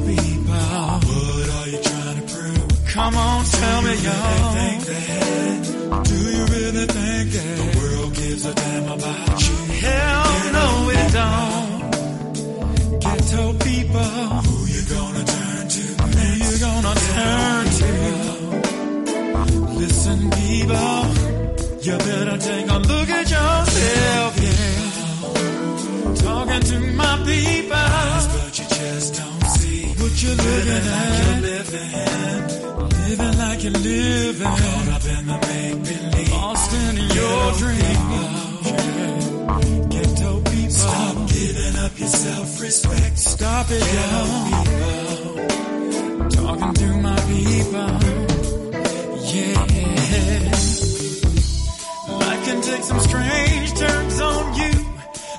Ghetto 0.00 0.16
people, 0.16 0.54
what 0.54 1.48
are 1.50 1.68
you 1.68 1.80
trying 1.82 2.16
to 2.16 2.22
prove? 2.34 2.86
Come 2.86 3.16
on, 3.16 3.44
tell 3.44 3.82
me, 3.82 3.94
y'all. 3.96 4.52
Think 4.54 4.84
that? 4.84 6.04
Do 6.04 6.14
you 6.14 6.44
really 6.46 6.86
think 6.86 7.32
that 7.32 7.56
the 7.58 7.78
world 7.78 8.14
gives 8.14 8.44
a 8.46 8.54
damn 8.54 8.84
about 8.92 9.42
you? 9.42 9.56
Hell 9.84 10.52
no, 10.52 10.90
it 10.90 11.12
don't. 11.12 11.90
Ghetto 13.00 13.52
people, 13.64 14.02
who 14.46 14.66
you 14.66 14.82
gonna 14.88 15.24
turn 15.24 15.68
to? 15.68 15.82
Who 16.02 16.28
you 16.44 16.58
gonna 16.58 16.94
turn 16.94 17.66
to? 17.80 17.92
Listen, 19.80 20.30
people, 20.30 21.04
you 21.82 21.96
better 21.98 22.38
take 22.38 22.68
a 22.70 22.78
look 22.78 23.08
at 23.08 23.30
yourself, 23.30 24.40
yeah. 24.40 24.88
Talking 26.24 26.60
to 26.60 26.78
my 26.92 27.16
people, 27.24 27.59
see 30.20 30.28
what 30.28 30.36
you're 30.36 30.36
looking 30.36 30.86
at. 31.96 32.50
Living 33.08 33.38
like 33.38 33.62
you're 33.64 33.72
living, 33.72 34.46
caught 34.46 34.88
up 34.88 35.04
in 35.04 35.26
the 35.26 35.38
make 35.48 35.82
believe, 35.82 36.30
lost 36.30 36.72
in 36.72 36.96
your 36.96 37.52
dream. 37.60 38.10
Yeah. 38.10 38.78
Ghetto 39.88 40.40
people, 40.42 40.70
stop 40.70 41.28
giving 41.28 41.76
up 41.76 41.98
your 41.98 42.08
self-respect. 42.08 43.18
Stop 43.18 43.66
it, 43.70 43.84
yo. 43.94 44.20
Talking 46.28 46.74
to 46.74 46.86
my 47.02 47.20
people, 47.32 47.90
yeah. 49.32 49.66
Life 52.20 52.42
can 52.44 52.60
take 52.62 52.84
some 52.84 53.00
strange 53.00 53.74
turns 53.74 54.20
on 54.20 54.54
you. 54.54 54.72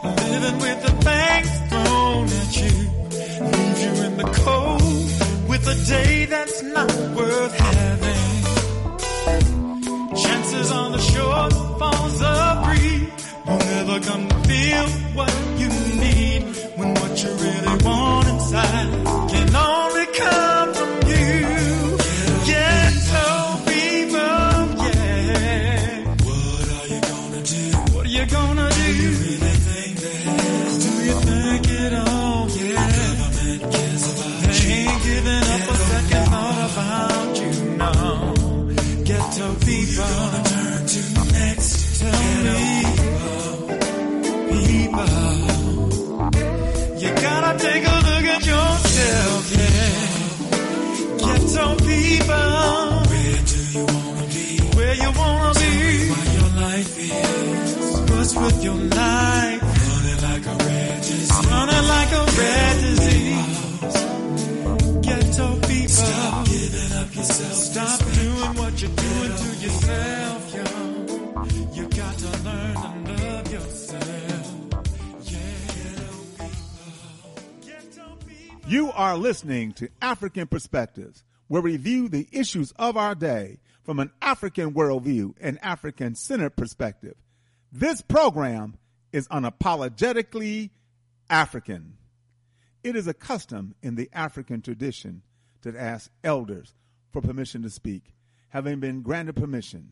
Living 0.03 0.57
with 0.59 0.81
the 0.83 0.91
things 1.05 1.49
thrown 1.69 2.25
at 2.27 2.57
you. 2.57 3.00
Leaves 3.51 3.81
you 3.85 3.93
in 4.07 4.17
the 4.17 4.29
cold 4.43 5.49
with 5.49 5.67
a 5.67 5.75
day 5.87 6.25
that's 6.25 6.61
not 6.63 6.91
worth 7.15 7.55
having. 7.57 8.27
Chances 10.15 10.71
on 10.71 10.91
the 10.91 10.97
shortfalls 10.97 12.21
of 12.21 12.65
greed 12.65 13.07
won't 13.47 13.65
ever 13.79 13.99
come 14.09 14.27
to 14.27 14.35
feel 14.49 14.87
what 15.17 15.33
you 15.57 15.69
need 16.05 16.41
when 16.77 16.93
what 16.95 17.23
you 17.23 17.29
really 17.45 17.75
want 17.83 18.27
inside 18.27 18.89
can 19.31 19.55
only 19.55 20.05
come 20.21 20.73
from 20.73 20.91
you. 21.11 21.97
Ghetto 22.49 23.27
people, 23.71 24.61
yeah. 24.85 26.03
What 26.27 26.65
are 26.77 26.87
you 26.93 27.01
gonna 27.11 27.41
do? 27.53 27.63
What 27.93 28.05
are 28.05 28.09
you 28.17 28.25
gonna 28.25 28.60
people. 51.91 52.49
Where 53.11 53.39
do 53.51 53.59
you 53.75 53.83
wanna 53.85 54.27
be? 54.35 54.45
Where 54.77 54.95
you 55.03 55.11
wanna 55.21 55.53
be? 55.59 55.73
What 56.11 56.27
your 56.37 56.49
life 56.65 56.93
is. 56.97 57.69
What's 58.11 58.33
with 58.35 58.59
your 58.63 58.75
life? 58.75 59.61
Running 59.61 60.21
like 60.29 60.45
a 60.45 60.55
red 60.65 60.97
disease. 61.01 61.31
Running 61.51 61.85
like 61.95 62.11
a 62.21 62.25
red 62.39 62.75
disease. 62.85 63.61
Ghetto 65.05 65.47
people. 65.67 65.95
Stop 66.01 66.45
giving 66.45 66.91
up 67.01 67.09
yourself. 67.15 67.53
Stop 67.53 67.99
doing 67.99 68.53
what 68.59 68.73
you're 68.81 68.95
doing 69.05 69.33
to 69.41 69.49
yourself, 69.65 70.41
yo. 70.55 70.65
You 71.73 71.83
got 71.89 72.15
to 72.23 72.29
learn 72.47 72.75
to 72.75 72.89
love 73.23 73.51
yourself. 73.51 74.43
Yeah. 75.31 76.47
Ghetto 77.65 78.05
people. 78.27 78.69
You 78.69 78.91
are 78.91 79.17
listening 79.17 79.73
to 79.73 79.89
African 80.01 80.47
Perspectives, 80.47 81.23
where 81.51 81.61
we 81.61 81.75
view 81.75 82.07
the 82.07 82.29
issues 82.31 82.71
of 82.79 82.95
our 82.95 83.13
day 83.13 83.59
from 83.83 83.99
an 83.99 84.09
African 84.21 84.73
worldview 84.73 85.33
and 85.41 85.59
African 85.61 86.15
centered 86.15 86.55
perspective. 86.55 87.15
This 87.73 87.99
program 87.99 88.77
is 89.11 89.27
unapologetically 89.27 90.69
African. 91.29 91.97
It 92.85 92.95
is 92.95 93.05
a 93.05 93.13
custom 93.13 93.75
in 93.83 93.95
the 93.95 94.09
African 94.13 94.61
tradition 94.61 95.23
to 95.63 95.77
ask 95.77 96.09
elders 96.23 96.73
for 97.11 97.21
permission 97.21 97.63
to 97.63 97.69
speak, 97.69 98.13
having 98.47 98.79
been 98.79 99.01
granted 99.01 99.35
permission. 99.35 99.89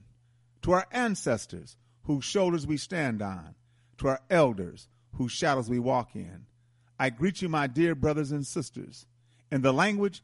To 0.62 0.72
our 0.72 0.88
ancestors, 0.94 1.76
whose 2.04 2.24
shoulders 2.24 2.66
we 2.66 2.78
stand 2.78 3.22
on, 3.22 3.54
to 3.98 4.08
our 4.08 4.22
elders, 4.30 4.88
whose 5.16 5.34
shadows 5.34 5.70
we 5.70 5.80
walk 5.80 6.16
in, 6.16 6.46
I 6.98 7.10
greet 7.10 7.42
you, 7.42 7.50
my 7.50 7.68
dear 7.68 7.96
brothers 7.96 8.32
and 8.32 8.48
sisters, 8.48 9.06
in 9.52 9.62
the 9.62 9.74
language 9.74 10.24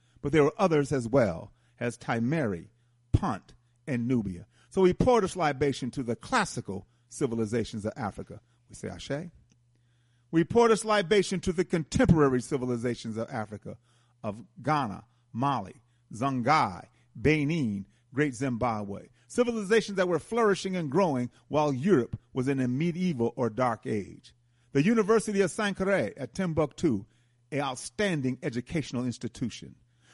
but 0.21 0.31
there 0.31 0.43
were 0.43 0.53
others 0.57 0.91
as 0.91 1.07
well, 1.07 1.51
as 1.79 1.97
Timeri, 1.97 2.67
Punt, 3.11 3.53
and 3.87 4.07
Nubia. 4.07 4.45
So 4.69 4.81
we 4.81 4.93
pour 4.93 5.21
this 5.21 5.35
libation 5.35 5.91
to 5.91 6.03
the 6.03 6.15
classical 6.15 6.87
civilizations 7.09 7.85
of 7.85 7.93
Africa. 7.97 8.39
We 8.69 8.75
say 8.75 8.87
Ashe. 8.87 9.29
We 10.31 10.45
pour 10.45 10.69
this 10.69 10.85
libation 10.85 11.41
to 11.41 11.51
the 11.51 11.65
contemporary 11.65 12.41
civilizations 12.41 13.17
of 13.17 13.29
Africa, 13.29 13.77
of 14.23 14.37
Ghana, 14.63 15.03
Mali, 15.33 15.81
Songhai, 16.13 16.85
Benin, 17.15 17.85
Great 18.13 18.33
Zimbabwe. 18.33 19.07
Civilizations 19.27 19.97
that 19.97 20.07
were 20.07 20.19
flourishing 20.19 20.75
and 20.75 20.89
growing 20.89 21.29
while 21.47 21.73
Europe 21.73 22.17
was 22.33 22.47
in 22.47 22.59
a 22.59 22.67
medieval 22.67 23.33
or 23.35 23.49
dark 23.49 23.85
age. 23.85 24.33
The 24.73 24.83
University 24.83 25.41
of 25.41 25.51
Sankore 25.51 26.13
at 26.15 26.33
Timbuktu, 26.33 27.05
an 27.51 27.59
outstanding 27.59 28.37
educational 28.41 29.05
institution. 29.05 29.75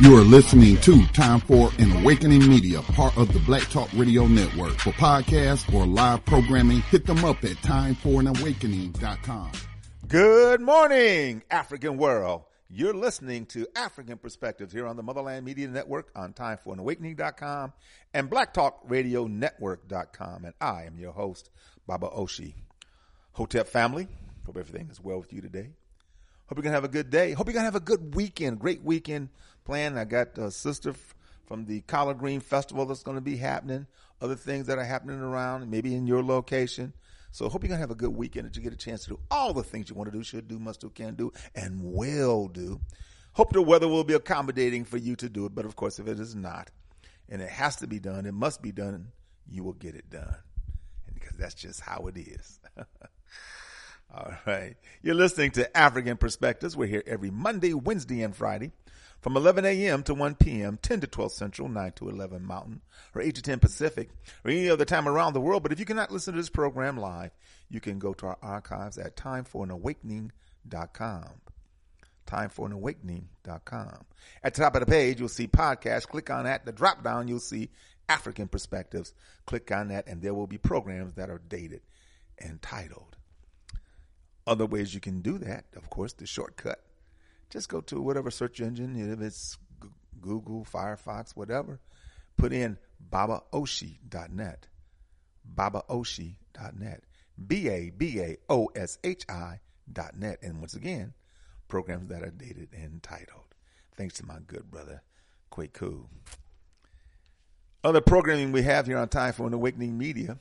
You 0.00 0.16
are 0.16 0.24
listening 0.24 0.78
to 0.78 1.04
Time 1.08 1.40
for 1.40 1.70
an 1.76 1.92
Awakening 1.92 2.48
Media, 2.48 2.80
part 2.80 3.14
of 3.18 3.30
the 3.34 3.40
Black 3.40 3.64
Talk 3.64 3.90
Radio 3.92 4.26
Network. 4.26 4.72
For 4.78 4.92
podcasts 4.92 5.70
or 5.74 5.86
live 5.86 6.24
programming, 6.24 6.80
hit 6.80 7.04
them 7.04 7.22
up 7.22 7.44
at 7.44 7.58
timeforanawakening.com. 7.58 9.52
Good 10.08 10.62
morning, 10.62 11.42
African 11.50 11.98
world. 11.98 12.44
You're 12.70 12.94
listening 12.94 13.44
to 13.46 13.66
African 13.76 14.16
Perspectives 14.16 14.72
here 14.72 14.86
on 14.86 14.96
the 14.96 15.02
Motherland 15.02 15.44
Media 15.44 15.68
Network 15.68 16.10
on 16.16 16.32
timeforanawakening.com 16.32 17.74
and 18.14 18.30
blacktalkradionetwork.com. 18.30 20.44
And 20.46 20.54
I 20.58 20.84
am 20.84 20.96
your 20.96 21.12
host, 21.12 21.50
Baba 21.86 22.08
Oshi. 22.08 22.54
Hotep 23.32 23.68
family, 23.68 24.08
hope 24.46 24.56
everything 24.56 24.88
is 24.90 25.02
well 25.02 25.18
with 25.18 25.34
you 25.34 25.42
today. 25.42 25.68
Hope 26.52 26.58
you're 26.58 26.64
going 26.64 26.72
to 26.72 26.76
have 26.76 26.84
a 26.84 26.88
good 26.88 27.08
day. 27.08 27.32
Hope 27.32 27.46
you're 27.46 27.54
going 27.54 27.62
to 27.62 27.72
have 27.72 27.76
a 27.76 27.80
good 27.80 28.14
weekend, 28.14 28.58
great 28.58 28.82
weekend 28.82 29.30
planned. 29.64 29.98
I 29.98 30.04
got 30.04 30.36
a 30.36 30.50
sister 30.50 30.92
from 31.46 31.64
the 31.64 31.80
Collard 31.80 32.18
Green 32.18 32.40
Festival 32.40 32.84
that's 32.84 33.02
going 33.02 33.14
to 33.14 33.22
be 33.22 33.38
happening, 33.38 33.86
other 34.20 34.34
things 34.34 34.66
that 34.66 34.76
are 34.76 34.84
happening 34.84 35.18
around, 35.18 35.70
maybe 35.70 35.94
in 35.94 36.06
your 36.06 36.22
location. 36.22 36.92
So 37.30 37.48
hope 37.48 37.62
you're 37.62 37.68
going 37.68 37.78
to 37.78 37.82
have 37.84 37.90
a 37.90 37.94
good 37.94 38.14
weekend 38.14 38.44
that 38.44 38.54
you 38.54 38.62
get 38.62 38.74
a 38.74 38.76
chance 38.76 39.04
to 39.04 39.08
do 39.12 39.20
all 39.30 39.54
the 39.54 39.62
things 39.62 39.88
you 39.88 39.96
want 39.96 40.12
to 40.12 40.18
do, 40.18 40.22
should 40.22 40.46
do, 40.46 40.58
must 40.58 40.82
do, 40.82 40.90
can 40.90 41.14
do, 41.14 41.32
and 41.54 41.82
will 41.82 42.48
do. 42.48 42.78
Hope 43.32 43.54
the 43.54 43.62
weather 43.62 43.88
will 43.88 44.04
be 44.04 44.12
accommodating 44.12 44.84
for 44.84 44.98
you 44.98 45.16
to 45.16 45.30
do 45.30 45.46
it. 45.46 45.54
But 45.54 45.64
of 45.64 45.74
course, 45.74 45.98
if 45.98 46.06
it 46.06 46.20
is 46.20 46.34
not, 46.34 46.68
and 47.30 47.40
it 47.40 47.48
has 47.48 47.76
to 47.76 47.86
be 47.86 47.98
done, 47.98 48.26
it 48.26 48.34
must 48.34 48.60
be 48.60 48.72
done, 48.72 49.08
you 49.48 49.64
will 49.64 49.72
get 49.72 49.94
it 49.94 50.10
done. 50.10 50.36
And 51.06 51.14
because 51.14 51.34
that's 51.38 51.54
just 51.54 51.80
how 51.80 52.08
it 52.08 52.18
is. 52.18 52.60
All 54.14 54.34
right. 54.46 54.76
You're 55.02 55.14
listening 55.14 55.52
to 55.52 55.74
African 55.74 56.18
Perspectives. 56.18 56.76
We're 56.76 56.86
here 56.86 57.02
every 57.06 57.30
Monday, 57.30 57.72
Wednesday, 57.72 58.20
and 58.22 58.36
Friday 58.36 58.72
from 59.22 59.38
11 59.38 59.64
a.m. 59.64 60.02
to 60.02 60.12
1 60.12 60.34
p.m., 60.34 60.78
10 60.82 61.00
to 61.00 61.06
12 61.06 61.32
Central, 61.32 61.66
9 61.68 61.92
to 61.92 62.10
11 62.10 62.44
Mountain, 62.44 62.82
or 63.14 63.22
8 63.22 63.36
to 63.36 63.42
10 63.42 63.60
Pacific, 63.60 64.10
or 64.44 64.50
any 64.50 64.68
other 64.68 64.84
time 64.84 65.08
around 65.08 65.32
the 65.32 65.40
world. 65.40 65.62
But 65.62 65.72
if 65.72 65.80
you 65.80 65.86
cannot 65.86 66.10
listen 66.10 66.34
to 66.34 66.40
this 66.40 66.50
program 66.50 66.98
live, 66.98 67.30
you 67.70 67.80
can 67.80 67.98
go 67.98 68.12
to 68.14 68.26
our 68.26 68.36
archives 68.42 68.98
at 68.98 69.16
timeforanawakening.com. 69.16 71.30
Timeforanawakening.com. 72.26 74.04
At 74.42 74.54
the 74.54 74.60
top 74.60 74.74
of 74.74 74.80
the 74.80 74.86
page, 74.86 75.20
you'll 75.20 75.30
see 75.30 75.48
podcast. 75.48 76.08
Click 76.08 76.28
on 76.28 76.44
that. 76.44 76.66
The 76.66 76.72
drop 76.72 77.02
down, 77.02 77.28
you'll 77.28 77.40
see 77.40 77.70
African 78.10 78.48
Perspectives. 78.48 79.14
Click 79.46 79.72
on 79.72 79.88
that, 79.88 80.06
and 80.06 80.20
there 80.20 80.34
will 80.34 80.46
be 80.46 80.58
programs 80.58 81.14
that 81.14 81.30
are 81.30 81.40
dated 81.48 81.80
and 82.38 82.60
titled. 82.60 83.11
Other 84.46 84.66
ways 84.66 84.94
you 84.94 85.00
can 85.00 85.20
do 85.20 85.38
that, 85.38 85.64
of 85.76 85.88
course, 85.90 86.12
the 86.12 86.26
shortcut 86.26 86.80
just 87.52 87.68
go 87.68 87.82
to 87.82 88.00
whatever 88.00 88.30
search 88.30 88.60
engine, 88.60 88.96
if 88.96 89.20
it's 89.20 89.58
Google, 90.22 90.64
Firefox, 90.64 91.36
whatever, 91.36 91.80
put 92.38 92.50
in 92.52 92.78
babaoshi.net. 93.12 94.68
Babaoshi.net. 95.54 97.02
B 97.46 97.68
A 97.68 97.90
B 97.90 98.20
A 98.20 98.36
O 98.48 98.68
S 98.74 98.98
H 99.04 99.24
I 99.28 99.60
dot 99.92 100.16
net. 100.16 100.38
And 100.42 100.60
once 100.60 100.74
again, 100.74 101.12
programs 101.68 102.08
that 102.08 102.22
are 102.22 102.30
dated 102.30 102.68
and 102.72 103.02
titled. 103.02 103.54
Thanks 103.96 104.14
to 104.14 104.26
my 104.26 104.38
good 104.46 104.70
brother, 104.70 105.02
Kwaku. 105.50 106.06
Other 107.84 108.00
programming 108.00 108.52
we 108.52 108.62
have 108.62 108.86
here 108.86 108.96
on 108.96 109.08
Time 109.08 109.34
for 109.34 109.46
an 109.46 109.52
Awakening 109.52 109.98
Media. 109.98 110.38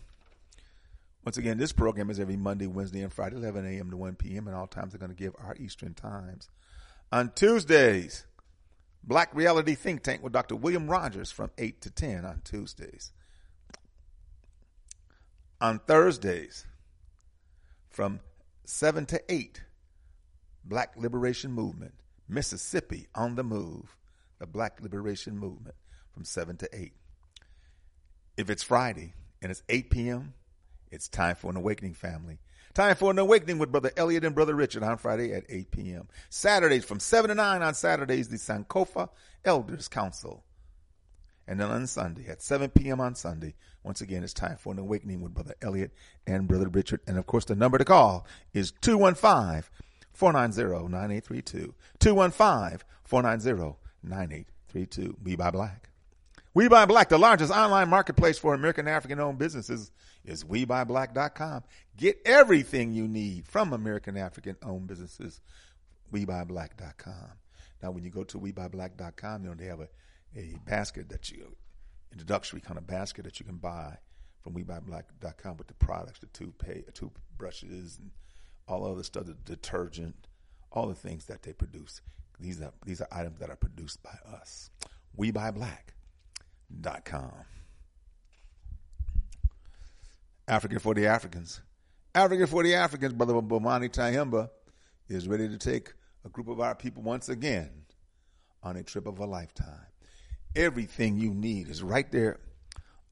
Once 1.23 1.37
again, 1.37 1.57
this 1.57 1.71
program 1.71 2.09
is 2.09 2.19
every 2.19 2.37
Monday, 2.37 2.65
Wednesday, 2.65 3.01
and 3.01 3.13
Friday, 3.13 3.35
11 3.35 3.65
a.m. 3.65 3.91
to 3.91 3.97
1 3.97 4.15
p.m. 4.15 4.47
And 4.47 4.55
all 4.55 4.67
times 4.67 4.95
are 4.95 4.97
going 4.97 5.11
to 5.11 5.15
give 5.15 5.35
our 5.37 5.55
Eastern 5.59 5.93
times. 5.93 6.49
On 7.11 7.31
Tuesdays, 7.35 8.25
Black 9.03 9.33
Reality 9.35 9.75
Think 9.75 10.01
Tank 10.01 10.23
with 10.23 10.33
Dr. 10.33 10.55
William 10.55 10.89
Rogers 10.89 11.31
from 11.31 11.51
8 11.57 11.81
to 11.81 11.91
10 11.91 12.25
on 12.25 12.41
Tuesdays. 12.43 13.11
On 15.59 15.79
Thursdays, 15.79 16.65
from 17.89 18.19
7 18.65 19.05
to 19.07 19.21
8, 19.31 19.61
Black 20.63 20.93
Liberation 20.97 21.51
Movement, 21.51 21.93
Mississippi 22.27 23.07
on 23.13 23.35
the 23.35 23.43
Move, 23.43 23.95
the 24.39 24.47
Black 24.47 24.81
Liberation 24.81 25.37
Movement 25.37 25.75
from 26.13 26.25
7 26.25 26.57
to 26.57 26.69
8. 26.73 26.93
If 28.37 28.49
it's 28.49 28.63
Friday 28.63 29.13
and 29.41 29.51
it's 29.51 29.61
8 29.69 29.91
p.m., 29.91 30.33
it's 30.91 31.07
time 31.07 31.35
for 31.35 31.49
an 31.49 31.57
awakening 31.57 31.93
family. 31.93 32.39
Time 32.73 32.95
for 32.95 33.11
an 33.11 33.19
awakening 33.19 33.57
with 33.57 33.71
Brother 33.71 33.91
Elliot 33.97 34.23
and 34.23 34.33
Brother 34.33 34.55
Richard 34.55 34.83
on 34.83 34.97
Friday 34.97 35.33
at 35.33 35.43
8 35.49 35.71
p.m. 35.71 36.07
Saturdays 36.29 36.85
from 36.85 36.99
7 36.99 37.29
to 37.29 37.35
9 37.35 37.61
on 37.61 37.73
Saturdays, 37.73 38.29
the 38.29 38.37
Sankofa 38.37 39.09
Elders 39.43 39.87
Council. 39.89 40.43
And 41.47 41.59
then 41.59 41.69
on 41.69 41.85
Sunday 41.87 42.27
at 42.27 42.41
7 42.41 42.69
p.m. 42.69 43.01
on 43.01 43.15
Sunday, 43.15 43.55
once 43.83 43.99
again, 43.99 44.23
it's 44.23 44.33
time 44.33 44.55
for 44.57 44.71
an 44.71 44.79
awakening 44.79 45.21
with 45.21 45.33
Brother 45.33 45.55
Elliot 45.61 45.91
and 46.25 46.47
Brother 46.47 46.69
Richard. 46.69 47.01
And 47.07 47.17
of 47.17 47.25
course, 47.25 47.45
the 47.45 47.55
number 47.55 47.77
to 47.77 47.83
call 47.83 48.25
is 48.53 48.71
215 48.81 49.63
490 50.13 50.89
9832. 50.89 51.73
215 51.99 52.79
490 53.03 53.77
9832. 54.03 55.17
We 55.23 55.35
buy 55.35 55.51
black. 55.51 55.90
We 56.53 56.67
Buy 56.67 56.85
Black, 56.85 57.07
the 57.07 57.17
largest 57.17 57.49
online 57.49 57.87
marketplace 57.87 58.37
for 58.37 58.53
American 58.53 58.85
African 58.85 59.21
owned 59.21 59.37
businesses, 59.37 59.89
is 60.25 60.43
WeBuyBlack.com. 60.43 61.63
Get 61.95 62.19
everything 62.25 62.91
you 62.91 63.07
need 63.07 63.47
from 63.47 63.71
American 63.71 64.17
African 64.17 64.57
owned 64.61 64.87
businesses, 64.87 65.39
WeBuyBlack.com. 66.11 67.29
Now, 67.81 67.91
when 67.91 68.03
you 68.03 68.09
go 68.09 68.25
to 68.25 68.37
WeBuyBlack.com, 68.37 69.43
you 69.43 69.49
know, 69.49 69.55
they 69.55 69.67
have 69.67 69.79
a, 69.79 69.87
a 70.35 70.55
basket 70.65 71.07
that 71.07 71.31
you, 71.31 71.55
introductory 72.11 72.59
kind 72.59 72.77
of 72.77 72.85
basket 72.85 73.23
that 73.23 73.39
you 73.39 73.45
can 73.45 73.55
buy 73.55 73.97
from 74.43 74.53
WeBuyBlack.com 74.53 75.55
with 75.55 75.67
the 75.67 75.73
products, 75.75 76.19
the 76.19 76.27
toothpaste, 76.27 76.93
toothbrushes, 76.93 77.97
and 77.97 78.11
all 78.67 78.85
other 78.85 79.03
stuff, 79.03 79.25
the 79.25 79.35
detergent, 79.45 80.27
all 80.73 80.87
the 80.87 80.95
things 80.95 81.27
that 81.27 81.43
they 81.43 81.53
produce. 81.53 82.01
These 82.41 82.61
are, 82.61 82.73
these 82.85 82.99
are 82.99 83.07
items 83.09 83.39
that 83.39 83.49
are 83.49 83.55
produced 83.55 84.03
by 84.03 84.17
us. 84.33 84.69
We 85.15 85.31
Buy 85.31 85.51
Black 85.51 85.93
com. 87.05 87.31
African 90.47 90.79
for 90.79 90.93
the 90.93 91.07
Africans. 91.07 91.61
African 92.13 92.47
for 92.47 92.63
the 92.63 92.75
Africans, 92.75 93.13
Brother 93.13 93.35
Bomani 93.35 93.89
Tyehimba 93.89 94.49
is 95.07 95.27
ready 95.27 95.47
to 95.47 95.57
take 95.57 95.93
a 96.25 96.29
group 96.29 96.47
of 96.47 96.59
our 96.59 96.75
people 96.75 97.03
once 97.03 97.29
again 97.29 97.69
on 98.63 98.75
a 98.75 98.83
trip 98.83 99.07
of 99.07 99.19
a 99.19 99.25
lifetime. 99.25 99.85
Everything 100.55 101.17
you 101.17 101.33
need 101.33 101.69
is 101.69 101.81
right 101.81 102.11
there 102.11 102.39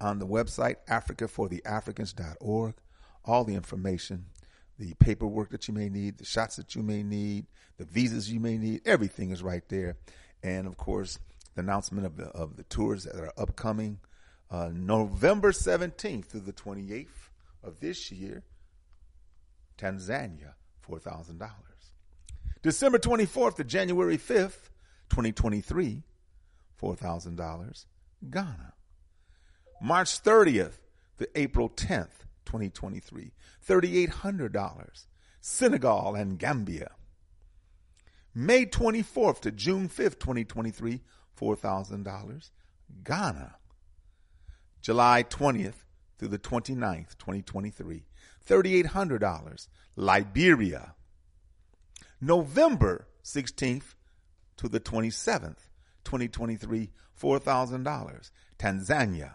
on 0.02 0.20
the 0.20 0.28
website, 0.28 0.76
africafortheafricans.org. 0.90 2.76
All 3.26 3.44
the 3.44 3.56
information, 3.56 4.26
the 4.78 4.94
paperwork 4.96 5.50
that 5.52 5.68
you 5.68 5.74
may 5.74 5.90
need, 5.90 6.18
the 6.18 6.26
shots 6.26 6.56
that 6.56 6.76
you 6.76 6.84
may 6.84 7.04
need, 7.04 7.46
the 7.78 7.86
visas 7.86 8.32
you 8.32 8.40
may 8.40 8.58
need, 8.58 8.82
everything 8.86 9.32
is 9.32 9.44
right 9.44 9.64
there. 9.70 9.98
And 10.44 10.68
of 10.68 10.78
course, 10.78 11.20
the 11.56 11.62
announcement 11.62 12.06
of 12.06 12.18
the 12.18 12.26
of 12.28 12.56
the 12.56 12.64
tours 12.64 13.04
that 13.04 13.16
are 13.16 13.34
upcoming 13.38 14.00
uh, 14.52 14.70
November 14.74 15.52
17th 15.52 16.26
through 16.26 16.42
the 16.42 16.54
28th 16.54 17.08
of 17.64 17.80
this 17.80 18.12
year, 18.12 18.44
Tanzania, 19.78 20.54
$4,000. 20.88 21.50
December 22.62 22.98
24th 22.98 23.56
to 23.56 23.64
January 23.64 24.18
5th, 24.18 24.70
2023, 25.10 26.04
$4,000, 26.82 27.86
Ghana. 28.30 28.74
March 29.82 30.22
30th 30.22 30.80
to 31.18 31.30
April 31.36 31.70
10th, 31.70 32.26
2023, 32.46 33.32
$3,800, 33.66 35.06
Senegal 35.42 36.16
and 36.16 36.38
Gambia. 36.38 36.92
May 38.36 38.66
24th 38.66 39.42
to 39.42 39.52
June 39.52 39.88
5th, 39.88 40.20
2023, 40.20 41.02
$4,000, 41.40 42.50
Ghana. 43.04 43.56
July 44.82 45.24
20th 45.24 45.86
through 46.18 46.30
the 46.30 46.40
29th, 46.40 47.18
2023, 47.18 48.06
$3,800. 48.48 49.68
Liberia. 49.96 50.96
November 52.22 53.08
16th 53.24 53.96
to 54.58 54.68
the 54.68 54.80
27th, 54.80 55.68
2023, 56.04 56.92
$4,000. 57.20 58.32
Tanzania. 58.58 59.32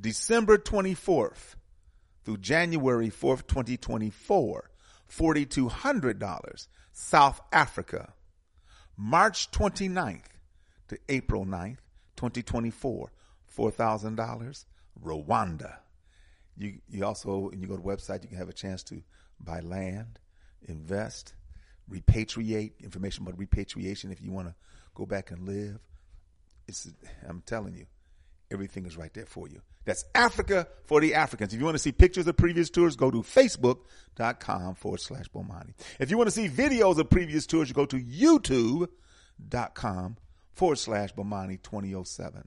December 0.00 0.58
24th 0.58 1.54
through 2.24 2.38
January 2.38 3.10
4th, 3.10 3.46
2024, 3.46 4.70
$4,200. 5.08 6.68
South 6.92 7.40
Africa. 7.52 8.12
March 9.04 9.50
29th 9.50 10.22
to 10.86 10.96
April 11.08 11.44
9th, 11.44 11.78
2024, 12.16 13.10
$4,000. 13.56 14.64
Rwanda. 15.04 15.76
You, 16.56 16.78
you 16.88 17.04
also, 17.04 17.50
when 17.50 17.60
you 17.60 17.66
go 17.66 17.76
to 17.76 17.82
website, 17.82 18.22
you 18.22 18.28
can 18.28 18.38
have 18.38 18.48
a 18.48 18.52
chance 18.52 18.82
to 18.84 19.02
buy 19.40 19.60
land, 19.60 20.18
invest, 20.68 21.34
repatriate, 21.90 22.72
information 22.80 23.22
about 23.22 23.38
repatriation 23.38 24.12
if 24.12 24.20
you 24.20 24.30
want 24.30 24.48
to 24.48 24.54
go 24.94 25.06
back 25.06 25.30
and 25.30 25.46
live. 25.46 25.78
It's, 26.68 26.90
I'm 27.26 27.42
telling 27.44 27.74
you, 27.74 27.86
everything 28.52 28.86
is 28.86 28.96
right 28.96 29.12
there 29.14 29.26
for 29.26 29.48
you. 29.48 29.60
That's 29.84 30.04
Africa 30.14 30.68
for 30.84 31.00
the 31.00 31.14
Africans. 31.14 31.52
If 31.52 31.58
you 31.58 31.64
want 31.64 31.74
to 31.74 31.82
see 31.82 31.90
pictures 31.92 32.26
of 32.26 32.36
previous 32.36 32.70
tours, 32.70 32.96
go 32.96 33.10
to 33.10 33.22
facebook.com 33.22 34.74
forward 34.76 35.00
slash 35.00 35.26
Bomani. 35.34 35.74
If 35.98 36.10
you 36.10 36.18
want 36.18 36.28
to 36.28 36.32
see 36.32 36.48
videos 36.48 36.98
of 36.98 37.10
previous 37.10 37.46
tours, 37.46 37.68
you 37.68 37.74
go 37.74 37.86
to 37.86 38.00
youtube.com 38.00 40.16
forward 40.52 40.78
slash 40.78 41.12
Bomani 41.14 41.60
2007. 41.62 42.46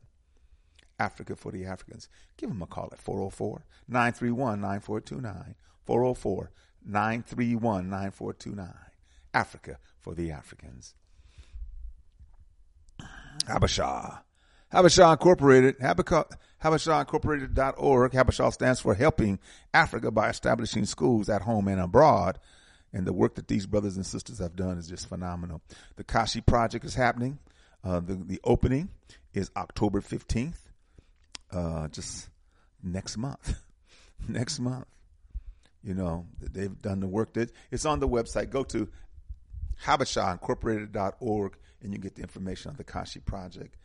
Africa 0.98 1.36
for 1.36 1.52
the 1.52 1.66
Africans. 1.66 2.08
Give 2.38 2.50
them 2.50 2.62
a 2.62 2.68
call 2.68 2.90
at 2.92 3.00
404 3.00 3.66
931 3.88 4.62
9429. 4.62 5.56
404 5.86 6.52
931 6.86 7.90
9429. 7.90 8.74
Africa 9.34 9.78
for 10.00 10.16
the 10.16 10.32
Africans. 10.32 10.96
Habesha. 13.48 14.20
Habesha 14.74 15.12
Incorporated, 15.12 15.78
Habesha 15.80 17.00
Incorporated.org. 17.00 18.12
Habesha 18.12 18.52
stands 18.52 18.80
for 18.80 18.94
Helping 18.94 19.40
Africa 19.74 20.12
by 20.12 20.30
establishing 20.30 20.86
schools 20.86 21.30
at 21.30 21.44
home 21.44 21.68
and 21.68 21.80
abroad. 21.80 22.40
And 22.92 23.06
the 23.06 23.14
work 23.14 23.36
that 23.36 23.48
these 23.48 23.66
brothers 23.66 23.98
and 23.98 24.06
sisters 24.06 24.40
have 24.40 24.56
done 24.56 24.78
is 24.78 24.88
just 24.88 25.10
phenomenal. 25.10 25.62
The 25.98 26.04
Kashi 26.04 26.42
Project 26.42 26.86
is 26.86 26.96
happening. 26.96 27.40
Uh, 27.84 28.00
the, 28.00 28.16
the 28.16 28.40
opening 28.44 28.90
is 29.34 29.52
October 29.56 30.02
15th, 30.02 30.58
uh, 31.52 31.88
just 31.90 32.30
next 32.82 33.18
month. 33.18 33.62
next 34.28 34.60
month. 34.60 34.88
You 35.84 35.94
know, 35.94 36.26
they've 36.42 36.82
done 36.82 37.00
the 37.00 37.08
work 37.08 37.34
that 37.34 37.52
it's 37.70 37.86
on 37.86 38.00
the 38.00 38.08
website. 38.08 38.50
Go 38.50 38.64
to 38.64 38.90
habeshaincorporated.org 39.84 41.58
and 41.82 41.94
you 41.94 42.00
get 42.00 42.16
the 42.16 42.22
information 42.22 42.72
on 42.72 42.78
the 42.78 42.84
Kashi 42.84 43.20
Project 43.20 43.76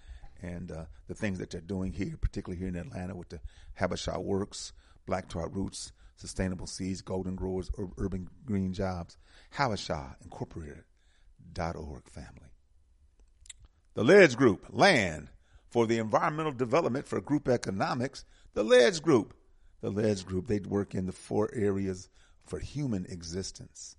and 0.43 0.71
uh, 0.71 0.85
the 1.07 1.15
things 1.15 1.39
that 1.39 1.51
they're 1.51 1.61
doing 1.61 1.93
here, 1.93 2.17
particularly 2.21 2.59
here 2.59 2.69
in 2.69 2.77
Atlanta 2.77 3.15
with 3.15 3.29
the 3.29 3.41
Habesha 3.79 4.23
Works, 4.23 4.73
Black 5.07 5.29
Tar 5.29 5.49
Roots, 5.49 5.93
Sustainable 6.17 6.67
Seeds, 6.67 7.03
Golden 7.03 7.35
Growers, 7.35 7.71
Ur- 7.79 7.91
Urban 7.99 8.29
Green 8.45 8.73
Jobs. 8.73 9.17
Habesha 9.57 10.17
Incorporated.org 10.23 12.09
family. 12.09 12.51
The 13.95 14.05
Ledge 14.05 14.37
Group, 14.37 14.67
Land 14.71 15.29
for 15.69 15.87
the 15.87 15.99
Environmental 15.99 16.53
Development 16.53 17.07
for 17.07 17.21
Group 17.21 17.49
Economics. 17.49 18.25
The 18.55 18.63
Ledge 18.63 19.03
Group. 19.03 19.35
The 19.81 19.91
Ledge 19.91 20.27
Group, 20.27 20.47
they 20.47 20.59
work 20.61 20.95
in 20.95 21.07
the 21.07 21.13
four 21.13 21.51
areas 21.55 22.09
for 22.45 22.59
human 22.59 23.07
existence. 23.07 23.97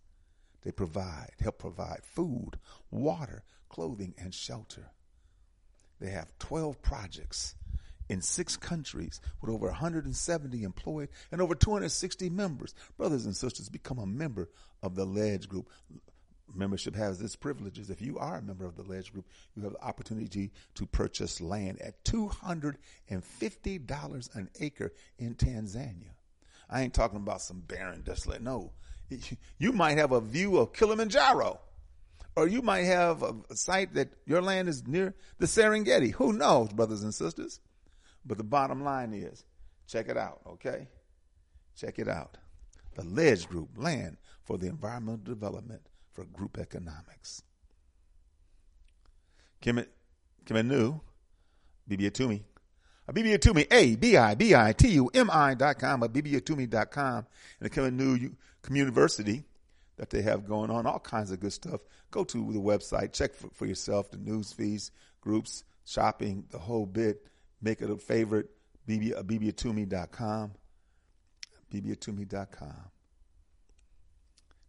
They 0.62 0.72
provide, 0.72 1.32
help 1.40 1.58
provide 1.58 2.02
food, 2.04 2.60
water, 2.92 3.44
clothing, 3.68 4.14
and 4.18 4.34
shelter. 4.34 4.92
They 6.02 6.10
have 6.10 6.38
12 6.40 6.82
projects 6.82 7.56
in 8.10 8.22
six 8.22 8.58
countries 8.58 9.22
with 9.40 9.50
over 9.52 9.68
170 9.68 10.64
employed 10.64 11.08
and 11.32 11.40
over 11.40 11.56
260 11.56 12.30
members. 12.30 12.76
Brothers 12.98 13.26
and 13.26 13.38
sisters, 13.38 13.70
become 13.70 14.00
a 14.00 14.06
member 14.06 14.50
of 14.82 14.96
the 14.96 15.06
Ledge 15.06 15.48
Group. 15.48 15.70
Membership 16.54 16.94
has 16.96 17.22
its 17.22 17.38
privileges. 17.38 17.90
If 17.90 18.02
you 18.02 18.18
are 18.18 18.40
a 18.40 18.42
member 18.42 18.66
of 18.66 18.76
the 18.76 18.84
Ledge 18.84 19.14
Group, 19.14 19.26
you 19.56 19.64
have 19.64 19.72
the 19.74 19.84
opportunity 19.84 20.52
to 20.76 20.86
purchase 20.88 21.40
land 21.40 21.82
at 21.82 22.04
$250 22.04 24.36
an 24.36 24.50
acre 24.60 24.92
in 25.20 25.36
Tanzania. 25.36 26.10
I 26.70 26.82
ain't 26.82 26.94
talking 26.94 27.20
about 27.20 27.42
some 27.42 27.62
barren, 27.62 28.02
desolate. 28.02 28.42
No, 28.42 28.74
you 29.60 29.72
might 29.72 29.98
have 29.98 30.12
a 30.12 30.20
view 30.20 30.58
of 30.58 30.74
Kilimanjaro 30.74 31.62
or 32.36 32.48
you 32.48 32.62
might 32.62 32.84
have 32.84 33.24
a, 33.24 33.36
site 33.56 33.94
that 33.96 34.10
your 34.26 34.42
land 34.42 34.70
is 34.70 34.88
near 34.88 35.14
the 35.40 35.46
Serengeti. 35.46 36.12
Who 36.14 36.34
knows, 36.34 36.72
brothers 36.74 37.04
and 37.04 37.14
sisters? 37.14 37.60
But 38.26 38.38
the 38.38 38.44
bottom 38.44 38.84
line 38.84 39.14
is, 39.14 39.44
check 39.88 40.08
it 40.10 40.18
out, 40.18 40.42
okay? 40.48 40.88
Check 41.76 42.00
it 42.00 42.08
out. 42.08 42.38
The 42.96 43.04
Ledge 43.04 43.48
Group, 43.48 43.70
Land 43.76 44.18
for 44.44 44.58
the 44.58 44.68
Environmental 44.68 45.24
Development 45.24 45.82
for 46.14 46.26
Group 46.26 46.58
Economics. 46.58 47.42
Kim, 49.62 49.84
Kim 50.46 50.58
Anu, 50.58 51.00
Bibi 51.88 52.10
Atumi, 52.10 52.42
Bibi 53.14 53.38
Atumi, 53.38 53.68
A 53.72 53.96
B 53.96 54.16
I 54.18 54.36
B 54.36 54.56
I 54.56 54.74
T 54.74 54.90
U 54.90 55.10
M 55.14 55.30
I 55.32 55.54
dot 55.54 55.80
com, 55.80 56.00
dot 56.00 56.92
com, 56.92 57.28
and 57.60 57.70
the 57.70 58.32
Community 58.62 59.44
that 60.02 60.10
they 60.10 60.24
have 60.24 60.48
going 60.48 60.72
on, 60.72 60.88
all 60.88 60.98
kinds 60.98 61.30
of 61.30 61.40
good 61.40 61.54
stuff. 61.54 61.80
Go 62.10 62.24
to 62.24 62.52
the 62.52 62.60
website, 62.60 63.14
check 63.14 63.36
for, 63.36 63.52
for 63.54 63.68
yourself 63.68 64.10
the 64.10 64.18
news 64.18 64.52
feeds, 64.52 64.90
groups, 65.22 65.64
shopping, 65.86 66.44
the 66.50 66.58
whole 66.58 66.88
bit. 66.88 67.28
Make 67.62 67.84
it 67.84 67.90
a 67.92 67.96
favorite, 67.98 68.50
bb, 68.90 69.16
uh, 69.16 69.22
abibitumi.com, 69.22 70.54
abibitumi.com. 71.72 72.74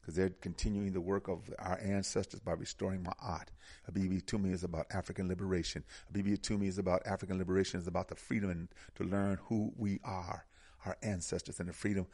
Because 0.03 0.17
they're 0.17 0.35
continuing 0.43 0.93
the 0.93 1.01
work 1.01 1.29
of 1.29 1.49
our 1.59 1.81
ancestors 1.83 2.41
by 2.41 2.53
restoring 2.53 3.03
Ma'at. 3.03 3.47
Abibitumi 3.91 4.53
is 4.53 4.65
about 4.65 4.85
African 4.91 5.29
liberation. 5.29 5.83
Abibitumi 6.13 6.67
is 6.67 6.77
about 6.77 7.07
African 7.07 7.39
liberation, 7.39 7.81
is 7.81 7.87
about 7.87 8.09
the 8.09 8.17
freedom 8.17 8.69
to 8.97 9.05
learn 9.05 9.39
who 9.45 9.73
we 9.79 9.99
are, 10.05 10.45
our 10.85 10.99
ancestors, 11.03 11.59
and 11.59 11.71
the 11.71 11.73
freedom 11.73 12.07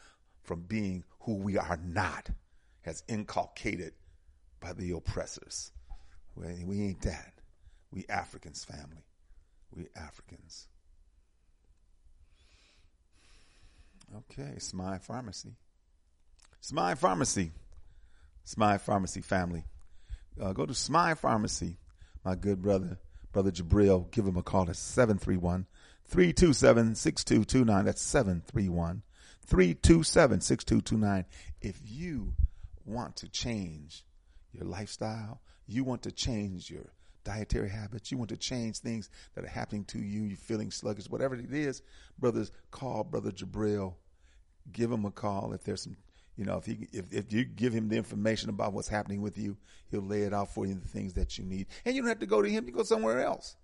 from 0.45 0.61
being 0.61 1.03
who 1.23 1.35
we 1.35 1.59
are 1.59 1.81
not 1.85 2.31
has 2.89 3.03
inculcated 3.07 3.93
by 4.61 4.73
the 4.73 4.93
oppressors. 4.93 5.73
We, 6.35 6.65
we 6.65 6.83
ain't 6.83 7.03
that. 7.03 7.35
We 7.93 8.07
Africans, 8.09 8.65
family. 8.65 9.05
We 9.77 9.89
Africans. 9.95 10.69
Okay, 14.17 14.59
Smile 14.59 14.99
Pharmacy. 15.01 15.53
Smile 16.63 16.97
Pharmacy. 16.97 17.53
Smile 18.45 18.79
Pharmacy 18.79 19.21
family. 19.21 19.65
Uh, 20.41 20.55
go 20.55 20.65
to 20.65 20.73
Smile 20.73 21.15
Pharmacy, 21.15 21.77
my 22.25 22.35
good 22.37 22.63
brother, 22.63 22.99
Brother 23.33 23.51
Jabril. 23.51 24.11
Give 24.11 24.25
him 24.25 24.39
a 24.39 24.43
call 24.43 24.71
at 24.71 24.77
731 24.77 25.67
327 26.07 26.95
6229. 26.95 27.85
That's 27.85 28.01
731 28.01 29.03
327 29.45 30.41
6229. 30.41 31.27
If 31.61 31.81
you 31.85 32.33
want 32.89 33.17
to 33.17 33.29
change 33.29 34.05
your 34.53 34.65
lifestyle, 34.65 35.41
you 35.67 35.85
want 35.85 36.03
to 36.03 36.13
change 36.13 36.71
your 36.71 36.93
dietary 37.25 37.69
habits, 37.69 38.11
you 38.11 38.19
want 38.19 38.31
to 38.31 38.37
change 38.37 38.79
things 38.79 39.11
that 39.35 39.45
are 39.45 39.49
happening 39.49 39.85
to 39.85 39.99
you, 39.99 40.23
you're 40.23 40.37
feeling 40.37 40.71
sluggish, 40.71 41.09
whatever 41.11 41.35
it 41.35 41.53
is, 41.53 41.83
brothers, 42.19 42.51
call 42.71 43.05
Brother 43.05 43.31
Jabril. 43.31 43.95
Give 44.71 44.91
him 44.91 45.05
a 45.05 45.11
call 45.11 45.53
if 45.53 45.65
there's 45.65 45.83
some 45.83 45.97
you 46.39 46.45
know, 46.45 46.57
if 46.57 46.67
he 46.67 46.87
if, 46.93 47.13
if 47.13 47.33
you 47.33 47.45
give 47.45 47.73
him 47.73 47.89
the 47.89 47.97
information 47.97 48.49
about 48.49 48.73
what's 48.73 48.87
happening 48.87 49.21
with 49.21 49.37
you, 49.37 49.57
he'll 49.91 50.03
lay 50.03 50.23
it 50.23 50.33
out 50.33 50.55
for 50.55 50.67
you 50.67 50.75
the 50.75 50.87
things 50.87 51.15
that 51.15 51.37
you 51.37 51.45
need. 51.45 51.67
And 51.85 51.97
you 51.97 52.03
don't 52.03 52.09
have 52.09 52.21
to 52.21 52.27
go 52.27 52.41
to 52.41 52.49
him, 52.49 52.65
you 52.67 52.73
go 52.73 52.85
somewhere 52.85 53.21
else. 53.21 53.57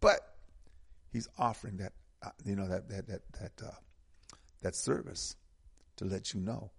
But 0.00 0.20
he's 1.12 1.28
offering 1.38 1.76
that 1.78 1.92
uh, 2.22 2.30
you 2.44 2.56
know 2.56 2.66
that 2.66 2.88
that 2.88 3.06
that 3.08 3.20
that 3.40 3.52
uh, 3.62 3.70
that 4.62 4.74
service 4.74 5.36
to 5.96 6.06
let 6.06 6.32
you 6.32 6.40
know 6.40 6.70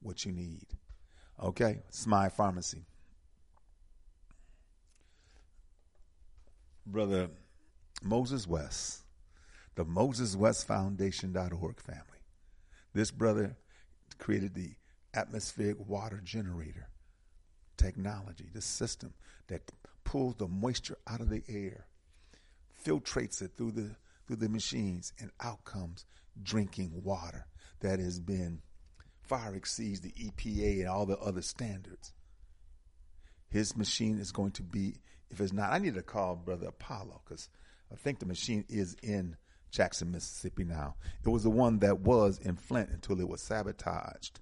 what 0.00 0.24
you 0.24 0.32
need. 0.32 0.66
Okay, 1.42 1.78
Smile 1.90 2.30
Pharmacy. 2.30 2.84
Brother 6.84 7.28
Moses 8.02 8.46
West, 8.46 9.02
the 9.74 9.84
Moses 9.84 10.34
West 10.34 10.66
Foundation.org 10.66 11.80
family. 11.80 12.02
This 12.94 13.10
brother 13.10 13.56
created 14.18 14.54
the 14.54 14.74
atmospheric 15.14 15.76
water 15.86 16.20
generator 16.24 16.88
technology, 17.76 18.48
the 18.52 18.60
system 18.60 19.14
that 19.46 19.70
pulls 20.04 20.34
the 20.36 20.48
moisture 20.48 20.96
out 21.06 21.20
of 21.20 21.28
the 21.28 21.42
air 21.48 21.86
filtrates 22.84 23.42
it 23.42 23.52
through 23.56 23.72
the 23.72 23.90
through 24.26 24.36
the 24.36 24.48
machines, 24.48 25.12
and 25.18 25.30
out 25.40 25.64
comes 25.64 26.04
drinking 26.42 26.90
water 27.02 27.46
that 27.80 27.98
has 27.98 28.20
been 28.20 28.60
far 29.28 29.54
exceeds 29.54 30.00
the 30.00 30.12
EPA 30.12 30.80
and 30.80 30.88
all 30.88 31.06
the 31.06 31.18
other 31.18 31.42
standards. 31.42 32.12
His 33.50 33.76
machine 33.76 34.18
is 34.18 34.32
going 34.32 34.52
to 34.52 34.62
be, 34.62 34.96
if 35.30 35.40
it's 35.40 35.52
not, 35.52 35.72
I 35.72 35.78
need 35.78 35.94
to 35.94 36.02
call 36.02 36.36
Brother 36.36 36.68
Apollo 36.68 37.22
because 37.24 37.48
I 37.92 37.96
think 37.96 38.18
the 38.18 38.26
machine 38.26 38.64
is 38.68 38.96
in 39.02 39.36
Jackson, 39.70 40.10
Mississippi 40.10 40.64
now. 40.64 40.96
It 41.24 41.28
was 41.28 41.42
the 41.42 41.50
one 41.50 41.78
that 41.80 42.00
was 42.00 42.38
in 42.38 42.56
Flint 42.56 42.90
until 42.90 43.20
it 43.20 43.28
was 43.28 43.42
sabotaged. 43.42 44.40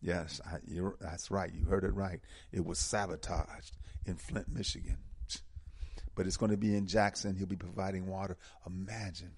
Yes, 0.00 0.40
I, 0.46 0.58
that's 1.00 1.30
right. 1.30 1.52
You 1.52 1.64
heard 1.64 1.84
it 1.84 1.94
right. 1.94 2.20
It 2.52 2.64
was 2.64 2.78
sabotaged 2.78 3.76
in 4.06 4.16
Flint, 4.16 4.48
Michigan. 4.48 4.98
But 6.14 6.26
it's 6.26 6.36
going 6.36 6.50
to 6.50 6.56
be 6.56 6.76
in 6.76 6.86
Jackson. 6.86 7.36
He'll 7.36 7.46
be 7.46 7.56
providing 7.56 8.06
water. 8.06 8.36
Imagine, 8.66 9.32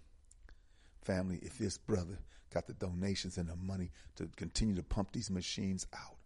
family, 1.02 1.38
if 1.42 1.58
this 1.58 1.78
brother 1.78 2.18
got 2.52 2.66
the 2.66 2.74
donations 2.74 3.38
and 3.38 3.48
the 3.48 3.56
money 3.56 3.90
to 4.16 4.28
continue 4.36 4.74
to 4.76 4.82
pump 4.82 5.12
these 5.12 5.30
machines 5.30 5.86
out. 5.94 6.16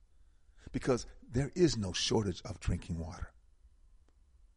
Because 0.72 1.06
there 1.30 1.52
is 1.54 1.76
no 1.76 1.92
shortage 1.92 2.42
of 2.44 2.58
drinking 2.60 2.98
water. 2.98 3.30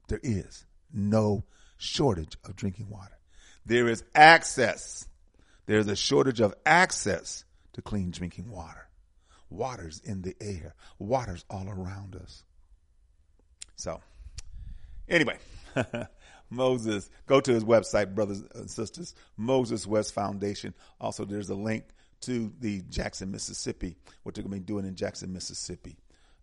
There 0.07 0.21
is 0.23 0.65
no 0.93 1.43
shortage 1.77 2.37
of 2.43 2.55
drinking 2.55 2.89
water. 2.89 3.17
There 3.65 3.87
is 3.87 4.03
access. 4.15 5.07
There's 5.65 5.87
a 5.87 5.95
shortage 5.95 6.39
of 6.39 6.55
access 6.65 7.43
to 7.73 7.81
clean 7.81 8.11
drinking 8.11 8.49
water. 8.49 8.87
Water's 9.49 9.99
in 10.03 10.21
the 10.21 10.35
air. 10.41 10.75
Water's 10.97 11.45
all 11.49 11.69
around 11.69 12.15
us. 12.15 12.43
So, 13.75 14.01
anyway, 15.07 15.37
Moses, 16.49 17.09
go 17.25 17.39
to 17.39 17.53
his 17.53 17.63
website, 17.63 18.15
brothers 18.15 18.43
and 18.55 18.69
sisters, 18.69 19.15
Moses 19.35 19.85
West 19.85 20.13
Foundation. 20.13 20.73
Also, 20.99 21.25
there's 21.25 21.49
a 21.49 21.55
link 21.55 21.85
to 22.21 22.51
the 22.59 22.81
Jackson, 22.89 23.31
Mississippi, 23.31 23.95
what 24.23 24.35
they're 24.35 24.43
going 24.43 24.53
to 24.53 24.59
be 24.59 24.65
doing 24.65 24.85
in 24.85 24.95
Jackson, 24.95 25.33
Mississippi. 25.33 25.97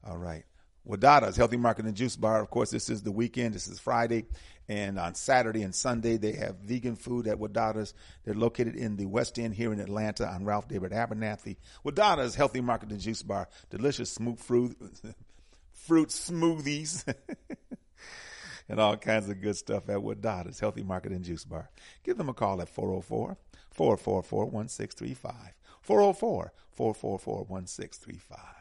All 0.07 0.19
right. 0.19 0.45
Wadada's 0.87 1.37
Healthy 1.37 1.57
Market 1.57 1.87
and 1.87 1.97
Juice 1.97 2.17
Bar. 2.17 2.43
Of 2.43 2.51
course, 2.51 2.71
this 2.71 2.91
is 2.91 3.03
the 3.03 3.11
weekend. 3.11 3.55
This 3.55 3.69
is 3.69 3.79
Friday. 3.81 4.27
And 4.69 4.99
on 4.99 5.15
Saturday 5.15 5.63
and 5.63 5.75
Sunday, 5.75 6.19
they 6.19 6.33
have 6.33 6.57
vegan 6.57 6.97
food 6.97 7.27
at 7.27 7.39
Wadada's. 7.39 7.95
They're 8.25 8.35
located 8.35 8.77
in 8.77 8.97
the 8.97 9.07
West 9.07 9.39
End 9.39 9.55
here 9.55 9.73
in 9.73 9.81
Atlanta 9.81 10.29
on 10.29 10.45
Ralph 10.45 10.69
David 10.69 10.93
Abernathy. 10.93 11.57
Wadada's 11.85 12.35
Healthy 12.35 12.61
Market 12.61 12.91
and 12.91 13.01
Juice 13.01 13.23
Bar. 13.23 13.49
Delicious 13.71 14.11
smooth 14.11 14.39
fruit, 14.39 14.77
fruit 15.73 16.11
smoothies. 16.11 17.05
and 18.69 18.81
all 18.81 18.97
kinds 18.97 19.29
of 19.29 19.41
good 19.41 19.57
stuff 19.57 19.89
at 19.89 20.03
Wood 20.03 20.23
Wadada's 20.23 20.61
Healthy 20.61 20.83
Market 20.83 21.13
and 21.13 21.25
Juice 21.25 21.45
Bar. 21.45 21.71
Give 22.03 22.17
them 22.17 22.29
a 22.29 22.35
call 22.35 22.61
at 22.61 22.69
404 22.69 23.37
444 23.71 24.47
1635. 24.47 25.55
404 25.83 26.53
444 26.71 27.45
1635. 27.45 28.55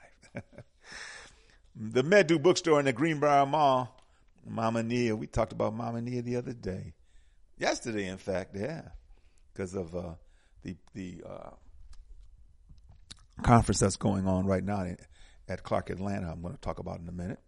The 1.75 2.03
Medu 2.03 2.41
bookstore 2.41 2.79
in 2.79 2.85
the 2.85 2.93
Greenbriar 2.93 3.49
Mall. 3.49 3.99
Mama 4.45 4.83
Nia, 4.83 5.15
we 5.15 5.25
talked 5.25 5.53
about 5.53 5.73
Mama 5.73 6.01
Nia 6.01 6.21
the 6.21 6.35
other 6.35 6.53
day. 6.53 6.93
Yesterday, 7.57 8.07
in 8.07 8.17
fact, 8.17 8.55
yeah. 8.55 8.89
Because 9.51 9.73
of 9.73 9.95
uh, 9.95 10.13
the 10.63 10.75
the 10.93 11.23
uh, 11.27 11.49
conference 13.41 13.79
that's 13.79 13.95
going 13.95 14.27
on 14.27 14.45
right 14.45 14.63
now 14.63 14.85
at 15.47 15.63
Clark 15.63 15.89
Atlanta, 15.89 16.31
I'm 16.31 16.41
going 16.41 16.53
to 16.53 16.61
talk 16.61 16.79
about 16.79 16.99
in 16.99 17.07
a 17.07 17.11
minute. 17.11 17.39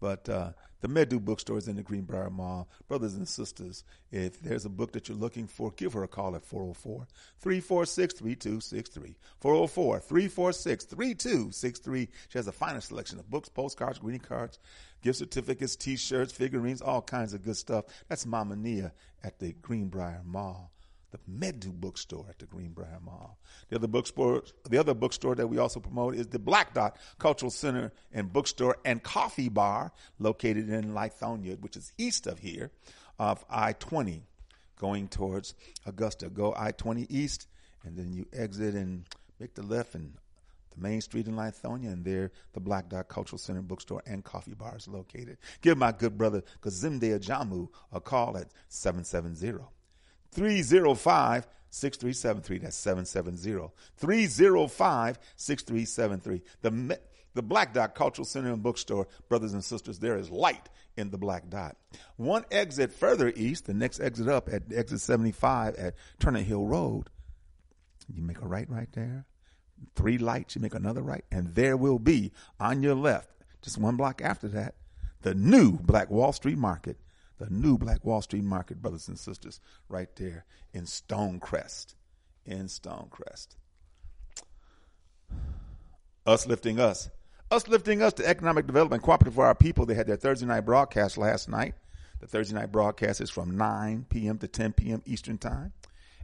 But 0.00 0.28
uh, 0.28 0.52
the 0.84 0.90
Medu 0.90 1.18
bookstore 1.18 1.56
is 1.56 1.66
in 1.66 1.76
the 1.76 1.82
Greenbriar 1.82 2.30
Mall. 2.30 2.68
Brothers 2.88 3.14
and 3.14 3.26
sisters, 3.26 3.84
if 4.12 4.38
there's 4.42 4.66
a 4.66 4.68
book 4.68 4.92
that 4.92 5.08
you're 5.08 5.16
looking 5.16 5.46
for, 5.46 5.70
give 5.70 5.94
her 5.94 6.02
a 6.02 6.08
call 6.08 6.36
at 6.36 6.44
404 6.44 7.06
346 7.40 8.12
3263. 8.12 9.16
404 9.40 10.00
346 10.00 10.84
3263. 10.84 12.08
She 12.28 12.38
has 12.38 12.48
a 12.48 12.52
fine 12.52 12.78
selection 12.82 13.18
of 13.18 13.30
books, 13.30 13.48
postcards, 13.48 13.98
greeting 13.98 14.20
cards, 14.20 14.58
gift 15.00 15.20
certificates, 15.20 15.74
t 15.74 15.96
shirts, 15.96 16.34
figurines, 16.34 16.82
all 16.82 17.00
kinds 17.00 17.32
of 17.32 17.42
good 17.42 17.56
stuff. 17.56 17.86
That's 18.10 18.26
Mama 18.26 18.54
Nia 18.54 18.92
at 19.22 19.38
the 19.38 19.54
Greenbriar 19.54 20.22
Mall 20.22 20.70
the 21.14 21.20
Medu 21.30 21.72
bookstore 21.72 22.26
at 22.28 22.38
the 22.40 22.46
Greenbriar 22.46 23.00
Mall. 23.00 23.38
The 23.68 23.76
other 23.76 23.86
bookstore, 23.86 24.42
the 24.68 24.78
other 24.78 24.94
bookstore 24.94 25.36
that 25.36 25.46
we 25.46 25.58
also 25.58 25.78
promote 25.78 26.16
is 26.16 26.26
the 26.26 26.40
Black 26.40 26.74
Dot 26.74 26.96
Cultural 27.18 27.50
Center 27.50 27.92
and 28.12 28.32
Bookstore 28.32 28.76
and 28.84 29.00
Coffee 29.00 29.48
Bar 29.48 29.92
located 30.18 30.68
in 30.68 30.92
Lithonia, 30.92 31.60
which 31.60 31.76
is 31.76 31.92
east 31.98 32.26
of 32.26 32.40
here, 32.40 32.72
of 33.18 33.44
I-20, 33.48 34.22
going 34.76 35.06
towards 35.06 35.54
Augusta. 35.86 36.28
Go 36.28 36.52
I-20 36.56 37.06
east, 37.08 37.46
and 37.84 37.96
then 37.96 38.12
you 38.12 38.26
exit 38.32 38.74
and 38.74 39.04
make 39.38 39.54
the 39.54 39.62
left 39.62 39.94
and 39.94 40.14
the 40.74 40.82
main 40.82 41.00
street 41.00 41.28
in 41.28 41.36
Lithonia, 41.36 41.92
and 41.92 42.04
there 42.04 42.32
the 42.54 42.60
Black 42.60 42.88
Dot 42.88 43.06
Cultural 43.06 43.38
Center 43.38 43.62
Bookstore 43.62 44.02
and 44.04 44.24
Coffee 44.24 44.54
Bar 44.54 44.76
is 44.76 44.88
located. 44.88 45.38
Give 45.60 45.78
my 45.78 45.92
good 45.92 46.18
brother 46.18 46.42
Kazimde 46.60 47.16
Ajamu 47.16 47.68
a 47.92 48.00
call 48.00 48.36
at 48.36 48.48
770 48.68 49.64
305 50.34 51.46
6373. 51.70 52.58
That's 52.58 52.76
770 52.76 53.72
305 53.96 55.18
6373. 55.36 56.42
The, 56.62 56.98
the 57.34 57.42
Black 57.42 57.74
Dot 57.74 57.94
Cultural 57.94 58.24
Center 58.24 58.52
and 58.52 58.62
Bookstore, 58.62 59.08
brothers 59.28 59.52
and 59.52 59.64
sisters, 59.64 59.98
there 59.98 60.16
is 60.16 60.30
light 60.30 60.68
in 60.96 61.10
the 61.10 61.18
Black 61.18 61.48
Dot. 61.48 61.76
One 62.16 62.44
exit 62.50 62.92
further 62.92 63.32
east, 63.34 63.66
the 63.66 63.74
next 63.74 64.00
exit 64.00 64.28
up 64.28 64.48
at 64.52 64.72
exit 64.72 65.00
75 65.00 65.74
at 65.74 65.94
Turner 66.20 66.40
Hill 66.40 66.64
Road, 66.64 67.10
you 68.12 68.22
make 68.22 68.40
a 68.40 68.46
right 68.46 68.68
right 68.70 68.92
there. 68.92 69.26
Three 69.96 70.18
lights, 70.18 70.54
you 70.54 70.62
make 70.62 70.74
another 70.74 71.02
right, 71.02 71.24
and 71.32 71.54
there 71.54 71.76
will 71.76 71.98
be 71.98 72.32
on 72.60 72.82
your 72.82 72.94
left, 72.94 73.28
just 73.62 73.78
one 73.78 73.96
block 73.96 74.22
after 74.22 74.48
that, 74.48 74.76
the 75.22 75.34
new 75.34 75.72
Black 75.72 76.10
Wall 76.10 76.32
Street 76.32 76.58
Market 76.58 76.98
the 77.38 77.50
new 77.50 77.78
Black 77.78 78.04
Wall 78.04 78.22
Street 78.22 78.44
Market, 78.44 78.80
brothers 78.80 79.08
and 79.08 79.18
sisters, 79.18 79.60
right 79.88 80.14
there 80.16 80.44
in 80.72 80.84
Stonecrest. 80.84 81.94
In 82.46 82.66
Stonecrest. 82.66 83.56
Us 86.26 86.46
lifting 86.46 86.80
us. 86.80 87.10
Us 87.50 87.68
lifting 87.68 88.02
us 88.02 88.12
to 88.14 88.26
economic 88.26 88.66
development 88.66 89.02
cooperative 89.02 89.34
for 89.34 89.46
our 89.46 89.54
people. 89.54 89.86
They 89.86 89.94
had 89.94 90.06
their 90.06 90.16
Thursday 90.16 90.46
night 90.46 90.62
broadcast 90.62 91.18
last 91.18 91.48
night. 91.48 91.74
The 92.20 92.26
Thursday 92.26 92.54
night 92.54 92.72
broadcast 92.72 93.20
is 93.20 93.30
from 93.30 93.56
9 93.56 94.06
p.m. 94.08 94.38
to 94.38 94.48
10 94.48 94.72
p.m. 94.72 95.02
Eastern 95.04 95.38
Time. 95.38 95.72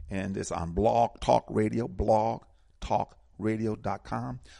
And 0.09 0.35
it's 0.35 0.51
on 0.51 0.71
Blog 0.71 1.19
Talk 1.19 1.45
Radio, 1.49 1.87
blog 1.87 2.43
talk 2.81 3.17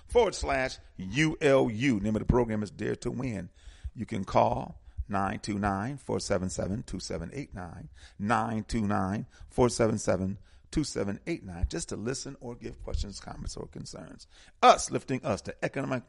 forward 0.07 0.35
slash 0.35 0.77
ULU. 0.99 1.99
Name 1.99 2.15
of 2.15 2.19
the 2.19 2.25
program 2.25 2.63
is 2.63 2.71
Dare 2.71 2.95
to 2.97 3.11
Win. 3.11 3.49
You 3.95 4.05
can 4.05 4.23
call 4.23 4.80
929 5.11 5.97
477 5.97 6.83
2789. 6.87 7.89
929 8.17 9.25
477 9.49 10.37
2789. 10.71 11.65
Just 11.69 11.89
to 11.89 11.95
listen 11.95 12.37
or 12.39 12.55
give 12.55 12.81
questions, 12.83 13.19
comments, 13.19 13.57
or 13.57 13.67
concerns. 13.67 14.27
Us 14.63 14.89
lifting 14.89 15.23
us 15.25 15.41
to 15.41 15.55
economic, 15.63 16.03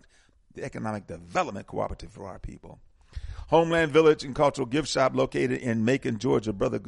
the 0.54 0.64
economic 0.64 1.06
development 1.06 1.66
cooperative 1.66 2.12
for 2.12 2.26
our 2.26 2.38
people. 2.38 2.78
Homeland 3.48 3.92
Village 3.92 4.24
and 4.24 4.34
Cultural 4.34 4.66
Gift 4.66 4.88
Shop 4.88 5.14
located 5.14 5.60
in 5.60 5.84
Macon, 5.84 6.18
Georgia. 6.18 6.54
Brother, 6.54 6.80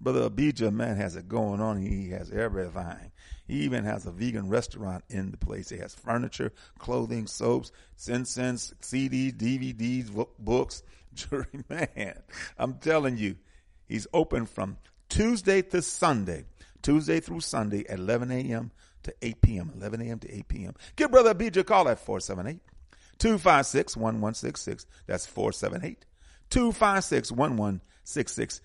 Brother 0.00 0.22
Abijah, 0.24 0.70
man, 0.70 0.96
has 0.96 1.16
it 1.16 1.28
going 1.28 1.62
on. 1.62 1.80
He 1.80 2.10
has 2.10 2.30
everything. 2.30 3.12
He 3.46 3.60
even 3.62 3.84
has 3.84 4.04
a 4.04 4.10
vegan 4.10 4.50
restaurant 4.50 5.02
in 5.08 5.30
the 5.30 5.38
place. 5.38 5.70
He 5.70 5.78
has 5.78 5.94
furniture, 5.94 6.52
clothing, 6.78 7.26
soaps, 7.26 7.72
incense, 8.06 8.74
CDs, 8.82 9.34
DVDs, 9.34 10.26
books, 10.38 10.82
jewelry. 11.14 11.46
Man, 11.68 12.14
I'm 12.58 12.74
telling 12.74 13.16
you, 13.16 13.36
he's 13.86 14.06
open 14.12 14.46
from 14.46 14.76
Tuesday 15.08 15.62
to 15.62 15.82
Sunday, 15.82 16.44
Tuesday 16.82 17.20
through 17.20 17.40
Sunday 17.40 17.86
at 17.88 17.98
11 17.98 18.30
a.m. 18.30 18.70
to 19.02 19.14
8 19.22 19.40
p.m., 19.40 19.72
11 19.76 20.02
a.m. 20.02 20.18
to 20.20 20.34
8 20.34 20.48
p.m. 20.48 20.74
Give 20.96 21.10
Brother 21.10 21.30
Abijah 21.30 21.60
a 21.60 21.64
call 21.64 21.88
at 21.88 21.98
478 21.98 22.60
256 23.18 23.96
1166. 23.96 24.86
That's 25.06 25.26
478 25.26 26.06
256 26.50 27.32
1166. 27.32 28.60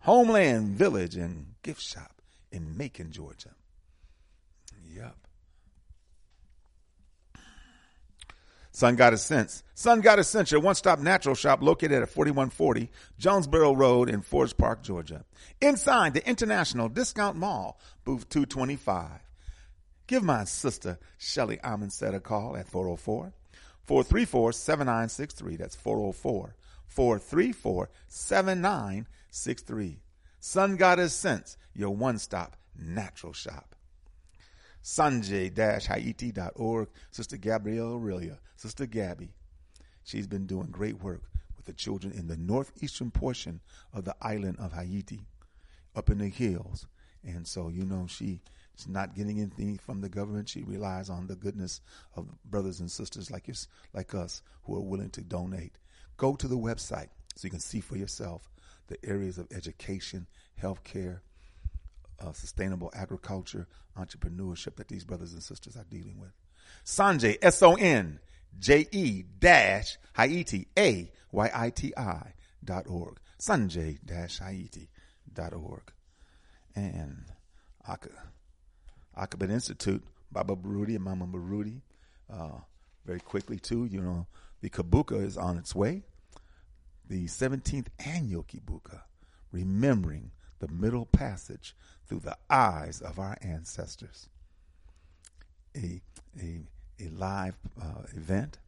Homeland 0.00 0.68
Village 0.76 1.16
and 1.16 1.54
Gift 1.62 1.80
Shop 1.80 2.20
in 2.52 2.76
Macon, 2.76 3.10
Georgia. 3.10 3.50
Yep. 4.94 5.16
Sun 8.74 8.96
Goddess 8.96 9.22
Sense. 9.22 9.62
Sun 9.76 10.00
Goddess 10.00 10.26
Sense, 10.26 10.50
your 10.50 10.60
one-stop 10.60 10.98
natural 10.98 11.36
shop 11.36 11.62
located 11.62 12.02
at 12.02 12.08
4140 12.08 12.90
Jonesboro 13.16 13.72
Road 13.72 14.10
in 14.10 14.20
Forest 14.20 14.58
Park, 14.58 14.82
Georgia. 14.82 15.24
Inside 15.60 16.12
the 16.12 16.28
International 16.28 16.88
Discount 16.88 17.36
Mall, 17.36 17.78
booth 18.04 18.28
225. 18.30 19.20
Give 20.08 20.24
my 20.24 20.42
sister 20.42 20.98
Shelly 21.18 21.58
Amonset 21.58 22.16
a 22.16 22.20
call 22.20 22.56
at 22.56 22.66
404 22.66 23.32
434 23.84 24.52
7963. 24.52 25.54
That's 25.54 25.76
404 25.76 26.56
434 26.88 27.90
7963. 28.08 30.00
Sun 30.40 30.74
Goddess 30.76 31.14
Sense, 31.14 31.56
your 31.74 31.94
one 31.94 32.18
stop 32.18 32.56
natural 32.76 33.32
shop. 33.34 33.76
Sonje-Ayiti.org, 34.84 36.88
Sister 37.10 37.36
Gabrielle 37.38 37.94
Aurelia, 37.94 38.38
Sister 38.56 38.84
Gabby. 38.84 39.32
She's 40.04 40.26
been 40.26 40.46
doing 40.46 40.68
great 40.70 41.02
work 41.02 41.22
with 41.56 41.64
the 41.64 41.72
children 41.72 42.12
in 42.12 42.28
the 42.28 42.36
northeastern 42.36 43.10
portion 43.10 43.60
of 43.94 44.04
the 44.04 44.14
island 44.20 44.58
of 44.60 44.74
Haiti, 44.74 45.22
up 45.96 46.10
in 46.10 46.18
the 46.18 46.28
hills. 46.28 46.86
And 47.24 47.48
so, 47.48 47.70
you 47.70 47.86
know, 47.86 48.06
she 48.06 48.42
is 48.76 48.86
not 48.86 49.14
getting 49.14 49.40
anything 49.40 49.78
from 49.78 50.02
the 50.02 50.10
government. 50.10 50.50
She 50.50 50.62
relies 50.62 51.08
on 51.08 51.28
the 51.28 51.36
goodness 51.36 51.80
of 52.14 52.28
brothers 52.44 52.80
and 52.80 52.90
sisters 52.90 53.30
like 53.30 53.48
us, 53.48 53.66
like 53.94 54.14
us 54.14 54.42
who 54.64 54.76
are 54.76 54.82
willing 54.82 55.08
to 55.10 55.22
donate. 55.22 55.78
Go 56.18 56.36
to 56.36 56.46
the 56.46 56.58
website 56.58 57.08
so 57.34 57.46
you 57.46 57.50
can 57.50 57.58
see 57.58 57.80
for 57.80 57.96
yourself 57.96 58.50
the 58.88 59.02
areas 59.02 59.38
of 59.38 59.50
education, 59.50 60.26
healthcare, 60.60 61.20
uh, 62.20 62.32
sustainable 62.32 62.90
agriculture, 62.94 63.66
entrepreneurship 63.98 64.76
that 64.76 64.88
these 64.88 65.04
brothers 65.04 65.32
and 65.32 65.42
sisters 65.42 65.76
are 65.76 65.86
dealing 65.90 66.18
with. 66.18 66.32
Sonje, 66.84 67.36
S 67.42 67.62
O 67.62 67.74
N 67.74 68.18
J 68.58 68.86
E 68.90 69.24
dash 69.38 69.98
Haiti, 70.16 70.68
A 70.78 71.10
Y 71.32 71.50
I 71.54 71.70
T 71.70 71.92
I 71.96 72.32
dot 72.62 72.86
org. 72.88 73.18
Sonje 73.40 73.98
dash 74.04 74.38
Haiti 74.38 74.88
dot 75.32 75.52
org. 75.54 75.92
And 76.76 77.24
Akoben 79.16 79.50
Institute, 79.50 80.02
Baba 80.32 80.56
Baruti 80.56 80.96
and 80.96 81.04
Mama 81.04 81.26
Baruti. 81.26 81.80
Uh, 82.32 82.58
very 83.04 83.20
quickly, 83.20 83.58
too, 83.58 83.84
you 83.84 84.00
know, 84.00 84.26
the 84.60 84.70
Kibuka 84.70 85.22
is 85.22 85.36
on 85.36 85.58
its 85.58 85.74
way. 85.74 86.02
The 87.08 87.26
17th 87.26 87.88
annual 87.98 88.44
Kibuka, 88.44 89.02
remembering 89.52 90.30
the 90.64 90.72
middle 90.72 91.06
passage 91.06 91.74
through 92.06 92.20
the 92.20 92.36
eyes 92.48 93.00
of 93.00 93.18
our 93.18 93.36
ancestors. 93.42 94.28
A, 95.76 96.00
a, 96.40 96.60
a 97.00 97.08
live 97.08 97.56
uh, 97.80 98.02
event, 98.14 98.58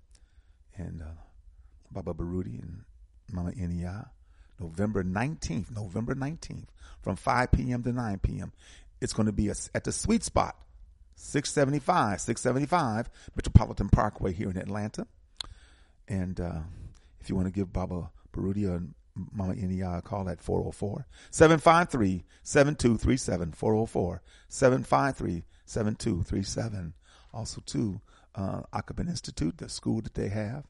and 0.77 1.01
uh, 1.01 1.23
Baba 1.91 2.13
Baruti 2.13 2.61
and 2.61 2.83
Mama 3.33 3.53
Inia, 3.53 4.09
November 4.61 5.05
19th, 5.05 5.71
November 5.71 6.15
19th, 6.15 6.67
from 7.01 7.17
5 7.17 7.53
p.m. 7.53 7.83
to 7.83 7.93
9 7.93 8.19
p.m. 8.19 8.53
It's 9.01 9.13
going 9.13 9.27
to 9.27 9.33
be 9.33 9.49
a, 9.49 9.55
at 9.75 9.85
the 9.85 9.93
sweet 9.93 10.25
spot, 10.25 10.57
675, 11.15 12.21
675 12.21 13.09
Metropolitan 13.37 13.89
Parkway 13.89 14.33
here 14.33 14.51
in 14.51 14.57
Atlanta. 14.57 15.07
And 16.09 16.41
uh, 16.41 16.61
if 17.21 17.31
you 17.31 17.37
want 17.37 17.47
to 17.47 17.53
give 17.53 17.73
Baba 17.73 18.11
Baruti 18.33 18.69
a 18.69 18.83
Mama 19.33 19.55
Inia 19.55 20.03
call 20.05 20.29
at 20.29 20.43
404 20.43 21.07
753 21.31 22.25
7237 22.43 23.53
404 23.53 24.23
753 24.49 25.45
7237. 25.65 26.95
Also, 27.33 27.63
too, 27.67 28.01
uh, 28.35 28.63
Akoben 28.73 29.09
Institute, 29.09 29.59
the 29.59 29.69
school 29.69 30.01
that 30.03 30.15
they 30.15 30.29
have, 30.29 30.65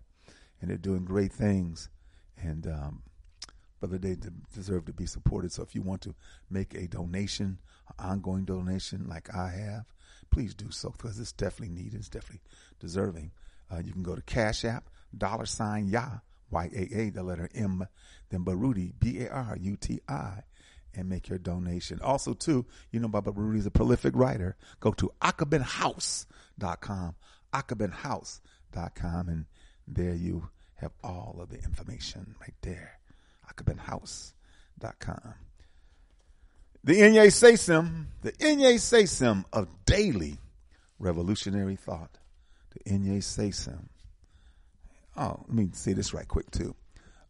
and 0.61 0.71
they're 0.71 0.77
doing 0.77 1.05
great 1.05 1.33
things. 1.33 1.89
And, 2.37 2.67
um, 2.67 3.03
brother, 3.81 3.99
they 3.99 4.17
deserve 4.55 4.87
to 4.87 4.93
be 4.93 5.07
supported. 5.07 5.53
So 5.53 5.63
if 5.63 5.75
you 5.75 5.83
want 5.83 6.03
to 6.03 6.15
make 6.51 6.75
a 6.75 6.87
donation, 6.87 7.59
an 7.99 8.11
ongoing 8.11 8.45
donation 8.45 9.07
like 9.09 9.35
I 9.35 9.51
have, 9.51 9.93
please 10.31 10.55
do 10.55 10.71
so 10.71 10.91
because 10.91 11.19
it's 11.21 11.33
definitely 11.33 11.75
needed. 11.75 12.01
It's 12.01 12.09
definitely 12.09 12.43
deserving. 12.81 13.33
Uh, 13.71 13.81
you 13.85 13.93
can 13.93 14.03
go 14.03 14.15
to 14.15 14.23
Cash 14.23 14.65
App, 14.65 14.89
dollar 15.17 15.47
sign 15.47 15.89
Yah 15.89 16.19
Y-A-A, 16.51 17.11
the 17.11 17.23
letter 17.23 17.49
M, 17.55 17.87
then 18.31 18.45
Baruti, 18.45 18.93
B-A-R-U-T-I, 18.99 20.43
and 20.95 21.09
make 21.09 21.29
your 21.29 21.39
donation. 21.39 22.01
Also, 22.01 22.33
too, 22.33 22.67
you 22.91 23.01
know 23.01 23.09
Baba 23.09 23.33
Baruti 23.33 23.59
is 23.59 23.67
a 23.67 23.71
prolific 23.71 24.15
writer. 24.17 24.57
Go 24.81 24.93
to 24.93 25.13
akobenhouse.com, 25.21 27.15
akobenhouse.com, 27.53 29.29
and 29.29 29.47
there 29.87 30.15
you 30.15 30.49
have 30.77 30.93
all 31.03 31.39
of 31.41 31.51
the 31.51 31.59
information 31.59 32.35
right 32.41 32.55
there. 32.63 32.99
akobenhouse.com. 33.53 35.35
The 36.85 37.01
Inye 37.01 37.27
Sesim, 37.27 38.07
the 38.23 38.33
Inye 38.33 38.75
Sesim 38.75 39.45
of 39.53 39.69
daily 39.85 40.39
revolutionary 40.99 41.77
thought. 41.77 42.19
The 42.71 42.91
Inye 42.91 43.19
Sesim 43.19 43.89
Oh, 45.17 45.45
let 45.49 45.55
me 45.55 45.69
say 45.73 45.93
this 45.93 46.13
right 46.13 46.29
quick 46.29 46.51
too. 46.51 46.75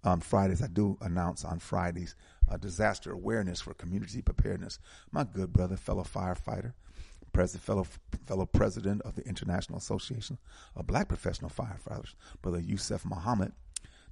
On 0.05 0.21
Fridays, 0.21 0.63
I 0.63 0.69
do 0.69 0.99
announce 1.01 1.45
on 1.45 1.59
Fridays 1.59 2.15
a 2.49 2.59
disaster 2.59 3.13
awareness 3.13 3.61
for 3.61 3.75
community 3.75 4.23
preparedness. 4.23 4.79
My 5.11 5.25
good 5.25 5.53
brother, 5.53 5.77
fellow 5.77 6.05
firefighter, 6.05 6.75
president, 7.33 7.65
fellow 7.65 7.87
fellow 8.27 8.47
president 8.47 9.03
of 9.03 9.15
the 9.15 9.27
International 9.27 9.79
Association 9.79 10.39
of 10.75 10.87
Black 10.87 11.09
Professional 11.09 11.51
Firefighters, 11.51 12.15
brother 12.43 12.61
Yusuf 12.61 13.05
Muhammad. 13.05 13.53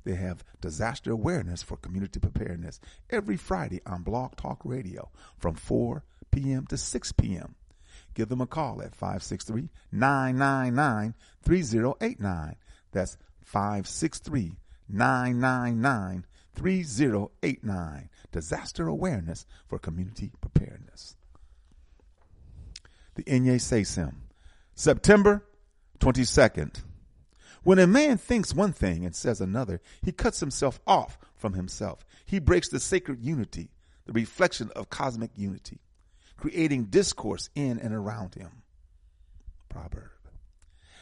They 0.05 0.15
have 0.17 0.45
disaster 0.61 1.13
awareness 1.13 1.63
for 1.63 1.77
community 1.79 2.21
preparedness 2.21 2.81
every 3.09 3.37
Friday 3.37 3.81
on 3.87 4.03
Blog 4.03 4.37
Talk 4.37 4.61
Radio 4.65 5.11
from 5.39 5.55
4 5.55 6.05
p.m. 6.31 6.67
to 6.67 6.77
6 6.77 7.13
p.m. 7.13 7.55
Give 8.15 8.29
them 8.29 8.41
a 8.41 8.47
call 8.47 8.83
at 8.83 8.95
563 8.95 9.71
999 9.91 11.15
3089. 11.43 12.57
That's 12.93 13.17
563 13.45 14.57
999 14.89 16.27
3089. 16.55 18.11
Disaster 18.33 18.89
awareness 18.89 19.47
for 19.67 19.79
community 19.79 20.33
preparedness. 20.41 21.17
The 23.15 23.25
Inye 23.25 23.57
Sesim. 23.57 24.15
September 24.75 25.45
22nd. 26.01 26.83
When 27.63 27.79
a 27.79 27.87
man 27.87 28.19
thinks 28.19 28.55
one 28.55 28.73
thing 28.73 29.07
and 29.07 29.15
says 29.15 29.41
another, 29.41 29.81
he 30.03 30.13
cuts 30.13 30.41
himself 30.41 30.81
off 30.87 31.19
from 31.35 31.55
himself. 31.55 32.05
He 32.27 32.39
breaks 32.39 32.69
the 32.69 32.81
sacred 32.81 33.21
unity, 33.25 33.71
the 34.05 34.13
reflection 34.13 34.71
of 34.77 34.91
cosmic 34.91 35.31
unity, 35.37 35.79
creating 36.37 36.87
discourse 36.87 37.49
in 37.55 37.79
and 37.79 37.95
around 37.95 38.35
him. 38.35 38.51
Proverb. 39.69 40.14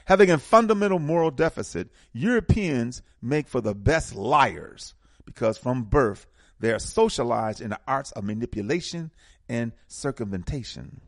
Having 0.07 0.31
a 0.31 0.39
fundamental 0.39 0.99
moral 0.99 1.31
deficit, 1.31 1.89
Europeans 2.13 3.03
make 3.21 3.49
for 3.49 3.61
the 3.61 3.75
best 3.75 4.15
liars 4.15 4.95
because 5.25 5.57
from 5.57 5.85
birth 5.85 6.27
they 6.61 6.73
are 6.73 6.79
socialized 6.79 7.61
in 7.61 7.71
the 7.71 7.81
arts 7.87 8.13
of 8.13 8.25
manipulation 8.25 9.11
and 9.49 9.73
circumvention. 9.87 11.01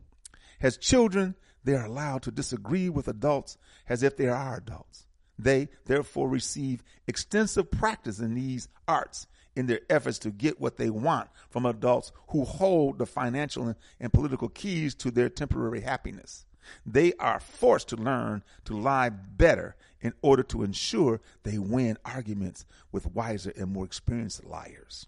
As 0.60 0.76
children, 0.76 1.34
they 1.64 1.74
are 1.74 1.86
allowed 1.86 2.22
to 2.22 2.30
disagree 2.30 2.88
with 2.88 3.08
adults 3.08 3.56
as 3.88 4.02
if 4.02 4.16
they 4.16 4.28
are 4.28 4.56
adults. 4.56 5.06
They 5.38 5.68
therefore 5.86 6.28
receive 6.28 6.82
extensive 7.06 7.70
practice 7.70 8.20
in 8.20 8.34
these 8.34 8.68
arts 8.86 9.26
in 9.56 9.66
their 9.66 9.80
efforts 9.88 10.18
to 10.20 10.30
get 10.30 10.60
what 10.60 10.76
they 10.76 10.90
want 10.90 11.28
from 11.50 11.66
adults 11.66 12.12
who 12.28 12.44
hold 12.44 12.98
the 12.98 13.06
financial 13.06 13.74
and 14.00 14.12
political 14.12 14.48
keys 14.48 14.94
to 14.96 15.10
their 15.10 15.28
temporary 15.28 15.80
happiness. 15.80 16.44
They 16.84 17.12
are 17.14 17.40
forced 17.40 17.88
to 17.88 17.96
learn 17.96 18.42
to 18.64 18.76
lie 18.76 19.08
better 19.08 19.76
in 20.00 20.12
order 20.22 20.42
to 20.44 20.62
ensure 20.62 21.20
they 21.42 21.58
win 21.58 21.96
arguments 22.04 22.66
with 22.92 23.06
wiser 23.06 23.52
and 23.56 23.72
more 23.72 23.84
experienced 23.84 24.44
liars. 24.44 25.06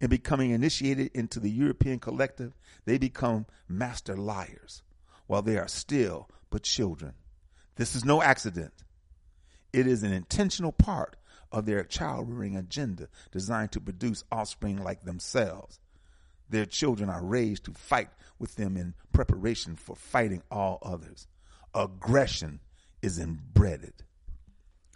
In 0.00 0.10
becoming 0.10 0.50
initiated 0.50 1.12
into 1.14 1.38
the 1.38 1.50
European 1.50 2.00
collective, 2.00 2.52
they 2.84 2.98
become 2.98 3.46
master 3.68 4.16
liars 4.16 4.82
while 5.26 5.42
they 5.42 5.56
are 5.56 5.68
still 5.68 6.28
but 6.50 6.62
children. 6.62 7.14
This 7.76 7.94
is 7.94 8.04
no 8.04 8.22
accident. 8.22 8.72
It 9.72 9.86
is 9.86 10.02
an 10.02 10.12
intentional 10.12 10.72
part 10.72 11.16
of 11.52 11.66
their 11.66 11.84
child 11.84 12.28
rearing 12.28 12.56
agenda 12.56 13.08
designed 13.30 13.72
to 13.72 13.80
produce 13.80 14.24
offspring 14.32 14.82
like 14.82 15.04
themselves. 15.04 15.78
Their 16.50 16.66
children 16.66 17.08
are 17.10 17.24
raised 17.24 17.64
to 17.64 17.72
fight 17.72 18.08
with 18.38 18.56
them 18.56 18.76
in 18.76 18.94
preparation 19.12 19.76
for 19.76 19.96
fighting 19.96 20.42
all 20.50 20.78
others. 20.82 21.26
Aggression 21.74 22.60
is 23.02 23.18
embedded. 23.18 23.94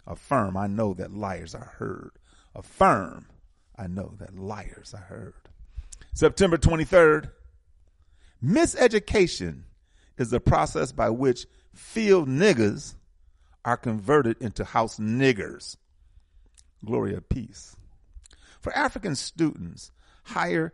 Affirm, 0.05 0.57
I 0.57 0.67
know 0.67 0.93
that 0.93 1.13
liars 1.13 1.55
are 1.55 1.73
heard. 1.77 2.11
Affirm, 2.55 3.27
I 3.77 3.87
know 3.87 4.13
that 4.19 4.37
liars 4.37 4.93
are 4.93 5.05
heard. 5.05 5.33
September 6.13 6.57
23rd, 6.57 7.31
miseducation 8.43 9.63
is 10.17 10.29
the 10.29 10.39
process 10.39 10.91
by 10.91 11.09
which 11.09 11.47
field 11.73 12.27
niggers 12.27 12.95
are 13.65 13.77
converted 13.77 14.37
into 14.41 14.63
house 14.63 14.99
niggers. 14.99 15.77
Glory 16.85 17.15
of 17.15 17.27
peace. 17.29 17.75
For 18.59 18.75
African 18.77 19.15
students, 19.15 19.91
higher 20.23 20.73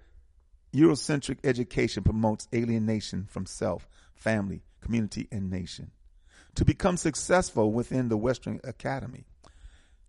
Eurocentric 0.73 1.39
education 1.43 2.03
promotes 2.03 2.47
alienation 2.53 3.25
from 3.29 3.45
self, 3.45 3.87
family, 4.13 4.61
community, 4.81 5.27
and 5.31 5.49
nation. 5.49 5.91
To 6.55 6.65
become 6.65 6.97
successful 6.97 7.71
within 7.71 8.09
the 8.09 8.17
Western 8.17 8.59
Academy, 8.63 9.25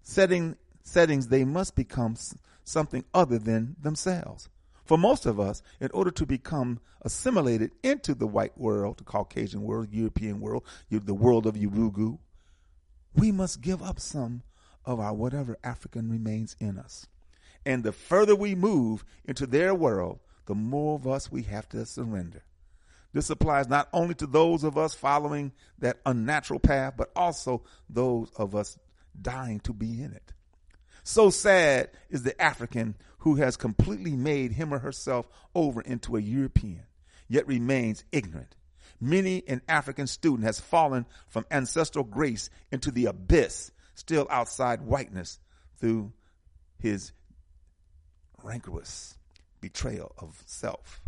setting, 0.02 0.56
settings 0.82 1.28
they 1.28 1.44
must 1.44 1.76
become 1.76 2.16
something 2.64 3.04
other 3.14 3.38
than 3.38 3.76
themselves. 3.80 4.48
For 4.84 4.98
most 4.98 5.24
of 5.24 5.38
us, 5.38 5.62
in 5.80 5.90
order 5.92 6.10
to 6.10 6.26
become 6.26 6.80
assimilated 7.02 7.70
into 7.82 8.14
the 8.14 8.26
white 8.26 8.58
world, 8.58 8.98
the 8.98 9.04
Caucasian 9.04 9.62
world, 9.62 9.92
European 9.92 10.40
world, 10.40 10.64
the 10.90 11.14
world 11.14 11.46
of 11.46 11.54
Yurugu, 11.54 12.18
we 13.14 13.30
must 13.30 13.60
give 13.60 13.82
up 13.82 14.00
some 14.00 14.42
of 14.84 14.98
our 14.98 15.14
whatever 15.14 15.56
African 15.62 16.10
remains 16.10 16.56
in 16.58 16.78
us. 16.78 17.06
And 17.64 17.84
the 17.84 17.92
further 17.92 18.34
we 18.34 18.54
move 18.54 19.04
into 19.24 19.46
their 19.46 19.74
world, 19.74 20.18
the 20.50 20.54
more 20.56 20.96
of 20.96 21.06
us 21.06 21.30
we 21.30 21.44
have 21.44 21.68
to 21.68 21.86
surrender. 21.86 22.42
This 23.12 23.30
applies 23.30 23.68
not 23.68 23.88
only 23.92 24.16
to 24.16 24.26
those 24.26 24.64
of 24.64 24.76
us 24.76 24.94
following 24.94 25.52
that 25.78 26.00
unnatural 26.04 26.58
path, 26.58 26.94
but 26.96 27.12
also 27.14 27.62
those 27.88 28.32
of 28.34 28.56
us 28.56 28.76
dying 29.22 29.60
to 29.60 29.72
be 29.72 30.02
in 30.02 30.12
it. 30.12 30.32
So 31.04 31.30
sad 31.30 31.90
is 32.08 32.24
the 32.24 32.42
African 32.42 32.96
who 33.18 33.36
has 33.36 33.56
completely 33.56 34.16
made 34.16 34.50
him 34.50 34.74
or 34.74 34.80
herself 34.80 35.28
over 35.54 35.82
into 35.82 36.16
a 36.16 36.20
European, 36.20 36.82
yet 37.28 37.46
remains 37.46 38.02
ignorant. 38.10 38.56
Many 39.00 39.44
an 39.46 39.62
African 39.68 40.08
student 40.08 40.42
has 40.46 40.58
fallen 40.58 41.06
from 41.28 41.46
ancestral 41.52 42.02
grace 42.04 42.50
into 42.72 42.90
the 42.90 43.06
abyss, 43.06 43.70
still 43.94 44.26
outside 44.28 44.82
whiteness, 44.82 45.38
through 45.78 46.12
his 46.80 47.12
rancorous 48.42 49.14
betrayal 49.60 50.12
of 50.18 50.42
self. 50.46 51.00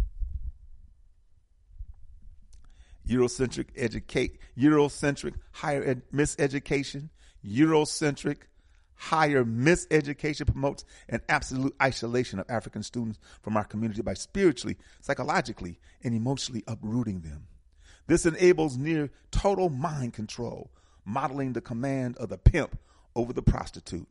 Eurocentric 3.09 3.67
educate, 3.77 4.39
Eurocentric 4.57 5.35
higher 5.53 5.83
ed, 5.83 6.03
miseducation, 6.15 7.09
Eurocentric 7.45 8.37
higher 8.95 9.45
miseducation 9.45 10.47
promotes 10.47 10.85
an 11.09 11.21
absolute 11.29 11.75
isolation 11.83 12.39
of 12.39 12.49
African 12.49 12.85
students 12.85 13.19
from 13.43 13.57
our 13.57 13.65
community 13.65 14.01
by 14.01 14.15
spiritually, 14.15 14.77
psychologically, 15.01 15.81
and 16.05 16.15
emotionally 16.15 16.63
uprooting 16.69 17.21
them. 17.23 17.49
This 18.07 18.27
enables 18.27 18.77
near 18.77 19.11
total 19.33 19.71
mind 19.71 20.13
control, 20.13 20.71
modeling 21.05 21.53
the 21.53 21.61
command 21.61 22.17
of 22.19 22.29
the 22.29 22.39
pimp 22.39 22.79
over 23.17 23.33
the 23.33 23.43
prostitute. 23.43 24.07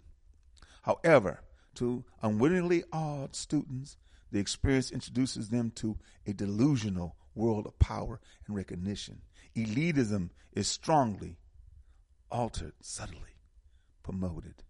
However, 0.81 1.39
to 1.75 2.03
unwittingly 2.21 2.83
awed 2.91 3.35
students, 3.35 3.95
the 4.31 4.39
experience 4.39 4.91
introduces 4.91 5.49
them 5.49 5.71
to 5.75 5.97
a 6.25 6.33
delusional 6.33 7.15
world 7.35 7.65
of 7.65 7.77
power 7.79 8.19
and 8.47 8.55
recognition. 8.55 9.21
Elitism 9.55 10.29
is 10.53 10.67
strongly 10.67 11.37
altered, 12.29 12.73
subtly 12.81 13.35
promoted. 14.03 14.63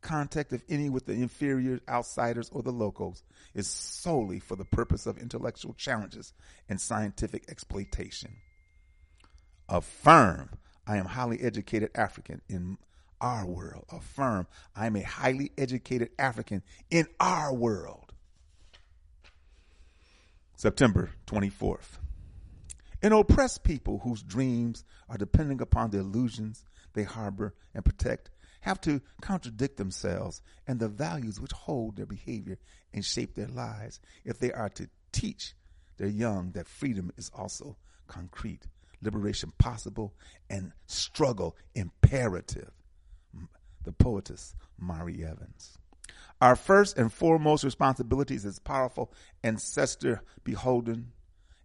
Contact, 0.00 0.52
if 0.52 0.62
any, 0.68 0.88
with 0.88 1.06
the 1.06 1.12
inferior 1.12 1.80
outsiders 1.88 2.48
or 2.52 2.62
the 2.62 2.72
locals 2.72 3.22
is 3.54 3.68
solely 3.68 4.40
for 4.40 4.56
the 4.56 4.64
purpose 4.64 5.06
of 5.06 5.18
intellectual 5.18 5.74
challenges 5.74 6.32
and 6.68 6.80
scientific 6.80 7.44
exploitation. 7.50 8.36
Affirm, 9.68 10.50
I 10.86 10.96
am 10.96 11.04
highly 11.04 11.40
educated 11.40 11.90
African 11.94 12.40
in 12.48 12.78
our 13.20 13.46
world. 13.46 13.84
Affirm, 13.92 14.46
I 14.74 14.86
am 14.86 14.96
a 14.96 15.02
highly 15.02 15.52
educated 15.58 16.10
African 16.18 16.62
in 16.90 17.06
our 17.20 17.54
world. 17.54 18.09
September 20.60 21.08
24th. 21.26 21.96
An 23.00 23.12
oppressed 23.14 23.64
people 23.64 24.00
whose 24.00 24.22
dreams 24.22 24.84
are 25.08 25.16
depending 25.16 25.62
upon 25.62 25.88
the 25.88 26.00
illusions 26.00 26.66
they 26.92 27.02
harbor 27.02 27.54
and 27.72 27.82
protect 27.82 28.28
have 28.60 28.78
to 28.82 29.00
contradict 29.22 29.78
themselves 29.78 30.42
and 30.66 30.78
the 30.78 30.86
values 30.86 31.40
which 31.40 31.52
hold 31.52 31.96
their 31.96 32.04
behavior 32.04 32.58
and 32.92 33.02
shape 33.02 33.34
their 33.34 33.48
lives 33.48 34.00
if 34.26 34.38
they 34.38 34.52
are 34.52 34.68
to 34.68 34.86
teach 35.12 35.54
their 35.96 36.08
young 36.08 36.52
that 36.52 36.68
freedom 36.68 37.10
is 37.16 37.30
also 37.34 37.78
concrete, 38.06 38.66
liberation 39.00 39.54
possible, 39.56 40.12
and 40.50 40.72
struggle 40.84 41.56
imperative. 41.74 42.70
The 43.84 43.92
poetess 43.92 44.54
Mari 44.78 45.24
Evans. 45.24 45.78
Our 46.40 46.56
first 46.56 46.96
and 46.96 47.12
foremost 47.12 47.64
responsibilities 47.64 48.46
as 48.46 48.58
powerful 48.58 49.12
ancestor 49.42 50.22
beholden 50.44 51.12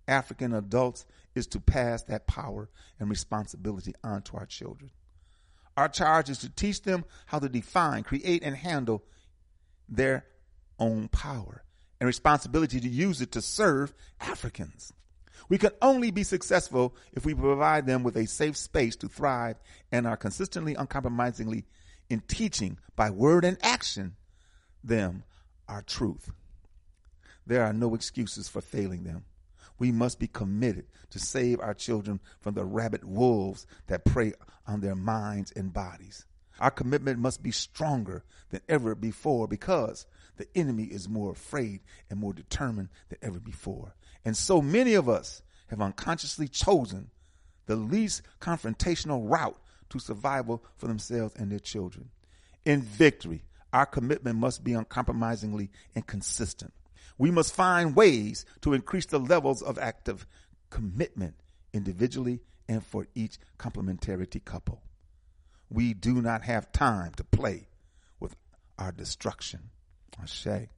African 0.07 0.53
adults 0.53 1.05
is 1.33 1.47
to 1.47 1.59
pass 1.59 2.03
that 2.03 2.27
power 2.27 2.69
and 2.99 3.09
responsibility 3.09 3.93
on 4.03 4.21
to 4.23 4.37
our 4.37 4.45
children. 4.45 4.91
Our 5.77 5.89
charge 5.89 6.29
is 6.29 6.37
to 6.39 6.49
teach 6.49 6.83
them 6.83 7.05
how 7.25 7.39
to 7.39 7.49
define, 7.49 8.03
create, 8.03 8.43
and 8.43 8.55
handle 8.55 9.03
their 9.89 10.25
own 10.79 11.07
power 11.09 11.63
and 11.99 12.07
responsibility 12.07 12.79
to 12.79 12.89
use 12.89 13.21
it 13.21 13.31
to 13.33 13.41
serve 13.41 13.93
Africans. 14.19 14.93
We 15.49 15.57
can 15.57 15.71
only 15.81 16.11
be 16.11 16.23
successful 16.23 16.95
if 17.13 17.25
we 17.25 17.33
provide 17.33 17.85
them 17.85 18.03
with 18.03 18.17
a 18.17 18.25
safe 18.25 18.57
space 18.57 18.95
to 18.97 19.07
thrive 19.07 19.57
and 19.91 20.07
are 20.07 20.17
consistently, 20.17 20.75
uncompromisingly 20.75 21.65
in 22.09 22.21
teaching 22.21 22.77
by 22.95 23.09
word 23.09 23.45
and 23.45 23.57
action 23.61 24.15
them 24.87 25.23
our 25.67 25.81
truth. 25.81 26.31
There 27.45 27.63
are 27.63 27.73
no 27.73 27.95
excuses 27.95 28.47
for 28.47 28.61
failing 28.61 29.03
them. 29.03 29.25
We 29.77 29.91
must 29.91 30.19
be 30.19 30.27
committed 30.27 30.85
to 31.11 31.19
save 31.19 31.59
our 31.59 31.73
children 31.73 32.19
from 32.39 32.53
the 32.53 32.63
rabid 32.63 33.03
wolves 33.03 33.67
that 33.87 34.05
prey 34.05 34.33
on 34.65 34.81
their 34.81 34.95
minds 34.95 35.51
and 35.51 35.73
bodies. 35.73 36.25
Our 36.59 36.71
commitment 36.71 37.19
must 37.19 37.43
be 37.43 37.51
stronger 37.51 38.23
than 38.49 38.61
ever 38.69 38.95
before 38.95 39.47
because 39.47 40.05
the 40.37 40.47
enemy 40.55 40.85
is 40.85 41.09
more 41.09 41.31
afraid 41.31 41.81
and 42.09 42.19
more 42.19 42.33
determined 42.33 42.89
than 43.09 43.19
ever 43.21 43.39
before. 43.39 43.93
And 44.23 44.35
so 44.35 44.61
many 44.61 44.93
of 44.93 45.09
us 45.09 45.41
have 45.67 45.81
unconsciously 45.81 46.47
chosen 46.47 47.09
the 47.65 47.75
least 47.75 48.21
confrontational 48.39 49.29
route 49.29 49.57
to 49.89 49.99
survival 49.99 50.63
for 50.77 50.87
themselves 50.87 51.35
and 51.35 51.51
their 51.51 51.59
children. 51.59 52.09
In 52.63 52.81
victory, 52.81 53.43
our 53.75 53.85
commitment 53.85 54.39
must 54.39 54.63
be 54.63 54.71
uncompromisingly 54.71 55.69
and 55.95 56.07
consistent. 56.07 56.73
We 57.17 57.29
must 57.29 57.53
find 57.53 57.93
ways 57.93 58.45
to 58.61 58.71
increase 58.71 59.05
the 59.05 59.19
levels 59.19 59.61
of 59.61 59.77
active 59.77 60.25
commitment 60.69 61.35
individually 61.73 62.39
and 62.69 62.81
for 62.81 63.07
each 63.15 63.37
complementarity 63.59 64.43
couple. 64.43 64.81
We 65.69 65.93
do 65.93 66.21
not 66.21 66.43
have 66.43 66.71
time 66.71 67.11
to 67.17 67.25
play 67.25 67.67
with 68.21 68.37
our 68.79 68.93
destruction. 68.93 69.71
Ashe. 70.23 70.69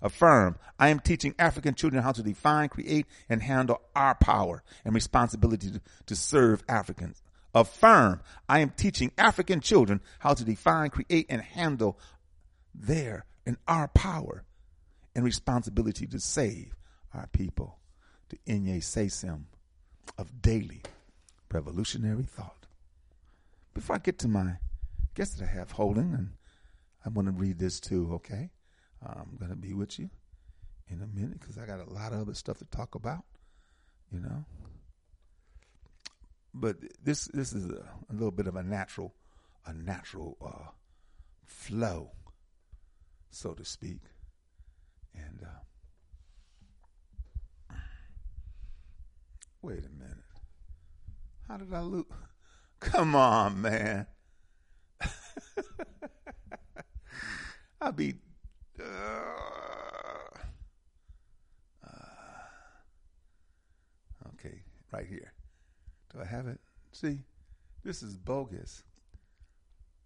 Affirm, 0.00 0.56
I 0.78 0.88
am 0.88 1.00
teaching 1.00 1.34
African 1.38 1.74
children 1.74 2.02
how 2.02 2.12
to 2.12 2.22
define, 2.22 2.70
create, 2.70 3.04
and 3.28 3.42
handle 3.42 3.82
our 3.94 4.14
power 4.14 4.62
and 4.82 4.94
responsibility 4.94 5.72
to, 5.72 5.80
to 6.06 6.16
serve 6.16 6.64
Africans. 6.70 7.22
Affirm, 7.58 8.20
I 8.48 8.60
am 8.60 8.70
teaching 8.70 9.10
African 9.18 9.60
children 9.60 10.00
how 10.20 10.34
to 10.34 10.44
define, 10.44 10.90
create, 10.90 11.26
and 11.28 11.42
handle 11.42 11.98
their 12.72 13.24
and 13.44 13.56
our 13.66 13.88
power 13.88 14.44
and 15.14 15.24
responsibility 15.24 16.06
to 16.06 16.20
save 16.20 16.76
our 17.12 17.26
people. 17.32 17.78
The 18.28 18.38
Inye 18.46 18.78
Sesim 18.78 19.44
of 20.16 20.40
daily 20.40 20.82
revolutionary 21.50 22.24
thought. 22.24 22.66
Before 23.74 23.96
I 23.96 23.98
get 23.98 24.18
to 24.20 24.28
my 24.28 24.58
guest 25.14 25.38
that 25.38 25.48
I 25.48 25.52
have 25.52 25.72
holding, 25.72 26.12
and 26.14 26.30
I 27.04 27.08
want 27.08 27.26
to 27.26 27.32
read 27.32 27.58
this 27.58 27.80
too, 27.80 28.10
okay? 28.14 28.50
I'm 29.04 29.36
going 29.38 29.50
to 29.50 29.56
be 29.56 29.72
with 29.72 29.98
you 29.98 30.10
in 30.88 31.02
a 31.02 31.06
minute 31.06 31.40
because 31.40 31.58
I 31.58 31.66
got 31.66 31.80
a 31.80 31.92
lot 31.92 32.12
of 32.12 32.20
other 32.20 32.34
stuff 32.34 32.58
to 32.58 32.64
talk 32.66 32.94
about, 32.94 33.24
you 34.12 34.20
know. 34.20 34.44
But 36.54 36.76
this 37.02 37.26
this 37.26 37.52
is 37.52 37.66
a, 37.66 37.84
a 38.10 38.12
little 38.12 38.30
bit 38.30 38.46
of 38.46 38.56
a 38.56 38.62
natural 38.62 39.14
a 39.66 39.72
natural 39.72 40.36
uh, 40.44 40.70
flow, 41.44 42.10
so 43.30 43.52
to 43.52 43.64
speak, 43.64 44.00
and 45.14 45.42
uh, 45.42 45.46
wait 49.62 49.84
a 49.84 49.90
minute. 49.90 50.16
How 51.46 51.58
did 51.58 51.72
I 51.72 51.80
lose? 51.80 52.04
Come 52.80 53.14
on, 53.14 53.60
man. 53.60 54.06
I'll 57.80 57.92
be. 57.92 58.14
Uh, 58.80 58.84
uh, 61.84 61.88
okay, 64.34 64.62
right 64.92 65.06
here. 65.06 65.32
Do 66.12 66.20
I 66.20 66.24
have 66.24 66.46
it? 66.46 66.58
See, 66.92 67.18
this 67.84 68.02
is 68.02 68.16
bogus. 68.16 68.82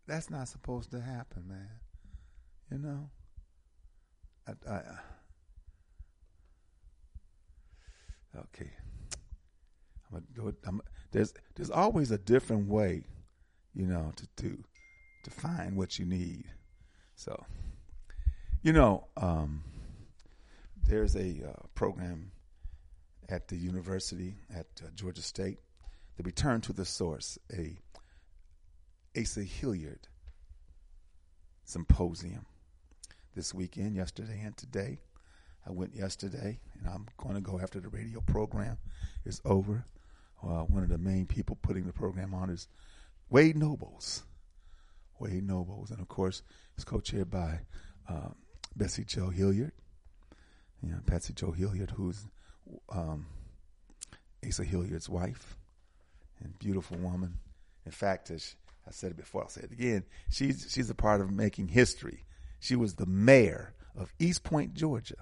That's 0.06 0.30
not 0.30 0.48
supposed 0.48 0.90
to 0.90 1.00
happen, 1.00 1.44
man. 1.48 1.70
You 2.70 2.78
know? 2.78 3.10
I, 4.48 4.52
I, 4.68 4.74
uh, 4.74 4.96
okay. 8.40 8.70
I'm 10.12 10.22
gonna 10.34 10.52
go. 10.52 10.56
I'm, 10.66 10.80
there's 11.12 11.32
there's 11.54 11.70
always 11.70 12.10
a 12.10 12.18
different 12.18 12.68
way, 12.68 13.04
you 13.74 13.86
know, 13.86 14.12
to 14.16 14.26
to 14.42 14.64
to 15.24 15.30
find 15.30 15.76
what 15.76 15.98
you 15.98 16.04
need. 16.04 16.44
So, 17.14 17.44
you 18.62 18.72
know, 18.72 19.06
um, 19.16 19.62
there's 20.86 21.14
a 21.16 21.40
uh, 21.48 21.62
program 21.74 22.32
at 23.28 23.48
the 23.48 23.56
university 23.56 24.34
at 24.54 24.66
uh, 24.82 24.88
Georgia 24.94 25.22
State, 25.22 25.58
the 26.22 26.26
Return 26.26 26.60
to 26.62 26.72
the 26.72 26.84
Source, 26.84 27.38
a 27.52 27.76
Asa 29.18 29.42
Hilliard 29.42 30.08
symposium 31.64 32.46
this 33.34 33.52
weekend, 33.52 33.96
yesterday 33.96 34.40
and 34.44 34.56
today. 34.56 35.00
I 35.66 35.70
went 35.70 35.94
yesterday, 35.94 36.60
and 36.78 36.88
I'm 36.88 37.06
going 37.16 37.34
to 37.34 37.40
go 37.40 37.60
after 37.60 37.80
the 37.80 37.88
radio 37.88 38.20
program 38.20 38.78
is 39.24 39.40
over. 39.44 39.84
Uh, 40.42 40.62
one 40.62 40.82
of 40.82 40.88
the 40.88 40.98
main 40.98 41.26
people 41.26 41.56
putting 41.60 41.86
the 41.86 41.92
program 41.92 42.34
on 42.34 42.50
is 42.50 42.68
Wade 43.30 43.56
Nobles. 43.56 44.24
Wade 45.18 45.44
Nobles, 45.46 45.90
and 45.90 46.00
of 46.00 46.08
course, 46.08 46.42
it's 46.74 46.84
co-chaired 46.84 47.30
by 47.30 47.60
um, 48.08 48.34
Bessie 48.76 49.04
Joe 49.04 49.30
Hilliard. 49.30 49.72
You 50.82 50.90
know, 50.90 50.98
Patsy 51.06 51.32
Jo 51.32 51.52
Hilliard, 51.52 51.92
who's 51.92 52.26
um, 52.90 53.26
Asa 54.46 54.64
Hilliard's 54.64 55.08
wife, 55.08 55.56
and 56.42 56.58
beautiful 56.58 56.96
woman. 56.98 57.38
In 57.84 57.92
fact, 57.92 58.30
as 58.30 58.56
I 58.86 58.90
said 58.90 59.12
it 59.12 59.16
before, 59.16 59.42
I'll 59.42 59.48
say 59.48 59.62
it 59.62 59.72
again. 59.72 60.04
She's 60.30 60.66
she's 60.70 60.90
a 60.90 60.94
part 60.94 61.20
of 61.20 61.30
making 61.30 61.68
history. 61.68 62.24
She 62.60 62.76
was 62.76 62.94
the 62.94 63.06
mayor 63.06 63.74
of 63.96 64.12
East 64.18 64.44
Point, 64.44 64.74
Georgia, 64.74 65.16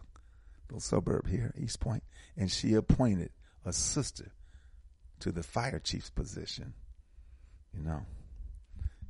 little 0.68 0.80
suburb 0.80 1.26
here, 1.28 1.54
East 1.58 1.80
Point, 1.80 2.02
and 2.36 2.50
she 2.50 2.74
appointed 2.74 3.30
a 3.64 3.72
sister 3.72 4.32
to 5.20 5.32
the 5.32 5.42
fire 5.42 5.78
chief's 5.78 6.10
position. 6.10 6.74
You 7.74 7.82
know, 7.82 8.02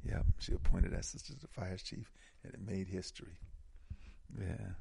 yeah, 0.05 0.23
she 0.39 0.53
appointed 0.53 0.93
that 0.93 1.05
sister 1.05 1.33
to 1.35 1.41
the 1.41 1.49
fire 1.49 1.77
chief, 1.77 2.11
and 2.45 2.55
it 2.55 2.61
made 2.61 2.87
history. 2.89 3.39
Yeah. 4.39 4.75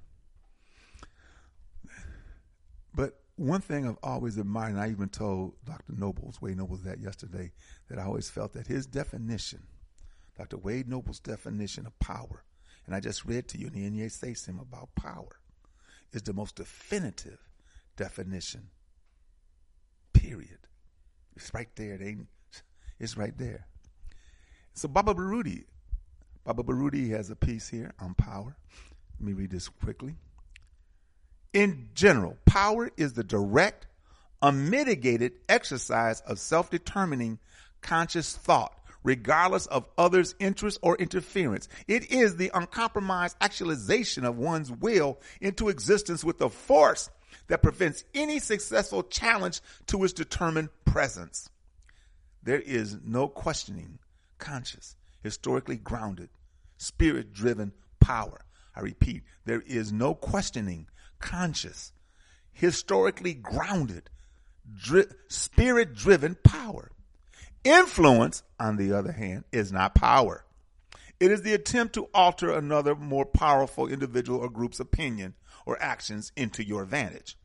But 2.93 3.19
one 3.39 3.61
thing 3.61 3.87
I've 3.87 3.97
always 4.03 4.37
admired, 4.37 4.73
and 4.73 4.81
I 4.81 4.89
even 4.89 5.07
told 5.07 5.53
Dr. 5.65 5.93
Nobles, 5.97 6.41
Wade 6.41 6.57
Nobles, 6.57 6.83
that 6.83 6.99
yesterday, 6.99 7.53
that 7.89 7.97
I 7.97 8.03
always 8.03 8.29
felt 8.29 8.51
that 8.53 8.67
his 8.67 8.85
definition, 8.85 9.63
Dr. 10.37 10.57
Wade 10.57 10.89
Nobles' 10.89 11.19
definition 11.19 11.85
of 11.85 11.97
power, 11.99 12.43
and 12.85 12.93
I 12.93 12.99
just 12.99 13.23
read 13.23 13.47
to 13.49 13.57
you 13.57 13.67
in 13.67 13.73
the 13.73 13.89
NEA 13.89 14.09
say 14.09 14.33
him 14.33 14.59
about 14.59 14.93
power, 14.95 15.39
is 16.11 16.21
the 16.21 16.33
most 16.33 16.55
definitive 16.55 17.39
definition. 17.95 18.69
Period. 20.11 20.59
It's 21.35 21.53
right 21.53 21.69
there. 21.75 21.93
It 21.93 22.01
ain't, 22.01 22.27
it's 22.99 23.15
right 23.15 23.37
there. 23.37 23.67
So 24.73 24.89
Baba 24.89 25.13
Baruti, 25.13 25.63
Baba 26.43 26.63
Baruti 26.63 27.09
has 27.11 27.29
a 27.29 27.35
piece 27.37 27.69
here 27.69 27.93
on 27.99 28.15
power. 28.15 28.57
Let 29.19 29.27
me 29.27 29.33
read 29.33 29.51
this 29.51 29.69
quickly. 29.69 30.15
In 31.53 31.89
general, 31.95 32.37
power 32.45 32.91
is 32.95 33.13
the 33.13 33.23
direct, 33.23 33.87
unmitigated 34.41 35.33
exercise 35.47 36.21
of 36.21 36.39
self 36.39 36.69
determining 36.69 37.39
conscious 37.81 38.35
thought, 38.35 38.73
regardless 39.03 39.65
of 39.67 39.87
others' 39.97 40.35
interest 40.39 40.77
or 40.81 40.95
interference. 40.97 41.67
It 41.87 42.11
is 42.11 42.35
the 42.35 42.51
uncompromised 42.53 43.35
actualization 43.41 44.25
of 44.25 44.37
one's 44.37 44.71
will 44.71 45.19
into 45.41 45.69
existence 45.69 46.23
with 46.23 46.39
a 46.41 46.49
force 46.49 47.09
that 47.47 47.63
prevents 47.63 48.03
any 48.13 48.39
successful 48.39 49.03
challenge 49.03 49.61
to 49.87 50.03
its 50.03 50.13
determined 50.13 50.69
presence. 50.85 51.49
There 52.43 52.59
is 52.59 52.97
no 53.03 53.27
questioning 53.27 53.97
conscious, 54.37 54.95
historically 55.23 55.77
grounded, 55.77 56.29
spirit 56.77 57.33
driven 57.33 57.73
power. 57.99 58.41
I 58.75 58.81
repeat, 58.81 59.23
there 59.45 59.61
is 59.61 59.91
no 59.91 60.13
questioning 60.13 60.87
conscious, 61.19 61.91
historically 62.51 63.33
grounded, 63.33 64.09
dri- 64.75 65.05
spirit 65.27 65.93
driven 65.93 66.35
power. 66.43 66.91
Influence, 67.63 68.43
on 68.59 68.77
the 68.77 68.93
other 68.93 69.11
hand, 69.11 69.43
is 69.51 69.71
not 69.71 69.95
power. 69.95 70.45
It 71.19 71.31
is 71.31 71.41
the 71.41 71.53
attempt 71.53 71.93
to 71.95 72.09
alter 72.13 72.51
another 72.51 72.95
more 72.95 73.25
powerful 73.25 73.87
individual 73.87 74.39
or 74.39 74.49
group's 74.49 74.79
opinion 74.79 75.35
or 75.65 75.81
actions 75.81 76.31
into 76.37 76.65
your 76.65 76.83
advantage. 76.83 77.37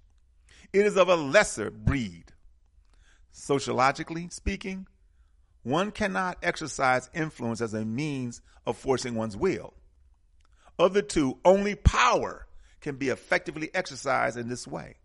It 0.72 0.86
is 0.86 0.96
of 0.96 1.08
a 1.08 1.16
lesser 1.16 1.70
breed. 1.70 2.32
Sociologically 3.32 4.28
speaking, 4.30 4.86
one 5.64 5.90
cannot 5.90 6.38
exercise 6.42 7.10
influence 7.14 7.60
as 7.60 7.74
a 7.74 7.84
means 7.84 8.40
of 8.66 8.76
forcing 8.76 9.14
one's 9.14 9.36
will. 9.36 9.74
Of 10.78 10.94
the 10.94 11.02
two, 11.02 11.38
only 11.44 11.74
power 11.74 12.46
can 12.84 12.96
be 12.96 13.08
effectively 13.08 13.70
exercised 13.74 14.36
in 14.36 14.46
this 14.46 14.66
way. 14.66 14.96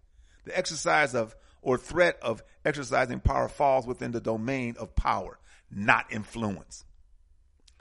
The 0.43 0.55
exercise 0.55 1.15
of 1.15 1.35
or 1.61 1.77
threat 1.77 2.19
of 2.21 2.43
exercising 2.65 3.21
power 3.21 3.47
falls 3.47 3.87
within 3.87 4.11
the 4.11 4.19
domain 4.19 4.75
of 4.77 4.95
power, 4.95 5.39
not 5.71 6.11
influence. 6.11 6.83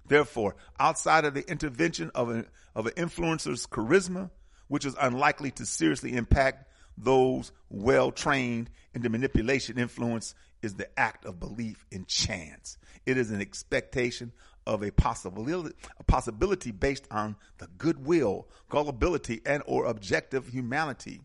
Therefore, 0.07 0.55
outside 0.79 1.25
of 1.25 1.35
the 1.35 1.49
intervention 1.51 2.13
of 2.15 2.31
an, 2.31 2.47
of 2.77 2.87
an 2.87 2.93
influencer's 2.93 3.67
charisma, 3.67 4.31
which 4.69 4.87
is 4.87 4.95
unlikely 5.01 5.51
to 5.53 5.67
seriously 5.67 6.15
impact 6.15 6.71
those 6.97 7.51
well 7.69 8.13
trained 8.13 8.71
in 8.95 9.03
the 9.03 9.09
manipulation 9.09 9.79
influence 9.79 10.35
is 10.63 10.75
the 10.75 10.89
act 10.99 11.25
of 11.25 11.41
belief 11.41 11.85
in 11.91 12.05
chance. 12.07 12.79
It 13.05 13.17
is 13.17 13.33
an 13.33 13.41
expectation 13.41 14.33
of 14.69 14.83
a 14.83 14.93
possibility, 14.93 15.75
a 15.99 16.05
possibility 16.05 16.71
based 16.71 17.09
on 17.11 17.35
the 17.57 17.67
goodwill, 17.79 18.47
gullibility, 18.69 19.41
and 19.47 19.63
or 19.67 19.87
objective 19.87 20.47
humanity 20.47 21.23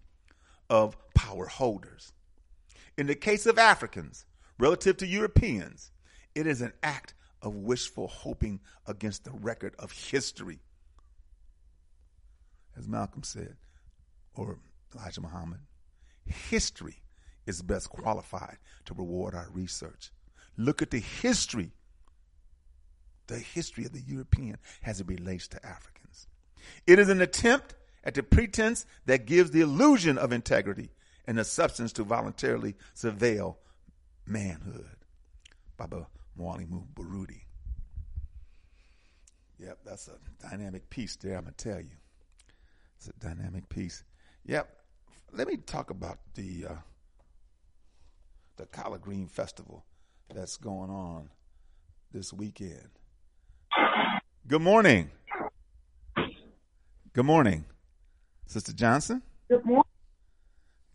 of 0.70 0.96
power 1.14 1.46
holders. 1.46 2.14
In 2.98 3.06
the 3.06 3.16
case 3.16 3.46
of 3.46 3.60
Africans, 3.60 4.26
relative 4.58 4.96
to 4.98 5.06
Europeans, 5.06 5.92
it 6.34 6.48
is 6.48 6.62
an 6.62 6.72
act 6.82 7.16
of 7.42 7.54
wishful 7.54 8.08
hoping 8.08 8.62
against 8.88 9.26
the 9.26 9.32
record 9.32 9.76
of 9.78 9.92
history. 9.92 10.60
As 12.78 12.88
Malcolm 12.88 13.24
said, 13.24 13.58
or 14.36 14.58
Elijah 14.96 15.22
Muhammad, 15.22 15.60
history 16.26 17.04
is 17.46 17.62
best 17.62 17.90
qualified 17.90 18.58
to 18.86 18.94
reward 18.94 19.36
our 19.36 19.50
research. 19.52 20.12
Look 20.56 20.82
at 20.82 20.92
the 20.92 21.00
history 21.00 21.74
the 23.34 23.40
history 23.40 23.84
of 23.86 23.92
the 23.92 24.02
European 24.02 24.58
as 24.86 25.02
it 25.02 25.08
relates 25.08 25.48
to 25.48 25.66
Africans. 25.66 26.28
It 26.86 27.00
is 27.00 27.10
an 27.10 27.20
attempt 27.20 27.74
at 28.04 28.14
the 28.14 28.22
pretense 28.22 28.86
that 29.08 29.26
gives 29.26 29.50
the 29.50 29.62
illusion 29.62 30.20
of 30.20 30.32
integrity 30.32 30.92
and 31.26 31.38
the 31.38 31.44
substance 31.44 31.92
to 31.94 32.04
voluntarily 32.04 32.76
surveil 32.96 33.56
manhood. 34.28 34.98
Baba 35.78 36.08
Mwalimu 36.40 36.86
Baruti. 36.94 37.42
Yep, 39.58 39.80
that's 39.84 40.08
a 40.10 40.48
dynamic 40.48 40.90
piece 40.92 41.16
there, 41.16 41.38
I'm 41.38 41.46
going 41.46 41.56
to 41.58 41.70
tell 41.70 41.80
you. 41.80 41.98
It's 42.98 43.08
a 43.08 43.14
dynamic 43.14 43.68
piece. 43.68 44.04
Yep. 44.46 44.70
Let 45.32 45.48
me 45.48 45.58
talk 45.58 45.90
about 45.90 46.20
the 46.36 46.68
uh, 46.70 46.76
the 48.58 48.68
Collard 48.68 49.02
Green 49.02 49.28
Festival 49.28 49.84
that's 50.32 50.58
going 50.58 50.92
on 50.92 51.30
this 52.12 52.32
weekend. 52.32 52.90
Good 54.48 54.62
morning. 54.62 55.10
Good 57.14 57.26
morning, 57.26 57.66
Sister 58.48 58.74
Johnson. 58.74 59.22
Good 59.50 59.66
morning. 59.66 59.84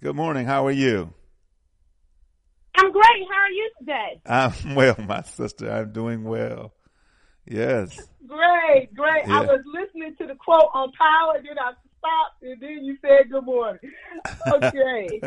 Good 0.03 0.17
morning. 0.17 0.47
How 0.47 0.67
are 0.67 0.73
you? 0.73 1.13
I'm 2.77 2.93
great. 2.93 3.27
How 3.31 3.41
are 3.41 3.51
you 3.51 3.71
today? 3.79 4.21
I'm 4.27 4.53
well, 4.75 4.97
my 5.07 5.23
sister. 5.23 5.71
I'm 5.71 5.93
doing 5.93 6.25
well. 6.25 6.73
Yes. 7.47 8.09
Great, 8.27 8.95
great. 8.95 9.25
I 9.29 9.41
was 9.41 9.61
listening 9.65 10.15
to 10.19 10.27
the 10.27 10.35
quote 10.35 10.69
on 10.75 10.93
power, 10.93 11.37
and 11.37 11.47
then 11.47 11.59
I 11.59 11.73
stopped, 11.99 12.43
and 12.43 12.61
then 12.61 12.85
you 12.85 12.97
said 13.01 13.31
good 13.31 13.45
morning. 13.45 13.81
Okay. 14.53 15.21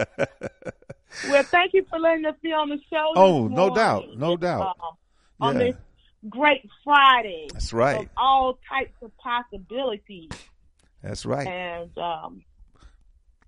well, 1.30 1.43
thank 1.52 1.74
you 1.74 1.86
for 1.89 1.99
letting 1.99 2.26
us 2.26 2.36
be 2.41 2.52
on 2.52 2.70
the 2.70 2.80
show. 2.91 3.12
Oh, 3.16 3.47
no 3.47 3.74
doubt, 3.74 4.06
no 4.16 4.36
doubt. 4.36 4.76
Um, 4.82 4.95
on 5.39 5.54
Yeah. 5.56 5.60
this 5.66 5.76
great 6.30 6.70
Friday. 6.84 7.48
That's 7.54 7.74
right. 7.74 8.10
All 8.18 8.60
types 8.70 8.94
of 9.02 9.12
possibilities. 9.18 10.30
That's 11.04 11.26
right. 11.26 11.48
And 11.48 11.98
um, 11.98 12.44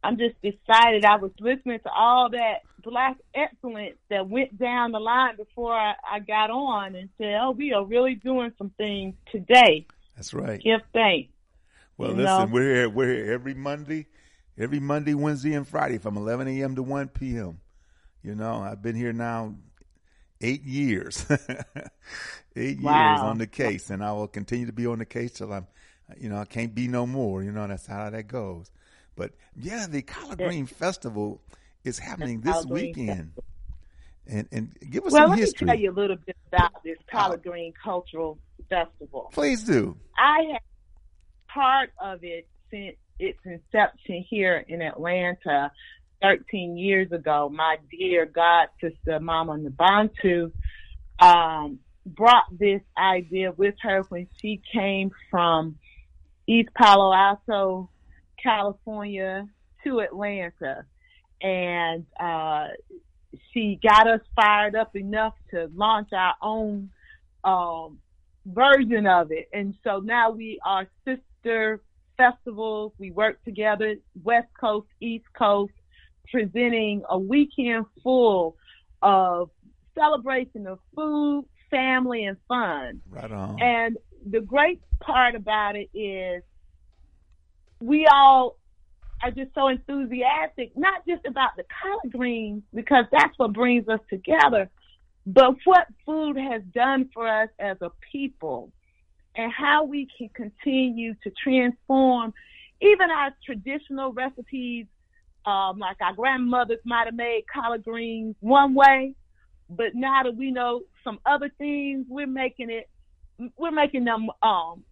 I'm 0.03 0.17
just 0.17 0.35
excited. 0.43 1.05
I 1.05 1.17
was 1.17 1.31
listening 1.39 1.79
to 1.79 1.89
all 1.89 2.29
that 2.31 2.61
black 2.81 3.17
excellence 3.33 3.95
that 4.09 4.27
went 4.27 4.57
down 4.59 4.91
the 4.91 4.99
line 4.99 5.37
before 5.37 5.73
I, 5.73 5.93
I 6.11 6.19
got 6.19 6.49
on 6.49 6.95
and 6.95 7.09
said, 7.17 7.35
oh, 7.41 7.51
we 7.51 7.73
are 7.73 7.85
really 7.85 8.15
doing 8.15 8.51
some 8.57 8.71
things 8.77 9.15
today. 9.31 9.85
That's 10.15 10.33
right. 10.33 10.61
Give 10.61 10.81
thanks. 10.93 11.31
Well, 11.97 12.09
you 12.11 12.17
listen, 12.17 12.25
know. 12.25 12.45
we're 12.51 12.75
here. 12.75 12.89
We're 12.89 13.13
here 13.13 13.33
every 13.33 13.53
Monday, 13.53 14.07
every 14.57 14.79
Monday, 14.79 15.13
Wednesday, 15.13 15.53
and 15.53 15.67
Friday 15.67 15.99
from 15.99 16.17
11 16.17 16.47
a.m. 16.47 16.75
to 16.75 16.83
1 16.83 17.09
p.m. 17.09 17.59
You 18.23 18.35
know, 18.35 18.57
I've 18.57 18.81
been 18.81 18.95
here 18.95 19.13
now 19.13 19.55
eight 20.43 20.63
years, 20.63 21.25
eight 22.55 22.79
years 22.79 23.19
on 23.19 23.37
the 23.39 23.47
case, 23.47 23.89
and 23.89 24.03
I 24.03 24.11
will 24.11 24.27
continue 24.27 24.67
to 24.67 24.73
be 24.73 24.85
on 24.85 24.99
the 24.99 25.05
case 25.05 25.31
till 25.31 25.51
I'm, 25.51 25.67
you 26.17 26.29
know, 26.29 26.37
I 26.37 26.45
can't 26.45 26.75
be 26.75 26.87
no 26.87 27.07
more. 27.07 27.41
You 27.41 27.51
know, 27.51 27.67
that's 27.67 27.87
how 27.87 28.09
that 28.09 28.27
goes. 28.27 28.69
But 29.15 29.31
yeah, 29.55 29.87
the 29.89 30.01
collard 30.01 30.37
green 30.39 30.65
festival 30.65 31.41
is 31.83 31.97
happening 31.99 32.41
The 32.41 32.51
this 32.51 32.65
green 32.65 32.85
weekend. 32.95 33.31
And 34.25 34.47
and 34.51 34.77
give 34.89 35.05
us 35.05 35.11
Well, 35.11 35.23
some 35.23 35.29
let 35.31 35.39
history. 35.39 35.65
me 35.65 35.71
tell 35.73 35.81
you 35.81 35.91
a 35.91 35.97
little 35.99 36.15
bit 36.15 36.37
about 36.47 36.83
this 36.83 36.97
uh, 37.11 37.17
Collard 37.17 37.43
Green 37.43 37.73
Cultural 37.83 38.37
Festival. 38.69 39.29
Please 39.33 39.63
do. 39.63 39.97
I 40.17 40.53
have 40.53 40.61
part 41.49 41.89
of 42.01 42.23
it 42.23 42.47
since 42.71 42.95
its 43.19 43.37
inception 43.45 44.25
here 44.29 44.63
in 44.67 44.81
Atlanta 44.81 45.71
13 46.23 46.77
years 46.77 47.11
ago. 47.11 47.51
My 47.53 47.77
dear 47.91 48.25
God 48.25 48.69
sister, 48.81 49.19
Mama 49.19 49.57
Nabantu, 49.57 50.51
um, 51.19 51.79
brought 52.05 52.45
this 52.57 52.81
idea 52.97 53.51
with 53.51 53.75
her 53.81 54.03
when 54.09 54.27
she 54.41 54.61
came 54.73 55.11
from 55.29 55.77
East 56.47 56.69
Palo 56.75 57.13
Alto, 57.13 57.89
California 58.41 59.47
to 59.83 59.99
Atlanta. 59.99 60.85
And, 61.41 62.05
uh, 62.17 62.67
she 63.51 63.79
got 63.83 64.07
us 64.07 64.21
fired 64.35 64.75
up 64.75 64.95
enough 64.95 65.33
to 65.51 65.69
launch 65.75 66.09
our 66.13 66.35
own, 66.41 66.89
um, 67.43 67.99
version 68.45 69.07
of 69.07 69.31
it. 69.31 69.49
And 69.51 69.75
so 69.83 69.99
now 69.99 70.31
we 70.31 70.59
are 70.65 70.87
sister 71.03 71.81
festivals. 72.15 72.93
We 72.97 73.11
work 73.11 73.43
together, 73.43 73.95
West 74.23 74.49
Coast, 74.59 74.87
East 75.01 75.25
Coast, 75.37 75.73
presenting 76.31 77.03
a 77.09 77.17
weekend 77.17 77.85
full 78.01 78.55
of 79.01 79.49
celebration 79.95 80.67
of 80.67 80.79
food, 80.95 81.45
family, 81.69 82.25
and 82.25 82.37
fun. 82.47 83.01
Right 83.09 83.31
on. 83.31 83.61
And 83.61 83.97
the 84.25 84.41
great 84.41 84.81
part 84.99 85.35
about 85.35 85.75
it 85.75 85.89
is 85.93 86.43
we 87.79 88.07
all 88.07 88.57
are 89.21 89.31
just 89.31 89.53
so 89.55 89.67
enthusiastic, 89.67 90.71
not 90.75 91.05
just 91.07 91.25
about 91.25 91.51
the 91.57 91.63
collard 91.81 92.11
greens, 92.11 92.63
because 92.73 93.05
that's 93.11 93.37
what 93.37 93.53
brings 93.53 93.87
us 93.87 93.99
together, 94.09 94.69
but 95.25 95.55
what 95.65 95.87
food 96.05 96.37
has 96.37 96.61
done 96.73 97.09
for 97.13 97.27
us 97.27 97.49
as 97.59 97.77
a 97.81 97.89
people 98.11 98.71
and 99.35 99.51
how 99.51 99.83
we 99.83 100.07
can 100.17 100.29
continue 100.29 101.13
to 101.23 101.31
transform 101.41 102.33
even 102.81 103.09
our 103.09 103.31
traditional 103.45 104.11
recipes. 104.11 104.85
Um, 105.45 105.77
like 105.77 105.97
our 106.01 106.13
grandmothers 106.13 106.79
might 106.85 107.05
have 107.05 107.15
made 107.15 107.43
collard 107.53 107.83
greens 107.83 108.35
one 108.39 108.73
way, 108.73 109.13
but 109.69 109.93
now 109.93 110.23
that 110.23 110.35
we 110.35 110.51
know 110.51 110.83
some 111.03 111.19
other 111.25 111.49
things, 111.57 112.05
we're 112.07 112.27
making 112.27 112.69
it, 112.69 112.89
we're 113.57 113.71
making 113.71 114.05
them, 114.05 114.29
um, 114.41 114.83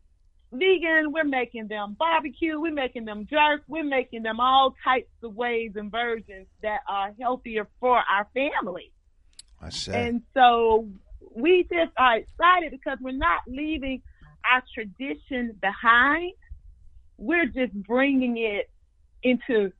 vegan, 0.51 1.11
we're 1.11 1.23
making 1.23 1.67
them 1.67 1.95
barbecue, 1.97 2.59
we're 2.59 2.73
making 2.73 3.05
them 3.05 3.25
jerk, 3.29 3.61
we're 3.67 3.83
making 3.83 4.23
them 4.23 4.39
all 4.39 4.75
types 4.83 5.11
of 5.23 5.35
ways 5.35 5.71
and 5.75 5.91
versions 5.91 6.47
that 6.61 6.81
are 6.87 7.13
healthier 7.19 7.67
for 7.79 7.97
our 7.97 8.27
family. 8.33 8.91
I 9.61 9.69
say. 9.69 10.07
And 10.07 10.21
so 10.33 10.89
we 11.33 11.63
just 11.71 11.91
are 11.97 12.17
excited 12.17 12.71
because 12.71 12.97
we're 12.99 13.11
not 13.11 13.41
leaving 13.47 14.01
our 14.51 14.63
tradition 14.73 15.57
behind. 15.61 16.33
We're 17.17 17.45
just 17.45 17.73
bringing 17.73 18.37
it 18.37 18.69
into 19.23 19.71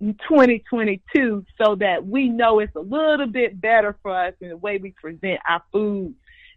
2022 0.00 1.44
so 1.60 1.74
that 1.76 2.06
we 2.06 2.28
know 2.28 2.58
it's 2.58 2.74
a 2.74 2.80
little 2.80 3.26
bit 3.26 3.60
better 3.60 3.96
for 4.02 4.12
us 4.12 4.34
in 4.40 4.48
the 4.48 4.56
way 4.56 4.78
we 4.78 4.92
present 4.92 5.40
our 5.48 5.62
food, 5.72 6.14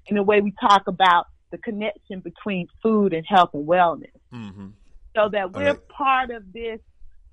in 0.08 0.16
the 0.16 0.24
way 0.24 0.42
we 0.42 0.54
talk 0.62 0.88
about 0.88 1.28
the 1.52 1.58
connection 1.58 2.20
between 2.20 2.68
food 2.82 3.14
and 3.14 3.26
health 3.28 3.52
and 3.54 3.68
wellness 3.68 4.10
hmm 4.32 4.70
so 5.16 5.30
that 5.30 5.54
we're 5.54 5.72
right. 5.72 5.88
part 5.90 6.32
of 6.32 6.44
this 6.54 6.80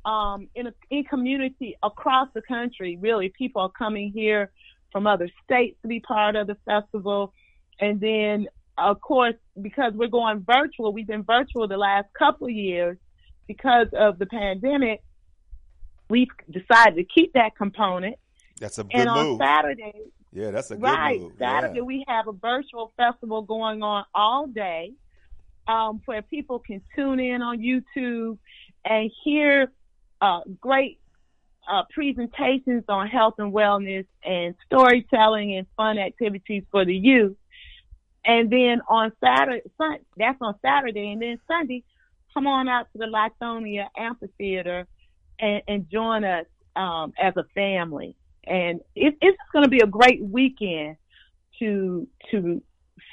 um, 0.04 0.48
in 0.54 0.66
a, 0.68 0.74
in 0.90 1.04
community 1.04 1.76
across 1.82 2.28
the 2.34 2.42
country. 2.42 2.98
Really, 3.00 3.32
people 3.36 3.62
are 3.62 3.70
coming 3.70 4.12
here 4.12 4.50
from 4.92 5.06
other 5.06 5.28
states 5.44 5.78
to 5.82 5.88
be 5.88 6.00
part 6.00 6.36
of 6.36 6.46
the 6.46 6.56
festival, 6.64 7.32
and 7.80 8.00
then 8.00 8.48
of 8.78 9.00
course 9.00 9.34
because 9.60 9.92
we're 9.94 10.08
going 10.08 10.44
virtual, 10.46 10.92
we've 10.92 11.06
been 11.06 11.22
virtual 11.22 11.68
the 11.68 11.76
last 11.76 12.06
couple 12.18 12.46
of 12.46 12.52
years 12.52 12.96
because 13.46 13.88
of 13.92 14.18
the 14.18 14.26
pandemic. 14.26 15.02
We've 16.10 16.28
decided 16.50 16.96
to 16.96 17.04
keep 17.04 17.32
that 17.34 17.56
component, 17.56 18.16
That's 18.60 18.78
a 18.78 18.84
good 18.84 18.94
and 18.94 19.08
on 19.08 19.26
move. 19.26 19.38
Saturday, 19.38 19.94
yeah, 20.32 20.50
that's 20.50 20.70
a 20.72 20.74
good 20.76 20.82
right. 20.82 21.20
move. 21.20 21.32
Saturday 21.38 21.76
Yeah. 21.78 21.82
we 21.82 22.04
have 22.08 22.26
a 22.26 22.32
virtual 22.32 22.92
festival 22.96 23.42
going 23.42 23.82
on 23.82 24.04
all 24.14 24.46
day, 24.48 24.92
um, 25.68 26.02
where 26.06 26.22
people 26.22 26.58
can 26.58 26.82
tune 26.96 27.20
in 27.20 27.42
on 27.42 27.58
YouTube 27.58 28.38
and 28.84 29.10
hear 29.24 29.70
uh, 30.20 30.40
great 30.60 30.98
uh, 31.70 31.84
presentations 31.94 32.84
on 32.88 33.06
health 33.06 33.34
and 33.38 33.52
wellness 33.52 34.06
and 34.24 34.56
storytelling 34.66 35.54
and 35.54 35.66
fun 35.76 35.98
activities 35.98 36.64
for 36.72 36.84
the 36.84 36.94
youth. 36.96 37.36
And 38.24 38.50
then 38.50 38.82
on 38.88 39.12
Saturday, 39.22 39.62
Sun, 39.78 39.98
that's 40.16 40.38
on 40.40 40.54
Saturday, 40.60 41.12
and 41.12 41.22
then 41.22 41.38
Sunday, 41.46 41.84
come 42.34 42.46
on 42.46 42.68
out 42.68 42.86
to 42.92 42.98
the 42.98 43.06
Lithonia 43.06 43.86
Amphitheater 43.96 44.86
and, 45.40 45.62
and 45.68 45.90
join 45.90 46.24
us 46.24 46.46
um, 46.76 47.12
as 47.20 47.36
a 47.36 47.44
family. 47.54 48.16
And 48.44 48.80
it, 48.94 49.14
it's 49.20 49.38
going 49.52 49.64
to 49.64 49.70
be 49.70 49.80
a 49.80 49.86
great 49.86 50.22
weekend 50.22 50.96
to 51.58 52.06
to 52.30 52.62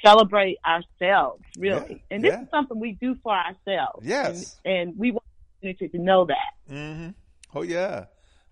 celebrate 0.04 0.58
ourselves, 0.66 1.42
really. 1.58 1.86
Yeah, 1.90 2.14
and 2.16 2.24
this 2.24 2.32
yeah. 2.32 2.42
is 2.42 2.48
something 2.50 2.78
we 2.78 2.92
do 2.92 3.16
for 3.22 3.32
ourselves. 3.34 4.04
Yes. 4.06 4.56
And, 4.64 4.90
and 4.90 4.98
we 4.98 5.12
want 5.12 5.24
you 5.60 5.74
to 5.88 5.98
know 5.98 6.26
that. 6.26 6.72
hmm 6.72 7.08
Oh 7.54 7.62
yeah, 7.62 8.04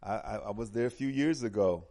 I, 0.02 0.14
I, 0.14 0.36
I 0.46 0.50
was 0.50 0.70
there 0.70 0.86
a 0.86 0.90
few 0.90 1.08
years 1.08 1.42
ago 1.42 1.84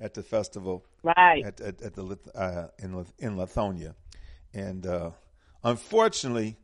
at 0.00 0.14
the 0.14 0.22
festival 0.22 0.84
Right. 1.02 1.44
at 1.44 1.60
at, 1.60 1.82
at 1.82 1.94
the 1.94 2.18
uh, 2.34 2.68
in 2.78 3.06
in 3.18 3.36
Lithonia, 3.36 3.94
and 4.52 4.86
uh, 4.86 5.10
unfortunately 5.64 6.56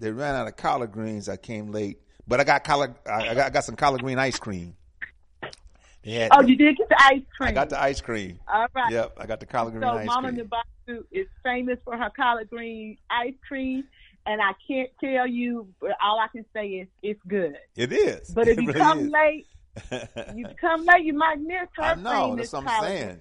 they 0.00 0.10
ran 0.10 0.34
out 0.34 0.46
of 0.46 0.56
collard 0.56 0.92
greens. 0.92 1.28
I 1.28 1.36
came 1.36 1.70
late, 1.70 1.98
but 2.26 2.40
I 2.40 2.44
got 2.44 2.64
collard. 2.64 2.94
I 3.06 3.34
got, 3.34 3.46
I 3.46 3.50
got 3.50 3.64
some 3.64 3.76
collard 3.76 4.02
green 4.02 4.18
ice 4.18 4.38
cream. 4.38 4.76
Had, 6.04 6.32
Oh, 6.32 6.42
you 6.42 6.54
did 6.56 6.76
get 6.76 6.88
the 6.90 7.02
ice 7.02 7.22
cream. 7.36 7.48
I 7.48 7.52
got 7.52 7.70
the 7.70 7.80
ice 7.82 8.00
cream. 8.02 8.38
All 8.52 8.66
right. 8.74 8.92
Yep, 8.92 9.14
I 9.18 9.26
got 9.26 9.40
the 9.40 9.46
collard 9.46 9.72
green 9.72 9.82
So 9.84 9.96
ice 9.96 10.06
Mama 10.06 10.32
cream. 10.32 10.50
Nabatu 10.88 11.04
is 11.10 11.26
famous 11.42 11.78
for 11.84 11.96
her 11.96 12.10
collard 12.14 12.50
green 12.50 12.98
ice 13.08 13.32
cream, 13.48 13.84
and 14.26 14.40
I 14.42 14.52
can't 14.68 14.90
tell 15.02 15.26
you, 15.26 15.66
but 15.80 15.92
all 16.02 16.18
I 16.20 16.28
can 16.28 16.44
say 16.52 16.66
is 16.68 16.88
it's 17.02 17.20
good. 17.26 17.56
It 17.74 17.92
is. 17.92 18.28
But 18.30 18.48
if 18.48 18.58
It 18.58 18.64
you 18.64 18.68
really 18.72 18.80
come 18.80 18.98
is. 19.00 19.10
late, 19.10 19.46
you 20.36 20.46
come 20.60 20.84
late, 20.84 21.04
you 21.04 21.14
might 21.14 21.40
miss 21.40 21.68
her 21.76 21.82
I 21.82 21.94
know. 21.94 22.36
That's 22.36 22.52
what 22.52 22.66
I'm 22.68 22.82
saying. 22.82 23.20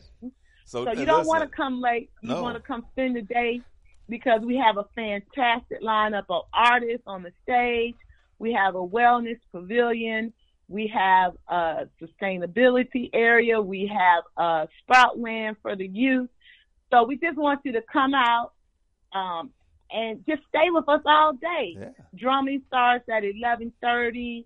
So, 0.65 0.83
So 0.85 0.91
you 0.91 1.05
don't 1.05 1.25
want 1.25 1.43
to 1.43 1.49
come 1.55 1.79
late. 1.81 2.09
You 2.21 2.29
No. 2.29 2.41
want 2.41 2.57
to 2.57 2.61
come 2.61 2.85
spend 2.91 3.15
the 3.15 3.21
day 3.21 3.61
because 4.09 4.41
we 4.41 4.57
have 4.57 4.77
a 4.77 4.85
fantastic 4.93 5.81
lineup 5.81 6.25
of 6.29 6.43
artists 6.53 7.03
on 7.07 7.23
the 7.23 7.31
stage. 7.43 7.95
We 8.43 8.51
have 8.51 8.75
a 8.75 8.85
wellness 8.85 9.39
pavilion. 9.53 10.33
We 10.67 10.91
have 10.93 11.31
a 11.47 11.87
sustainability 12.01 13.09
area. 13.13 13.61
We 13.61 13.87
have 13.87 14.23
a 14.35 14.67
sprout 14.79 15.17
land 15.17 15.55
for 15.61 15.77
the 15.77 15.87
youth. 15.87 16.29
So 16.91 17.05
we 17.05 17.15
just 17.15 17.37
want 17.37 17.61
you 17.63 17.71
to 17.71 17.81
come 17.81 18.13
out 18.13 18.51
um, 19.13 19.51
and 19.89 20.25
just 20.27 20.41
stay 20.49 20.69
with 20.71 20.89
us 20.89 20.99
all 21.05 21.31
day. 21.31 21.77
Yeah. 21.79 21.89
Drumming 22.15 22.63
starts 22.67 23.07
at 23.07 23.23
eleven 23.23 23.71
thirty. 23.79 24.45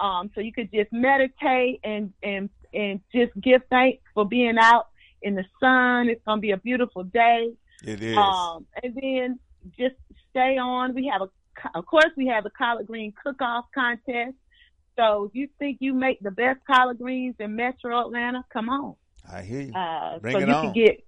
Um, 0.00 0.28
so 0.34 0.40
you 0.40 0.52
could 0.52 0.72
just 0.72 0.92
meditate 0.92 1.78
and 1.84 2.12
and 2.24 2.50
and 2.74 2.98
just 3.14 3.30
give 3.40 3.62
thanks 3.70 4.02
for 4.12 4.26
being 4.26 4.58
out 4.58 4.88
in 5.22 5.36
the 5.36 5.44
sun. 5.60 6.08
It's 6.08 6.24
gonna 6.26 6.40
be 6.40 6.50
a 6.50 6.56
beautiful 6.56 7.04
day. 7.04 7.52
It 7.84 8.02
is. 8.02 8.18
Um, 8.18 8.66
and 8.82 8.92
then 9.00 9.38
just 9.78 9.94
stay 10.30 10.58
on. 10.58 10.94
We 10.94 11.06
have 11.12 11.22
a, 11.22 11.28
of 11.74 11.86
course, 11.86 12.10
we 12.16 12.26
have 12.28 12.44
the 12.44 12.50
collard 12.50 12.86
green 12.86 13.12
cook-off 13.22 13.66
contest. 13.74 14.34
So 14.96 15.24
if 15.24 15.34
you 15.34 15.48
think 15.58 15.78
you 15.80 15.92
make 15.92 16.20
the 16.20 16.30
best 16.30 16.60
collard 16.66 16.98
greens 16.98 17.36
in 17.38 17.54
Metro 17.54 18.00
Atlanta, 18.00 18.44
come 18.52 18.68
on. 18.68 18.94
I 19.30 19.42
hear 19.42 19.60
you. 19.60 19.74
Uh, 19.74 20.18
Bring 20.18 20.34
so 20.34 20.38
it 20.40 20.48
you 20.48 20.54
on. 20.54 20.64
can 20.64 20.72
get. 20.72 21.04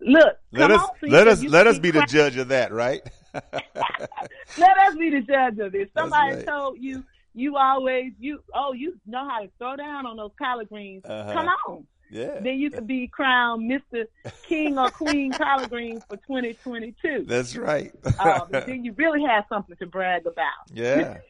Look, 0.00 0.36
let 0.52 0.70
come 0.70 0.72
us 0.72 0.80
on, 0.80 0.88
so 1.00 1.06
let 1.06 1.28
us 1.28 1.42
let 1.48 1.66
us 1.66 1.78
be 1.78 1.90
the 1.90 2.04
judge 2.06 2.36
of 2.36 2.48
that, 2.48 2.72
right? 2.72 3.02
Let 3.32 4.78
us 4.78 4.96
be 4.96 5.10
the 5.10 5.20
judge 5.20 5.58
of 5.58 5.72
this. 5.72 5.88
Somebody 5.96 6.36
right. 6.36 6.46
told 6.46 6.78
you 6.80 7.04
you 7.34 7.56
always 7.56 8.12
you 8.18 8.40
oh 8.54 8.72
you 8.72 8.98
know 9.06 9.28
how 9.28 9.40
to 9.40 9.50
throw 9.58 9.76
down 9.76 10.06
on 10.06 10.16
those 10.16 10.32
collard 10.38 10.68
greens. 10.68 11.04
Uh-huh. 11.04 11.32
Come 11.32 11.48
on. 11.68 11.86
Yeah. 12.14 12.38
Then 12.40 12.58
you 12.58 12.70
could 12.70 12.86
be 12.86 13.08
crowned 13.08 13.68
Mr. 13.70 14.06
King 14.44 14.78
or 14.78 14.88
Queen 14.90 15.32
collard 15.40 15.68
greens 15.68 16.04
for 16.08 16.16
2022. 16.16 17.24
That's 17.26 17.56
right. 17.56 17.92
Uh, 18.18 18.40
but 18.48 18.66
then 18.66 18.84
you 18.84 18.92
really 18.92 19.24
have 19.24 19.44
something 19.48 19.76
to 19.76 19.86
brag 19.86 20.26
about. 20.26 20.70
yeah. 20.72 21.18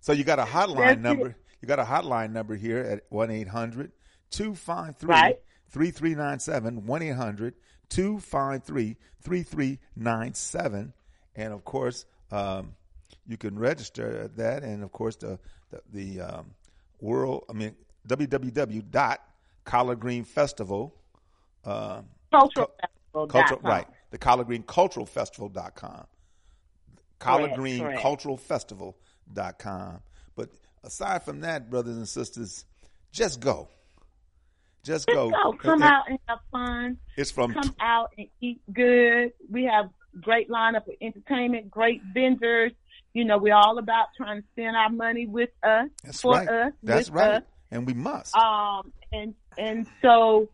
So 0.00 0.12
you 0.12 0.22
got 0.22 0.38
a 0.38 0.44
hotline 0.44 0.76
That's 0.76 1.00
number. 1.00 1.26
it. 1.30 1.34
You 1.60 1.66
got 1.66 1.80
a 1.80 1.84
hotline 1.84 2.30
number 2.30 2.54
here 2.54 2.78
at 2.78 3.00
1 3.08 3.28
800 3.28 3.90
253 4.30 5.34
3397. 5.68 6.86
1 6.86 7.02
800 7.02 7.54
253 7.88 8.96
3397. 9.22 10.92
And 11.34 11.52
of 11.52 11.64
course, 11.64 12.06
um, 12.30 12.76
you 13.26 13.36
can 13.36 13.58
register 13.58 14.20
at 14.22 14.36
that, 14.36 14.62
and 14.62 14.84
of 14.84 14.92
course 14.92 15.16
the 15.16 15.40
the, 15.70 15.80
the 15.92 16.20
um, 16.20 16.54
world. 17.00 17.44
I 17.50 17.52
mean 17.54 17.74
www 18.06 18.90
dot 18.92 19.20
collard 19.66 20.00
green 20.00 20.24
festival. 20.24 20.94
Uh, 21.64 22.00
Cultural 22.32 22.66
Cul- 22.68 22.76
Festival. 22.80 23.26
cultural 23.28 23.60
right 23.62 23.86
the 24.10 24.18
collard 24.18 24.46
green 24.46 24.62
cultural 24.62 25.04
festival 25.06 25.48
dot 25.50 25.74
com. 25.74 26.06
Collard 27.18 27.46
Correct, 27.50 27.56
green 27.56 27.80
correct. 27.80 28.00
cultural 28.02 28.36
festival 28.36 28.96
dot 29.32 29.58
com. 29.58 30.00
But 30.34 30.50
aside 30.84 31.22
from 31.24 31.40
that, 31.40 31.68
brothers 31.70 31.96
and 31.96 32.08
sisters, 32.08 32.64
just 33.12 33.40
go. 33.40 33.68
Just 34.84 35.06
go. 35.08 35.30
Just 35.30 35.42
go. 35.42 35.52
Come 35.54 35.82
And- 35.82 35.92
out 35.92 36.04
and 36.08 36.18
have 36.28 36.38
fun. 36.52 36.98
It's 37.16 37.30
from 37.30 37.52
Come 37.54 37.74
out 37.80 38.12
and 38.16 38.28
eat 38.40 38.60
good. 38.72 39.32
We 39.50 39.64
have 39.64 39.90
great 40.20 40.48
lineup 40.48 40.86
of 40.86 40.94
entertainment, 41.00 41.70
great 41.70 42.02
vendors. 42.14 42.72
You 43.12 43.24
know, 43.24 43.38
we're 43.38 43.54
all 43.54 43.78
about 43.78 44.08
trying 44.16 44.42
to 44.42 44.48
spend 44.52 44.76
our 44.76 44.90
money 44.90 45.26
with 45.26 45.50
us, 45.62 45.88
That's 46.04 46.20
for 46.20 46.34
right. 46.34 46.48
us, 46.48 46.72
That's 46.82 47.10
right. 47.10 47.36
us. 47.36 47.42
And 47.70 47.86
we 47.86 47.94
must. 47.94 48.36
Um, 48.36 48.92
and 49.10 49.34
and 49.58 49.86
so 50.02 50.48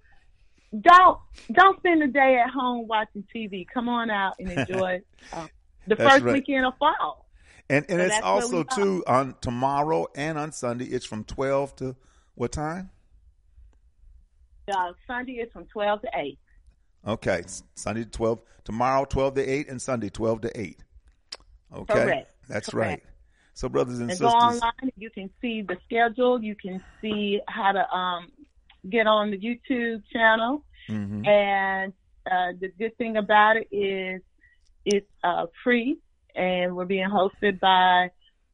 don't 0.81 1.19
don't 1.53 1.79
spend 1.79 2.03
the 2.03 2.07
day 2.07 2.41
at 2.45 2.51
home 2.51 2.87
watching 2.87 3.25
TV. 3.35 3.67
Come 3.73 3.89
on 3.89 4.11
out 4.11 4.35
and 4.39 4.51
enjoy 4.51 5.01
uh, 5.33 5.47
the 5.87 5.95
That's 5.97 6.11
first 6.13 6.25
right. 6.25 6.33
weekend 6.35 6.65
of 6.67 6.75
fall. 6.79 7.27
and 7.69 7.85
and 7.89 8.01
so 8.01 8.07
it's 8.07 8.25
also 8.25 8.61
are. 8.61 8.65
too 8.65 9.05
on 9.07 9.35
tomorrow 9.41 10.07
and 10.15 10.39
on 10.39 10.53
Sunday. 10.53 10.87
It's 10.87 11.05
from 11.07 11.25
twelve 11.25 11.77
to 11.77 11.97
what 12.35 12.53
time? 12.53 12.91
Uh, 14.73 14.93
Sunday 15.07 15.33
is 15.33 15.51
from 15.53 15.67
twelve 15.67 16.01
to 16.03 16.09
eight. 16.15 16.39
Okay, 17.07 17.43
Sunday 17.75 18.05
to 18.05 18.11
twelve. 18.11 18.41
Tomorrow 18.65 19.05
twelve 19.05 19.35
to 19.35 19.45
eight, 19.47 19.69
and 19.69 19.83
Sunday 19.83 20.09
twelve 20.09 20.41
to 20.43 20.61
eight. 20.61 20.79
Okay, 21.75 21.93
Correct. 21.95 22.33
that's 22.49 22.71
Correct. 22.71 22.89
right. 22.91 23.03
So, 23.55 23.69
brothers 23.69 23.99
and 23.99 24.09
sisters. 24.11 24.33
And 24.33 24.33
go 24.33 24.47
online. 24.47 24.93
You 24.97 25.11
can 25.11 25.29
see 25.41 25.63
the 25.63 25.77
schedule. 25.85 26.43
You 26.43 26.55
can 26.55 26.83
see 27.03 27.41
how 27.49 27.73
to 27.73 27.91
um, 27.95 28.29
get 28.89 29.07
on 29.07 29.31
the 29.31 29.39
YouTube 29.39 30.03
channel. 30.13 30.65
Mhm. 30.89 31.27
And 31.27 31.93
uh, 32.31 32.53
the 32.61 32.69
good 32.79 32.97
thing 32.99 33.17
about 33.17 33.57
it 33.57 33.69
is 33.75 34.23
it's 34.85 35.09
uh, 35.23 35.47
free, 35.63 35.99
and 36.35 36.75
we're 36.77 36.85
being 36.85 37.09
hosted 37.09 37.61
by 37.61 38.11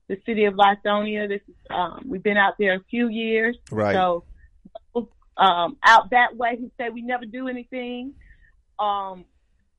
the 0.09 0.21
city 0.27 0.45
of 0.45 0.55
Lithonia. 0.55 1.29
This 1.29 1.41
is 1.49 1.55
um, 1.71 2.03
we've 2.07 2.23
been 2.23 2.37
out 2.37 2.55
there 2.59 2.75
a 2.75 2.81
few 2.91 3.09
years, 3.09 3.57
Right. 3.71 3.95
So 3.95 4.25
um, 5.37 5.77
out 5.85 6.11
that 6.11 6.37
way, 6.37 6.57
who 6.59 6.71
say 6.79 6.91
we 6.91 7.01
never 7.03 7.25
do 7.25 7.47
anything. 7.49 8.15
Um, 8.79 9.25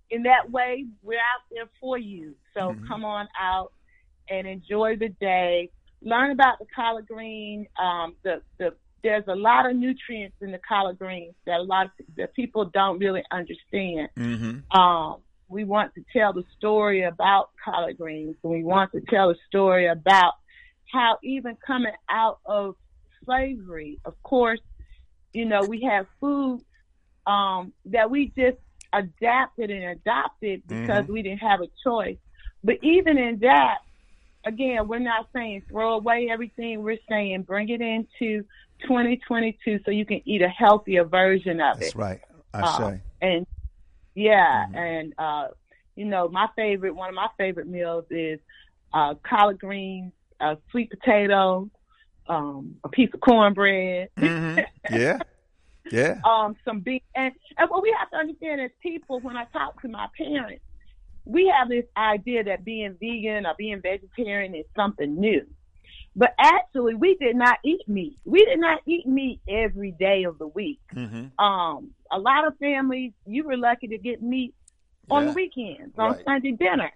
in 0.09 0.23
that 0.23 0.49
way, 0.49 0.85
we're 1.03 1.17
out 1.19 1.43
there 1.51 1.69
for 1.81 1.97
you. 1.97 2.35
So 2.53 2.73
Mhm. 2.73 2.87
come 2.87 3.05
on 3.05 3.27
out 3.39 3.73
and 4.29 4.47
enjoy 4.47 4.95
the 4.95 5.09
day. 5.09 5.69
Learn 6.01 6.31
about 6.31 6.59
the 6.59 6.65
collard 6.73 7.07
green. 7.07 7.67
Um, 7.77 8.15
the 8.23 8.41
the 8.57 8.73
there's 9.03 9.27
a 9.27 9.35
lot 9.35 9.69
of 9.69 9.75
nutrients 9.75 10.35
in 10.41 10.51
the 10.51 10.59
collard 10.67 10.99
greens 10.99 11.35
that 11.45 11.59
a 11.59 11.63
lot 11.63 11.85
of 11.87 11.91
that 12.17 12.33
people 12.33 12.65
don't 12.65 12.99
really 12.99 13.23
understand. 13.31 14.09
Mhm. 14.17 14.75
Um, 14.75 15.21
we 15.47 15.63
want 15.63 15.93
to 15.95 16.03
tell 16.13 16.33
the 16.33 16.43
story 16.57 17.03
about 17.03 17.49
collard 17.63 17.97
greens, 17.97 18.35
and 18.43 18.51
we 18.51 18.63
want 18.63 18.91
to 18.91 19.01
tell 19.01 19.29
a 19.29 19.35
story 19.47 19.87
about 19.87 20.33
how 20.91 21.17
even 21.23 21.55
coming 21.65 21.93
out 22.09 22.39
of 22.45 22.75
slavery, 23.25 23.99
of 24.05 24.21
course, 24.23 24.61
you 25.33 25.45
know, 25.45 25.63
we 25.63 25.81
have 25.81 26.07
food 26.19 26.61
um, 27.25 27.73
that 27.85 28.09
we 28.09 28.31
just 28.37 28.57
adapted 28.91 29.69
and 29.69 29.83
adopted 29.83 30.63
because 30.67 31.05
Mhm. 31.05 31.09
we 31.09 31.21
didn't 31.21 31.39
have 31.39 31.61
a 31.61 31.67
choice. 31.83 32.17
But 32.63 32.77
even 32.81 33.17
in 33.17 33.39
that, 33.39 33.79
again, 34.45 34.87
we're 34.87 34.99
not 34.99 35.27
saying 35.33 35.63
throw 35.69 35.95
away 35.95 36.29
everything. 36.31 36.83
We're 36.83 36.97
saying 37.09 37.43
bring 37.43 37.69
it 37.69 37.81
into 37.81 38.43
2022 38.83 39.79
so 39.85 39.91
you 39.91 40.05
can 40.05 40.21
eat 40.25 40.41
a 40.41 40.49
healthier 40.49 41.03
version 41.03 41.59
of 41.61 41.79
that's 41.79 41.79
it. 41.79 41.83
That's 41.83 41.95
right. 41.95 42.21
I 42.53 42.61
Uh, 42.61 42.77
say. 42.77 43.01
And 43.21 43.47
yeah, 44.15 44.65
Mhm. 44.65 44.75
and 44.75 45.13
uh, 45.17 45.47
you 45.95 46.05
know, 46.05 46.27
my 46.29 46.47
favorite 46.55 46.95
one 46.95 47.09
of 47.09 47.15
my 47.15 47.29
favorite 47.37 47.67
meals 47.67 48.05
is 48.09 48.39
uh, 48.93 49.15
collard 49.23 49.59
greens, 49.59 50.13
uh, 50.39 50.55
sweet 50.71 50.89
potato, 50.89 51.69
um, 52.27 52.77
a 52.83 52.89
piece 52.89 53.13
of 53.13 53.19
cornbread, 53.19 54.09
Mhm. 54.17 54.65
Yeah, 54.89 55.19
yeah. 55.91 56.21
um, 56.23 56.55
some 56.65 56.79
beef. 56.79 57.03
And, 57.15 57.33
and 57.57 57.69
what 57.69 57.83
we 57.83 57.95
have 57.97 58.09
to 58.11 58.17
understand 58.17 58.61
as 58.61 58.71
people, 58.81 59.19
when 59.19 59.37
I 59.37 59.45
talk 59.45 59.81
to 59.81 59.87
my 59.87 60.07
parents, 60.17 60.63
we 61.25 61.47
have 61.47 61.69
this 61.69 61.85
idea 61.97 62.43
that 62.45 62.63
being 62.65 62.95
vegan 62.99 63.45
or 63.45 63.53
being 63.57 63.81
vegetarian 63.81 64.55
is 64.55 64.65
something 64.75 65.19
new. 65.19 65.45
But 66.15 66.33
actually, 66.39 66.95
we 66.95 67.15
did 67.15 67.35
not 67.35 67.59
eat 67.63 67.87
meat. 67.87 68.17
We 68.25 68.43
did 68.45 68.59
not 68.59 68.81
eat 68.85 69.05
meat 69.07 69.39
every 69.47 69.91
day 69.91 70.23
of 70.23 70.37
the 70.39 70.47
week. 70.47 70.79
Mhm. 70.93 71.31
Um, 71.39 71.91
a 72.11 72.19
lot 72.19 72.47
of 72.47 72.57
families, 72.57 73.13
you 73.25 73.43
were 73.43 73.55
lucky 73.57 73.87
to 73.87 73.97
get 73.97 74.21
meat 74.21 74.53
on 75.09 75.23
Yeah. 75.23 75.29
the 75.29 75.35
weekends, 75.35 75.97
on 75.99 76.13
Right. 76.13 76.25
Sunday 76.25 76.51
dinner. 76.51 76.91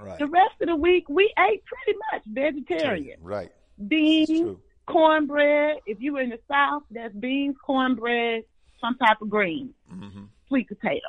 Right. 0.00 0.18
The 0.18 0.26
rest 0.26 0.54
of 0.60 0.68
the 0.68 0.76
week, 0.76 1.08
we 1.08 1.32
ate 1.38 1.62
pretty 1.64 1.98
much 2.12 2.22
vegetarian. 2.26 3.20
Right. 3.22 3.50
Beans, 3.88 4.56
cornbread. 4.86 5.78
If 5.86 6.00
you 6.00 6.12
were 6.14 6.20
in 6.20 6.30
the 6.30 6.40
South, 6.48 6.84
that's 6.90 7.14
beans, 7.14 7.56
cornbread, 7.64 8.44
some 8.80 8.96
type 8.96 9.20
of 9.20 9.28
green, 9.28 9.74
Mhm. 9.90 10.28
sweet 10.48 10.68
potato. 10.68 11.06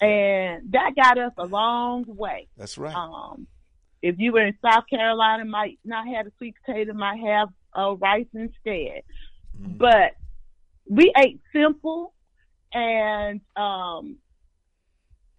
And 0.00 0.72
that 0.72 0.92
got 0.96 1.18
us 1.18 1.32
a 1.38 1.44
long 1.46 2.04
way. 2.06 2.48
That's 2.56 2.76
right. 2.76 2.94
Um, 2.94 3.46
if 4.02 4.16
you 4.18 4.32
were 4.32 4.44
in 4.44 4.56
South 4.62 4.84
Carolina, 4.90 5.44
might 5.44 5.78
not 5.84 6.06
have 6.08 6.26
a 6.26 6.32
sweet 6.38 6.54
potato, 6.64 6.92
might 6.92 7.20
have 7.20 7.48
uh, 7.76 7.94
rice 7.96 8.26
instead. 8.34 9.02
Mhm. 9.58 9.78
But 9.78 10.12
we 10.88 11.12
ate 11.16 11.40
simple, 11.52 12.12
and 12.72 13.40
um, 13.56 14.16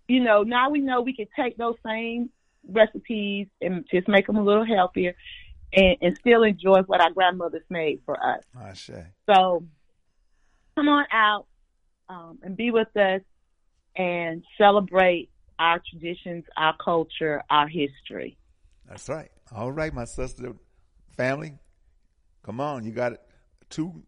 you 0.08 0.22
know 0.22 0.44
now 0.44 0.70
we 0.70 0.80
know 0.80 1.02
we 1.02 1.16
can 1.16 1.28
take 1.36 1.58
those 1.58 1.76
same 1.86 2.30
recipes 2.68 3.48
and 3.62 3.86
just 3.92 4.08
make 4.08 4.26
them 4.26 4.38
a 4.38 4.44
little 4.44 4.66
healthier, 4.66 5.16
and, 5.74 5.98
and 6.02 6.18
still 6.18 6.44
enjoy 6.44 6.82
what 6.84 7.02
our 7.02 7.12
grandmothers 7.12 7.64
made 7.70 8.02
for 8.06 8.18
us. 8.24 8.44
I 8.60 8.74
say. 8.74 9.06
So 9.30 9.64
come 10.76 10.90
on 10.90 11.06
out 11.12 11.46
um, 12.10 12.40
and 12.42 12.58
be 12.58 12.72
with 12.72 12.96
us 12.98 13.22
and 13.96 14.44
celebrate 14.58 15.30
our 15.60 15.82
traditions, 15.90 16.46
our 16.58 16.76
culture, 16.84 17.42
our 17.50 17.68
history. 17.68 18.38
That's 18.88 19.08
right. 19.10 19.30
All 19.52 19.72
right, 19.72 19.94
my 19.94 20.06
sister, 20.06 20.54
family, 21.16 21.58
come 22.44 22.60
on. 22.60 22.86
You 22.86 22.92
got. 22.92 23.14
Two 23.68 24.04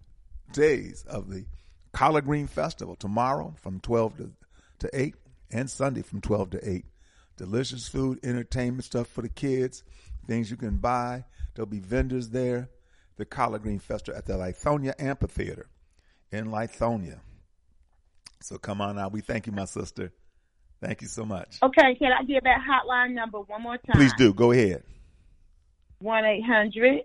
days 0.53 1.03
of 1.07 1.29
the 1.29 1.45
Collard 1.93 2.25
Green 2.25 2.47
Festival 2.47 2.95
tomorrow 2.95 3.55
from 3.61 3.79
12 3.79 4.17
to, 4.17 4.31
to 4.79 4.89
8 4.93 5.15
and 5.51 5.69
Sunday 5.69 6.01
from 6.01 6.21
12 6.21 6.51
to 6.51 6.69
8. 6.69 6.85
Delicious 7.37 7.87
food, 7.87 8.19
entertainment 8.23 8.83
stuff 8.83 9.07
for 9.07 9.21
the 9.21 9.29
kids, 9.29 9.83
things 10.27 10.49
you 10.49 10.57
can 10.57 10.77
buy. 10.77 11.25
There'll 11.53 11.67
be 11.67 11.79
vendors 11.79 12.29
there. 12.29 12.69
The 13.17 13.25
Collard 13.25 13.63
Green 13.63 13.79
Festival 13.79 14.17
at 14.17 14.27
the 14.27 14.33
Lithonia 14.33 14.93
Amphitheater 14.99 15.67
in 16.31 16.47
Lithonia. 16.47 17.19
So 18.41 18.57
come 18.57 18.81
on 18.81 18.97
out. 18.99 19.11
We 19.11 19.21
thank 19.21 19.47
you, 19.47 19.53
my 19.53 19.65
sister. 19.65 20.11
Thank 20.81 21.01
you 21.01 21.07
so 21.07 21.25
much. 21.25 21.57
Okay, 21.63 21.95
can 21.95 22.11
I 22.11 22.23
give 22.23 22.43
that 22.43 22.59
hotline 22.67 23.13
number 23.13 23.39
one 23.39 23.63
more 23.63 23.77
time? 23.77 23.95
Please 23.95 24.13
do. 24.17 24.33
Go 24.33 24.51
ahead. 24.51 24.83
1 25.99 26.25
800 26.25 27.01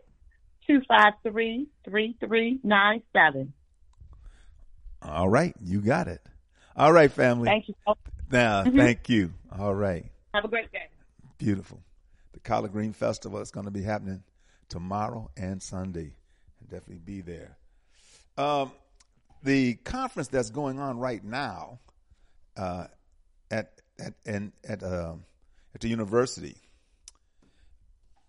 253 0.67 1.67
3397. 1.85 3.53
All 5.03 5.29
right, 5.29 5.55
you 5.61 5.81
got 5.81 6.07
it. 6.09 6.21
All 6.77 6.93
right, 6.93 7.11
family. 7.11 7.47
Thank 7.49 7.69
you. 7.69 7.75
Now, 8.31 8.65
Mhm. 8.65 8.77
thank 8.77 9.09
you. 9.09 9.33
All 9.59 9.75
right, 9.75 10.05
Have 10.35 10.45
a 10.45 10.49
great 10.49 10.71
day. 10.73 10.89
beautiful. 11.39 11.83
The 12.33 12.41
Collard 12.41 12.73
Green 12.73 12.93
Festival 12.93 13.41
is 13.41 13.51
going 13.51 13.65
to 13.67 13.71
be 13.73 13.83
happening 13.83 14.23
tomorrow 14.69 15.31
and 15.37 15.63
Sunday, 15.63 16.15
and 16.61 16.69
definitely 16.69 16.99
be 17.01 17.21
there. 17.21 17.57
Um, 18.39 18.73
the 19.43 19.75
conference 19.75 20.29
that's 20.29 20.51
going 20.51 20.79
on 20.79 20.99
right 20.99 21.23
now 21.23 21.81
uh, 22.57 22.87
at 23.51 23.73
at 23.99 24.15
and 24.25 24.53
at 24.69 24.83
um, 24.83 25.25
at 25.75 25.81
the 25.81 25.89
university, 25.89 26.57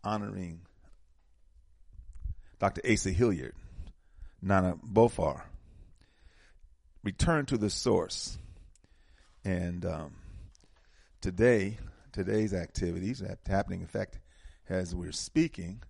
honoring 0.03 0.61
Dr. 2.59 2.81
Asa 2.89 3.11
Hilliard, 3.11 3.55
Nana 4.41 4.77
Baffour, 4.77 5.41
return 7.03 7.45
to 7.47 7.57
the 7.57 7.69
source. 7.69 8.37
And 9.45 9.85
um, 9.85 10.15
today, 11.19 11.77
today's 12.13 12.53
activities 12.53 13.21
are 13.21 13.37
happening. 13.45 13.81
In 13.81 13.87
fact, 13.87 14.19
as 14.69 14.95
we're 14.95 15.11
speaking, 15.11 15.83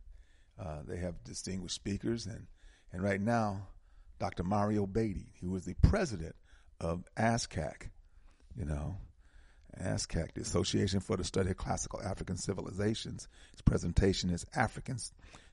uh, 0.59 0.79
they 0.87 0.97
have 0.97 1.23
distinguished 1.23 1.75
speakers, 1.75 2.25
and 2.25 2.47
and 2.91 3.03
right 3.03 3.21
now, 3.21 3.67
Dr. 4.19 4.43
Mario 4.43 4.85
Beatty, 4.85 5.33
who 5.41 5.51
was 5.51 5.65
the 5.65 5.75
president 5.81 6.35
of 6.79 7.03
ASCAC, 7.17 7.89
you 8.55 8.65
know, 8.65 8.97
ASCAC, 9.81 10.33
the 10.33 10.41
Association 10.41 10.99
for 10.99 11.17
the 11.17 11.23
Study 11.23 11.51
of 11.51 11.57
Classical 11.57 12.01
African 12.01 12.37
Civilizations. 12.37 13.27
Its 13.51 13.61
presentation 13.61 14.29
is 14.29 14.45
African 14.55 14.97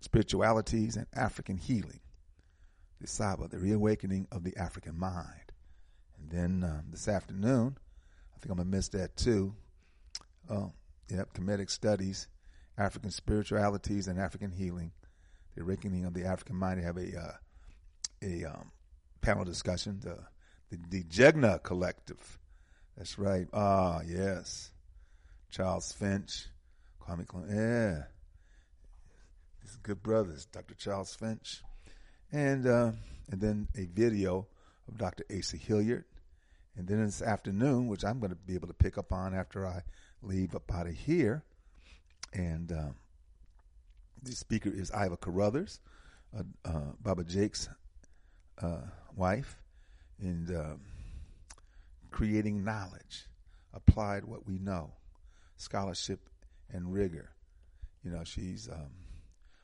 Spiritualities 0.00 0.96
and 0.96 1.06
African 1.14 1.56
Healing. 1.56 2.00
The 3.00 3.06
Saba, 3.06 3.48
the 3.48 3.58
Reawakening 3.58 4.28
of 4.30 4.44
the 4.44 4.54
African 4.56 4.98
Mind. 4.98 5.52
And 6.18 6.30
then 6.30 6.70
um, 6.70 6.84
this 6.90 7.08
afternoon, 7.08 7.78
I 8.34 8.38
think 8.38 8.50
I'm 8.50 8.56
going 8.56 8.70
to 8.70 8.76
miss 8.76 8.88
that 8.90 9.16
too. 9.16 9.54
Oh, 10.50 10.72
yep, 11.08 11.32
Kemetic 11.32 11.70
Studies, 11.70 12.28
African 12.76 13.11
Spiritualities 13.11 14.06
and 14.06 14.18
African 14.18 14.50
Healing. 14.50 14.92
The 15.54 15.62
Awakening 15.62 16.04
of 16.04 16.14
the 16.14 16.26
African 16.26 16.56
Mind. 16.56 16.78
They 16.78 16.84
have 16.84 16.96
a, 16.98 17.18
uh, 17.18 17.32
a 18.22 18.44
um, 18.44 18.70
panel 19.20 19.44
discussion, 19.44 20.00
the, 20.00 20.18
the, 20.70 20.78
the 20.88 21.02
Jegna 21.04 21.62
Collective 21.62 22.38
that's 23.00 23.18
right. 23.18 23.46
Ah, 23.54 24.02
yes. 24.06 24.72
Charles 25.50 25.90
Finch, 25.90 26.48
Kwame 27.02 27.26
Clement. 27.26 27.50
Yeah. 27.50 28.02
These 29.62 29.76
good 29.82 30.02
brothers, 30.02 30.44
Dr. 30.44 30.74
Charles 30.74 31.14
Finch. 31.14 31.62
And 32.30 32.66
uh, 32.66 32.92
and 33.30 33.40
then 33.40 33.68
a 33.74 33.86
video 33.86 34.46
of 34.86 34.98
Dr. 34.98 35.24
Asa 35.34 35.56
Hilliard. 35.56 36.04
And 36.76 36.86
then 36.86 37.02
this 37.02 37.22
afternoon, 37.22 37.88
which 37.88 38.04
I'm 38.04 38.20
going 38.20 38.32
to 38.32 38.36
be 38.36 38.54
able 38.54 38.68
to 38.68 38.74
pick 38.74 38.98
up 38.98 39.14
on 39.14 39.34
after 39.34 39.66
I 39.66 39.80
leave 40.22 40.54
up 40.54 40.70
out 40.70 40.86
of 40.86 40.92
here. 40.94 41.42
And 42.34 42.70
um, 42.70 42.96
the 44.22 44.32
speaker 44.32 44.68
is 44.68 44.90
Iva 44.90 45.16
Carruthers, 45.16 45.80
uh, 46.38 46.42
uh, 46.66 46.92
Baba 47.00 47.24
Jake's 47.24 47.70
uh, 48.62 48.82
wife. 49.16 49.56
And 50.20 50.54
um, 50.54 50.80
creating 52.11 52.64
knowledge, 52.64 53.26
applied 53.72 54.24
what 54.24 54.46
we 54.46 54.58
know, 54.58 54.92
scholarship 55.56 56.20
and 56.72 56.92
rigor. 56.92 57.30
You 58.04 58.11
know, 58.11 58.24
she's 58.24 58.68
um, 58.68 58.90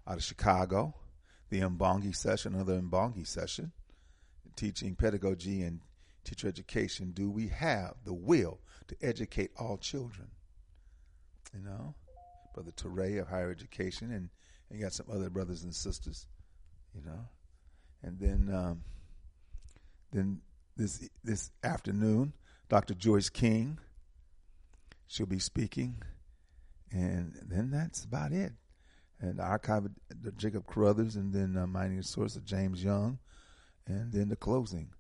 out 0.06 0.16
of 0.16 0.22
Chicago, 0.22 0.94
the 1.50 1.60
Mbongi 1.60 2.14
session, 2.14 2.54
another 2.54 2.80
Mbongi 2.80 3.26
session, 3.26 3.72
teaching 4.56 4.94
pedagogy 4.94 5.62
and 5.62 5.80
teacher 6.24 6.48
education. 6.48 7.12
Do 7.12 7.30
we 7.30 7.48
have 7.48 7.94
the 8.04 8.14
will 8.14 8.60
to 8.88 8.96
educate 9.02 9.50
all 9.58 9.76
children? 9.76 10.28
You 11.54 11.62
know, 11.62 11.94
Brother 12.54 12.72
Ture 12.72 13.20
of 13.20 13.28
higher 13.28 13.50
education, 13.50 14.10
and, 14.10 14.28
and 14.68 14.78
you 14.78 14.84
got 14.84 14.92
some 14.92 15.06
other 15.12 15.30
brothers 15.30 15.62
and 15.62 15.74
sisters, 15.74 16.26
you 16.94 17.02
know. 17.04 17.28
And 18.02 18.18
then, 18.18 18.54
um, 18.54 18.82
then 20.12 20.40
this 20.76 21.08
this 21.24 21.50
afternoon, 21.64 22.32
Dr. 22.68 22.94
Joyce 22.94 23.28
King. 23.28 23.78
She'll 25.08 25.26
be 25.26 25.38
speaking, 25.38 26.02
and 26.90 27.38
then 27.42 27.70
that's 27.70 28.04
about 28.04 28.32
it. 28.32 28.52
And 29.20 29.38
the 29.38 29.44
archive, 29.44 29.88
the 30.20 30.32
Jacob 30.32 30.66
Carruthers, 30.66 31.16
and 31.16 31.32
then 31.32 31.56
uh, 31.56 31.66
mining 31.66 32.02
source 32.02 32.36
of 32.36 32.44
James 32.44 32.82
Young, 32.82 33.18
and 33.86 34.12
then 34.12 34.28
the 34.28 34.36
closing. 34.36 34.90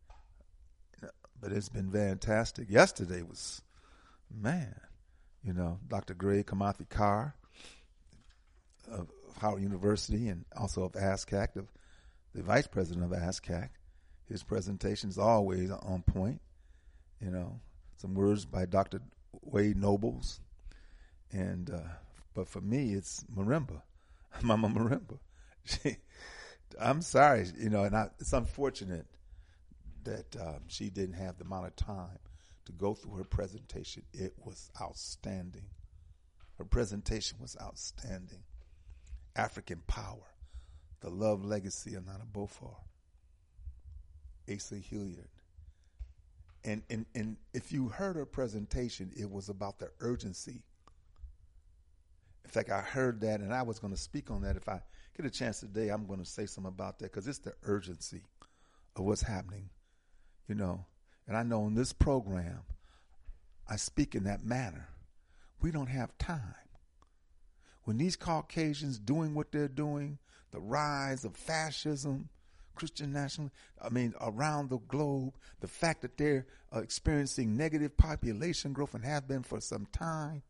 But 1.40 1.52
it's 1.52 1.68
been 1.68 1.90
fantastic. 1.90 2.70
Yesterday 2.70 3.22
was, 3.22 3.62
man, 4.32 4.74
you 5.42 5.52
know, 5.52 5.80
Dr. 5.86 6.14
Greg 6.14 6.46
Kimathi 6.46 6.88
Carr 6.88 7.34
of 8.90 9.10
Howard 9.40 9.62
University 9.62 10.28
and 10.28 10.44
also 10.56 10.84
of 10.84 10.92
ASCAC, 10.92 11.52
the, 11.54 11.66
the 12.36 12.42
vice 12.42 12.66
president 12.66 13.04
of 13.04 13.18
ASCAC. 13.18 13.70
His 14.28 14.42
presentation 14.42 15.08
is 15.08 15.18
always 15.18 15.70
on 15.70 16.02
point. 16.02 16.40
You 17.20 17.30
know, 17.30 17.60
some 17.96 18.14
words 18.14 18.44
by 18.44 18.66
Dr. 18.66 19.00
Wade 19.40 19.78
Nobles, 19.78 20.40
and 21.32 21.70
uh, 21.70 21.88
but 22.34 22.46
for 22.46 22.60
me, 22.60 22.92
it's 22.92 23.24
marimba, 23.34 23.80
Mama 24.42 24.68
Marimba. 24.68 25.18
She, 25.68 25.96
I'm 26.80 27.02
sorry, 27.02 27.46
you 27.58 27.70
know, 27.70 27.82
and 27.82 27.96
I, 27.96 28.08
it's 28.20 28.32
unfortunate 28.32 29.06
that 30.04 30.36
um, 30.40 30.60
she 30.68 30.90
didn't 30.90 31.16
have 31.16 31.38
the 31.38 31.44
amount 31.44 31.66
of 31.66 31.74
time 31.74 32.18
to 32.66 32.72
go 32.72 32.94
through 32.94 33.16
her 33.16 33.24
presentation. 33.24 34.04
It 34.12 34.34
was 34.44 34.70
outstanding. 34.80 35.64
Her 36.58 36.64
presentation 36.64 37.38
was 37.40 37.56
outstanding. 37.60 38.44
African 39.34 39.82
power, 39.88 40.35
the 41.06 41.12
love 41.12 41.44
legacy 41.44 41.94
of 41.94 42.04
Nana 42.04 42.24
Baffour. 42.32 42.74
Asa 44.52 44.74
Hilliard. 44.74 45.28
And, 46.64 46.82
and, 46.90 47.06
and 47.14 47.36
if 47.54 47.70
you 47.70 47.86
heard 47.86 48.16
her 48.16 48.26
presentation, 48.26 49.12
it 49.16 49.30
was 49.30 49.48
about 49.48 49.78
the 49.78 49.88
urgency. 50.00 50.64
In 52.44 52.50
fact, 52.50 52.70
I 52.70 52.80
heard 52.80 53.20
that, 53.20 53.38
and 53.38 53.54
I 53.54 53.62
was 53.62 53.78
going 53.78 53.94
to 53.94 54.00
speak 54.00 54.32
on 54.32 54.42
that. 54.42 54.56
If 54.56 54.68
I 54.68 54.80
get 55.16 55.24
a 55.24 55.30
chance 55.30 55.60
today, 55.60 55.90
I'm 55.90 56.06
going 56.06 56.18
to 56.18 56.24
say 56.24 56.44
something 56.44 56.72
about 56.72 56.98
that 56.98 57.12
because 57.12 57.28
it's 57.28 57.38
the 57.38 57.54
urgency 57.62 58.22
of 58.96 59.04
what's 59.04 59.22
happening, 59.22 59.70
you 60.48 60.56
know. 60.56 60.86
And 61.28 61.36
I 61.36 61.44
know 61.44 61.68
in 61.68 61.76
this 61.76 61.92
program, 61.92 62.62
I 63.68 63.76
speak 63.76 64.16
in 64.16 64.24
that 64.24 64.44
manner. 64.44 64.88
We 65.60 65.70
don't 65.70 65.86
have 65.86 66.18
time. 66.18 66.56
When 67.84 67.96
these 67.96 68.16
Caucasians 68.16 68.98
doing 68.98 69.34
what 69.34 69.52
they're 69.52 69.68
doing, 69.68 70.18
the 70.56 70.62
rise 70.62 71.26
of 71.26 71.36
fascism, 71.36 72.30
Christian 72.74 73.12
nationalism, 73.12 73.52
I 73.82 73.90
mean, 73.90 74.14
around 74.22 74.70
the 74.70 74.78
globe, 74.78 75.34
the 75.60 75.68
fact 75.68 76.00
that 76.00 76.16
they're 76.16 76.46
uh, 76.74 76.80
experiencing 76.80 77.58
negative 77.58 77.94
population 77.98 78.72
growth 78.72 78.94
and 78.94 79.04
have 79.04 79.28
been 79.28 79.42
for 79.42 79.60
some 79.60 79.86
time, 79.92 80.42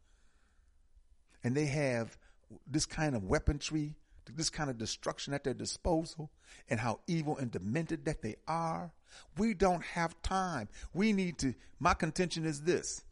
and 1.43 1.57
they 1.57 1.67
have 1.67 2.17
this 2.69 2.87
kind 2.87 3.17
of 3.17 3.25
weaponry, 3.25 3.97
this 4.33 4.49
kind 4.49 4.71
of 4.71 4.79
destruction 4.79 5.35
at 5.35 5.43
their 5.43 5.55
disposal, 5.55 6.31
and 6.71 6.79
how 6.79 7.01
evil 7.09 7.37
and 7.37 7.51
demented 7.51 8.05
that 8.05 8.23
they 8.23 8.37
are, 8.47 8.93
we 9.37 9.55
don't 9.55 9.83
have 9.83 10.23
time. 10.23 10.69
We 10.95 11.13
need 11.13 11.39
to, 11.39 11.53
my 11.81 11.95
contention 11.95 12.47
is 12.47 12.63
this. 12.63 13.03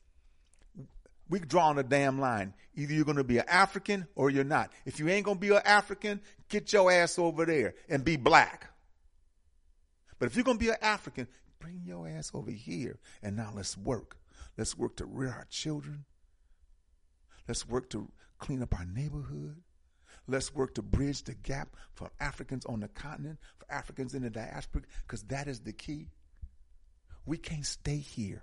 We 1.29 1.41
drawing 1.41 1.79
a 1.79 1.83
damn 1.83 2.21
line. 2.21 2.55
Either 2.77 2.93
you're 2.93 3.05
going 3.05 3.17
to 3.17 3.25
be 3.25 3.39
an 3.39 3.49
African 3.49 4.07
or 4.15 4.31
you're 4.31 4.45
not. 4.45 4.71
If 4.85 5.01
you 5.01 5.09
ain't 5.09 5.25
going 5.25 5.39
to 5.39 5.41
be 5.41 5.55
an 5.55 5.63
African, 5.65 6.21
get 6.55 6.73
your 6.73 6.91
ass 6.93 7.19
over 7.19 7.45
there 7.45 7.75
and 7.89 8.05
be 8.05 8.17
black. 8.17 8.71
But 10.19 10.27
if 10.27 10.37
you're 10.37 10.45
going 10.45 10.59
to 10.59 10.65
be 10.65 10.71
an 10.71 10.77
African, 10.81 11.27
bring 11.59 11.83
your 11.85 12.07
ass 12.09 12.31
over 12.33 12.51
here 12.53 12.99
and 13.23 13.37
now 13.37 13.51
let's 13.55 13.77
work. 13.77 14.17
Let's 14.57 14.79
work 14.79 14.97
to 14.97 15.05
rear 15.05 15.31
our 15.31 15.47
children. 15.51 16.05
Let's 17.49 17.69
work 17.69 17.91
to 17.91 18.09
clean 18.39 18.63
up 18.63 18.73
our 18.75 18.87
neighborhood. 18.87 19.57
Let's 20.29 20.55
work 20.55 20.77
to 20.77 20.83
bridge 20.83 21.25
the 21.25 21.35
gap 21.35 21.77
for 21.93 22.11
Africans 22.21 22.65
on 22.67 22.81
the 22.81 22.89
continent, 22.89 23.39
for 23.59 23.71
Africans 23.71 24.15
in 24.15 24.23
the 24.23 24.31
diaspora, 24.31 24.83
because 25.03 25.25
that 25.25 25.49
is 25.49 25.61
the 25.61 25.73
key. 25.73 26.07
We 27.27 27.37
can't 27.37 27.67
stay 27.67 27.97
here. 27.97 28.43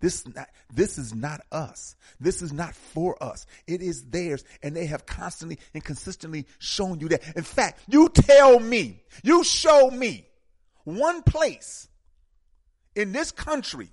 This, 0.00 0.26
not, 0.26 0.48
this 0.72 0.96
is 0.96 1.14
not 1.14 1.42
us. 1.52 1.94
This 2.18 2.40
is 2.40 2.52
not 2.52 2.74
for 2.74 3.22
us. 3.22 3.46
It 3.66 3.82
is 3.82 4.04
theirs. 4.04 4.44
And 4.62 4.74
they 4.74 4.86
have 4.86 5.04
constantly 5.04 5.58
and 5.74 5.84
consistently 5.84 6.46
shown 6.58 7.00
you 7.00 7.08
that. 7.10 7.36
In 7.36 7.42
fact, 7.42 7.80
you 7.88 8.08
tell 8.08 8.58
me, 8.58 9.02
you 9.22 9.44
show 9.44 9.90
me 9.90 10.26
one 10.84 11.22
place 11.22 11.88
in 12.94 13.12
this 13.12 13.30
country, 13.30 13.90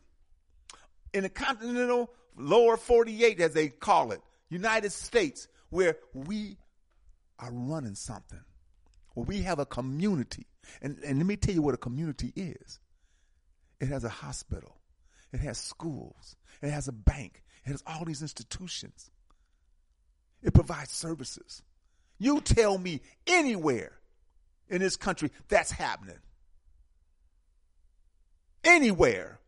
in 1.14 1.24
the 1.24 1.30
continental 1.30 2.10
lower 2.38 2.78
48, 2.78 3.42
as 3.42 3.54
they 3.54 3.68
call 3.68 4.12
it, 4.12 4.22
United 4.50 4.92
States, 4.92 5.48
where 5.70 5.98
we 6.14 6.58
are 7.40 7.52
running 7.52 7.96
something, 7.96 8.40
where 9.14 9.26
we 9.26 9.42
have 9.42 9.60
a 9.60 9.66
community. 9.66 10.48
And, 10.82 10.98
and 11.06 11.18
let 11.18 11.28
me 11.28 11.36
tell 11.36 11.54
you 11.54 11.62
what 11.62 11.74
a 11.74 11.78
community 11.78 12.32
is 12.36 12.80
it 13.80 13.90
has 13.90 14.04
a 14.04 14.10
hospital, 14.10 14.77
it 15.32 15.40
has 15.40 15.58
schools, 15.58 16.36
it 16.62 16.70
has 16.70 16.88
a 16.88 16.94
bank, 16.94 17.44
it 17.66 17.70
has 17.70 17.84
all 17.86 18.06
these 18.06 18.22
institutions, 18.22 19.12
it 20.42 20.54
provides 20.54 20.92
services. 20.92 21.64
You 22.20 22.42
tell 22.42 22.78
me 22.78 23.02
anywhere 23.28 23.94
in 24.70 24.80
this 24.80 24.96
country 24.96 25.32
that's 25.50 25.72
happening 25.72 26.18
anywhere. 28.68 29.40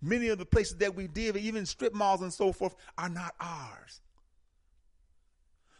Many 0.00 0.28
of 0.28 0.38
the 0.38 0.46
places 0.46 0.78
that 0.78 0.94
we 0.94 1.06
did, 1.06 1.36
even 1.36 1.66
strip 1.66 1.94
malls 1.94 2.22
and 2.22 2.32
so 2.32 2.52
forth, 2.52 2.74
are 2.96 3.08
not 3.08 3.34
ours. 3.38 4.00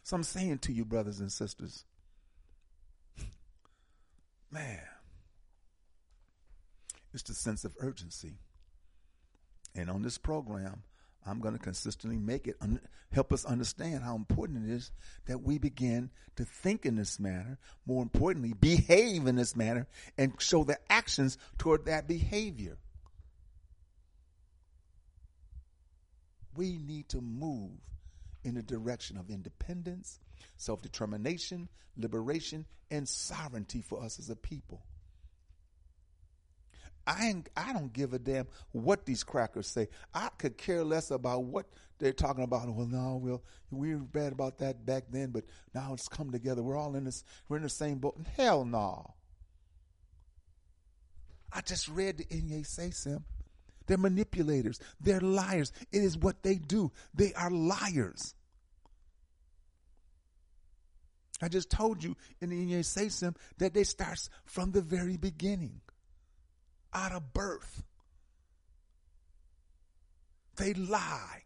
So 0.03 0.17
I'm 0.17 0.23
saying 0.23 0.59
to 0.59 0.73
you, 0.73 0.85
brothers 0.85 1.21
and 1.21 1.33
sisters, 1.33 1.85
man, 4.51 4.83
it's 7.15 7.23
the 7.23 7.35
sense 7.35 7.65
of 7.65 7.75
urgency. 7.81 8.35
And 9.75 9.91
on 9.91 10.03
this 10.03 10.19
program, 10.19 10.83
I'm 11.27 11.41
going 11.41 11.55
to 11.55 11.61
consistently 11.63 12.19
make 12.19 12.47
it 12.47 12.57
un- 12.61 12.81
help 13.13 13.33
us 13.33 13.45
understand 13.45 14.03
how 14.03 14.15
important 14.15 14.69
it 14.69 14.73
is 14.73 14.91
that 15.27 15.43
we 15.43 15.59
begin 15.59 16.11
to 16.37 16.45
think 16.45 16.85
in 16.85 16.97
this 16.97 17.19
manner, 17.19 17.59
more 17.87 18.03
importantly, 18.03 18.53
behave 18.53 19.27
in 19.27 19.37
this 19.37 19.57
manner, 19.57 19.87
and 20.19 20.35
show 20.41 20.65
the 20.65 20.79
actions 20.91 21.39
toward 21.59 21.87
that 21.87 22.07
behavior. 22.07 22.77
We 26.57 26.79
need 26.79 27.09
to 27.11 27.21
move 27.21 27.79
in 28.45 28.55
the 28.55 28.63
direction 28.63 29.17
of 29.17 29.31
independence, 29.31 30.21
self 30.57 30.83
determination, 30.83 31.69
liberation, 31.97 32.67
and 32.91 33.09
sovereignty 33.09 33.81
for 33.81 34.03
us 34.03 34.19
as 34.19 34.31
a 34.31 34.37
people. 34.37 34.83
I 37.07 37.27
ain't, 37.27 37.49
I 37.57 37.73
don't 37.73 37.93
give 37.93 38.15
a 38.15 38.19
damn 38.19 38.47
what 38.73 39.05
these 39.05 39.25
crackers 39.25 39.69
say. 39.69 39.89
I 40.15 40.31
could 40.39 40.57
care 40.57 40.85
less 40.85 41.11
about 41.11 41.45
what 41.45 41.67
they're 41.99 42.13
talking 42.13 42.45
about. 42.45 42.69
Well, 42.69 42.87
no, 42.87 43.21
well, 43.23 43.43
we 43.71 43.95
were 43.95 44.03
bad 44.03 44.33
about 44.33 44.59
that 44.59 44.85
back 44.87 45.05
then, 45.11 45.31
but 45.31 45.45
now 45.75 45.93
it's 45.93 46.09
come 46.09 46.31
together. 46.31 46.63
We're 46.63 46.79
all 46.79 46.97
in 46.97 47.05
this. 47.05 47.25
We're 47.49 47.59
in 47.59 47.63
the 47.63 47.69
same 47.69 47.99
boat. 47.99 48.19
Hell 48.37 48.65
no. 48.65 49.15
I 51.53 51.61
just 51.61 51.89
read 51.89 52.19
the 52.19 52.25
Inye 52.25 52.67
say 52.67 52.91
Sim. 52.91 53.25
They're 53.87 53.99
manipulators. 53.99 54.81
They're 55.01 55.21
liars. 55.21 55.73
It 55.93 56.03
is 56.03 56.17
what 56.17 56.43
they 56.43 56.57
do. 56.57 56.91
They 57.15 57.33
are 57.35 57.51
liars. 57.51 58.35
I 61.43 61.49
just 61.49 61.71
told 61.71 62.03
you 62.03 62.17
in 62.41 62.51
the 62.51 62.57
Inye 62.57 62.85
say 62.85 63.09
Sim 63.09 63.35
that 63.59 63.75
they 63.75 63.85
starts 63.85 64.31
from 64.47 64.73
the 64.73 64.81
very 64.81 65.17
beginning 65.17 65.81
out 66.95 67.13
of 67.13 67.33
birth. 67.33 67.83
They 70.57 70.73
lie. 70.75 71.43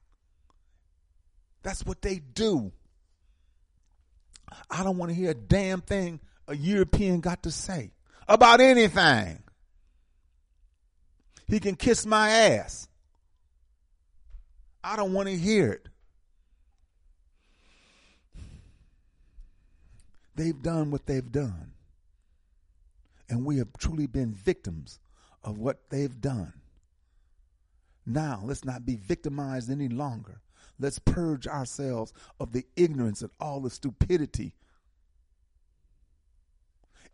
That's 1.63 1.85
what 1.85 2.03
they 2.03 2.19
do. 2.19 2.73
I 4.71 4.83
don't 4.85 4.99
want 4.99 5.11
to 5.11 5.15
hear 5.15 5.31
a 5.31 5.35
damn 5.35 5.81
thing 5.81 6.21
a 6.47 6.57
European 6.57 7.21
got 7.21 7.43
to 7.43 7.51
say 7.51 7.91
about 8.27 8.61
anything. 8.61 9.43
He 11.47 11.61
can 11.61 11.77
kiss 11.77 12.07
my 12.07 12.31
ass. 12.31 12.89
I 14.85 14.97
don't 14.97 15.13
want 15.13 15.29
to 15.29 15.37
hear 15.37 15.73
it. 15.73 15.89
They've 20.35 20.61
done 20.63 20.91
what 20.91 21.07
they've 21.07 21.33
done. 21.33 21.73
And 23.29 23.45
we 23.45 23.59
have 23.59 23.69
truly 23.79 24.07
been 24.07 24.33
victims 24.33 25.01
of 25.45 25.59
what 25.59 25.91
they've 25.91 26.21
done. 26.21 26.53
Now, 28.07 28.43
let's 28.45 28.65
not 28.65 28.87
be 28.87 28.97
victimized 28.97 29.71
any 29.71 29.89
longer. 29.89 30.41
Let's 30.81 30.99
purge 30.99 31.47
ourselves 31.47 32.13
of 32.41 32.53
the 32.53 32.65
ignorance 32.77 33.23
and 33.23 33.31
all 33.41 33.61
the 33.61 33.71
stupidity. 33.71 34.55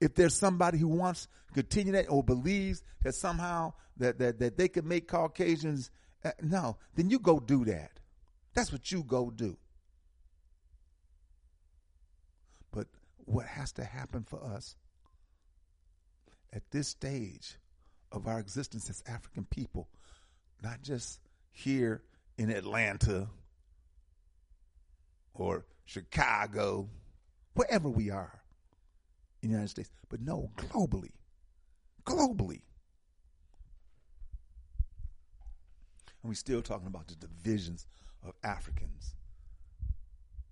If 0.01 0.14
there's 0.14 0.35
somebody 0.35 0.79
who 0.79 0.89
wants 0.89 1.29
to 1.49 1.55
continue 1.55 1.93
that 1.95 2.11
or 2.11 2.22
believes 2.22 2.83
that 3.03 3.14
somehow 3.14 3.72
that, 3.97 4.18
that, 4.18 4.39
that 4.39 4.57
they 4.57 4.68
could 4.68 4.85
make 4.85 5.09
Caucasians, 5.09 5.91
uh, 6.25 6.33
no, 6.43 6.77
then 6.95 7.11
you 7.11 7.18
go 7.18 7.41
do 7.41 7.64
that. 7.64 8.01
That's 8.55 8.70
what 8.70 8.93
you 8.93 9.03
go 9.03 9.31
do. 9.31 9.57
But 12.70 12.87
what 13.25 13.47
has 13.47 13.72
to 13.72 13.85
happen 13.85 14.25
for 14.25 14.45
us 14.45 14.77
at 16.53 16.70
this 16.70 16.89
stage 16.89 17.57
of 18.15 18.29
our 18.29 18.39
existence 18.39 18.89
as 18.89 19.03
African 19.07 19.45
people, 19.45 19.89
not 20.62 20.83
just 20.83 21.21
here 21.51 22.03
in 22.39 22.49
Atlanta 22.49 23.29
or 25.35 25.67
Chicago, 25.85 26.89
wherever 27.55 27.89
we 27.89 28.11
are 28.11 28.41
in 29.43 29.49
the 29.49 29.55
United 29.55 29.69
States, 29.69 29.91
but 30.09 30.21
no, 30.21 30.51
globally. 30.57 31.11
Globally. 32.05 32.62
And 36.23 36.31
we're 36.31 36.35
still 36.35 36.62
talking 36.62 36.87
about 36.87 37.09
the 37.09 37.17
divisions 37.17 37.87
of 38.23 38.35
Africans 38.45 39.17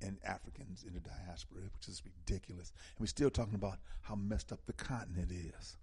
and 0.03 0.19
Africans 0.25 0.85
in 0.85 0.95
the 0.95 1.01
diaspora, 1.01 1.61
which 1.75 1.89
is 1.89 2.03
ridiculous. 2.05 2.73
And 2.97 3.01
we're 3.01 3.07
still 3.07 3.31
talking 3.31 3.55
about 3.55 3.79
how 4.03 4.17
messed 4.17 4.53
up 4.53 4.67
the 4.67 4.73
continent 4.73 5.31
is 5.31 5.77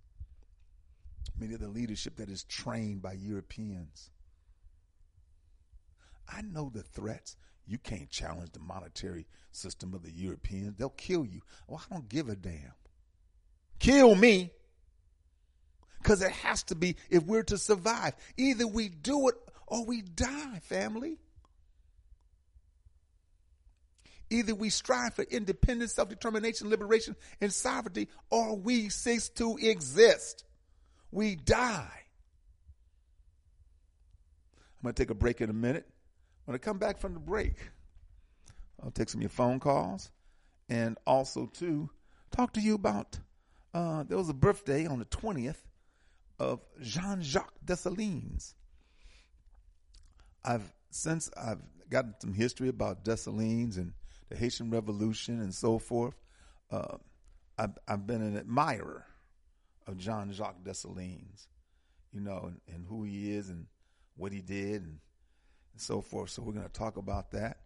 many 1.38 1.54
of 1.54 1.60
the 1.60 1.68
leadership 1.68 2.18
that 2.18 2.30
is 2.30 2.44
trained 2.44 3.02
by 3.02 3.14
Europeans. 3.14 4.10
I 6.28 6.42
know 6.42 6.72
the 6.74 6.84
threats. 6.84 7.36
You 7.66 7.78
can't 7.78 8.10
challenge 8.10 8.52
the 8.52 8.60
monetary 8.60 9.28
system 9.52 9.94
of 9.94 10.04
the 10.04 10.12
Europeans. 10.12 10.76
They'll 10.78 10.90
kill 10.90 11.26
you. 11.26 11.42
Well, 11.68 11.82
I 11.90 11.94
don't 11.94 12.10
give 12.10 12.30
a 12.30 12.36
damn. 12.36 12.74
Kill 13.80 14.16
me. 14.16 14.52
Because 16.02 16.22
it 16.22 16.32
has 16.32 16.64
to 16.64 16.76
be 16.76 16.96
if 17.10 17.24
we're 17.24 17.44
to 17.44 17.58
survive. 17.58 18.16
Either 18.38 18.66
we 18.66 18.90
do 18.90 19.28
it 19.28 19.36
or 19.68 19.86
we 19.86 20.02
die, 20.02 20.60
family. 20.64 21.20
Either 24.32 24.54
we 24.54 24.70
strive 24.70 25.14
for 25.16 25.24
independence, 25.24 25.94
self 25.94 26.10
determination, 26.10 26.70
liberation, 26.70 27.16
and 27.42 27.52
sovereignty, 27.52 28.08
or 28.30 28.56
we 28.56 28.90
cease 28.90 29.30
to 29.30 29.58
exist 29.58 30.44
we 31.12 31.36
die. 31.36 31.92
I'm 34.78 34.84
going 34.84 34.94
to 34.94 35.02
take 35.04 35.10
a 35.10 35.16
break 35.16 35.42
in 35.42 35.50
a 35.50 35.54
minute. 35.54 35.88
When 36.46 36.56
I 36.56 36.58
come 36.58 36.78
back 36.78 37.00
from 37.00 37.14
the 37.14 37.20
break, 37.20 37.56
I'll 38.82 38.92
take 38.92 39.10
some 39.10 39.20
of 39.20 39.24
your 39.24 39.30
phone 39.30 39.60
calls 39.60 40.10
and 40.70 40.98
also 41.06 41.48
to 41.56 41.90
talk 42.32 42.54
to 42.54 42.62
you 42.62 42.76
about 42.76 43.20
uh, 43.74 44.04
there 44.04 44.18
was 44.18 44.30
a 44.30 44.34
birthday 44.34 44.88
on 44.88 45.00
the 45.00 45.06
20th 45.06 45.62
of 46.40 46.62
Jean-Jacques 46.82 47.54
Dessalines. 47.64 48.56
I've 50.44 50.74
since 50.92 51.30
I've 51.38 51.62
gotten 51.90 52.16
some 52.20 52.34
history 52.34 52.70
about 52.70 53.04
Dessalines 53.04 53.78
and 53.78 53.94
the 54.30 54.38
Haitian 54.38 54.72
Revolution 54.72 55.42
and 55.42 55.54
so 55.54 55.78
forth. 55.78 56.16
Uh, 56.72 56.98
I've, 57.58 57.78
I've 57.88 58.08
been 58.08 58.22
an 58.22 58.38
admirer 58.38 59.06
of 59.90 59.98
Jean 59.98 60.32
Jacques 60.32 60.64
Dessalines, 60.64 61.48
you 62.14 62.22
know, 62.22 62.46
and, 62.46 62.62
and, 62.74 62.86
who 62.88 63.04
he 63.04 63.34
is 63.34 63.50
and 63.50 63.66
what 64.16 64.32
he 64.32 64.42
did 64.42 64.84
and, 64.84 65.00
and 65.74 65.82
so 65.82 66.02
forth. 66.02 66.30
So 66.30 66.42
we're 66.42 66.54
going 66.54 66.68
to 66.68 66.72
talk 66.72 66.98
about 66.98 67.32
that, 67.32 67.58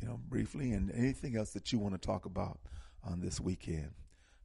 you 0.00 0.08
know, 0.08 0.18
briefly 0.28 0.72
and 0.72 0.90
anything 0.92 1.36
else 1.36 1.50
that 1.52 1.72
you 1.72 1.78
want 1.78 1.94
to 1.94 2.06
talk 2.06 2.26
about 2.26 2.58
on 3.04 3.20
this 3.20 3.40
weekend. 3.40 3.92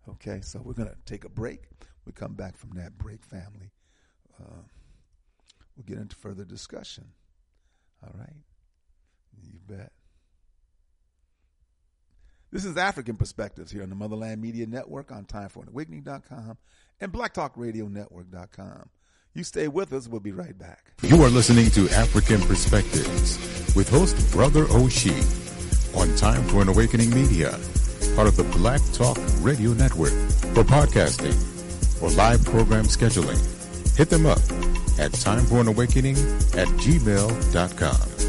Okay, 0.07 0.41
so 0.41 0.61
we're 0.63 0.73
going 0.73 0.89
to 0.89 0.97
take 1.05 1.25
a 1.25 1.29
break. 1.29 1.63
We 2.05 2.11
come 2.11 2.33
back 2.33 2.57
from 2.57 2.71
that 2.75 2.97
break, 2.97 3.23
family. 3.25 3.71
Uh, 4.39 4.63
we'll 5.75 5.85
get 5.85 5.97
into 5.97 6.15
further 6.15 6.45
discussion. 6.45 7.05
All 8.03 8.13
right, 8.17 8.35
you 9.43 9.59
bet. 9.67 9.91
This 12.51 12.65
is 12.65 12.75
Afrikan 12.75 13.19
Perspectives 13.19 13.71
here 13.71 13.83
on 13.83 13.89
the 13.89 13.95
Motherland 13.95 14.41
Media 14.41 14.65
Network 14.65 15.11
on 15.11 15.25
TimeForAwakening.com 15.25 16.57
and 17.01 17.11
BlackTalkRadioNetwork.com. 17.11 18.89
You 19.33 19.43
stay 19.43 19.67
with 19.67 19.93
us. 19.93 20.07
We'll 20.07 20.19
be 20.19 20.31
right 20.31 20.57
back. 20.57 20.91
You 21.03 21.21
are 21.23 21.29
listening 21.29 21.69
to 21.71 21.85
Afrikan 21.85 22.45
Perspectives 22.47 23.37
with 23.75 23.89
host 23.89 24.31
Brother 24.31 24.65
Oshi 24.65 25.15
on 25.95 26.13
Time 26.15 26.43
for 26.45 26.61
an 26.61 26.69
Awakening 26.69 27.09
Media, 27.11 27.51
part 28.15 28.27
of 28.27 28.35
the 28.35 28.47
Black 28.57 28.81
Talk 28.93 29.17
Radio 29.41 29.71
Network. 29.73 30.13
For 30.53 30.63
podcasting 30.63 31.35
or 32.01 32.09
live 32.11 32.43
program 32.45 32.85
scheduling, 32.85 33.37
hit 33.95 34.09
them 34.09 34.25
up 34.25 34.39
at 34.99 35.11
timeforanawakening 35.11 36.17
at 36.57 36.67
gmail.com. 36.67 38.28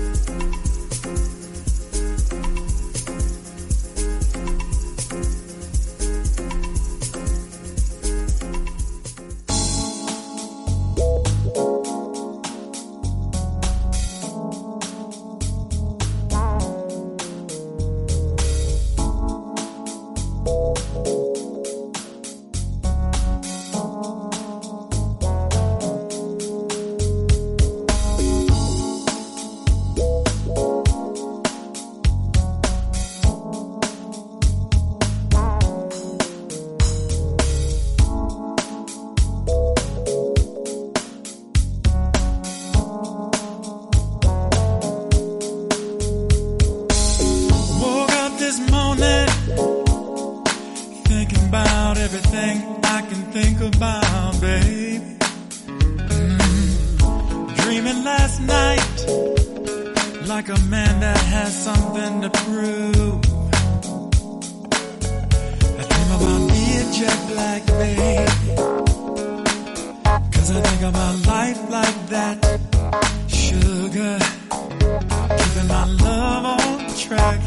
track, 77.11 77.41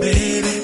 baby. 0.00 0.55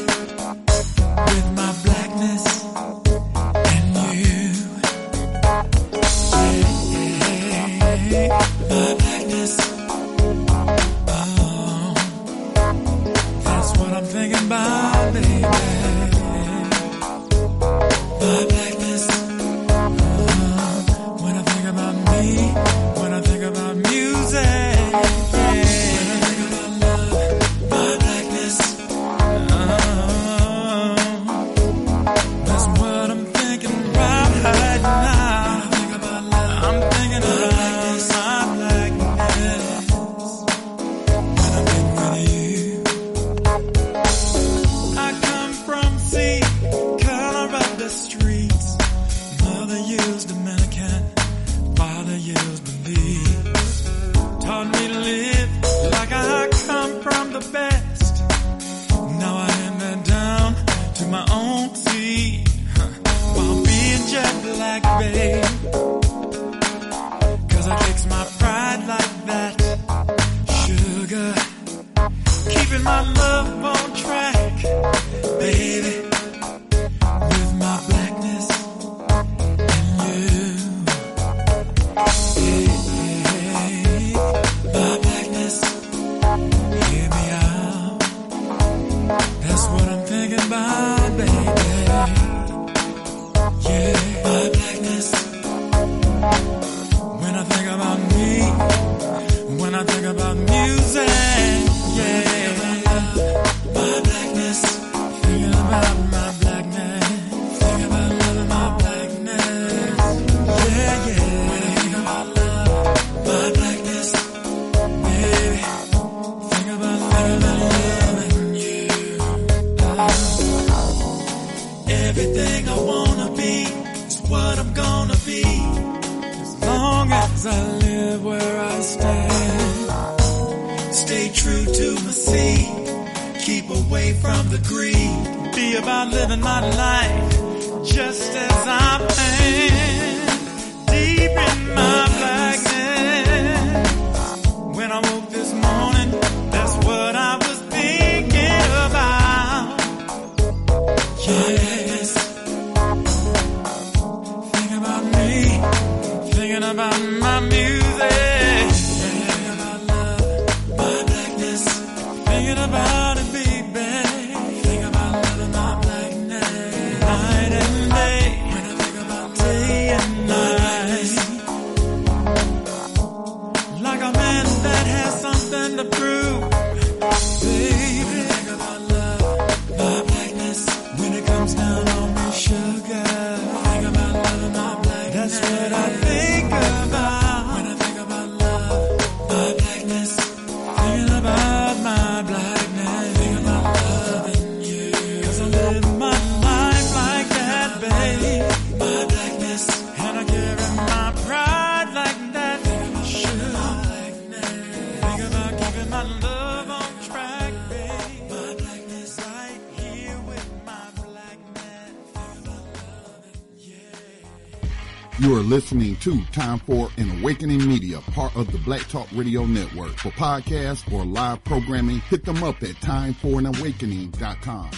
listening 215.53 215.95
to 215.97 216.25
Time 216.33 216.59
for 216.61 216.89
an 216.97 217.11
Awakening 217.21 217.69
Media, 217.69 218.01
part 218.13 218.35
of 218.37 218.51
the 218.51 218.57
Black 218.61 218.89
Talk 218.89 219.07
Radio 219.13 219.45
Network. 219.45 219.91
For 219.99 220.09
podcasts 220.13 220.91
or 220.91 221.05
live 221.05 221.45
programming, 221.45 222.01
hit 222.01 222.25
them 222.25 222.43
up 222.43 222.63
at 222.63 222.71
timeforanawakening.com. 222.77 224.71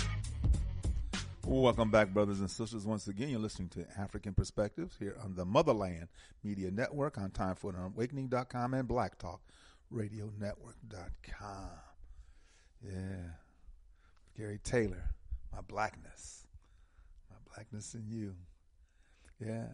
Welcome 1.44 1.92
back, 1.92 2.08
brothers 2.08 2.40
and 2.40 2.50
sisters. 2.50 2.84
Once 2.84 3.06
again, 3.06 3.28
you're 3.28 3.38
listening 3.38 3.68
to 3.68 3.86
Afrikan 3.96 4.34
Perspectives 4.34 4.96
here 4.98 5.16
on 5.22 5.36
the 5.36 5.44
Motherland 5.44 6.08
Media 6.42 6.72
Network 6.72 7.18
on 7.18 7.30
timeforanawakening.com 7.30 8.74
and 8.74 8.88
Black 8.88 9.16
Talk 9.16 9.42
Radio 9.92 10.32
Network.com. 10.40 11.70
Yeah. 12.82 13.28
Gary 14.36 14.58
Taylor, 14.64 15.14
my 15.52 15.60
blackness, 15.60 16.48
my 17.30 17.36
blackness 17.54 17.94
in 17.94 18.08
you. 18.08 18.34
Yeah 19.38 19.66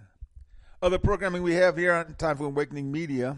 other 0.83 0.99
programming 0.99 1.43
we 1.43 1.55
have 1.55 1.77
here 1.77 1.93
on 1.93 2.15
Time 2.15 2.37
for 2.37 2.45
Awakening 2.45 2.91
Media 2.91 3.37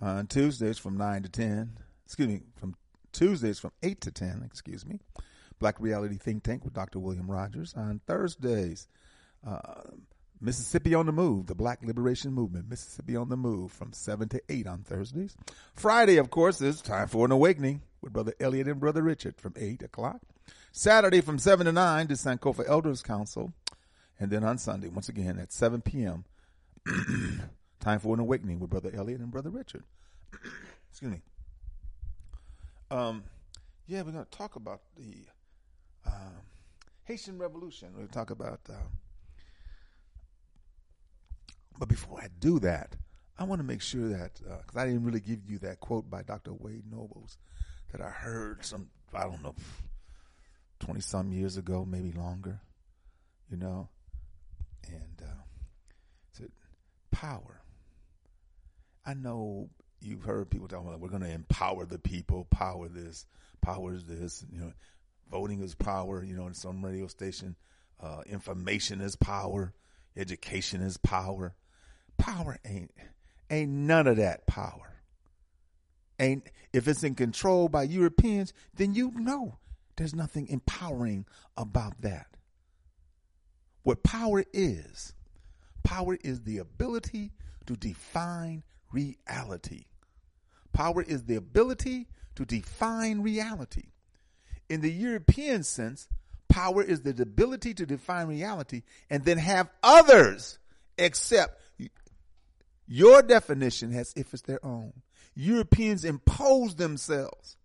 uh, 0.00 0.06
on 0.06 0.26
Tuesdays 0.26 0.78
from 0.78 0.96
9 0.96 1.24
to 1.24 1.28
10. 1.28 1.76
Excuse 2.06 2.28
me, 2.28 2.40
from 2.56 2.74
Tuesdays 3.12 3.58
from 3.58 3.72
8 3.82 4.00
to 4.00 4.10
10, 4.10 4.42
excuse 4.44 4.86
me. 4.86 5.00
Black 5.58 5.78
Reality 5.78 6.16
Think 6.16 6.42
Tank 6.42 6.64
with 6.64 6.72
Dr. 6.72 6.98
William 6.98 7.30
Rogers. 7.30 7.74
On 7.76 8.00
Thursdays, 8.06 8.88
uh, 9.46 9.82
Mississippi 10.40 10.94
on 10.94 11.06
the 11.06 11.12
Move, 11.12 11.46
the 11.46 11.54
Black 11.54 11.80
Liberation 11.82 12.32
Movement, 12.32 12.68
Mississippi 12.68 13.16
on 13.16 13.28
the 13.28 13.36
Move 13.36 13.70
from 13.70 13.92
7 13.92 14.28
to 14.30 14.40
8 14.48 14.66
on 14.66 14.82
Thursdays. 14.82 15.36
Friday, 15.74 16.16
of 16.16 16.30
course, 16.30 16.60
is 16.60 16.80
Time 16.80 17.08
for 17.08 17.26
an 17.26 17.32
Awakening 17.32 17.82
with 18.00 18.14
Brother 18.14 18.34
Elliot 18.40 18.68
and 18.68 18.80
Brother 18.80 19.02
Richard 19.02 19.36
from 19.38 19.54
8 19.56 19.82
o'clock. 19.82 20.20
Saturday 20.72 21.20
from 21.20 21.38
7 21.38 21.66
to 21.66 21.72
9 21.72 22.08
to 22.08 22.14
Sankofa 22.14 22.68
Elders 22.68 23.02
Council. 23.02 23.52
And 24.18 24.30
then 24.30 24.44
on 24.44 24.58
Sunday, 24.58 24.88
once 24.88 25.08
again 25.08 25.38
at 25.38 25.52
7 25.52 25.80
p.m., 25.80 26.24
time 27.80 27.98
for 27.98 28.14
an 28.14 28.20
awakening 28.20 28.60
with 28.60 28.70
Brother 28.70 28.90
Elliot 28.94 29.20
and 29.20 29.30
Brother 29.30 29.50
Richard. 29.50 29.84
Excuse 30.90 31.12
me. 31.12 31.20
Um, 32.90 33.24
yeah, 33.86 34.02
we're 34.02 34.12
going 34.12 34.24
to 34.24 34.30
talk 34.30 34.56
about 34.56 34.80
the 34.96 35.14
um, 36.06 36.34
Haitian 37.04 37.38
Revolution. 37.38 37.88
We're 37.92 37.98
going 37.98 38.08
to 38.08 38.14
talk 38.14 38.30
about. 38.30 38.60
Um, 38.68 38.98
but 41.78 41.88
before 41.88 42.20
I 42.20 42.28
do 42.38 42.58
that, 42.60 42.96
I 43.38 43.44
want 43.44 43.58
to 43.60 43.66
make 43.66 43.82
sure 43.82 44.08
that 44.08 44.34
because 44.34 44.76
uh, 44.76 44.80
I 44.80 44.86
didn't 44.86 45.04
really 45.04 45.20
give 45.20 45.40
you 45.48 45.58
that 45.58 45.80
quote 45.80 46.08
by 46.08 46.22
Dr. 46.22 46.52
Wade 46.52 46.84
Nobles 46.90 47.36
that 47.90 48.00
I 48.00 48.10
heard 48.10 48.64
some 48.64 48.88
I 49.12 49.24
don't 49.24 49.42
know 49.42 49.54
twenty 50.78 51.00
some 51.00 51.32
years 51.32 51.56
ago, 51.56 51.84
maybe 51.84 52.12
longer. 52.12 52.60
You 53.50 53.56
know, 53.56 53.88
and 54.88 55.22
uh, 55.22 55.42
said 56.32 56.50
power. 57.10 57.62
I 59.06 59.14
know 59.14 59.70
you've 60.00 60.22
heard 60.22 60.50
people 60.50 60.68
talking 60.68 60.86
about 60.86 61.00
we're 61.00 61.08
going 61.08 61.22
to 61.22 61.30
empower 61.30 61.86
the 61.86 61.98
people, 61.98 62.46
power 62.50 62.88
this, 62.88 63.26
power 63.60 63.94
is 63.94 64.04
this, 64.04 64.44
you 64.50 64.58
know, 64.58 64.72
voting 65.30 65.60
is 65.62 65.74
power, 65.74 66.22
you 66.22 66.36
know, 66.36 66.46
in 66.46 66.54
some 66.54 66.84
radio 66.84 67.06
station, 67.06 67.56
uh, 68.00 68.22
information 68.26 69.00
is 69.00 69.16
power, 69.16 69.72
education 70.16 70.80
is 70.80 70.96
power. 70.96 71.54
Power 72.16 72.58
ain't 72.64 72.92
ain't 73.50 73.70
none 73.70 74.06
of 74.06 74.16
that 74.16 74.46
power. 74.46 75.02
Ain't 76.18 76.48
if 76.72 76.86
it's 76.86 77.02
in 77.02 77.14
control 77.14 77.68
by 77.68 77.82
Europeans, 77.84 78.52
then 78.74 78.94
you 78.94 79.12
know 79.16 79.58
there's 79.96 80.14
nothing 80.14 80.48
empowering 80.48 81.26
about 81.56 82.00
that. 82.02 82.26
What 83.84 84.02
power 84.02 84.44
is, 84.52 85.12
power 85.84 86.18
is 86.22 86.40
the 86.42 86.58
ability 86.58 87.30
to 87.66 87.76
define 87.76 88.64
reality. 88.90 89.84
Power 90.72 91.02
is 91.02 91.24
the 91.24 91.36
ability 91.36 92.08
to 92.34 92.44
define 92.44 93.20
reality. 93.20 93.84
In 94.68 94.80
the 94.80 94.90
European 94.90 95.62
sense, 95.62 96.08
power 96.48 96.82
is 96.82 97.02
the 97.02 97.10
ability 97.22 97.74
to 97.74 97.86
define 97.86 98.26
reality 98.26 98.82
and 99.10 99.24
then 99.24 99.38
have 99.38 99.68
others 99.82 100.58
accept 100.98 101.60
your 102.88 103.22
definition 103.22 103.94
as 103.94 104.14
if 104.16 104.32
it's 104.32 104.42
their 104.42 104.64
own. 104.64 104.94
Europeans 105.34 106.04
impose 106.04 106.74
themselves. 106.76 107.56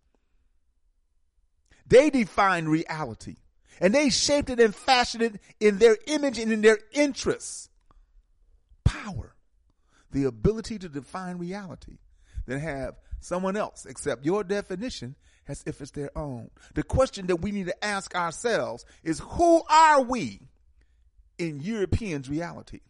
They 1.88 2.10
define 2.10 2.66
reality 2.66 3.38
and 3.80 3.94
they 3.94 4.10
shaped 4.10 4.50
it 4.50 4.60
and 4.60 4.76
fashioned 4.76 5.24
it 5.24 5.42
in 5.60 5.78
their 5.78 5.98
image 6.08 6.38
and 6.38 6.52
in 6.52 6.62
their 6.62 6.80
interests. 6.92 7.70
Power, 8.84 9.36
the 10.12 10.26
ability 10.26 10.80
to 10.80 10.90
define 10.90 11.38
reality, 11.38 11.98
then 12.46 12.60
have 12.60 12.96
someone 13.20 13.56
else 13.56 13.86
accept 13.86 14.26
your 14.26 14.44
definition 14.44 15.16
as 15.48 15.64
if 15.66 15.82
it's 15.82 15.92
their 15.92 16.16
own. 16.18 16.50
The 16.74 16.84
question 16.84 17.28
that 17.28 17.38
we 17.38 17.52
need 17.52 17.68
to 17.68 17.86
ask 17.86 18.16
ourselves 18.16 18.86
is 19.04 19.20
who 19.20 19.62
are 19.70 20.02
we 20.02 20.42
in 21.38 21.60
Europeans' 21.60 22.30
reality? 22.30 22.82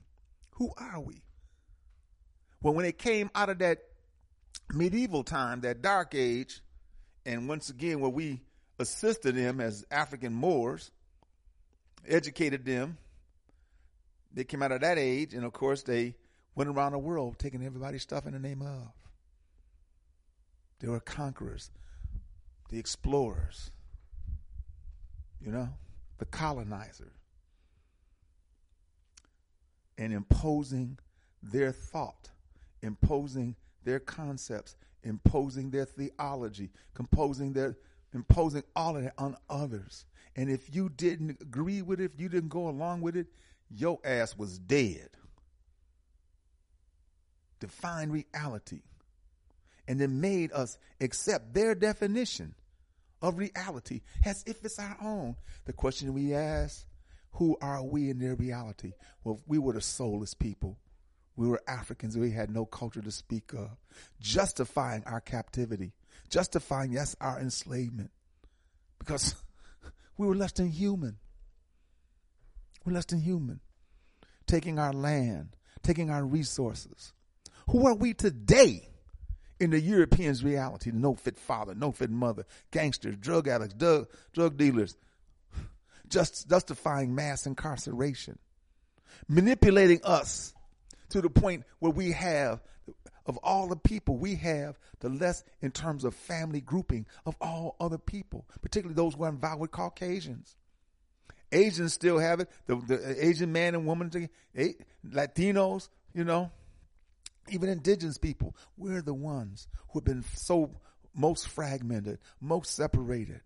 Who 0.52 0.72
are 0.78 1.00
we? 1.00 1.24
Well, 2.62 2.74
when 2.74 2.86
it 2.86 2.98
came 2.98 3.30
out 3.34 3.50
of 3.50 3.60
that 3.60 3.80
medieval 4.74 5.24
time, 5.24 5.62
that 5.62 5.82
dark 5.82 6.14
age, 6.14 6.62
and 7.26 7.48
once 7.48 7.70
again, 7.70 8.02
where 8.02 8.10
we 8.10 8.42
assisted 8.80 9.36
them 9.36 9.62
as 9.62 9.86
African 9.92 10.34
Moors, 10.34 10.92
educated 12.08 12.66
them, 12.66 12.98
they 14.34 14.44
came 14.44 14.62
out 14.64 14.72
of 14.72 14.82
that 14.82 14.98
age, 14.98 15.34
and 15.34 15.44
of 15.44 15.54
course, 15.54 15.84
they 15.84 16.16
went 16.56 16.70
around 16.70 16.94
the 16.94 17.00
world 17.00 17.38
taking 17.38 17.66
everybody's 17.66 18.02
stuff 18.02 18.26
in 18.26 18.34
the 18.34 18.40
name 18.40 18.62
of. 18.62 18.88
They 20.80 20.88
were 20.88 21.00
conquerors, 21.00 21.72
the 22.70 22.80
explorers, 22.80 23.72
you 25.42 25.52
know, 25.52 25.70
the 26.18 26.26
colonizers, 26.26 27.12
and 29.98 30.14
imposing 30.14 30.98
their 31.44 31.72
thought 31.72 32.30
imposing 32.82 33.56
their 33.84 34.00
concepts, 34.00 34.76
imposing 35.04 35.70
their 35.72 35.86
theology, 35.86 36.70
composing 36.94 37.54
their 37.54 37.78
imposing 38.14 38.64
all 38.76 38.98
of 38.98 39.04
that 39.04 39.14
on 39.18 39.38
others. 39.50 40.06
And 40.36 40.50
if 40.50 40.74
you 40.74 40.90
didn't 40.90 41.42
agree 41.42 41.82
with 41.82 42.00
it, 42.00 42.12
if 42.14 42.20
you 42.20 42.30
didn't 42.30 42.50
go 42.50 42.68
along 42.68 43.02
with 43.02 43.16
it, 43.16 43.28
your 43.70 44.00
ass 44.04 44.38
was 44.38 44.58
dead. 44.58 45.10
Define 47.60 48.10
reality. 48.10 48.82
And 49.88 50.00
then 50.00 50.22
made 50.22 50.52
us 50.54 50.78
accept 51.02 51.54
their 51.54 51.76
definition 51.76 52.54
of 53.22 53.38
reality 53.38 54.02
as 54.24 54.44
if 54.46 54.64
it's 54.64 54.80
our 54.80 54.98
own. 55.02 55.36
The 55.66 55.74
question 55.74 56.14
we 56.14 56.34
ask, 56.34 56.86
who 57.34 57.58
are 57.62 57.84
we 57.84 58.10
in 58.10 58.20
their 58.20 58.36
reality? 58.36 58.94
Well, 59.24 59.42
we 59.48 59.58
were 59.58 59.74
the 59.74 59.82
soulless 59.82 60.34
people 60.34 60.78
we 61.40 61.48
were 61.48 61.62
Africans. 61.70 62.18
We 62.18 62.32
had 62.32 62.52
no 62.52 62.66
culture 62.66 63.02
to 63.02 63.12
speak 63.12 63.54
of, 63.54 63.70
justifying 64.20 65.04
our 65.06 65.22
captivity, 65.22 65.94
justifying, 66.30 66.92
yes, 66.92 67.16
our 67.20 67.40
enslavement, 67.40 68.12
because 69.00 69.36
we 70.18 70.28
were 70.28 70.36
less 70.36 70.52
than 70.54 70.70
human. 70.70 71.18
We're 72.86 72.94
less 72.94 73.06
than 73.06 73.22
human. 73.22 73.60
Taking 74.48 74.80
our 74.80 74.94
land, 74.94 75.56
taking 75.84 76.10
our 76.10 76.26
resources. 76.26 77.14
Who 77.70 77.88
are 77.88 77.94
we 77.94 78.14
today 78.14 78.90
in 79.60 79.70
the 79.70 79.80
Europeans' 79.80 80.44
reality? 80.44 80.92
No 80.94 81.14
fit 81.14 81.38
father, 81.38 81.76
no 81.76 81.92
fit 81.92 82.10
mother, 82.10 82.46
gangsters, 82.72 83.16
drug 83.18 83.48
addicts, 83.48 83.76
drug, 83.76 84.08
drug 84.34 84.58
dealers, 84.58 84.98
just 86.08 86.50
justifying 86.50 87.14
mass 87.14 87.46
incarceration, 87.46 88.40
manipulating 89.28 90.00
us 90.04 90.54
to 91.10 91.22
the 91.22 91.30
point 91.30 91.64
where 91.80 91.92
we 91.92 92.12
have 92.12 92.62
of 93.30 93.38
all 93.44 93.68
the 93.68 93.76
people 93.76 94.18
we 94.18 94.36
have 94.36 94.80
the 95.02 95.08
less 95.08 95.44
in 95.62 95.70
terms 95.70 96.04
of 96.04 96.16
family 96.16 96.62
grouping 96.62 97.06
of 97.28 97.36
all 97.40 97.76
other 97.80 98.00
people, 98.00 98.48
particularly 98.64 98.96
those 98.96 99.14
who 99.14 99.24
are 99.24 99.30
involved 99.30 99.62
with 99.62 99.70
Caucasians. 99.70 100.58
Asians 101.52 101.94
still 101.94 102.18
have 102.18 102.40
it. 102.40 102.50
The, 102.66 102.76
the 102.76 103.26
Asian 103.26 103.52
man 103.52 103.76
and 103.76 103.86
woman, 103.86 104.30
Latinos, 105.08 105.90
you 106.14 106.24
know, 106.24 106.52
even 107.50 107.70
indigenous 107.70 108.18
people. 108.18 108.56
We're 108.78 109.04
the 109.04 109.14
ones 109.14 109.68
who 109.90 110.00
have 110.00 110.06
been 110.06 110.26
so 110.34 110.72
most 111.16 111.48
fragmented, 111.50 112.18
most 112.42 112.76
separated. 112.76 113.42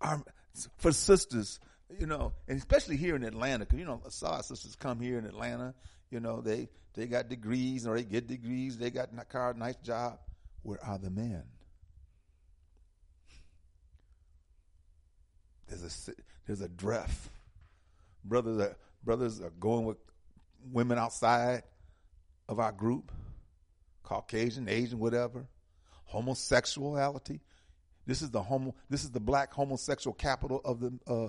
Our, 0.00 0.22
for 0.78 0.92
sisters, 0.92 1.58
you 1.98 2.06
know, 2.06 2.32
and 2.46 2.58
especially 2.58 2.96
here 2.96 3.16
in 3.16 3.24
Atlanta, 3.24 3.64
because 3.64 3.80
you 3.80 3.86
know, 3.86 4.00
I 4.06 4.10
saw 4.10 4.40
sisters 4.40 4.76
come 4.76 5.00
here 5.00 5.18
in 5.18 5.26
Atlanta. 5.26 5.74
You 6.10 6.20
know, 6.20 6.40
they 6.40 6.68
they 6.94 7.06
got 7.06 7.28
degrees 7.28 7.86
or 7.86 7.96
they 7.96 8.04
get 8.04 8.26
degrees. 8.26 8.78
They 8.78 8.90
got 8.90 9.08
a 9.18 9.24
car, 9.24 9.54
nice 9.54 9.76
job. 9.76 10.18
Where 10.62 10.82
are 10.84 10.98
the 10.98 11.10
men? 11.10 11.42
There's 15.68 16.08
a 16.08 16.12
there's 16.46 16.60
a 16.60 16.68
drift. 16.68 17.30
Brothers 18.24 18.60
are 18.60 18.76
brothers 19.02 19.40
are 19.40 19.50
going 19.50 19.84
with 19.84 19.98
women 20.72 20.98
outside 20.98 21.62
of 22.48 22.60
our 22.60 22.72
group, 22.72 23.10
Caucasian, 24.02 24.68
Asian, 24.68 24.98
whatever. 24.98 25.46
Homosexuality. 26.04 27.40
This 28.06 28.22
is 28.22 28.30
the 28.30 28.42
homo. 28.42 28.74
This 28.88 29.04
is 29.04 29.10
the 29.10 29.20
black 29.20 29.52
homosexual 29.52 30.14
capital 30.14 30.60
of 30.64 30.80
the 30.80 30.92
uh, 31.06 31.28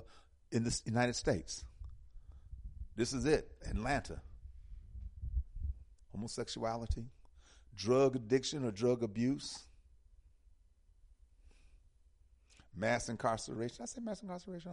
in 0.51 0.63
the 0.63 0.81
United 0.85 1.15
States. 1.15 1.63
This 2.95 3.13
is 3.13 3.25
it, 3.25 3.49
Atlanta. 3.69 4.21
Homosexuality, 6.15 7.05
drug 7.75 8.15
addiction 8.15 8.63
or 8.65 8.71
drug 8.71 9.03
abuse, 9.03 9.65
mass 12.75 13.09
incarceration. 13.09 13.83
I 13.83 13.85
say 13.85 14.01
mass 14.01 14.21
incarceration. 14.21 14.71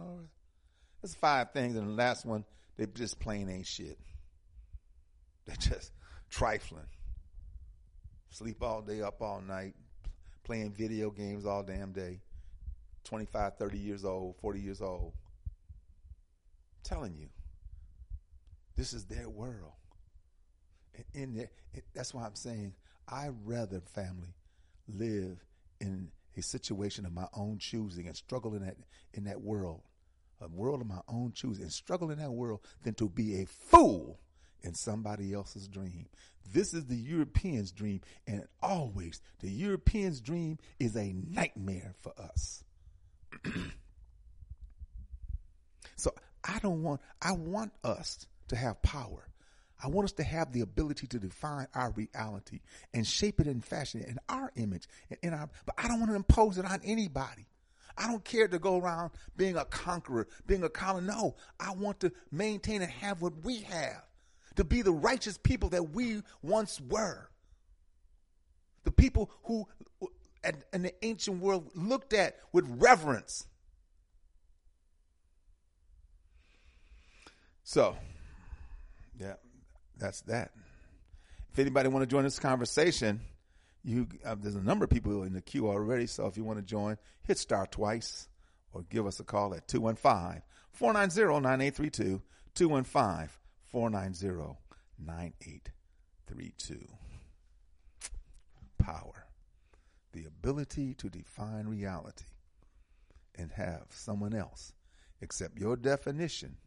There's 1.01 1.15
five 1.15 1.51
things, 1.51 1.75
and 1.75 1.89
the 1.89 1.93
last 1.93 2.25
one, 2.25 2.45
they 2.77 2.85
just 2.85 3.19
plain 3.19 3.49
ain't 3.49 3.67
shit. 3.67 3.99
They're 5.45 5.55
just 5.57 5.91
trifling. 6.29 6.87
Sleep 8.29 8.63
all 8.63 8.81
day, 8.81 9.01
up 9.01 9.21
all 9.21 9.41
night, 9.41 9.73
playing 10.43 10.71
video 10.71 11.11
games 11.11 11.45
all 11.45 11.61
damn 11.63 11.91
day. 11.91 12.21
25, 13.03 13.57
30 13.57 13.77
years 13.77 14.05
old, 14.05 14.37
40 14.37 14.61
years 14.61 14.81
old 14.81 15.13
telling 16.83 17.15
you, 17.17 17.29
this 18.75 18.93
is 18.93 19.05
their 19.05 19.29
world. 19.29 19.73
In 21.13 21.47
that's 21.93 22.13
why 22.13 22.25
I'm 22.25 22.35
saying 22.35 22.73
I 23.07 23.29
rather 23.43 23.81
family 23.81 24.35
live 24.87 25.43
in 25.79 26.11
a 26.37 26.41
situation 26.41 27.05
of 27.05 27.13
my 27.13 27.27
own 27.33 27.57
choosing 27.59 28.07
and 28.07 28.15
struggle 28.15 28.55
in 28.55 28.63
that 28.65 28.77
in 29.13 29.25
that 29.25 29.41
world, 29.41 29.81
a 30.41 30.47
world 30.47 30.81
of 30.81 30.87
my 30.87 31.01
own 31.07 31.31
choosing, 31.33 31.63
and 31.63 31.73
struggle 31.73 32.11
in 32.11 32.19
that 32.19 32.31
world, 32.31 32.61
than 32.83 32.93
to 32.95 33.09
be 33.09 33.41
a 33.41 33.45
fool 33.45 34.19
in 34.61 34.73
somebody 34.73 35.33
else's 35.33 35.67
dream. 35.67 36.07
This 36.51 36.73
is 36.73 36.85
the 36.85 36.95
Europeans' 36.95 37.71
dream, 37.71 38.01
and 38.27 38.47
always 38.61 39.21
the 39.39 39.49
Europeans' 39.49 40.21
dream 40.21 40.57
is 40.79 40.95
a 40.95 41.13
nightmare 41.13 41.95
for 42.01 42.13
us. 42.19 42.63
so 45.95 46.13
I 46.43 46.59
don't 46.59 46.83
want, 46.83 47.01
I 47.21 47.33
want 47.33 47.71
us 47.83 48.25
to 48.49 48.55
have 48.55 48.81
power. 48.81 49.27
I 49.83 49.87
want 49.87 50.05
us 50.05 50.13
to 50.13 50.23
have 50.23 50.53
the 50.53 50.61
ability 50.61 51.07
to 51.07 51.19
define 51.19 51.67
our 51.75 51.91
reality 51.91 52.61
and 52.93 53.05
shape 53.05 53.41
it 53.41 53.47
and 53.47 53.63
fashion 53.63 54.01
it 54.01 54.07
in 54.07 54.17
our 54.29 54.51
image 54.55 54.87
in 55.21 55.33
our, 55.33 55.49
but 55.65 55.75
I 55.77 55.89
don't 55.89 55.99
want 55.99 56.11
to 56.11 56.15
impose 56.15 56.57
it 56.57 56.65
on 56.65 56.79
anybody. 56.85 57.47
I 57.97 58.07
don't 58.07 58.23
care 58.23 58.47
to 58.47 58.59
go 58.59 58.79
around 58.79 59.11
being 59.35 59.57
a 59.57 59.65
conqueror, 59.65 60.27
being 60.47 60.63
a 60.63 60.69
colon. 60.69 61.05
No, 61.05 61.35
I 61.59 61.73
want 61.73 61.99
to 61.99 62.11
maintain 62.31 62.81
and 62.81 62.91
have 62.91 63.21
what 63.21 63.33
we 63.43 63.59
have, 63.61 64.03
to 64.55 64.63
be 64.63 64.81
the 64.81 64.93
righteous 64.93 65.37
people 65.37 65.69
that 65.69 65.91
we 65.91 66.23
once 66.41 66.79
were. 66.79 67.29
The 68.85 68.91
people 68.91 69.31
who 69.43 69.67
in 70.73 70.81
the 70.81 70.93
ancient 71.05 71.39
world 71.39 71.71
looked 71.75 72.13
at 72.13 72.37
with 72.51 72.65
reverence. 72.67 73.47
So, 77.63 77.95
yeah, 79.19 79.35
that's 80.03 80.21
that. 80.23 80.51
If 81.53 81.59
anybody 81.59 81.87
want 81.87 82.03
to 82.03 82.07
join 82.07 82.25
this 82.25 82.37
conversation, 82.37 83.21
you 83.85 84.07
uh, 84.25 84.35
there's 84.37 84.55
a 84.55 84.61
number 84.61 84.83
of 84.83 84.91
people 84.91 85.23
in 85.23 85.33
the 85.33 85.41
queue 85.41 85.69
already. 85.69 86.07
So 86.07 86.27
if 86.27 86.35
you 86.35 86.43
want 86.43 86.59
to 86.59 86.65
join, 86.65 86.97
hit 87.23 87.37
star 87.37 87.65
twice 87.67 88.27
or 88.73 88.83
give 88.89 89.07
us 89.07 89.21
a 89.21 89.23
call 89.23 89.53
at 89.55 89.67
215 89.69 90.41
490 90.73 91.41
9832. 91.41 92.21
215 92.53 93.29
490 93.71 94.57
9832. 94.99 96.87
Power. 98.77 99.25
The 100.11 100.25
ability 100.25 100.95
to 100.95 101.09
define 101.09 101.67
reality 101.67 102.25
and 103.35 103.51
have 103.53 103.85
someone 103.89 104.35
else 104.35 104.73
accept 105.21 105.57
your 105.57 105.77
definition 105.77 106.57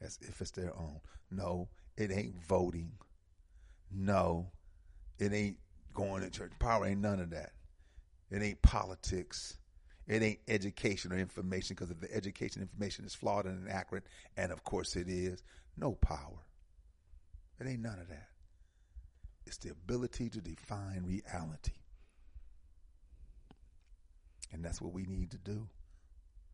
as 0.00 0.18
if 0.20 0.40
it's 0.40 0.50
their 0.50 0.76
own. 0.76 1.00
No, 1.30 1.68
it 1.96 2.10
ain't 2.10 2.36
voting. 2.44 2.92
No, 3.90 4.48
it 5.18 5.32
ain't 5.32 5.58
going 5.92 6.22
to 6.22 6.30
church. 6.30 6.52
Power 6.58 6.86
ain't 6.86 7.00
none 7.00 7.20
of 7.20 7.30
that. 7.30 7.52
It 8.30 8.42
ain't 8.42 8.60
politics. 8.62 9.58
It 10.06 10.22
ain't 10.22 10.40
education 10.48 11.12
or 11.12 11.18
information 11.18 11.74
because 11.74 11.90
if 11.90 12.00
the 12.00 12.12
education 12.14 12.62
information 12.62 13.04
is 13.04 13.14
flawed 13.14 13.46
and 13.46 13.66
inaccurate, 13.66 14.04
and 14.36 14.52
of 14.52 14.64
course 14.64 14.96
it 14.96 15.08
is, 15.08 15.42
no 15.76 15.92
power. 15.92 16.44
It 17.60 17.66
ain't 17.66 17.80
none 17.80 17.98
of 17.98 18.08
that. 18.08 18.28
It's 19.46 19.58
the 19.58 19.70
ability 19.70 20.28
to 20.30 20.40
define 20.40 21.04
reality. 21.06 21.72
And 24.52 24.64
that's 24.64 24.80
what 24.80 24.92
we 24.92 25.04
need 25.04 25.30
to 25.32 25.38
do. 25.38 25.68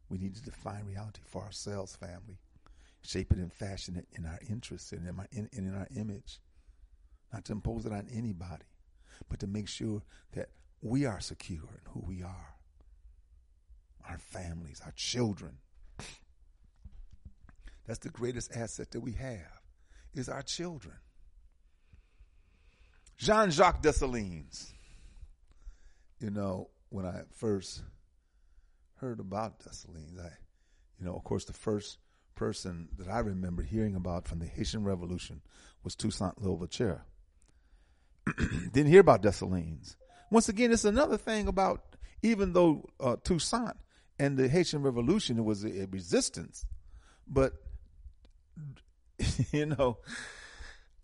We 0.08 0.18
need 0.18 0.34
to 0.34 0.42
define 0.42 0.84
reality 0.84 1.20
for 1.24 1.42
ourselves, 1.42 1.96
family. 1.96 2.38
Shape 3.02 3.32
it 3.32 3.38
and 3.38 3.52
fashion 3.52 3.96
it 3.96 4.06
in 4.16 4.26
our 4.26 4.38
interests 4.48 4.92
and 4.92 5.06
in, 5.06 5.16
my, 5.16 5.26
in, 5.32 5.48
in 5.52 5.74
our 5.74 5.88
image. 5.96 6.40
Not 7.32 7.44
to 7.46 7.52
impose 7.52 7.86
it 7.86 7.92
on 7.92 8.08
anybody 8.12 8.64
but 9.28 9.40
to 9.40 9.46
make 9.46 9.68
sure 9.68 10.02
that 10.32 10.48
we 10.80 11.04
are 11.04 11.20
secure 11.20 11.58
in 11.58 11.90
who 11.92 12.00
we 12.06 12.22
are, 12.22 12.54
our 14.08 14.18
families, 14.18 14.80
our 14.84 14.92
children. 14.96 15.58
That's 17.86 17.98
the 17.98 18.08
greatest 18.08 18.56
asset 18.56 18.92
that 18.92 19.00
we 19.00 19.12
have 19.12 19.60
is 20.14 20.28
our 20.28 20.42
children. 20.42 20.96
Jean-Jacques 23.18 23.82
Dessalines. 23.82 24.72
You 26.20 26.30
know, 26.30 26.70
when 26.90 27.04
I 27.04 27.22
first 27.32 27.82
heard 28.96 29.20
about 29.20 29.60
Dessalines, 29.60 30.18
I, 30.18 30.30
you 30.98 31.06
know, 31.06 31.14
of 31.14 31.24
course, 31.24 31.44
the 31.44 31.52
first 31.52 31.98
person 32.34 32.88
that 32.98 33.08
I 33.08 33.20
remember 33.20 33.62
hearing 33.62 33.94
about 33.94 34.26
from 34.26 34.38
the 34.38 34.46
Haitian 34.46 34.84
Revolution 34.84 35.40
was 35.82 35.94
Toussaint 35.94 36.40
Louverture. 36.42 37.02
Didn't 38.72 38.86
hear 38.86 39.00
about 39.00 39.22
Dessalines. 39.22 39.96
Once 40.30 40.48
again, 40.48 40.72
it's 40.72 40.84
another 40.84 41.16
thing 41.16 41.48
about 41.48 41.96
even 42.22 42.52
though 42.52 42.88
uh, 43.00 43.16
Toussaint 43.24 43.74
and 44.18 44.36
the 44.36 44.48
Haitian 44.48 44.82
Revolution 44.82 45.44
was 45.44 45.64
a, 45.64 45.82
a 45.82 45.86
resistance, 45.86 46.66
but 47.26 47.54
you 49.52 49.66
know, 49.66 49.98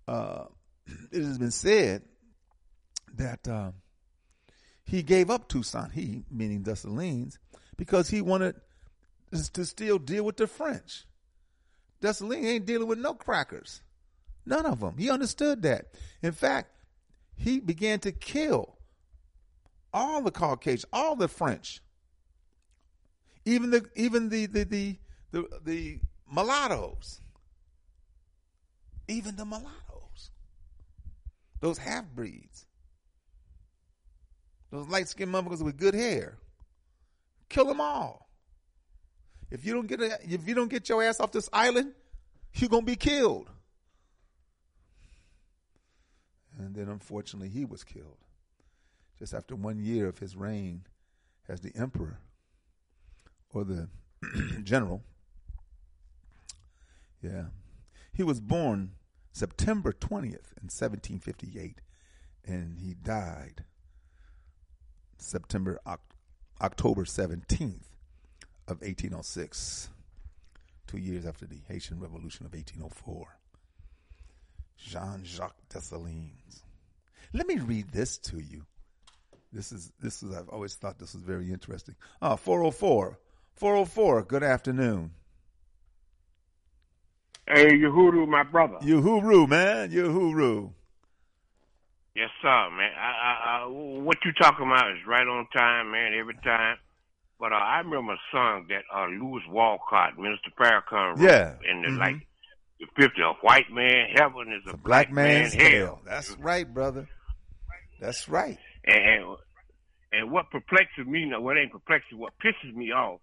uh, 0.07 0.45
it 1.13 1.23
has 1.23 1.39
been 1.39 1.51
said 1.51 2.03
that 3.15 3.47
uh, 3.49 3.73
he 4.85 5.03
gave 5.03 5.31
up 5.31 5.49
Toussaint, 5.49 5.93
he 5.93 6.25
meaning 6.31 6.63
Dessalines, 6.63 7.39
because 7.77 8.09
he 8.09 8.21
wanted 8.21 8.57
to 9.53 9.65
still 9.65 9.99
deal 9.99 10.25
with 10.25 10.37
the 10.37 10.47
French. 10.47 11.05
Dessalines 12.01 12.45
ain't 12.45 12.67
dealing 12.67 12.89
with 12.89 12.99
no 12.99 13.15
crackers, 13.15 13.83
none 14.45 14.67
of 14.67 14.81
them. 14.81 14.97
He 14.99 15.11
understood 15.11 15.63
that. 15.63 15.87
In 16.23 16.33
fact, 16.33 16.71
he 17.37 17.61
began 17.61 18.01
to 18.01 18.13
kill 18.13 18.77
all 19.93 20.23
the 20.23 20.31
Caucasians, 20.31 20.85
all 20.93 21.17
the 21.17 21.29
French, 21.29 21.81
even 23.45 23.71
the 23.71 23.85
even 23.95 24.29
the 24.29 24.47
the 24.47 24.65
the 24.65 24.99
the, 25.33 25.49
the 25.65 26.01
mulattoes, 26.33 27.21
even 29.09 29.37
the 29.37 29.45
mulattoes, 29.45 30.31
those 31.61 31.79
half 31.79 32.05
breeds, 32.15 32.67
those 34.71 34.89
light 34.89 35.09
skinned 35.09 35.33
motherfuckers 35.33 35.65
with 35.65 35.79
good 35.79 35.95
hair, 35.95 36.39
kill 37.49 37.67
them 37.67 37.81
all. 37.81 38.26
If 39.51 39.65
you 39.65 39.75
don't 39.75 39.87
get 39.87 40.01
a, 40.01 40.19
if 40.23 40.47
you 40.47 40.55
don't 40.55 40.71
get 40.71 40.89
your 40.89 41.03
ass 41.03 41.21
off 41.21 41.33
this 41.33 41.49
island, 41.53 41.93
you're 42.55 42.69
gonna 42.69 42.83
be 42.83 42.97
killed. 42.97 43.51
And 46.59 46.75
then 46.75 46.89
unfortunately, 46.89 47.49
he 47.49 47.65
was 47.65 47.85
killed 47.85 48.19
just 49.19 49.35
after 49.35 49.55
one 49.55 49.79
year 49.79 50.09
of 50.09 50.19
his 50.19 50.37
reign 50.37 50.85
as 51.49 51.61
the 51.61 51.73
emperor 51.77 52.19
or 53.53 53.65
the 53.65 53.89
general. 54.63 55.03
Yeah. 57.23 57.47
He 58.13 58.23
was 58.23 58.41
born 58.41 58.93
September 59.33 59.93
20th 59.93 60.53
in 60.57 60.71
1758 60.71 61.81
and 62.45 62.79
he 62.79 62.95
died 62.95 63.65
September 65.19 65.81
October 66.61 67.05
17th 67.05 67.96
of 68.69 68.81
1806 68.81 69.89
2 70.89 70.99
years 70.99 71.27
after 71.27 71.47
the 71.47 71.59
Haitian 71.69 72.01
Revolution 72.01 72.47
of 72.47 72.53
1804 72.53 73.27
Jean 74.79 75.25
Jacques 75.25 75.57
Dessalines. 75.69 76.63
Let 77.33 77.47
me 77.47 77.59
read 77.59 77.91
this 77.91 78.19
to 78.19 78.39
you. 78.39 78.67
This 79.53 79.73
is 79.73 79.93
this 80.01 80.23
is 80.23 80.35
I've 80.35 80.49
always 80.49 80.75
thought 80.75 80.99
this 80.99 81.15
was 81.15 81.23
very 81.23 81.51
interesting. 81.51 81.95
Ah, 82.21 82.37
404. 82.37 83.19
404, 83.55 84.23
good 84.25 84.43
afternoon. 84.43 85.13
Hey, 87.49 87.79
Uhuru, 87.79 88.29
my 88.29 88.43
brother. 88.43 88.77
Uhuru, 88.83 89.49
man. 89.49 89.91
Uhuru. 89.91 90.73
Yes, 92.15 92.29
sir, 92.43 92.71
man. 92.71 92.91
I, 92.99 93.11
I, 93.11 93.63
I, 93.63 93.67
what 93.67 94.19
you 94.25 94.33
talking 94.33 94.67
about 94.67 94.91
is 94.93 94.99
right 95.07 95.27
on 95.27 95.47
time, 95.57 95.91
man, 95.93 96.13
every 96.19 96.35
time. 96.45 96.77
But 97.39 97.53
uh, 97.53 97.57
I 97.57 97.79
remember 97.81 98.15
a 98.15 98.19
song 98.33 98.67
that 98.71 98.83
uh, 98.95 99.07
Louis 99.07 99.43
Walcott, 99.51 100.19
Minister 100.19 100.51
Farrakhan 100.59 101.17
wrote 101.19 101.21
Yeah. 101.21 101.57
in 101.71 101.83
the 101.83 101.89
Mhm. 101.89 101.99
like 101.99 102.27
the 102.81 102.87
fifty. 102.97 103.21
A 103.23 103.33
white 103.43 103.71
man 103.71 104.09
heaven 104.17 104.53
is 104.53 104.67
a, 104.67 104.71
A 104.71 104.77
black 104.77 105.11
man's 105.11 105.55
man 105.57 105.73
hell. 105.73 106.01
That's 106.05 106.31
right, 106.39 106.67
brother. 106.73 107.09
That's 108.01 108.29
right. 108.29 108.59
And 108.85 109.37
and 110.13 110.31
what 110.31 110.51
perplexes 110.51 111.07
me, 111.07 111.27
now, 111.27 111.41
what 111.41 111.59
ain't 111.59 111.73
perplexing, 111.73 112.17
what 112.19 112.33
pisses 112.39 112.73
me 112.75 112.91
off, 112.93 113.21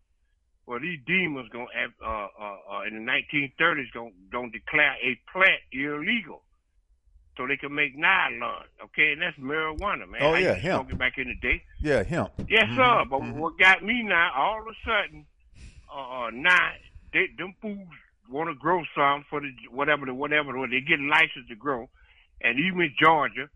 well, 0.68 0.80
these 0.80 1.00
demons 1.08 1.50
gonna 1.50 1.66
have, 1.74 1.92
uh, 2.06 2.28
uh, 2.40 2.58
uh, 2.72 2.82
in 2.84 2.94
the 2.94 3.12
1930s 3.12 3.92
gonna 3.94 4.12
gonna 4.32 4.52
declare 4.52 4.94
a 5.02 5.16
plant 5.32 5.62
illegal, 5.72 6.43
so 7.36 7.48
they 7.48 7.58
can 7.58 7.74
make 7.74 7.98
nylon. 7.98 8.66
Okay, 8.86 9.14
and 9.14 9.22
that's 9.22 9.38
marijuana, 9.38 10.08
man. 10.10 10.22
Oh, 10.22 10.34
I 10.34 10.40
yeah, 10.40 10.54
hemp. 10.54 10.98
back 10.98 11.18
in 11.18 11.28
the 11.28 11.36
day. 11.36 11.64
Yeah, 11.82 12.04
hemp. 12.04 12.32
Yes, 12.48 12.68
Mhm, 12.70 12.76
sir. 12.76 13.06
But 13.10 13.22
mhm. 13.22 13.34
what 13.36 13.58
got 13.58 13.84
me 13.84 14.04
now, 14.04 14.32
all 14.36 14.62
of 14.62 14.68
a 14.68 14.76
sudden, 14.86 15.26
uh, 15.92 16.26
uh, 16.26 16.30
now 16.32 16.72
they, 17.12 17.28
them 17.38 17.54
fools 17.62 17.88
want 18.30 18.50
to 18.50 18.56
grow 18.56 18.84
some 18.96 19.24
for 19.30 19.42
the 19.42 19.52
whatever 19.70 20.06
the 20.06 20.14
whatever 20.14 20.56
or 20.58 20.68
they 20.68 20.82
get 20.82 21.00
licensed 21.00 21.50
to 21.50 21.56
grow, 21.56 21.90
and 22.42 22.60
even 22.60 22.82
in 22.82 22.94
Georgia, 23.02 23.50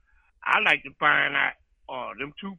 I 0.44 0.60
like 0.60 0.84
to 0.84 0.92
find 1.00 1.36
out 1.36 1.54
uh 1.90 2.14
them 2.20 2.34
two 2.40 2.58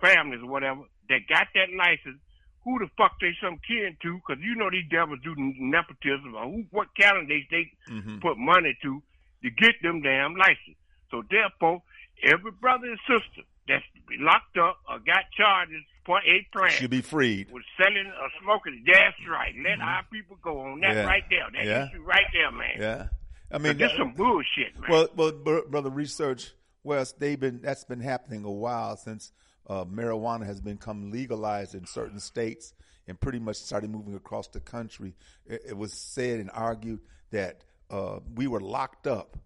families 0.00 0.40
or 0.42 0.48
whatever 0.48 0.82
that 1.08 1.20
got 1.28 1.48
that 1.54 1.70
license. 1.76 2.18
Who 2.64 2.78
the 2.80 2.88
fuck 2.98 3.12
they 3.20 3.30
some 3.40 3.58
kin 3.66 3.96
to? 4.02 4.16
Because 4.16 4.42
you 4.42 4.56
know 4.56 4.68
these 4.70 4.88
devils 4.90 5.20
do 5.22 5.34
nepotism. 5.36 6.34
Or 6.34 6.44
who, 6.50 6.64
what 6.72 6.88
candidates 6.98 7.46
they 7.50 7.70
Mhm. 7.88 8.20
put 8.20 8.36
money 8.38 8.76
to, 8.82 9.02
to 9.42 9.50
get 9.50 9.74
them 9.82 10.02
damn 10.02 10.34
license. 10.36 10.76
So 11.10 11.22
therefore, 11.30 11.82
every 12.22 12.50
brother 12.52 12.86
and 12.88 12.98
sister 13.06 13.42
that's 13.68 13.84
locked 14.20 14.56
up 14.58 14.78
or 14.88 14.98
got 15.00 15.24
charges 15.36 15.82
for 16.04 16.18
a 16.20 16.46
plant 16.52 16.72
Should 16.72 16.90
be 16.90 17.00
freed. 17.02 17.50
was 17.50 17.64
selling 17.76 18.06
or 18.06 18.28
smoking. 18.42 18.84
That's 18.86 19.16
right. 19.28 19.54
Let 19.62 19.80
our 19.80 20.04
people 20.12 20.36
go 20.42 20.60
on 20.60 20.80
that 20.80 20.90
Mm-hmm. 20.90 20.96
Yeah. 20.98 21.04
right 21.06 21.24
there. 21.30 21.46
That 21.52 21.64
Yeah. 21.64 21.88
issue 21.90 22.02
right 22.02 22.26
there, 22.32 22.50
man. 22.52 22.76
Yeah. 22.78 23.08
I 23.50 23.58
mean, 23.58 23.76
that's 23.76 23.92
that- 23.92 23.98
some 23.98 24.12
bullshit, 24.14 24.78
man. 24.78 24.90
Well, 24.90 25.08
well, 25.16 25.32
br- 25.32 25.68
brother, 25.68 25.90
research 25.90 26.52
West, 26.84 27.18
they've 27.18 27.38
been 27.38 27.60
that's 27.60 27.84
been 27.84 28.00
happening 28.00 28.44
a 28.44 28.50
while 28.50 28.96
since 28.96 29.32
uh, 29.68 29.84
marijuana 29.84 30.46
has 30.46 30.60
become 30.60 31.10
legalized 31.10 31.74
in 31.74 31.84
certain 31.86 32.20
states 32.20 32.72
and 33.08 33.20
pretty 33.20 33.40
much 33.40 33.56
started 33.56 33.90
moving 33.90 34.14
across 34.14 34.46
the 34.48 34.60
country. 34.60 35.14
It, 35.46 35.62
it 35.70 35.76
was 35.76 35.92
said 35.92 36.38
and 36.38 36.50
argued 36.54 37.00
that 37.32 37.64
uh, 37.90 38.20
we 38.34 38.46
were 38.46 38.60
locked 38.60 39.06
up 39.06 39.36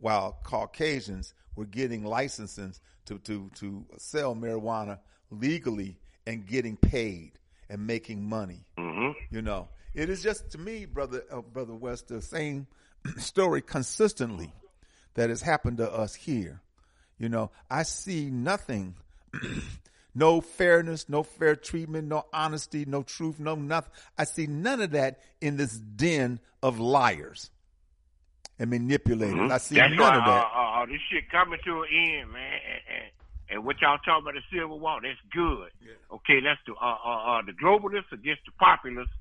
while 0.00 0.38
Caucasians 0.44 1.34
were 1.56 1.66
getting 1.66 2.04
licenses 2.04 2.80
to, 3.06 3.18
to, 3.20 3.50
to 3.56 3.84
sell 3.98 4.34
marijuana 4.34 4.98
legally 5.30 5.98
and 6.26 6.46
getting 6.46 6.76
paid 6.76 7.32
and 7.68 7.86
making 7.86 8.22
money. 8.28 8.64
hmm 8.78 9.10
You 9.30 9.42
know, 9.42 9.68
it 9.94 10.10
is 10.10 10.22
just 10.22 10.50
to 10.52 10.58
me, 10.58 10.84
brother, 10.86 11.22
uh, 11.30 11.40
brother 11.40 11.74
West, 11.74 12.08
the 12.08 12.22
same 12.22 12.66
story 13.18 13.62
consistently 13.62 14.52
that 15.14 15.30
has 15.30 15.42
happened 15.42 15.78
to 15.78 15.90
us 15.92 16.14
here. 16.14 16.60
You 17.18 17.28
know, 17.28 17.50
I 17.70 17.84
see 17.84 18.30
nothing, 18.30 18.96
no 20.14 20.40
fairness, 20.40 21.08
no 21.08 21.22
fair 21.22 21.54
treatment, 21.54 22.08
no 22.08 22.26
honesty, 22.32 22.84
no 22.84 23.02
truth, 23.02 23.38
no 23.38 23.54
nothing. 23.54 23.92
I 24.18 24.24
see 24.24 24.46
none 24.46 24.80
of 24.80 24.90
that 24.90 25.20
in 25.40 25.56
this 25.56 25.72
den 25.76 26.40
of 26.62 26.80
liars 26.80 27.50
and 28.58 28.70
manipulators. 28.70 29.50
I 29.50 29.58
see 29.58 29.74
That's 29.76 29.90
none 29.90 29.98
why 30.00 30.16
of 30.18 30.24
that. 30.24 30.44
Uh, 30.54 30.58
uh, 30.58 30.82
uh, 30.82 30.86
this 30.86 31.00
shit 31.10 31.30
coming 31.30 31.58
to 31.64 31.82
an 31.82 31.88
end, 31.92 32.32
man. 32.32 32.52
And, 32.52 32.80
and, 32.88 33.04
and 33.50 33.64
what 33.64 33.80
y'all 33.80 33.98
talking 33.98 34.22
about 34.22 34.34
the 34.34 34.42
Civil 34.56 34.78
War, 34.78 35.00
that's 35.02 35.18
good. 35.32 35.70
Okay, 36.12 36.40
that's 36.40 36.60
the 36.66 36.74
uh, 36.74 36.96
uh, 37.04 37.38
uh, 37.38 37.42
the 37.42 37.52
globalists 37.52 38.12
against 38.12 38.42
the 38.46 38.52
populists. 38.58 39.12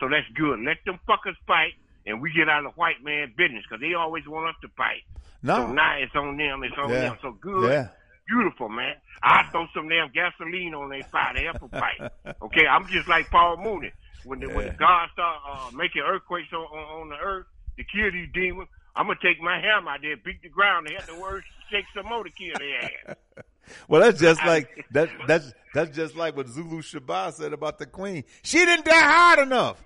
So 0.00 0.08
that's 0.08 0.26
good. 0.34 0.60
Let 0.60 0.78
them 0.84 0.98
fuckers 1.08 1.36
fight, 1.46 1.72
and 2.06 2.20
we 2.20 2.32
get 2.32 2.48
out 2.48 2.64
of 2.66 2.72
the 2.74 2.78
white 2.80 3.02
man 3.02 3.32
business 3.36 3.64
because 3.68 3.80
they 3.80 3.94
always 3.94 4.26
want 4.26 4.48
us 4.48 4.56
to 4.62 4.68
fight. 4.76 5.02
No. 5.42 5.56
So 5.56 5.72
now 5.72 5.96
it's 5.96 6.14
on 6.14 6.36
them. 6.36 6.62
It's 6.62 6.74
on 6.78 6.90
Yeah. 6.90 7.00
them. 7.00 7.18
So 7.22 7.32
good. 7.32 7.70
Yeah. 7.70 7.88
Beautiful, 8.28 8.68
man. 8.68 8.94
I 9.22 9.44
throw 9.50 9.66
some 9.74 9.88
damn 9.88 10.10
gasoline 10.10 10.74
on 10.74 10.88
their 10.90 11.02
fire. 11.04 11.34
They 11.34 11.44
help 11.44 11.62
'em 11.62 11.68
fight. 11.70 12.12
Okay, 12.42 12.66
I'm 12.66 12.86
just 12.86 13.08
like 13.08 13.28
Paul 13.30 13.56
Mooney. 13.58 13.92
When 14.24 14.38
the, 14.38 14.46
when 14.48 14.66
the 14.66 14.72
God 14.74 15.08
start 15.12 15.40
uh, 15.48 15.70
making 15.76 16.02
earthquakes 16.02 16.52
on, 16.52 16.60
on, 16.60 17.00
on 17.02 17.08
the 17.08 17.16
earth 17.16 17.46
to 17.76 17.84
kill 17.84 18.10
these 18.12 18.28
demons, 18.32 18.68
I'm 18.94 19.06
gonna 19.06 19.18
take 19.22 19.40
my 19.40 19.58
hammer 19.60 19.90
out 19.92 20.00
there, 20.02 20.16
beat 20.16 20.42
the 20.42 20.48
ground, 20.48 20.86
and 20.88 20.96
have 20.96 21.06
the 21.06 21.18
words 21.20 21.46
shake 21.70 21.84
some 21.94 22.06
more 22.06 22.24
to 22.24 22.30
kill 22.30 22.54
their 22.58 22.82
ass. 22.84 23.16
Well, 23.88 24.00
that's 24.02 24.18
just 24.20 24.44
like 24.44 24.84
that. 24.90 25.08
That's 25.28 25.52
that's 25.72 25.94
just 25.96 26.16
like 26.16 26.36
what 26.36 26.48
Zulu 26.48 26.82
Shabazz 26.82 27.34
said 27.34 27.52
about 27.52 27.78
the 27.78 27.86
Queen. 27.86 28.24
She 28.42 28.58
didn't 28.58 28.84
die 28.84 28.92
hard 28.92 29.38
enough. 29.38 29.82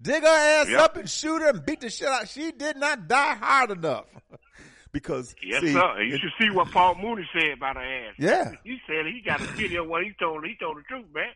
Dig 0.00 0.22
her 0.22 0.28
ass 0.28 0.68
Yep. 0.68 0.80
up 0.80 0.96
and 0.98 1.08
shoot 1.08 1.40
her 1.40 1.48
and 1.48 1.64
beat 1.64 1.80
the 1.80 1.88
shit 1.88 2.06
out. 2.06 2.28
She 2.28 2.52
did 2.52 2.76
not 2.76 3.08
die 3.08 3.34
hard 3.34 3.70
enough 3.70 4.04
because 4.92 5.34
Yes, 5.42 5.62
see, 5.62 5.72
sir. 5.72 6.02
You 6.02 6.14
it- 6.16 6.20
should 6.20 6.32
see 6.38 6.50
what 6.50 6.70
Paul 6.70 6.96
Mooney 6.96 7.26
said 7.32 7.52
about 7.52 7.76
her 7.76 7.82
ass. 7.82 8.14
Yeah. 8.18 8.52
He 8.62 8.78
said 8.86 9.06
he 9.06 9.22
got 9.24 9.40
a 9.40 9.44
video 9.44 9.84
where 9.88 10.04
he 10.04 10.12
told 10.20 10.44
he 10.46 10.54
told 10.60 10.76
the 10.76 10.82
truth, 10.82 11.06
man. 11.14 11.30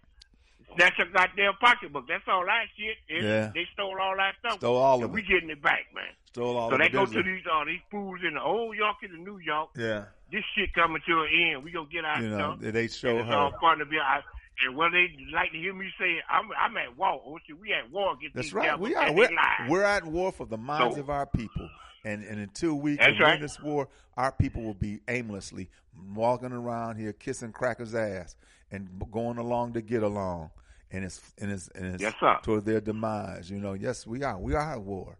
That's 0.77 0.95
a 1.01 1.07
goddamn 1.07 1.55
pocketbook. 1.59 2.07
That's 2.07 2.25
all 2.29 2.45
that 2.45 2.67
shit. 2.79 2.97
Yeah. 3.25 3.51
They 3.55 3.67
stole 3.73 3.99
all 3.99 4.15
that 4.19 4.35
stuff. 4.41 4.59
Stole 4.59 4.77
all 4.77 5.03
of 5.03 5.11
we 5.11 5.23
it. 5.23 5.27
getting 5.27 5.49
it 5.51 5.63
back, 5.63 5.87
man. 5.95 6.05
Stole 6.33 6.57
all 6.57 6.71
so 6.71 6.79
they 6.79 6.89
the 6.89 6.93
go 6.93 7.07
to 7.07 7.23
these 7.23 7.43
uh, 7.53 7.65
these 7.65 7.81
fools 7.91 8.21
in 8.27 8.35
the 8.35 8.43
old 8.43 8.77
York 8.77 8.97
and 9.03 9.13
the 9.13 9.19
New 9.31 9.39
York. 9.39 9.71
Yeah, 9.77 10.05
This 10.31 10.43
shit 10.57 10.73
coming 10.75 11.03
to 11.07 11.21
an 11.21 11.29
end. 11.55 11.65
We 11.65 11.71
gonna 11.73 11.87
get 11.91 12.05
our 12.05 12.23
you 12.23 12.29
know 12.31 12.57
stuff. 12.61 12.73
they 12.73 12.89
show 12.89 13.19
it's 13.19 13.29
her. 13.29 13.35
all 13.37 13.53
fun 13.61 13.79
to 13.79 13.87
be. 13.87 13.99
I, 13.99 14.21
and 14.67 14.77
when 14.77 14.93
they 14.93 15.09
like 15.35 15.51
to 15.53 15.59
hear 15.59 15.75
me 15.75 15.91
say, 15.99 16.19
I'm 16.31 16.49
I'm 16.59 16.77
at 16.77 16.97
war. 16.97 17.21
Oh, 17.27 17.39
we 17.61 17.73
at 17.73 17.91
war 17.91 18.15
against 18.15 18.35
That's 18.35 18.49
these 18.49 18.55
right. 18.55 18.79
We 18.79 18.95
are. 18.95 19.13
We're, 19.13 19.29
we're 19.69 19.85
at 19.85 20.05
war 20.05 20.33
for 20.33 20.47
the 20.47 20.59
minds 20.59 20.97
So- 20.97 21.01
of 21.01 21.11
our 21.11 21.27
people. 21.27 21.69
And, 22.05 22.25
and 22.25 22.41
until 22.41 22.75
we 22.75 22.97
can 22.97 23.13
win 23.13 23.21
right. 23.21 23.41
this 23.41 23.61
war, 23.61 23.89
our 24.17 24.33
people 24.33 24.65
will 24.65 24.75
be 24.75 24.99
aimlessly 25.07 25.71
walking 26.15 26.51
around 26.51 26.97
here 26.97 27.13
kissing 27.13 27.53
crackers' 27.53 27.95
ass 27.95 28.35
and 28.73 28.89
going 29.13 29.39
along 29.39 29.75
to 29.75 29.83
get 29.83 30.03
along. 30.03 30.51
And 30.91 31.05
it's 31.05 31.21
and 31.41 31.53
it's 31.53 31.69
and 31.69 31.95
it's 31.95 32.03
Yes, 32.03 32.15
sir. 32.19 32.39
toward 32.43 32.65
their 32.65 32.81
demise. 32.81 33.49
You 33.49 33.59
know, 33.61 33.75
yes, 33.75 34.05
we 34.05 34.25
are. 34.25 34.37
We 34.37 34.53
are 34.55 34.73
at 34.73 34.83
war, 34.83 35.17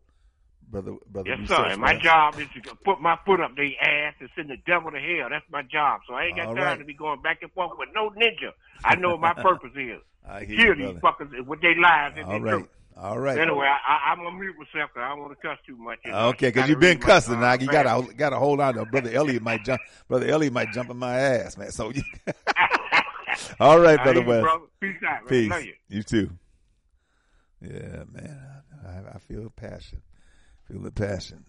brother. 0.73 0.95
Brother. 1.09 1.29
Yes, 1.39 1.49
sir. 1.49 1.67
And 1.67 1.81
my 1.81 1.97
job 1.99 2.35
is 2.41 2.49
to 2.65 2.75
put 2.85 3.01
my 3.01 3.17
foot 3.25 3.41
up 3.41 3.55
their 3.55 3.71
ass 3.81 4.15
and 4.19 4.29
send 4.35 4.51
the 4.51 4.57
devil 4.67 4.91
to 4.91 4.99
hell. 4.99 5.29
That's 5.31 5.45
my 5.53 5.63
job. 5.63 6.01
So 6.09 6.15
I 6.15 6.25
ain't 6.25 6.37
got 6.37 6.49
All 6.49 6.55
time 6.57 6.65
right. 6.65 6.79
to 6.81 6.85
be 6.85 6.95
going 6.95 7.23
back 7.23 7.39
and 7.43 7.53
forth 7.53 7.73
with 7.79 7.91
no 7.95 8.11
ninja. 8.11 8.51
I 8.85 8.97
know 8.97 9.11
what 9.11 9.21
my 9.21 9.35
purpose 9.43 9.71
is. 9.77 10.01
I 10.29 10.45
hear 10.45 10.57
kill 10.57 10.67
you, 10.79 10.93
these 10.93 11.01
brother. 11.01 11.27
fuckers 11.27 11.47
with 11.47 11.61
their 11.61 11.77
lives 11.79 12.19
All 12.25 12.41
right. 12.41 12.51
truth. 12.53 12.69
All 12.97 13.19
right. 13.19 13.39
Anyway, 13.39 13.67
I, 13.67 13.93
I, 13.93 14.13
I'm 14.13 14.19
gonna 14.19 14.37
mute 14.39 14.55
myself 14.59 14.91
'cause 14.93 15.03
I 15.03 15.09
don't 15.09 15.21
want 15.21 15.33
to 15.33 15.47
cuss 15.49 15.59
too 15.67 15.77
much. 15.77 15.99
you 16.05 16.11
know. 16.13 16.29
Okay, 16.29 16.49
because 16.51 16.69
you've 16.69 16.79
been 16.79 16.99
cussing 16.99 17.41
now. 17.41 17.55
You 17.55 17.67
gotta 17.67 18.13
gotta 18.15 18.37
hold 18.37 18.61
on 18.61 18.75
to 18.75 18.85
brother 18.85 19.11
Elliot 19.11 19.43
might 19.43 19.65
jump. 19.65 19.81
Brother 20.09 20.27
Elliot 20.27 20.53
might 20.53 20.73
jump 20.73 20.91
in 20.91 20.99
my 20.99 21.17
ass, 21.19 21.57
man. 21.57 21.71
So, 21.71 21.91
you- 21.91 22.03
all 23.61 23.81
right, 23.81 23.97
brother 24.05 24.23
West. 24.23 24.43
brother. 24.43 24.65
Peace 24.81 24.97
out, 25.09 25.21
man. 25.23 25.29
Peace. 25.29 25.51
Love 25.51 25.65
you. 25.65 25.73
You 25.89 26.03
too. 26.03 26.31
Yeah, 27.63 28.05
man. 28.13 28.41
I, 28.87 29.15
I 29.15 29.19
feel 29.21 29.49
passion. 29.51 30.03
Feel 30.73 30.81
the 30.81 30.91
passion. 30.91 31.45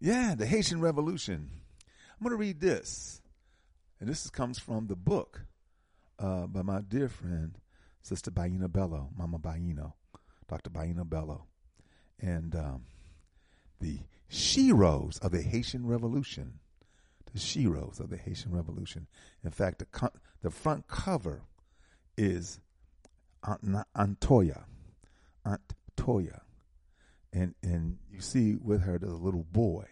Yeah, 0.00 0.34
the 0.36 0.44
Haitian 0.44 0.82
Revolution. 0.82 1.48
I'm 2.12 2.22
going 2.22 2.32
to 2.32 2.36
read 2.36 2.60
this. 2.60 3.22
And 3.98 4.06
this 4.06 4.26
is, 4.26 4.30
comes 4.30 4.58
from 4.58 4.86
the 4.86 4.96
book 4.96 5.46
uh, 6.18 6.46
by 6.46 6.60
my 6.60 6.82
dear 6.82 7.08
friend, 7.08 7.56
Sister 8.02 8.30
Bayyinah 8.30 8.70
Bello, 8.70 9.08
Mama 9.16 9.38
Baino, 9.38 9.94
Dr. 10.46 10.68
Bayyinah 10.68 11.08
Bello. 11.08 11.46
And 12.20 12.54
um, 12.54 12.82
the 13.80 14.00
sheroes 14.30 15.18
of 15.24 15.32
the 15.32 15.40
Haitian 15.40 15.86
Revolution. 15.86 16.58
The 17.32 17.38
sheroes 17.38 17.98
of 17.98 18.10
the 18.10 18.18
Haitian 18.18 18.54
Revolution. 18.54 19.06
In 19.42 19.52
fact, 19.52 19.78
the, 19.78 20.10
the 20.42 20.50
front 20.50 20.86
cover 20.86 21.44
is 22.18 22.60
Aunt 23.42 23.86
Antoya. 23.96 24.64
Aunt 25.46 25.62
Toya. 25.96 26.40
And 27.32 27.54
and 27.62 27.98
you 28.10 28.20
see 28.20 28.56
with 28.56 28.82
her 28.82 28.98
the 28.98 29.14
little 29.14 29.44
boy. 29.44 29.86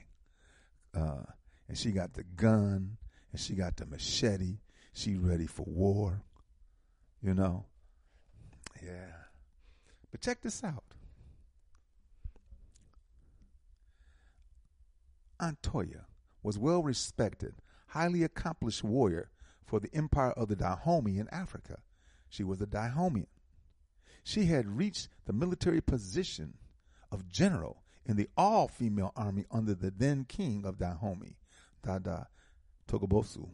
Uh, 0.95 1.23
and 1.69 1.77
she 1.77 1.93
got 1.93 2.15
the 2.15 2.25
gun 2.25 2.97
and 3.33 3.41
she 3.41 3.55
got 3.55 3.77
the 3.77 3.87
machete. 3.87 4.59
She 4.93 5.17
ready 5.17 5.47
for 5.47 5.65
war. 5.65 6.23
You 7.23 7.35
know? 7.35 7.67
Yeah. 8.83 9.13
But 10.11 10.21
check 10.21 10.41
this 10.41 10.65
out. 10.65 10.85
Antoya 15.41 16.07
was 16.43 16.59
well 16.59 16.83
respected, 16.83 17.55
highly 17.89 18.25
accomplished 18.25 18.83
warrior 18.83 19.31
for 19.65 19.79
the 19.79 19.95
empire 19.95 20.33
of 20.33 20.49
the 20.49 20.57
Dahomey 20.57 21.19
in 21.19 21.29
Africa. 21.31 21.79
She 22.29 22.43
was 22.43 22.61
a 22.61 22.67
Dahomean. 22.67 23.27
She 24.25 24.47
had 24.47 24.67
reached 24.67 25.09
the 25.27 25.33
military 25.33 25.81
position 25.81 26.55
of 27.11 27.29
general 27.29 27.83
in 28.07 28.17
the 28.17 28.29
all 28.37 28.69
female 28.69 29.13
army 29.15 29.45
under 29.51 29.75
the 29.75 29.91
then 29.91 30.25
king 30.25 30.65
of 30.65 30.79
Dahomey, 30.79 31.37
Dada 31.83 32.29
Togobosu, 32.89 33.49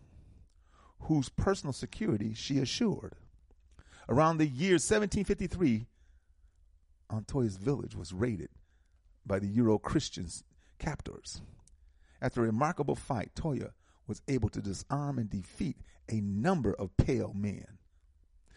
whose 1.00 1.28
personal 1.28 1.72
security 1.72 2.32
she 2.34 2.58
assured. 2.58 3.14
Around 4.08 4.38
the 4.38 4.46
year 4.46 4.74
1753, 4.74 5.86
Antoya's 7.10 7.56
village 7.56 7.96
was 7.96 8.12
raided 8.12 8.50
by 9.26 9.38
the 9.38 9.48
Euro 9.48 9.78
Christian 9.78 10.28
captors. 10.78 11.42
After 12.20 12.42
a 12.42 12.46
remarkable 12.46 12.94
fight, 12.94 13.32
Toya 13.34 13.72
was 14.06 14.22
able 14.28 14.48
to 14.50 14.60
disarm 14.60 15.18
and 15.18 15.28
defeat 15.28 15.78
a 16.08 16.20
number 16.20 16.74
of 16.74 16.96
pale 16.96 17.32
men. 17.34 17.78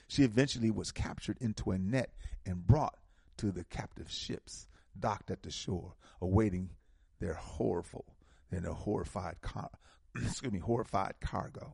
She 0.08 0.24
eventually 0.24 0.72
was 0.72 0.92
captured 0.92 1.38
into 1.42 1.72
a 1.72 1.78
net 1.78 2.14
and 2.46 2.66
brought 2.66 2.98
to 3.38 3.52
the 3.52 3.64
captive 3.64 4.10
ships 4.10 4.68
docked 5.00 5.32
at 5.32 5.44
the 5.44 5.52
shore, 5.52 5.96
awaiting 6.22 6.72
their 7.20 7.34
horrible 7.34 8.06
and 8.52 8.66
horrified 8.66 9.42
car- 9.42 9.72
excuse 10.16 10.52
me, 10.52 10.60
horrified 10.60 11.16
cargo. 11.22 11.74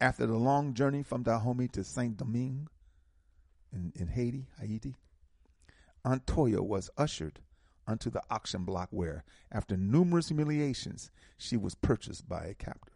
After 0.00 0.26
the 0.26 0.36
long 0.36 0.74
journey 0.74 1.02
from 1.02 1.22
Dahomey 1.22 1.68
to 1.68 1.84
Saint 1.84 2.16
Domingue 2.16 2.68
in, 3.72 3.92
in 3.94 4.08
Haiti, 4.08 4.46
Haiti, 4.60 4.96
Antoya 6.04 6.60
was 6.60 6.90
ushered 6.98 7.40
onto 7.86 8.10
the 8.10 8.22
auction 8.30 8.64
block 8.64 8.88
where, 8.90 9.24
after 9.52 9.76
numerous 9.76 10.28
humiliations, 10.28 11.10
she 11.36 11.56
was 11.56 11.74
purchased 11.74 12.28
by 12.28 12.44
a 12.44 12.54
captor. 12.54 12.92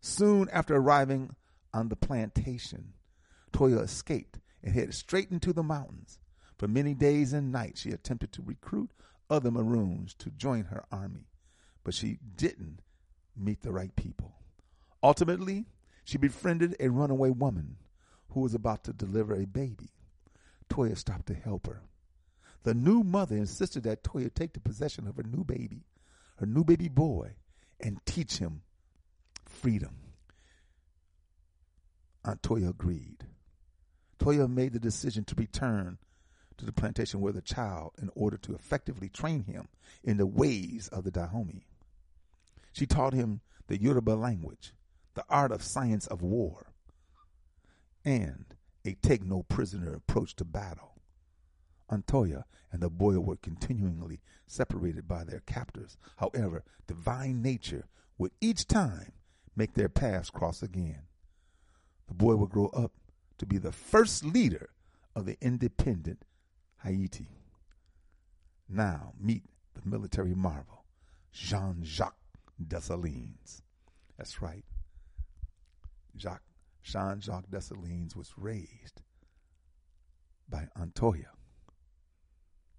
Soon 0.00 0.48
after 0.52 0.76
arriving 0.76 1.36
on 1.72 1.88
the 1.88 1.96
plantation, 1.96 2.94
Toya 3.52 3.82
escaped 3.82 4.40
and 4.62 4.74
headed 4.74 4.94
straight 4.94 5.30
into 5.30 5.52
the 5.52 5.62
mountains. 5.62 6.18
For 6.62 6.68
many 6.68 6.94
days 6.94 7.32
and 7.32 7.50
nights, 7.50 7.80
she 7.80 7.90
attempted 7.90 8.30
to 8.34 8.42
recruit 8.46 8.92
other 9.28 9.50
Maroons 9.50 10.14
to 10.20 10.30
join 10.30 10.66
her 10.66 10.84
army, 10.92 11.26
but 11.82 11.92
she 11.92 12.20
didn't 12.36 12.82
meet 13.36 13.62
the 13.62 13.72
right 13.72 13.96
people. 13.96 14.36
Ultimately, 15.02 15.66
she 16.04 16.18
befriended 16.18 16.76
a 16.78 16.88
runaway 16.88 17.30
woman 17.30 17.78
who 18.28 18.42
was 18.42 18.54
about 18.54 18.84
to 18.84 18.92
deliver 18.92 19.34
a 19.34 19.44
baby. 19.44 19.90
Toya 20.70 20.96
stopped 20.96 21.26
to 21.26 21.34
help 21.34 21.66
her. 21.66 21.82
The 22.62 22.74
new 22.74 23.02
mother 23.02 23.36
insisted 23.36 23.82
that 23.82 24.04
Toya 24.04 24.32
take 24.32 24.52
the 24.52 24.60
possession 24.60 25.08
of 25.08 25.16
her 25.16 25.24
new 25.24 25.42
baby, 25.42 25.82
her 26.36 26.46
new 26.46 26.62
baby 26.62 26.88
boy, 26.88 27.32
and 27.80 27.98
teach 28.06 28.36
him 28.36 28.62
freedom. 29.44 29.96
Aunt 32.24 32.40
Toya 32.40 32.70
agreed. 32.70 33.26
Toya 34.20 34.48
made 34.48 34.74
the 34.74 34.78
decision 34.78 35.24
to 35.24 35.34
return 35.34 35.98
to 36.62 36.66
the 36.66 36.72
plantation 36.72 37.20
with 37.20 37.34
the 37.34 37.42
child 37.42 37.90
in 38.00 38.08
order 38.14 38.36
to 38.36 38.54
effectively 38.54 39.08
train 39.08 39.42
him 39.42 39.66
in 40.04 40.16
the 40.16 40.26
ways 40.26 40.86
of 40.92 41.02
the 41.02 41.10
Dahomey. 41.10 41.66
She 42.72 42.86
taught 42.86 43.14
him 43.14 43.40
the 43.66 43.82
Yoruba 43.82 44.12
language, 44.12 44.72
the 45.14 45.24
art 45.28 45.50
of 45.50 45.64
science 45.64 46.06
of 46.06 46.22
war, 46.22 46.68
and 48.04 48.44
a 48.84 48.94
take 49.02 49.24
no 49.24 49.42
prisoner 49.42 49.92
approach 49.92 50.36
to 50.36 50.44
battle. 50.44 51.00
Antoya 51.90 52.44
and 52.70 52.80
the 52.80 52.88
boy 52.88 53.18
were 53.18 53.36
continually 53.36 54.20
separated 54.46 55.08
by 55.08 55.24
their 55.24 55.40
captors. 55.40 55.96
However, 56.18 56.62
divine 56.86 57.42
nature 57.42 57.86
would 58.18 58.30
each 58.40 58.68
time 58.68 59.10
make 59.56 59.74
their 59.74 59.88
paths 59.88 60.30
cross 60.30 60.62
again. 60.62 61.02
The 62.06 62.14
boy 62.14 62.36
would 62.36 62.50
grow 62.50 62.68
up 62.68 62.92
to 63.38 63.46
be 63.46 63.58
the 63.58 63.72
first 63.72 64.24
leader 64.24 64.70
of 65.16 65.26
the 65.26 65.36
independent 65.40 66.24
Haiti. 66.82 67.28
Now 68.68 69.12
meet 69.20 69.44
the 69.74 69.88
military 69.88 70.34
marvel, 70.34 70.84
Jean 71.32 71.82
Jacques 71.82 72.16
Dessalines. 72.66 73.62
That's 74.16 74.40
right. 74.42 74.64
Jacques, 76.16 76.42
Jean 76.82 77.20
Jacques 77.20 77.50
Dessalines 77.50 78.14
was 78.16 78.32
raised 78.36 79.02
by 80.48 80.68
Antoya 80.78 81.30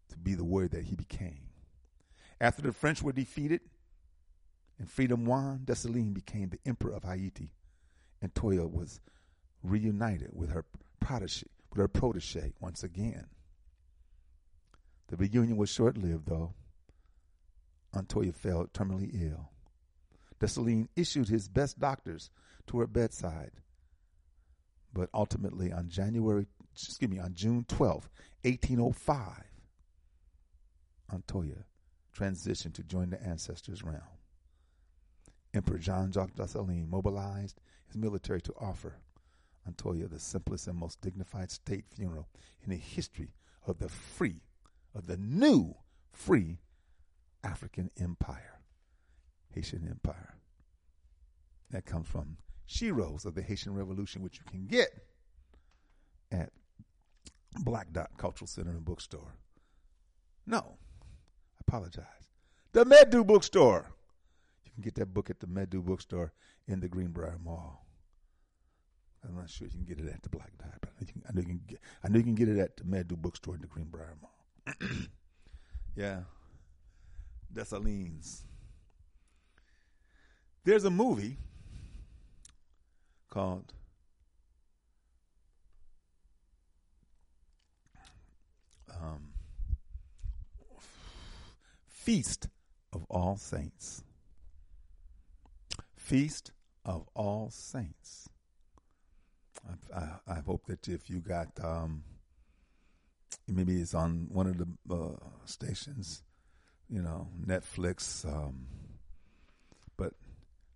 to 0.10 0.18
be 0.18 0.36
the 0.36 0.44
word 0.44 0.72
that 0.72 0.84
he 0.84 0.96
became. 0.96 1.50
After 2.40 2.62
the 2.62 2.72
French 2.72 3.02
were 3.02 3.12
defeated 3.12 3.62
and 4.80 4.90
freedom 4.90 5.26
won, 5.26 5.62
Dessalines 5.66 6.14
became 6.14 6.50
the 6.50 6.60
emperor 6.66 6.94
of 6.94 7.04
Haiti, 7.04 7.52
and 8.22 8.34
Toya 8.34 8.72
was 8.72 9.00
reunited 9.64 10.30
with 10.34 10.50
her 10.52 10.66
protege, 11.00 11.48
with 11.70 11.80
her 11.80 11.88
protege 11.88 12.54
once 12.60 12.84
again. 12.84 13.28
The 15.08 15.18
reunion 15.18 15.58
was 15.58 15.70
short-lived, 15.70 16.28
though. 16.28 16.54
Antoya 17.94 18.34
fell 18.34 18.66
terminally 18.68 19.12
ill. 19.14 19.50
Dessalines 20.40 20.90
issued 20.96 21.30
his 21.30 21.48
best 21.48 21.80
doctors 21.80 22.32
to 22.68 22.80
her 22.80 22.88
bedside, 22.88 23.52
but 24.94 25.10
ultimately 25.14 25.72
on 25.72 25.90
January, 25.90 26.48
excuse 26.74 27.10
me, 27.10 27.20
on 27.20 27.34
June 27.34 27.66
12, 27.68 28.10
1805, 28.44 29.44
Antoya 31.12 31.64
transitioned 32.18 32.74
to 32.74 32.84
join 32.84 33.10
the 33.10 33.22
ancestors' 33.24 33.84
realm. 33.84 34.02
Emperor 35.54 35.78
Jean 35.78 36.12
Jacques 36.12 36.36
Dessalines 36.36 36.90
mobilized 36.90 37.62
his 37.88 37.96
military 37.96 38.42
to 38.42 38.54
offer 38.60 38.96
Antoya 39.68 40.10
the 40.10 40.20
simplest 40.20 40.68
and 40.68 40.78
most 40.78 41.00
dignified 41.02 41.52
state 41.52 41.86
funeral 41.88 42.28
in 42.64 42.72
the 42.72 42.76
history 42.76 43.34
of 43.66 43.80
the 43.80 43.88
free, 43.88 44.42
of 44.96 45.08
the 45.08 45.18
new 45.18 45.76
free 46.12 46.60
African 47.44 47.90
empire, 48.00 48.62
Haitian 49.50 49.88
empire. 49.90 50.36
That 51.72 51.86
comes 51.86 52.08
from 52.08 52.38
Sheroes 52.68 53.26
of 53.26 53.36
the 53.36 53.42
Haitian 53.42 53.74
Revolution, 53.74 54.22
which 54.22 54.40
you 54.40 54.46
can 54.50 54.68
get 54.68 54.90
at 56.32 56.52
Black 57.64 57.92
Dot 57.92 58.12
Cultural 58.18 58.48
Center 58.48 58.72
and 58.72 58.86
Bookstore. 58.86 59.36
No, 60.46 60.78
I 61.02 61.62
apologize. 61.68 62.06
The 62.74 62.86
Medu 62.86 63.26
Bookstore. 63.26 63.88
You 64.66 64.72
can 64.72 64.84
get 64.84 64.96
that 64.96 65.14
book 65.14 65.30
at 65.30 65.40
the 65.40 65.48
Medu 65.48 65.84
Bookstore 65.84 66.34
in 66.68 66.80
the 66.80 66.90
Greenbriar 66.90 67.44
Mall. 67.44 67.86
I'm 69.24 69.36
not 69.36 69.50
sure 69.50 69.68
you 69.68 69.72
can 69.74 69.86
get 69.86 70.00
it 70.00 70.12
at 70.12 70.22
the 70.22 70.30
Black 70.30 70.52
Dot, 70.58 70.74
but 70.82 70.90
I 71.00 71.32
know 71.34 71.42
you 71.42 71.48
can 71.48 71.62
get. 71.68 71.80
I 72.04 72.10
know 72.10 72.18
you 72.18 72.24
can 72.24 72.36
get 72.36 72.50
it 72.50 72.60
at 72.60 72.78
the 72.78 72.84
Medu 72.84 73.16
Bookstore 73.16 73.56
in 73.56 73.62
the 73.62 73.68
Greenbriar 73.68 74.20
Mall. 74.22 74.33
yeah, 75.96 76.22
Dessalines. 77.54 78.44
There's 80.64 80.86
a 80.86 80.90
movie 80.90 81.38
called 83.30 83.74
um, 89.02 89.34
Feast 91.88 92.48
of 92.94 93.06
All 93.10 93.36
Saints. 93.38 94.04
Feast 95.96 96.52
of 96.86 97.08
All 97.14 97.50
Saints. 97.50 98.30
I, 99.94 100.00
I, 100.00 100.10
I 100.28 100.40
hope 100.40 100.66
that 100.68 100.88
if 100.88 101.10
you 101.10 101.20
got, 101.20 101.48
um, 101.64 102.04
maybe 103.48 103.80
it's 103.80 103.94
on 103.94 104.28
one 104.30 104.48
of 104.48 104.58
the 104.58 104.68
uh, 104.94 105.16
stations, 105.46 106.24
you 106.90 107.02
know, 107.02 107.28
Netflix, 107.46 108.26
um, 108.26 108.68
but 109.98 110.14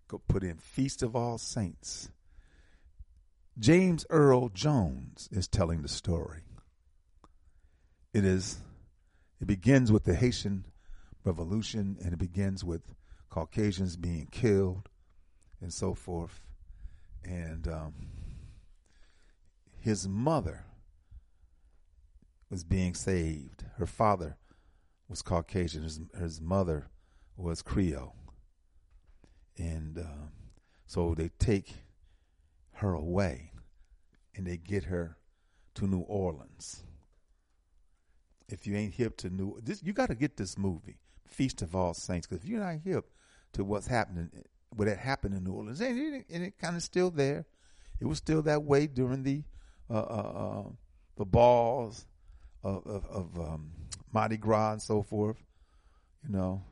go 0.08 0.20
put 0.28 0.42
in 0.42 0.56
Feast 0.58 1.02
of 1.02 1.16
All 1.16 1.38
Saints. 1.38 2.10
James 3.58 4.06
Earl 4.08 4.50
Jones 4.50 5.28
is 5.32 5.48
telling 5.48 5.82
the 5.82 5.88
story. 5.88 6.42
It 8.14 8.24
is, 8.24 8.58
it 9.40 9.46
begins 9.46 9.90
with 9.90 10.04
the 10.04 10.14
Haitian 10.14 10.66
Revolution 11.24 11.98
and 12.02 12.12
it 12.12 12.18
begins 12.18 12.64
with 12.64 12.82
Caucasians 13.28 13.96
being 13.96 14.28
killed 14.30 14.88
and 15.60 15.72
so 15.72 15.92
forth. 15.94 16.40
And 17.24 17.66
um, 17.66 17.94
his 19.80 20.08
mother 20.08 20.64
was 22.50 22.64
being 22.64 22.94
saved. 22.94 23.64
Her 23.76 23.86
father 23.86 24.36
was 25.08 25.22
Caucasian. 25.22 25.82
His, 25.82 26.00
his 26.18 26.40
mother 26.40 26.88
was 27.36 27.62
Creole. 27.62 28.14
And 29.56 29.98
um, 29.98 30.30
so 30.86 31.14
they 31.14 31.30
take 31.38 31.74
her 32.74 32.94
away 32.94 33.52
and 34.34 34.46
they 34.46 34.56
get 34.56 34.84
her 34.84 35.16
to 35.74 35.86
New 35.86 36.00
Orleans. 36.00 36.84
If 38.48 38.66
you 38.66 38.76
ain't 38.76 38.94
hip 38.94 39.16
to 39.18 39.30
New, 39.30 39.58
this, 39.62 39.82
you 39.82 39.92
got 39.92 40.08
to 40.08 40.14
get 40.14 40.36
this 40.36 40.56
movie, 40.56 40.98
Feast 41.26 41.60
of 41.60 41.76
All 41.76 41.92
Saints, 41.92 42.26
because 42.26 42.42
if 42.42 42.48
you're 42.48 42.60
not 42.60 42.80
hip 42.82 43.10
to 43.52 43.64
what's 43.64 43.86
happening, 43.86 44.30
what 44.74 44.88
had 44.88 44.98
happened 44.98 45.34
in 45.34 45.44
New 45.44 45.52
Orleans, 45.52 45.80
and 45.80 45.98
it, 45.98 46.24
it 46.28 46.58
kind 46.58 46.76
of 46.76 46.82
still 46.82 47.10
there. 47.10 47.46
It 48.00 48.06
was 48.06 48.18
still 48.18 48.42
that 48.42 48.62
way 48.62 48.86
during 48.86 49.22
the 49.22 49.42
uh, 49.90 49.94
uh, 49.94 50.62
uh, 50.64 50.70
the 51.16 51.24
balls 51.24 52.06
of, 52.62 52.86
of, 52.86 53.06
of 53.06 53.38
um, 53.38 53.70
Mardi 54.12 54.36
Gras 54.36 54.72
and 54.72 54.82
so 54.82 55.02
forth. 55.02 55.36
You 56.26 56.32
know, 56.32 56.62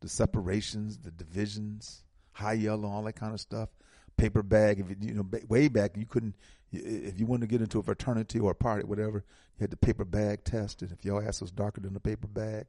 the 0.00 0.08
separations, 0.08 0.98
the 0.98 1.10
divisions, 1.10 2.02
high 2.32 2.54
yellow, 2.54 2.88
all 2.88 3.02
that 3.04 3.14
kind 3.14 3.34
of 3.34 3.40
stuff. 3.40 3.68
Paper 4.16 4.42
bag. 4.42 4.80
If 4.80 4.90
it, 4.90 4.98
you 5.00 5.14
know, 5.14 5.26
way 5.48 5.68
back, 5.68 5.96
you 5.96 6.06
couldn't. 6.06 6.34
If 6.70 7.18
you 7.18 7.26
wanted 7.26 7.42
to 7.42 7.46
get 7.46 7.62
into 7.62 7.78
a 7.78 7.82
fraternity 7.82 8.38
or 8.40 8.50
a 8.50 8.54
party, 8.54 8.84
whatever, 8.84 9.24
you 9.58 9.62
had 9.62 9.70
the 9.70 9.76
paper 9.76 10.04
bag 10.04 10.44
test, 10.44 10.82
and 10.82 10.92
if 10.92 11.04
your 11.04 11.24
ass 11.24 11.40
was 11.40 11.50
darker 11.50 11.80
than 11.80 11.94
the 11.94 12.00
paper 12.00 12.26
bag, 12.26 12.66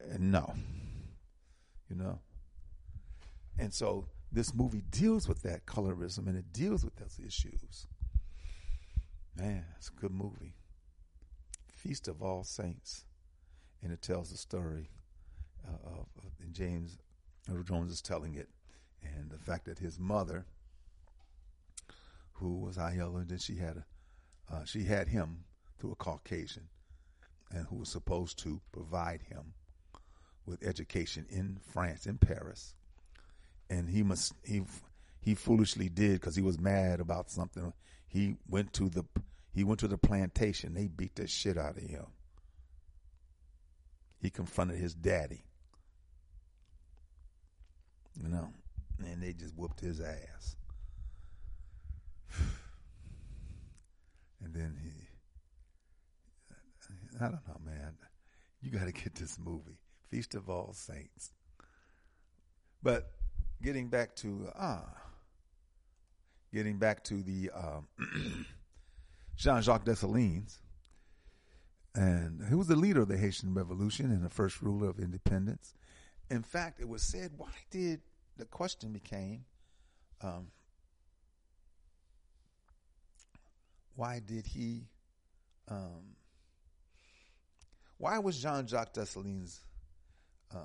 and 0.00 0.30
no, 0.30 0.52
you 1.88 1.96
know. 1.96 2.18
And 3.58 3.72
so 3.72 4.08
this 4.32 4.54
movie 4.54 4.82
deals 4.90 5.28
with 5.28 5.42
that 5.42 5.66
colorism, 5.66 6.26
and 6.26 6.36
it 6.36 6.52
deals 6.52 6.84
with 6.84 6.96
those 6.96 7.18
issues. 7.24 7.86
Man, 9.36 9.64
it's 9.78 9.88
a 9.88 10.00
good 10.00 10.12
movie. 10.12 10.54
Feast 11.82 12.08
of 12.08 12.22
All 12.22 12.44
Saints, 12.44 13.04
and 13.82 13.90
it 13.90 14.02
tells 14.02 14.30
the 14.30 14.36
story 14.36 14.90
uh, 15.66 15.88
of, 15.88 16.06
of 16.18 16.30
and 16.42 16.52
James 16.52 16.98
Earl 17.50 17.62
Jones 17.62 17.90
is 17.90 18.02
telling 18.02 18.34
it, 18.34 18.50
and 19.02 19.30
the 19.30 19.38
fact 19.38 19.64
that 19.64 19.78
his 19.78 19.98
mother, 19.98 20.44
who 22.34 22.58
was 22.58 22.76
Ayala, 22.76 23.24
then 23.24 23.38
she 23.38 23.56
had 23.56 23.78
a, 23.78 24.54
uh, 24.54 24.64
she 24.64 24.84
had 24.84 25.08
him 25.08 25.44
through 25.78 25.92
a 25.92 25.96
Caucasian, 25.96 26.68
and 27.50 27.66
who 27.66 27.76
was 27.76 27.88
supposed 27.88 28.38
to 28.40 28.60
provide 28.72 29.22
him 29.22 29.54
with 30.44 30.62
education 30.62 31.24
in 31.30 31.58
France, 31.72 32.04
in 32.04 32.18
Paris, 32.18 32.74
and 33.70 33.88
he 33.88 34.02
must 34.02 34.34
he 34.44 34.62
he 35.22 35.34
foolishly 35.34 35.88
did 35.88 36.20
because 36.20 36.36
he 36.36 36.42
was 36.42 36.60
mad 36.60 37.00
about 37.00 37.30
something. 37.30 37.72
He 38.06 38.36
went 38.48 38.74
to 38.74 38.90
the 38.90 39.04
he 39.52 39.64
went 39.64 39.80
to 39.80 39.88
the 39.88 39.98
plantation. 39.98 40.74
They 40.74 40.86
beat 40.86 41.16
the 41.16 41.26
shit 41.26 41.58
out 41.58 41.76
of 41.76 41.82
him. 41.82 42.06
He 44.20 44.30
confronted 44.30 44.78
his 44.78 44.94
daddy. 44.94 45.44
You 48.22 48.28
know, 48.28 48.48
and 48.98 49.22
they 49.22 49.32
just 49.32 49.56
whooped 49.56 49.80
his 49.80 50.00
ass. 50.00 50.56
And 54.42 54.54
then 54.54 54.74
he, 54.82 54.90
I 57.20 57.24
don't 57.24 57.46
know, 57.46 57.60
man. 57.62 57.92
You 58.62 58.70
got 58.70 58.86
to 58.86 58.92
get 58.92 59.14
this 59.14 59.38
movie, 59.38 59.76
Feast 60.08 60.34
of 60.34 60.48
All 60.48 60.72
Saints. 60.72 61.30
But 62.82 63.12
getting 63.62 63.88
back 63.88 64.16
to 64.16 64.48
ah, 64.58 64.88
getting 66.54 66.78
back 66.78 67.04
to 67.04 67.22
the 67.22 67.50
um, 67.54 67.86
Jean-Jacques 69.40 69.86
Dessalines, 69.86 70.58
and 71.94 72.46
he 72.46 72.54
was 72.54 72.66
the 72.66 72.76
leader 72.76 73.00
of 73.00 73.08
the 73.08 73.16
Haitian 73.16 73.54
Revolution 73.54 74.10
and 74.10 74.22
the 74.22 74.28
first 74.28 74.60
ruler 74.60 74.90
of 74.90 74.98
independence. 74.98 75.72
In 76.28 76.42
fact, 76.42 76.78
it 76.78 76.86
was 76.86 77.02
said, 77.02 77.30
why 77.38 77.48
did 77.70 78.02
the 78.36 78.44
question 78.44 78.92
became, 78.92 79.46
um, 80.20 80.48
why 83.96 84.20
did 84.20 84.46
he, 84.46 84.82
um, 85.68 86.16
why 87.96 88.18
was 88.18 88.42
Jean 88.42 88.66
Jacques 88.66 88.92
Dessalines, 88.92 89.60
uh, 90.54 90.58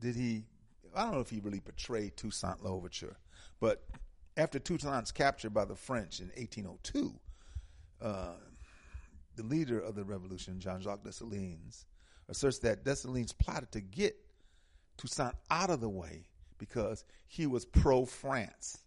did 0.00 0.16
he, 0.16 0.46
I 0.96 1.04
don't 1.04 1.12
know 1.12 1.20
if 1.20 1.30
he 1.30 1.38
really 1.38 1.60
betrayed 1.60 2.16
Toussaint 2.16 2.64
Louverture, 2.64 3.16
but 3.60 3.84
after 4.36 4.58
Toussaint's 4.58 5.12
capture 5.12 5.50
by 5.50 5.64
the 5.64 5.74
French 5.74 6.20
in 6.20 6.28
1802, 6.28 7.14
uh, 8.00 8.34
the 9.36 9.42
leader 9.42 9.78
of 9.78 9.94
the 9.94 10.04
revolution, 10.04 10.60
Jean 10.60 10.80
Jacques 10.80 11.04
Dessalines, 11.04 11.84
asserts 12.28 12.58
that 12.60 12.84
Dessalines 12.84 13.36
plotted 13.36 13.72
to 13.72 13.80
get 13.80 14.16
Toussaint 14.98 15.34
out 15.50 15.70
of 15.70 15.80
the 15.80 15.88
way 15.88 16.26
because 16.58 17.04
he 17.28 17.46
was 17.46 17.64
pro 17.64 18.04
France. 18.04 18.78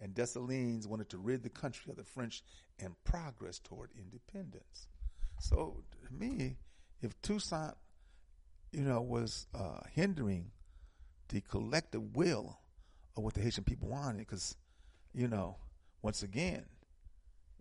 And 0.00 0.14
Dessalines 0.14 0.86
wanted 0.86 1.08
to 1.10 1.18
rid 1.18 1.42
the 1.42 1.48
country 1.48 1.90
of 1.90 1.96
the 1.96 2.04
French 2.04 2.42
and 2.78 2.94
progress 3.04 3.58
toward 3.58 3.90
independence. 3.98 4.88
So, 5.40 5.82
to 6.06 6.14
me, 6.14 6.56
if 7.02 7.20
Toussaint, 7.22 7.74
you 8.72 8.82
know, 8.82 9.00
was 9.00 9.46
uh, 9.54 9.80
hindering 9.92 10.50
the 11.28 11.40
collective 11.40 12.16
will 12.16 12.58
of 13.18 13.24
what 13.24 13.34
the 13.34 13.40
Haitian 13.40 13.64
people 13.64 13.88
wanted, 13.88 14.18
because, 14.18 14.56
you 15.12 15.28
know, 15.28 15.56
once 16.00 16.22
again, 16.22 16.64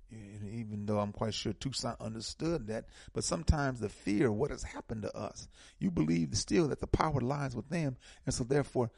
even 0.09 0.85
though 0.85 0.99
I'm 0.99 1.11
quite 1.11 1.33
sure 1.33 1.51
Toussaint 1.51 1.99
understood 1.99 2.67
that, 2.67 2.85
but 3.13 3.25
sometimes 3.25 3.81
the 3.81 3.89
fear, 3.89 4.27
of 4.27 4.35
what 4.35 4.51
has 4.51 4.63
happened 4.63 5.01
to 5.01 5.17
us, 5.17 5.49
you 5.79 5.91
believe 5.91 6.37
still 6.37 6.69
that 6.69 6.79
the 6.79 6.87
power 6.87 7.19
lies 7.19 7.55
with 7.55 7.67
them, 7.69 7.97
and 8.25 8.33
so 8.33 8.45
therefore, 8.45 8.89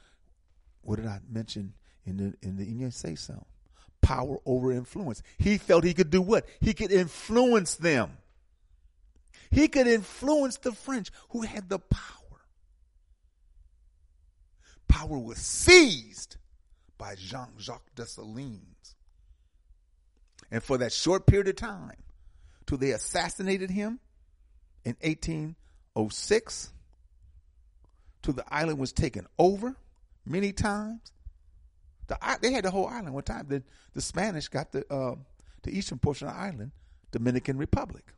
what 0.82 0.98
did 0.98 1.08
I 1.08 1.20
mention 1.28 1.74
in 2.06 2.18
the 2.18 2.48
in 2.48 2.58
the 2.58 2.66
Inye 2.66 2.94
say 2.94 3.16
so? 3.16 3.48
Power 4.02 4.38
over 4.46 4.72
influence. 4.72 5.24
He 5.38 5.58
felt 5.58 5.84
he 5.84 5.94
could 5.94 6.10
do 6.10 6.22
what? 6.22 6.46
He 6.62 6.74
could 6.74 6.92
influence 6.92 7.76
them. 7.76 8.18
He 9.50 9.68
could 9.68 9.88
influence 9.88 10.58
the 10.58 10.72
French 10.72 11.10
who 11.30 11.42
had 11.42 11.70
the 11.70 11.80
power. 11.80 12.42
Power 14.88 15.18
was 15.18 15.38
seized 15.38 16.38
by 17.00 17.16
Jean 17.16 17.48
Jacques 17.58 17.96
Dessalines. 17.96 18.94
And 20.52 20.62
for 20.62 20.78
that 20.78 20.94
short 20.94 21.26
period 21.26 21.48
of 21.48 21.56
time, 21.56 21.98
till 22.68 22.78
they 22.78 22.92
assassinated 22.92 23.72
him 23.72 24.00
in 24.86 24.96
1806, 25.02 26.72
till 28.22 28.34
the 28.34 28.54
island 28.54 28.78
was 28.78 28.92
taken 28.92 29.26
over 29.40 29.76
many 30.26 30.52
times. 30.52 31.12
The, 32.08 32.18
they 32.42 32.52
had 32.52 32.66
the 32.66 32.72
whole 32.72 32.88
island 32.88 33.14
one 33.14 33.24
time. 33.24 33.46
The, 33.48 33.64
the 33.94 34.02
Spanish 34.02 34.48
got 34.48 34.72
the 34.72 34.86
uh, 34.94 35.16
the 35.64 35.78
eastern 35.78 36.00
portion 36.00 36.28
of 36.28 36.34
the 36.34 36.40
island, 36.40 36.72
Dominican 37.12 37.58
Republic. 37.58 38.14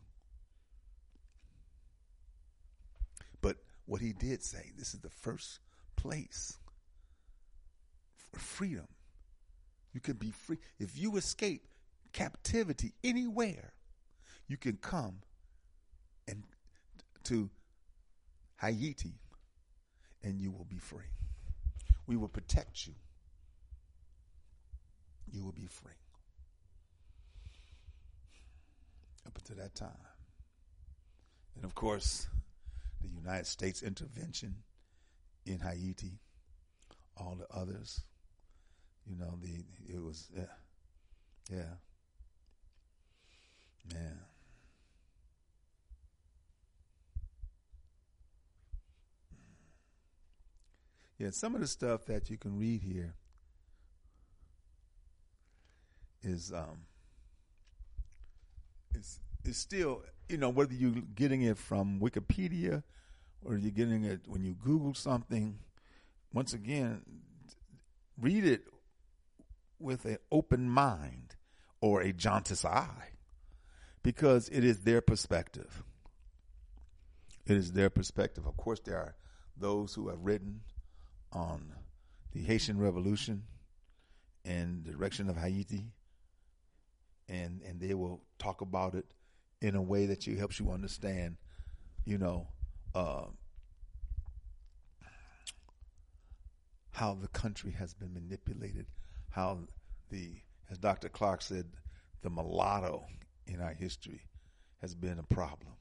But 3.41 3.57
what 3.85 4.01
he 4.01 4.13
did 4.13 4.43
say, 4.43 4.71
this 4.77 4.93
is 4.93 4.99
the 5.01 5.09
first 5.09 5.59
place 5.95 6.57
freedom. 8.39 8.87
You 9.93 9.99
can 9.99 10.15
be 10.15 10.31
free. 10.31 10.57
If 10.79 10.97
you 10.97 11.17
escape 11.17 11.67
captivity 12.13 12.93
anywhere, 13.03 13.73
you 14.47 14.57
can 14.57 14.77
come 14.77 15.17
and 16.27 16.43
to 17.23 17.49
Haiti 18.59 19.13
and 20.23 20.39
you 20.39 20.51
will 20.51 20.65
be 20.65 20.77
free. 20.77 21.11
We 22.07 22.15
will 22.15 22.27
protect 22.27 22.87
you. 22.87 22.93
You 25.31 25.43
will 25.43 25.51
be 25.51 25.67
free. 25.67 25.93
Up 29.25 29.37
until 29.37 29.55
that 29.63 29.75
time. 29.75 29.89
And 31.55 31.65
of 31.65 31.75
course, 31.75 32.27
the 33.01 33.07
United 33.07 33.47
States 33.47 33.81
intervention 33.83 34.55
in 35.45 35.59
Haiti, 35.59 36.19
all 37.17 37.35
the 37.35 37.47
others, 37.55 38.01
you 39.07 39.17
know, 39.17 39.37
the 39.41 39.63
it 39.93 40.01
was 40.01 40.29
yeah. 40.35 40.43
Yeah. 41.49 41.75
Man. 43.93 44.19
Yeah, 51.17 51.29
some 51.31 51.53
of 51.53 51.61
the 51.61 51.67
stuff 51.67 52.05
that 52.05 52.29
you 52.29 52.37
can 52.37 52.57
read 52.57 52.81
here 52.81 53.13
is 56.23 56.51
um 56.51 56.85
is 58.95 59.19
is 59.43 59.57
still 59.57 60.03
you 60.29 60.37
know 60.37 60.49
whether 60.49 60.73
you're 60.73 61.03
getting 61.15 61.43
it 61.43 61.57
from 61.57 61.99
Wikipedia 61.99 62.83
or 63.43 63.57
you're 63.57 63.71
getting 63.71 64.03
it 64.03 64.21
when 64.27 64.43
you 64.43 64.53
Google 64.53 64.93
something. 64.93 65.59
Once 66.33 66.53
again, 66.53 67.01
read 68.19 68.45
it 68.45 68.63
with 69.81 70.05
an 70.05 70.17
open 70.31 70.69
mind 70.69 71.35
or 71.79 72.01
a 72.01 72.13
jaundiced 72.13 72.65
eye 72.65 73.09
because 74.03 74.49
it 74.49 74.63
is 74.63 74.81
their 74.81 75.01
perspective. 75.01 75.83
It 77.45 77.57
is 77.57 77.73
their 77.73 77.89
perspective. 77.89 78.45
Of 78.45 78.57
course, 78.57 78.79
there 78.79 78.97
are 78.97 79.15
those 79.57 79.93
who 79.93 80.09
have 80.09 80.19
written 80.19 80.61
on 81.31 81.73
the 82.33 82.41
Haitian 82.41 82.79
Revolution 82.79 83.43
and 84.45 84.83
the 84.83 84.91
direction 84.91 85.29
of 85.29 85.37
Haiti, 85.37 85.91
and 87.27 87.61
and 87.61 87.79
they 87.79 87.93
will 87.93 88.21
talk 88.39 88.61
about 88.61 88.95
it 88.95 89.05
in 89.61 89.75
a 89.75 89.81
way 89.81 90.07
that 90.07 90.25
you 90.25 90.37
helps 90.37 90.59
you 90.59 90.71
understand, 90.71 91.37
you 92.05 92.17
know, 92.17 92.47
uh, 92.95 93.25
how 96.91 97.13
the 97.13 97.27
country 97.27 97.71
has 97.71 97.93
been 97.93 98.13
manipulated, 98.13 98.87
how 99.31 99.59
the, 100.09 100.29
as 100.69 100.77
Dr. 100.77 101.09
Clark 101.09 101.41
said, 101.41 101.65
the 102.21 102.29
mulatto 102.29 103.05
in 103.47 103.61
our 103.61 103.73
history 103.73 104.21
has 104.81 104.93
been 104.93 105.19
a 105.19 105.33
problem 105.33 105.73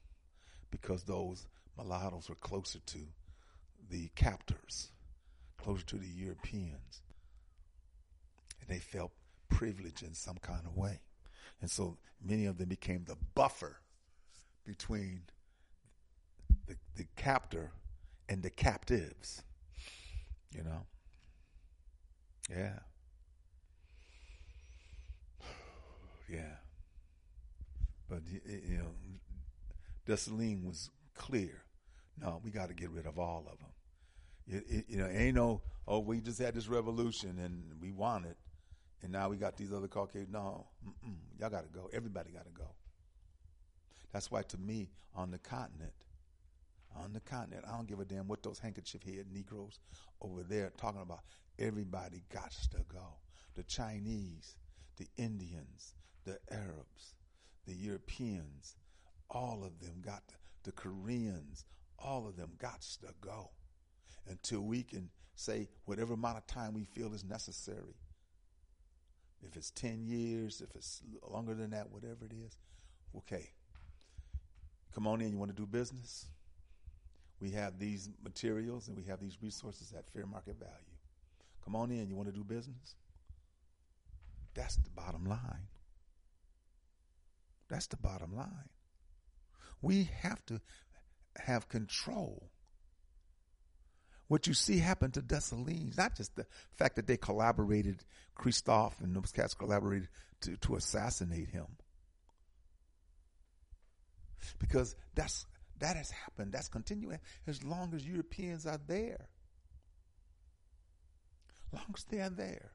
because 0.71 1.03
those 1.03 1.47
mulattoes 1.77 2.29
were 2.29 2.37
closer 2.37 2.79
to 2.87 2.99
the 3.91 4.09
captors, 4.15 4.91
closer 5.59 5.85
to 5.85 5.97
the 5.97 6.07
Europeans, 6.09 7.03
and 8.61 8.69
they 8.69 8.79
felt 8.79 9.13
privileged 9.49 10.03
in 10.03 10.15
some 10.15 10.39
kind 10.41 10.63
of 10.65 10.77
way. 10.77 11.01
And 11.61 11.71
so 11.71 11.99
many 12.25 12.47
of 12.47 12.57
them 12.57 12.69
became 12.69 13.05
the 13.05 13.17
buffer 13.35 13.77
between 14.65 15.23
the, 16.67 16.77
the 16.97 17.07
captor 17.17 17.73
and 18.29 18.43
the 18.43 18.51
captives. 18.51 19.43
You 20.55 20.63
know? 20.63 20.87
Yeah. 22.49 22.79
Yeah. 26.31 26.57
But, 28.09 28.23
you 28.29 28.79
know, 28.79 28.91
Dessalines 30.07 30.65
was 30.65 30.91
clear. 31.15 31.63
No, 32.21 32.41
we 32.45 32.51
got 32.51 32.69
to 32.69 32.75
get 32.75 32.91
rid 32.91 33.07
of 33.07 33.19
all 33.19 33.47
of 33.51 33.59
them. 33.59 33.69
It, 34.49 34.65
it, 34.69 34.85
you 34.89 34.99
know, 34.99 35.07
ain't 35.07 35.37
no, 35.37 35.63
oh, 35.87 36.01
we 36.01 36.21
just 36.21 36.39
had 36.39 36.55
this 36.55 36.69
revolution 36.69 37.39
and 37.39 37.81
we 37.81 37.93
won 37.93 38.25
it, 38.25 38.37
and 39.03 39.13
now 39.13 39.29
we 39.29 39.37
got 39.37 39.57
these 39.57 39.73
other 39.73 39.89
Caucasians. 39.89 40.33
No, 40.33 40.67
y'all 41.39 41.51
got 41.51 41.63
to 41.63 41.71
go. 41.71 41.89
Everybody 41.93 42.31
got 42.31 42.45
to 42.45 42.53
go. 42.53 42.69
That's 44.13 44.31
why, 44.31 44.43
to 44.43 44.59
me, 44.59 44.91
on 45.15 45.31
the 45.31 45.39
continent, 45.39 45.93
on 46.97 47.13
the 47.13 47.21
continent, 47.21 47.65
I 47.69 47.77
don't 47.77 47.87
give 47.87 48.01
a 48.01 48.05
damn 48.05 48.27
what 48.27 48.43
those 48.43 48.59
handkerchief 48.59 49.03
head 49.05 49.27
Negroes 49.33 49.79
over 50.21 50.43
there 50.43 50.73
talking 50.77 51.03
about. 51.03 51.21
Everybody 51.59 52.23
got 52.33 52.51
to 52.73 52.79
go. 52.93 53.19
The 53.55 53.63
Chinese, 53.63 54.57
the 54.97 55.07
Indians, 55.17 55.95
the 56.25 56.39
Arabs, 56.51 57.15
the 57.67 57.75
Europeans, 57.75 58.77
all 59.31 59.63
of 59.65 59.79
them 59.81 60.03
got 60.05 60.27
to, 60.29 60.35
the 60.65 60.73
Koreans, 60.73 61.65
all 61.99 62.27
of 62.27 62.37
them 62.37 62.51
got 62.59 62.81
to 63.03 63.13
go. 63.21 63.51
until 64.29 64.61
we 64.61 64.83
can 64.83 65.11
say 65.35 65.69
whatever 65.85 66.15
amount 66.15 66.39
of 66.39 66.47
time 66.47 66.75
we 66.75 66.85
feel 66.85 67.13
is 67.15 67.25
necessary. 67.25 67.97
If 69.43 69.57
it's 69.57 69.71
10 69.71 70.05
years, 70.05 70.61
if 70.61 70.75
it's 70.77 71.03
longer 71.29 71.55
than 71.55 71.71
that, 71.71 71.91
whatever 71.91 72.27
it 72.27 72.33
is, 72.33 72.59
okay. 73.17 73.51
Come 74.95 75.07
on 75.07 75.21
in. 75.21 75.33
You 75.33 75.39
want 75.39 75.51
to 75.51 75.57
do 75.57 75.67
business? 75.67 76.27
We 77.41 77.51
have 77.53 77.79
these 77.79 78.11
materials 78.23 78.89
and 78.89 78.97
we 78.97 79.05
have 79.05 79.21
these 79.21 79.39
resources 79.41 79.95
at 79.97 80.11
fair 80.11 80.27
market 80.27 80.59
value. 80.59 80.75
Come 81.65 81.75
on 81.75 81.91
in. 81.91 82.09
You 82.09 82.17
want 82.17 82.29
to 82.29 82.35
do 82.35 82.45
business? 82.45 82.97
That's 84.55 84.77
the 84.77 84.91
bottom 84.91 85.25
line. 85.25 85.69
That's 87.71 87.87
the 87.87 87.97
bottom 87.97 88.37
line. 88.37 88.69
We 89.81 90.11
have 90.23 90.45
to 90.47 90.61
have 91.37 91.69
control. 91.69 92.51
What 94.29 94.47
you 94.47 94.55
see 94.55 94.79
happen 94.79 95.11
to 95.13 95.23
Dessalines, 95.23 95.97
not 95.97 96.17
just 96.17 96.37
the 96.37 96.47
fact 96.77 96.97
that 96.97 97.07
they 97.07 97.17
collaborated, 97.17 98.05
Christophe 98.35 99.01
and 99.01 99.15
those 99.15 99.33
cats 99.33 99.55
collaborated 99.55 100.09
to, 100.43 100.57
to 100.59 100.77
assassinate 100.77 101.49
him. 101.49 101.67
Because 104.59 104.95
that's 105.15 105.47
that 105.79 105.97
has 105.97 106.11
happened. 106.11 106.53
That's 106.53 106.69
continuing 106.69 107.19
as 107.47 107.65
long 107.65 107.93
as 107.95 108.07
Europeans 108.07 108.67
are 108.67 108.81
there. 108.87 109.29
Long 111.73 111.95
as 111.97 112.05
they 112.05 112.21
are 112.21 112.31
there. 112.31 112.73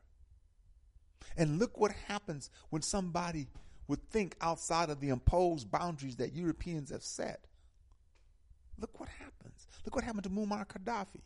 And 1.37 1.59
look 1.59 1.77
what 1.79 1.91
happens 2.07 2.49
when 2.69 2.81
somebody 2.81 3.47
would 3.87 4.01
think 4.09 4.35
outside 4.41 4.89
of 4.89 4.99
the 4.99 5.09
imposed 5.09 5.69
boundaries 5.69 6.15
that 6.17 6.33
Europeans 6.33 6.91
have 6.91 7.03
set. 7.03 7.45
Look 8.79 8.99
what 8.99 9.09
happens. 9.09 9.67
Look 9.85 9.95
what 9.95 10.03
happened 10.03 10.23
to 10.23 10.29
Muammar 10.29 10.67
Gaddafi, 10.67 11.21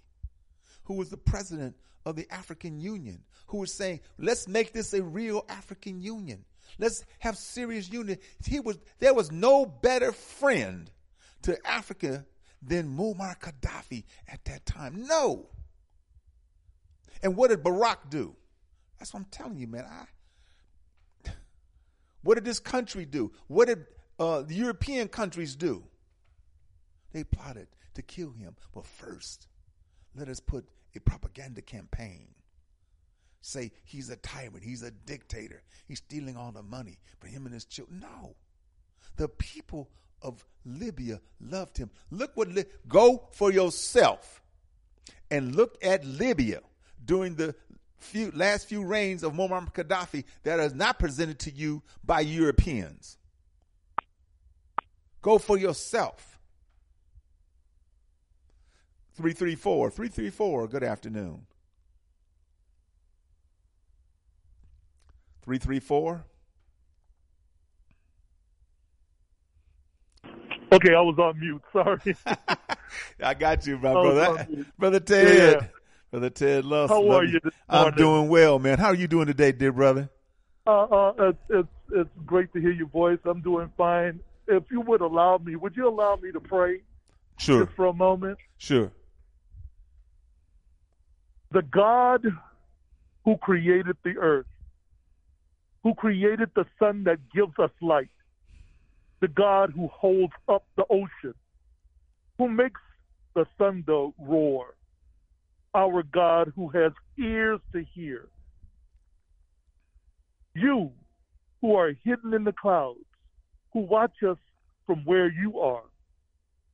who 0.84 0.95
was 0.95 1.10
the 1.10 1.18
president 1.18 1.76
of 2.06 2.15
the 2.15 2.27
African 2.31 2.80
Union, 2.80 3.23
who 3.48 3.57
was 3.57 3.73
saying, 3.73 4.02
let's 4.18 4.48
make 4.48 4.73
this 4.73 4.94
a 4.94 5.02
real 5.02 5.45
African 5.49 6.02
Union. 6.02 6.45
Let's 6.77 7.03
have 7.19 7.38
serious 7.38 7.91
unity. 7.91 8.22
He 8.45 8.60
was, 8.60 8.77
there 8.99 9.14
was 9.14 9.31
no 9.31 9.65
better 9.65 10.11
friend 10.11 10.90
to 11.44 11.57
Africa 11.65 12.26
than 12.61 12.95
Muammar 12.95 13.40
Gaddafi 13.40 14.03
at 14.27 14.44
that 14.45 14.65
time. 14.65 15.07
No. 15.07 15.48
And 17.23 17.36
what 17.36 17.49
did 17.49 17.64
Barack 17.64 18.10
do? 18.10 18.36
That's 18.98 19.14
what 19.14 19.22
I'm 19.22 19.26
telling 19.31 19.57
you, 19.57 19.68
man. 19.68 19.86
I, 19.90 20.06
what 22.21 22.35
did 22.35 22.45
this 22.45 22.59
country 22.59 23.05
do? 23.05 23.31
What 23.47 23.67
did 23.67 23.85
uh, 24.19 24.41
the 24.41 24.55
European 24.55 25.07
countries 25.07 25.55
do? 25.55 25.83
They 27.11 27.23
plotted 27.23 27.67
to 27.95 28.01
kill 28.01 28.31
him. 28.31 28.55
But 28.73 28.85
first, 28.85 29.47
let 30.15 30.29
us 30.29 30.39
put 30.39 30.67
a 30.95 30.99
propaganda 30.99 31.61
campaign. 31.61 32.27
Say 33.41 33.71
he's 33.85 34.09
a 34.09 34.17
tyrant, 34.17 34.63
he's 34.63 34.83
a 34.83 34.91
dictator, 34.91 35.63
he's 35.87 35.99
stealing 35.99 36.35
all 36.35 36.51
the 36.51 36.61
money 36.61 36.99
for 37.19 37.27
him 37.27 37.45
and 37.45 37.53
his 37.53 37.65
children. 37.65 38.01
No. 38.01 38.35
The 39.15 39.29
people 39.29 39.89
of 40.21 40.45
Libya 40.65 41.21
loved 41.39 41.77
him. 41.77 41.89
Look 42.11 42.35
what, 42.35 42.49
Li- 42.49 42.65
go 42.87 43.29
for 43.31 43.51
yourself 43.51 44.41
and 45.31 45.55
look 45.55 45.77
at 45.81 46.05
Libya 46.05 46.59
during 47.05 47.35
the 47.35 47.55
few, 47.99 48.31
last 48.34 48.67
few 48.67 48.84
reigns 48.84 49.23
of 49.23 49.34
Muammar 49.34 49.73
Gaddafi 49.73 50.23
that 50.43 50.59
is 50.59 50.73
not 50.73 50.99
presented 50.99 51.39
to 51.39 51.51
you 51.51 51.81
by 52.03 52.21
Europeans. 52.21 53.17
Go 55.21 55.38
for 55.38 55.57
yourself. 55.57 56.39
334, 59.15 59.89
334, 59.91 60.67
good 60.67 60.84
afternoon. 60.84 61.45
334. 65.41 66.23
Okay, 70.71 70.93
I 70.93 71.01
was 71.01 71.17
on 71.17 71.39
mute. 71.39 71.61
Sorry. 71.73 72.15
I 73.23 73.34
got 73.34 73.65
you, 73.65 73.77
my 73.80 73.89
I 73.89 73.93
brother. 73.93 74.47
Brother 74.77 74.99
Ted. 74.99 75.38
Yeah. 75.61 75.67
Brother 76.11 76.30
Ted 76.30 76.65
Love. 76.65 76.90
How 76.90 77.07
are 77.11 77.23
you 77.23 77.40
I'm 77.68 77.94
doing 77.94 78.30
well, 78.30 78.57
man. 78.57 78.80
How 78.80 78.88
are 78.88 78.95
you 78.95 79.07
doing 79.07 79.27
today, 79.27 79.52
dear 79.52 79.72
brother? 79.72 80.10
Uh, 80.65 80.84
uh, 80.84 81.14
it's, 81.19 81.38
it's 81.49 81.68
it's 81.91 82.10
great 82.26 82.52
to 82.53 82.60
hear 82.60 82.72
your 82.72 82.88
voice. 82.88 83.19
I'm 83.26 83.41
doing 83.41 83.72
fine. 83.77 84.19
If 84.48 84.64
you 84.72 84.81
would 84.81 85.02
allow 85.02 85.38
me, 85.38 85.56
would 85.56 85.76
you 85.76 85.88
allow 85.88 86.15
me 86.15 86.31
to 86.31 86.40
pray 86.40 86.81
Sure. 87.38 87.65
just 87.65 87.76
for 87.76 87.86
a 87.86 87.94
moment? 87.94 88.38
Sure. 88.57 88.91
The 91.52 91.61
God 91.64 92.26
who 93.26 93.38
created 93.38 93.98
the 94.03 94.18
earth, 94.19 94.45
who 95.84 95.94
created 95.95 96.49
the 96.56 96.65
sun 96.77 97.03
that 97.06 97.18
gives 97.34 97.57
us 97.60 97.72
light, 97.81 98.10
the 99.22 99.27
God 99.27 99.72
who 99.76 99.88
holds 99.88 100.34
up 100.48 100.65
the 100.77 100.86
ocean, 100.90 101.34
who 102.38 102.49
makes 102.49 102.81
the 103.36 103.45
thunder 103.57 104.10
roar, 104.19 104.76
our 105.73 106.03
God 106.03 106.51
who 106.55 106.69
has 106.69 106.91
ears 107.17 107.59
to 107.73 107.83
hear. 107.93 108.29
You 110.55 110.91
who 111.61 111.75
are 111.75 111.93
hidden 112.03 112.33
in 112.33 112.43
the 112.43 112.53
clouds, 112.53 112.99
who 113.73 113.81
watch 113.81 114.23
us 114.27 114.37
from 114.85 115.05
where 115.05 115.31
you 115.31 115.59
are, 115.59 115.83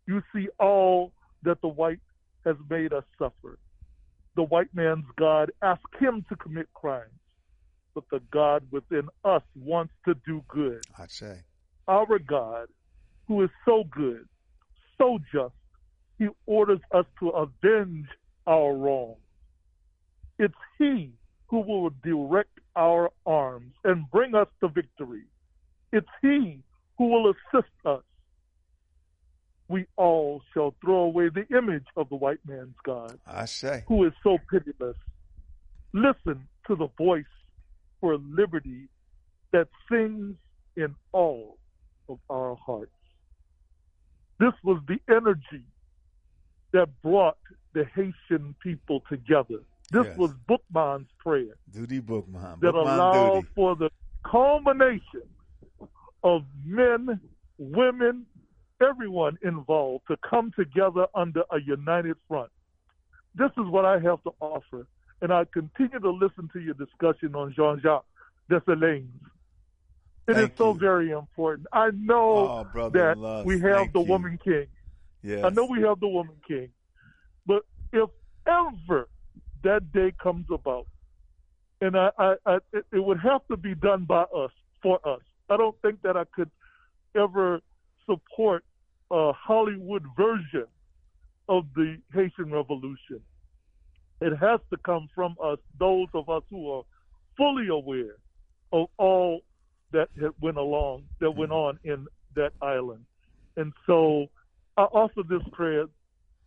you 0.08 0.22
see 0.34 0.48
all 0.60 1.12
that 1.44 1.62
the 1.62 1.68
white 1.68 2.00
has 2.46 2.56
made 2.70 2.94
us 2.94 3.04
suffer. 3.18 3.60
The 4.36 4.44
white 4.44 4.74
man's 4.74 5.06
God 5.18 5.52
asked 5.62 5.82
him 6.00 6.26
to 6.30 6.36
commit 6.36 6.68
crimes, 6.74 7.10
but 7.94 8.04
the 8.12 8.22
God 8.32 8.64
within 8.72 9.08
us 9.24 9.42
wants 9.56 9.94
to 10.06 10.16
do 10.26 10.44
good. 10.48 10.86
I'd 10.98 11.12
say. 11.12 11.42
Our 11.88 12.20
God, 12.20 12.68
who 13.28 13.44
is 13.44 13.50
so 13.66 13.84
good, 13.90 14.28
so 14.98 15.20
just, 15.34 15.54
he 16.18 16.28
orders 16.46 16.80
us 16.94 17.06
to 17.20 17.30
avenge 17.30 18.08
our 18.48 18.74
wrongs. 18.74 19.18
It's 20.38 20.54
he 20.78 21.12
who 21.48 21.60
will 21.62 21.92
direct 22.04 22.60
our 22.76 23.12
arms 23.26 23.74
and 23.84 24.10
bring 24.12 24.36
us 24.36 24.48
to 24.62 24.68
victory. 24.68 25.24
It's 25.92 26.08
he 26.22 26.60
who 26.98 27.08
will 27.08 27.32
assist 27.32 27.72
us. 27.86 28.04
We 29.68 29.86
all 29.96 30.42
shall 30.54 30.76
throw 30.82 31.04
away 31.04 31.30
the 31.30 31.46
image 31.58 31.86
of 31.96 32.10
the 32.10 32.16
white 32.16 32.40
man's 32.46 32.76
God 32.86 33.18
I 33.26 33.46
say. 33.46 33.84
who 33.88 34.06
is 34.06 34.14
so 34.24 34.38
pitiless. 34.52 34.98
Listen 35.94 36.48
to 36.68 36.76
the 36.76 36.90
voice 36.98 37.24
for 38.00 38.18
liberty 38.18 38.90
that 39.54 39.68
sings 39.90 40.36
in 40.76 40.96
all 41.14 41.58
of 42.10 42.20
our 42.30 42.56
hearts. 42.64 42.92
This 44.40 44.54
was 44.64 44.82
the 44.88 45.00
energy 45.10 45.66
that 46.74 46.90
brought 47.02 47.38
the 47.76 47.86
Haitian 47.94 48.56
people 48.64 49.02
together. 49.10 49.60
This 49.92 50.08
Yes. 50.08 50.18
was 50.18 50.34
Bookman's 50.48 51.12
prayer 51.20 51.56
Dutty 51.72 52.00
Bookman. 52.00 52.42
that 52.62 52.72
Bookman 52.72 52.94
allowed 52.94 53.34
duty. 53.42 53.48
for 53.54 53.76
the 53.76 53.92
culmination 54.24 55.28
of 56.24 56.44
men, 56.66 57.20
women, 57.60 58.26
everyone 58.82 59.38
involved 59.44 60.08
to 60.08 60.18
come 60.28 60.52
together 60.54 61.06
under 61.14 61.44
a 61.52 61.60
united 61.62 62.16
front. 62.28 62.50
This 63.36 63.52
is 63.58 63.66
what 63.68 63.86
I 63.86 64.00
have 64.00 64.24
to 64.24 64.32
offer, 64.40 64.88
and 65.22 65.32
I 65.34 65.44
continue 65.46 66.00
to 66.00 66.10
listen 66.10 66.50
to 66.54 66.60
your 66.62 66.74
discussion 66.76 67.36
on 67.36 67.54
Jean-Jacques 67.54 68.06
Dessalines. 68.50 69.12
It 70.28 70.32
is 70.32 70.38
Thank 70.38 70.58
so 70.58 70.74
you. 70.74 70.80
very 70.80 71.12
important. 71.12 71.68
I 71.74 71.92
know 71.92 72.66
Oh, 72.74 72.90
that 72.90 73.44
we 73.46 73.60
have 73.60 73.76
thank 73.78 73.94
the 73.94 74.00
you. 74.00 74.06
woman 74.08 74.40
king. 74.44 74.66
Yes. 75.22 75.44
I 75.44 75.50
know 75.50 75.66
we 75.66 75.82
have 75.82 76.00
the 76.00 76.08
woman 76.08 76.36
king, 76.48 76.70
if 77.92 78.10
ever 78.48 79.08
that 79.64 79.92
day 79.92 80.14
comes 80.22 80.46
about, 80.52 80.88
and 81.82 81.98
I, 81.98 82.10
I, 82.18 82.36
I 82.46 82.56
it, 82.74 82.86
it 82.92 83.04
would 83.04 83.20
have 83.20 83.46
to 83.50 83.58
be 83.58 83.76
done 83.76 84.06
by 84.06 84.24
us 84.24 84.52
for 84.82 85.00
us. 85.08 85.22
I 85.50 85.58
don't 85.58 85.76
think 85.82 86.02
that 86.04 86.18
I 86.18 86.24
could 86.36 86.50
ever 87.16 87.60
support 88.06 88.64
a 89.12 89.32
Hollywood 89.34 90.04
version 90.18 90.66
of 91.48 91.66
the 91.76 91.98
Haitian 92.14 92.52
Revolution. 92.52 93.22
It 94.22 94.36
has 94.38 94.60
to 94.72 94.78
come 94.78 95.10
from 95.14 95.36
us, 95.44 95.60
those 95.80 96.08
of 96.14 96.30
us 96.30 96.44
who 96.50 96.72
are 96.72 96.84
fully 97.38 97.68
aware 97.68 98.16
of 98.72 98.88
all 98.98 99.42
that 99.92 100.10
went 100.42 100.58
along, 100.58 101.04
that 101.20 101.32
went 101.32 101.52
mm-hmm. 101.52 101.78
on 101.78 101.80
in 101.84 102.08
that 102.36 102.52
island. 102.62 103.06
And 103.56 103.72
so 103.86 104.28
I 104.78 104.84
offer 104.84 105.22
this 105.28 105.42
prayer 105.54 105.86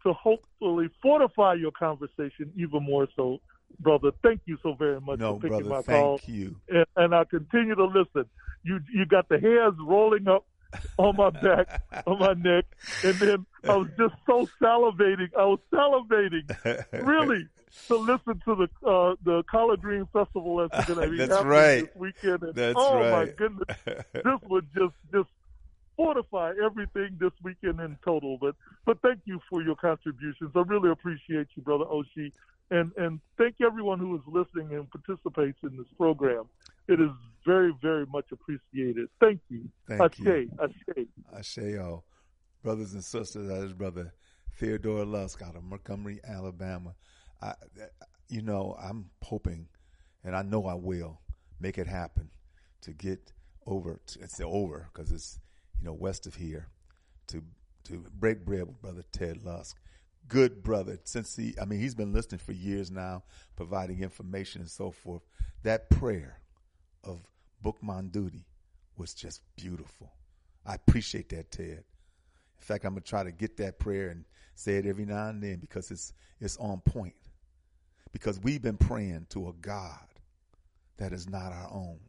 to 0.04 0.12
hopefully 0.12 0.88
fortify 1.02 1.54
your 1.54 1.72
conversation 1.72 2.52
even 2.56 2.82
more 2.82 3.08
so, 3.16 3.40
brother. 3.80 4.10
Thank 4.22 4.42
you 4.46 4.58
so 4.62 4.74
very 4.74 5.00
much 5.00 5.18
No, 5.18 5.34
for 5.34 5.40
picking 5.42 5.68
brother, 5.68 5.68
my 5.68 5.82
thank 5.82 6.04
call. 6.04 6.20
you. 6.26 6.56
And, 6.68 6.86
and 6.96 7.14
I 7.14 7.24
continue 7.24 7.74
to 7.74 7.84
listen. 7.84 8.24
You 8.64 8.80
you 8.92 9.06
got 9.06 9.28
the 9.28 9.38
hairs 9.38 9.74
rolling 9.80 10.28
up 10.28 10.44
on 10.98 11.16
my 11.16 11.30
back, 11.30 11.82
on 12.06 12.18
my 12.18 12.34
neck, 12.34 12.64
and 13.04 13.14
then 13.14 13.46
I 13.64 13.76
was 13.76 13.88
just 13.96 14.14
so 14.26 14.48
salivating. 14.60 15.28
I 15.38 15.44
was 15.44 15.60
salivating, 15.72 16.84
really, 17.06 17.46
to 17.86 17.96
listen 17.96 18.40
to 18.44 18.54
the 18.54 18.88
uh, 18.88 19.14
the 19.24 19.42
Collard 19.50 19.80
Green 19.80 20.06
Festival 20.12 20.56
that's 20.72 20.86
going 20.86 21.00
to 21.00 21.10
be 21.10 21.18
That's 21.18 21.32
happening 21.32 21.50
right. 21.50 21.80
this 21.80 21.96
weekend. 21.96 22.42
And, 22.42 22.54
That's 22.54 22.74
oh 22.76 22.98
my 23.10 23.26
goodness, 23.26 23.76
this 24.12 24.40
would 24.48 24.66
just 24.74 24.94
just 25.12 25.28
fortify 25.98 26.52
everything 26.64 27.18
this 27.20 27.32
weekend 27.42 27.80
in 27.80 27.98
total. 28.02 28.38
But 28.40 28.54
but 28.86 29.02
thank 29.02 29.20
you 29.26 29.40
for 29.50 29.62
your 29.62 29.76
contributions. 29.76 30.52
I 30.54 30.60
really 30.60 30.90
appreciate 30.90 31.48
you, 31.54 31.62
brother 31.62 31.84
Oshi, 31.84 32.32
and 32.70 32.92
and 32.96 33.20
thank 33.36 33.56
everyone 33.60 33.98
who 33.98 34.14
is 34.14 34.22
listening 34.26 34.74
and 34.74 34.88
participates 34.90 35.58
in 35.62 35.76
this 35.76 35.86
program. 35.98 36.44
It 36.86 37.00
is 37.00 37.10
very 37.44 37.74
very 37.82 38.06
much 38.06 38.26
appreciated. 38.32 39.08
Thank 39.20 39.40
you. 39.50 39.68
Thank 39.88 40.18
you. 40.20 40.50
Ashe, 40.62 40.72
Ashe. 41.36 41.58
Asheo, 41.58 42.02
brothers 42.62 42.94
and 42.94 43.04
sisters, 43.04 43.48
that 43.48 43.62
is 43.64 43.72
brother 43.72 44.14
Theodore 44.58 45.04
Lusk 45.04 45.42
out 45.42 45.56
of 45.56 45.64
Montgomery, 45.64 46.20
Alabama. 46.26 46.94
I, 47.42 47.54
you 48.28 48.42
know, 48.42 48.76
I'm 48.80 49.10
hoping, 49.22 49.68
and 50.24 50.36
I 50.36 50.42
know 50.42 50.66
I 50.66 50.74
will 50.74 51.20
make 51.60 51.76
it 51.76 51.86
happen 51.86 52.30
to 52.82 52.92
get 52.92 53.32
over. 53.66 54.00
To, 54.06 54.20
it's 54.20 54.40
over 54.40 54.90
because 54.92 55.12
it's 55.12 55.38
you 55.78 55.86
know 55.86 55.92
west 55.92 56.26
of 56.26 56.34
here 56.34 56.68
to 57.28 57.42
to 57.84 58.04
break 58.18 58.44
bread 58.44 58.66
with 58.66 58.80
brother 58.80 59.04
Ted 59.12 59.44
Lusk. 59.44 59.76
Good 60.28 60.62
brother, 60.62 60.98
since 61.04 61.34
he, 61.36 61.54
I 61.60 61.64
mean, 61.64 61.80
he's 61.80 61.94
been 61.94 62.12
listening 62.12 62.40
for 62.40 62.52
years 62.52 62.90
now, 62.90 63.22
providing 63.56 64.02
information 64.02 64.60
and 64.60 64.70
so 64.70 64.90
forth. 64.90 65.22
That 65.62 65.88
prayer 65.88 66.38
of 67.02 67.20
Bookman 67.62 68.10
Dutty 68.10 68.44
was 68.98 69.14
just 69.14 69.40
beautiful. 69.56 70.12
I 70.66 70.74
appreciate 70.74 71.30
that, 71.30 71.50
Ted. 71.50 71.84
In 72.58 72.64
fact, 72.64 72.84
I'm 72.84 72.92
gonna 72.92 73.00
try 73.00 73.24
to 73.24 73.32
get 73.32 73.56
that 73.56 73.78
prayer 73.78 74.10
and 74.10 74.26
say 74.54 74.76
it 74.76 74.86
every 74.86 75.06
now 75.06 75.28
and 75.28 75.42
then 75.42 75.56
because 75.60 75.90
it's 75.90 76.12
it's 76.40 76.58
on 76.58 76.80
point. 76.80 77.14
Because 78.12 78.38
we've 78.40 78.62
been 78.62 78.76
praying 78.76 79.26
to 79.30 79.48
a 79.48 79.52
God 79.54 80.06
that 80.98 81.12
is 81.12 81.28
not 81.28 81.52
our 81.52 81.70
own, 81.72 82.00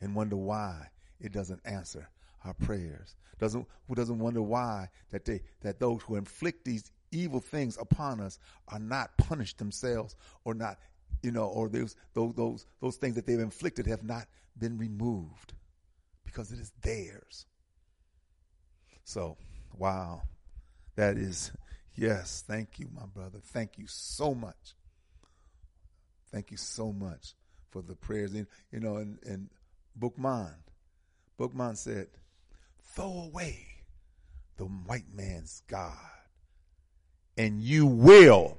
and 0.00 0.14
wonder 0.14 0.36
why 0.36 0.88
it 1.20 1.32
doesn't 1.32 1.60
answer 1.64 2.08
our 2.48 2.54
prayers. 2.54 3.14
Doesn't 3.38 3.66
who 3.86 3.94
doesn't 3.94 4.18
wonder 4.18 4.42
why 4.42 4.88
that 5.10 5.24
they 5.24 5.42
that 5.60 5.78
those 5.78 6.02
who 6.02 6.16
inflict 6.16 6.64
these 6.64 6.90
evil 7.12 7.40
things 7.40 7.78
upon 7.80 8.20
us 8.20 8.38
are 8.66 8.80
not 8.80 9.16
punished 9.16 9.58
themselves 9.58 10.16
or 10.44 10.54
not 10.54 10.78
you 11.22 11.30
know 11.30 11.46
or 11.46 11.68
those 11.68 11.94
those 12.14 12.34
those 12.34 12.66
those 12.80 12.96
things 12.96 13.14
that 13.14 13.26
they've 13.26 13.38
inflicted 13.38 13.86
have 13.86 14.02
not 14.02 14.26
been 14.58 14.76
removed 14.76 15.54
because 16.24 16.52
it 16.52 16.58
is 16.58 16.72
theirs. 16.82 17.46
So, 19.04 19.38
wow. 19.76 20.22
That 20.96 21.16
is, 21.16 21.52
yes, 21.94 22.44
thank 22.46 22.78
you, 22.78 22.88
my 22.94 23.06
brother. 23.06 23.38
Thank 23.42 23.78
you 23.78 23.86
so 23.86 24.34
much. 24.34 24.74
Thank 26.30 26.50
you 26.50 26.56
so 26.56 26.92
much 26.92 27.34
for 27.70 27.82
the 27.82 27.94
prayers. 27.94 28.34
And, 28.34 28.46
you 28.70 28.80
know, 28.80 28.96
and, 28.96 29.18
and 29.24 29.48
Bookman, 29.96 30.54
Bookman 31.38 31.76
said, 31.76 32.08
throw 32.94 33.30
away 33.30 33.66
the 34.56 34.64
white 34.64 35.12
man's 35.14 35.62
God 35.68 35.96
and 37.38 37.62
you 37.62 37.86
will. 37.86 38.58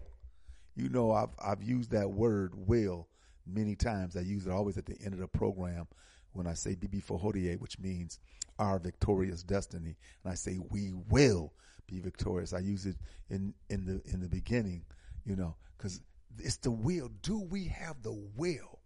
You 0.75 0.89
know, 0.89 1.11
I've, 1.11 1.29
I've 1.43 1.61
used 1.61 1.91
that 1.91 2.09
word 2.09 2.53
will 2.55 3.07
many 3.45 3.75
times. 3.75 4.15
I 4.15 4.21
use 4.21 4.47
it 4.47 4.51
always 4.51 4.77
at 4.77 4.85
the 4.85 4.95
end 5.03 5.13
of 5.13 5.19
the 5.19 5.27
program 5.27 5.87
when 6.31 6.47
I 6.47 6.53
say 6.53 6.75
Bibi 6.75 7.01
Fohodie, 7.01 7.59
which 7.59 7.77
means 7.79 8.19
our 8.57 8.79
victorious 8.79 9.43
destiny. 9.43 9.97
And 10.23 10.31
I 10.31 10.35
say 10.35 10.57
we 10.69 10.93
will 11.09 11.53
be 11.87 11.99
victorious. 11.99 12.53
I 12.53 12.59
use 12.59 12.85
it 12.85 12.95
in, 13.29 13.53
in 13.69 13.85
the 13.85 14.01
in 14.11 14.21
the 14.21 14.29
beginning, 14.29 14.85
you 15.25 15.35
know, 15.35 15.55
because 15.77 16.01
it's 16.37 16.57
the 16.57 16.71
will. 16.71 17.09
Do 17.21 17.39
we 17.39 17.65
have 17.65 18.01
the 18.01 18.17
will? 18.35 18.79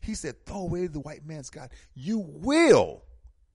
He 0.00 0.14
said, 0.14 0.46
throw 0.46 0.60
away 0.60 0.86
the 0.86 1.00
white 1.00 1.26
man's 1.26 1.50
God. 1.50 1.70
You 1.94 2.18
will 2.18 3.02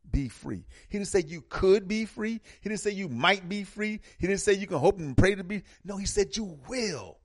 be 0.10 0.28
free. 0.28 0.66
He 0.90 0.98
didn't 0.98 1.08
say 1.08 1.24
you 1.26 1.44
could 1.48 1.88
be 1.88 2.06
free. 2.06 2.42
He 2.62 2.70
didn't 2.70 2.82
say 2.82 2.92
you 2.92 3.08
might 3.08 3.48
be 3.48 3.64
free. 3.64 4.00
He 4.18 4.28
didn't 4.28 4.42
say 4.42 4.54
you 4.54 4.68
can 4.68 4.78
hope 4.78 5.00
and 5.00 5.16
pray 5.16 5.36
to 5.36 5.44
be. 5.44 5.64
No, 5.84 5.98
he 5.98 6.06
said 6.06 6.36
you 6.36 6.58
will 6.68 7.18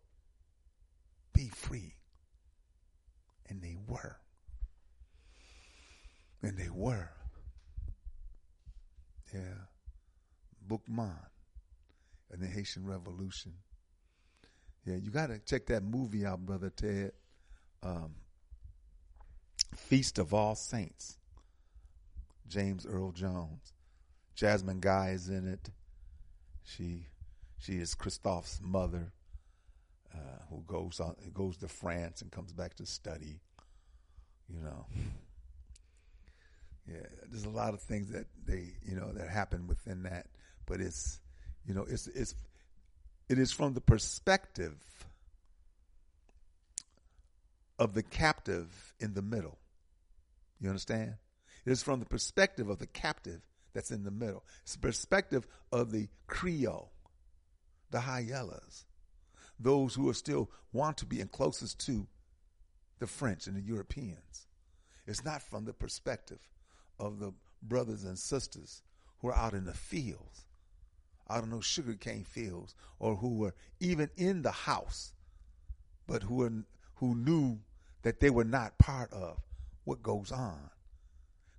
be 1.33 1.49
free. 1.49 1.95
And 3.49 3.63
they 3.63 3.77
were. 3.87 4.17
And 6.43 6.57
they 6.57 6.69
were. 6.71 7.11
Yeah. 9.33 9.41
Bookman 10.67 11.17
and 12.31 12.43
the 12.43 12.47
Haitian 12.47 12.87
Revolution. 12.87 13.53
Yeah, 14.85 14.97
you 14.97 15.11
got 15.11 15.29
to 15.29 15.39
check 15.39 15.67
that 15.67 15.83
movie 15.83 16.25
out, 16.25 16.45
Brother 16.45 16.71
Ted. 16.71 17.13
Um, 17.83 18.15
Feast 19.75 20.19
of 20.19 20.33
All 20.33 20.55
Saints. 20.55 21.19
James 22.49 22.87
Earl 22.87 23.13
Jones. 23.13 23.73
Jasmine 24.35 24.81
Guy 24.81 25.11
is 25.11 25.29
in 25.29 25.47
it. 25.49 25.71
She 26.63 27.07
she 27.59 27.75
is 27.75 27.95
Christophe's 27.95 28.61
mother, 28.63 29.13
uh, 30.15 30.43
who 30.51 30.63
goes 30.67 31.01
on 31.01 31.17
goes 31.33 31.57
to 31.59 31.69
France 31.69 32.23
and 32.23 32.31
comes 32.31 32.53
back 32.53 32.75
to 32.77 32.87
study. 32.87 33.41
You 34.49 34.61
know, 34.61 34.87
yeah. 36.89 37.07
There's 37.29 37.45
a 37.45 37.51
lot 37.51 37.75
of 37.75 37.81
things 37.81 38.11
that 38.11 38.27
they 38.45 38.75
you 38.85 38.97
know 38.97 39.13
that 39.13 39.29
happen 39.29 39.67
within 39.67 40.03
that, 40.05 40.27
but 40.67 40.81
it's 40.81 41.21
you 41.67 41.75
know 41.75 41.87
it's 41.89 42.07
it's 42.09 42.35
it 43.29 43.39
is 43.39 43.53
from 43.53 43.75
the 43.75 43.81
perspective 43.81 44.77
of 47.79 47.95
the 47.95 48.03
captive 48.03 48.95
in 49.01 49.15
the 49.15 49.23
middle. 49.23 49.59
You 50.61 50.69
understand? 50.69 51.15
It 51.67 51.73
is 51.73 51.83
from 51.83 51.99
the 51.99 52.07
perspective 52.07 52.69
of 52.69 52.79
the 52.79 52.87
captive 52.87 53.41
that's 53.75 53.91
in 53.91 54.05
the 54.05 54.11
middle. 54.13 54.45
It's 54.63 54.75
the 54.75 54.81
perspective 54.81 55.47
of 55.73 55.91
the 55.91 56.09
Creole, 56.29 56.93
the 57.91 57.99
Hyellas, 57.99 58.85
those 59.59 59.95
who 59.95 60.09
are 60.09 60.15
still 60.15 60.49
want 60.73 60.97
to 60.99 61.07
be 61.07 61.21
and 61.21 61.31
closest 61.31 61.85
to 61.87 62.07
the 63.01 63.09
French 63.09 63.49
and 63.49 63.57
the 63.57 63.61
Europeans. 63.61 64.47
It's 65.09 65.25
not 65.25 65.43
from 65.43 65.65
the 65.65 65.73
perspective 65.73 66.39
of 67.01 67.19
the 67.19 67.33
brothers 67.63 68.05
and 68.05 68.19
sisters 68.19 68.83
who 69.19 69.29
are 69.29 69.37
out 69.37 69.53
in 69.53 69.65
the 69.65 69.75
fields, 69.75 70.47
out 71.29 71.43
in 71.43 71.51
those 71.51 71.65
sugarcane 71.65 72.25
fields, 72.25 72.77
or 73.01 73.17
who 73.17 73.39
were 73.39 73.55
even 73.81 74.09
in 74.17 74.43
the 74.43 74.53
house, 74.53 75.13
but 76.07 76.23
who 76.23 76.37
were, 76.37 76.53
who 76.97 77.17
knew 77.17 77.59
that 78.03 78.21
they 78.21 78.31
were 78.31 78.45
not 78.45 78.79
part 78.79 79.13
of 79.13 79.41
what 79.85 80.03
goes 80.03 80.31
on 80.31 80.71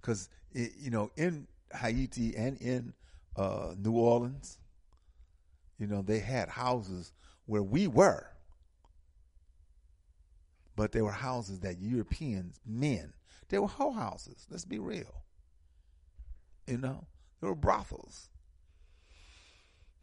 because 0.07 0.29
you 0.53 0.89
know 0.89 1.11
in 1.17 1.47
Haiti 1.73 2.33
and 2.37 2.57
in 2.61 2.93
uh, 3.35 3.73
New 3.77 3.91
Orleans, 3.91 4.57
you 5.77 5.85
know 5.85 6.01
they 6.01 6.19
had 6.19 6.47
houses 6.47 7.11
where 7.45 7.61
we 7.61 7.87
were, 7.87 8.27
but 10.77 10.93
they 10.93 11.01
were 11.01 11.11
houses 11.11 11.59
that 11.59 11.79
Europeans 11.79 12.61
men 12.65 13.11
they 13.49 13.59
were 13.59 13.67
hoe 13.67 13.91
houses. 13.91 14.47
Let's 14.49 14.65
be 14.65 14.79
real. 14.79 15.23
You 16.67 16.77
know 16.77 17.05
they 17.41 17.47
were 17.47 17.55
brothels. 17.55 18.29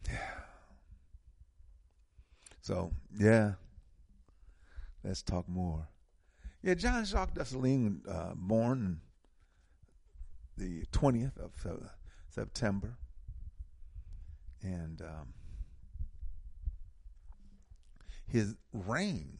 Yeah. 0.06 0.18
So 2.60 2.92
yeah, 3.18 3.52
let's 5.02 5.22
talk 5.22 5.48
more. 5.48 5.88
Yeah, 6.62 6.74
John 6.74 7.04
Jacques 7.04 7.34
Dessalines, 7.34 8.06
uh, 8.08 8.32
born 8.34 9.00
the 10.56 10.84
20th 10.92 11.38
of 11.38 11.52
September. 12.28 12.96
And 14.62 15.02
um, 15.02 15.34
his 18.26 18.54
reign 18.72 19.38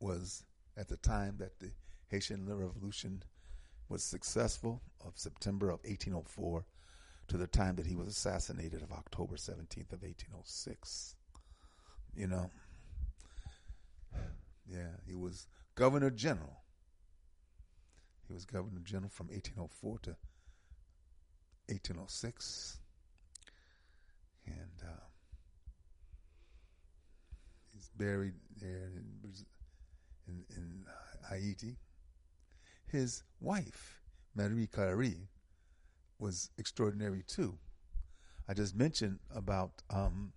was 0.00 0.44
at 0.76 0.88
the 0.88 0.96
time 0.96 1.36
that 1.38 1.58
the 1.60 1.70
Haitian 2.08 2.46
Revolution 2.48 3.22
was 3.88 4.02
successful 4.02 4.80
of 5.04 5.12
September 5.16 5.66
of 5.66 5.80
1804 5.84 6.64
to 7.28 7.36
the 7.36 7.46
time 7.46 7.76
that 7.76 7.86
he 7.86 7.94
was 7.94 8.08
assassinated 8.08 8.82
of 8.82 8.90
October 8.90 9.36
17th 9.36 9.92
of 9.92 10.02
1806. 10.02 11.14
You 12.14 12.26
know, 12.26 12.50
yeah, 14.66 14.88
he 15.06 15.14
was 15.14 15.46
governor 15.74 16.10
general. 16.10 16.61
He 18.32 18.34
was 18.34 18.46
governor 18.46 18.80
general 18.82 19.10
from 19.10 19.26
1804 19.26 19.98
to 20.04 20.10
1806. 21.68 22.78
And 24.46 24.56
uh, 24.82 25.04
he's 27.74 27.90
buried 27.94 28.32
there 28.58 28.90
in, 28.96 29.34
in, 30.28 30.44
in 30.56 30.86
Haiti. 31.28 31.76
His 32.86 33.22
wife, 33.38 34.00
Marie 34.34 34.66
Curie, 34.66 35.28
was 36.18 36.48
extraordinary 36.56 37.24
too. 37.26 37.58
I 38.48 38.54
just 38.54 38.74
mentioned 38.74 39.18
about 39.36 39.82
um, 39.90 40.32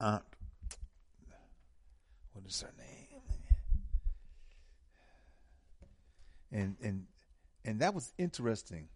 Aunt. 0.00 0.24
What 2.32 2.44
is 2.46 2.60
her 2.62 2.72
name? 2.76 2.93
And 6.54 6.76
and 6.82 7.06
and 7.64 7.80
that 7.80 7.94
was 7.94 8.12
interesting, 8.16 8.88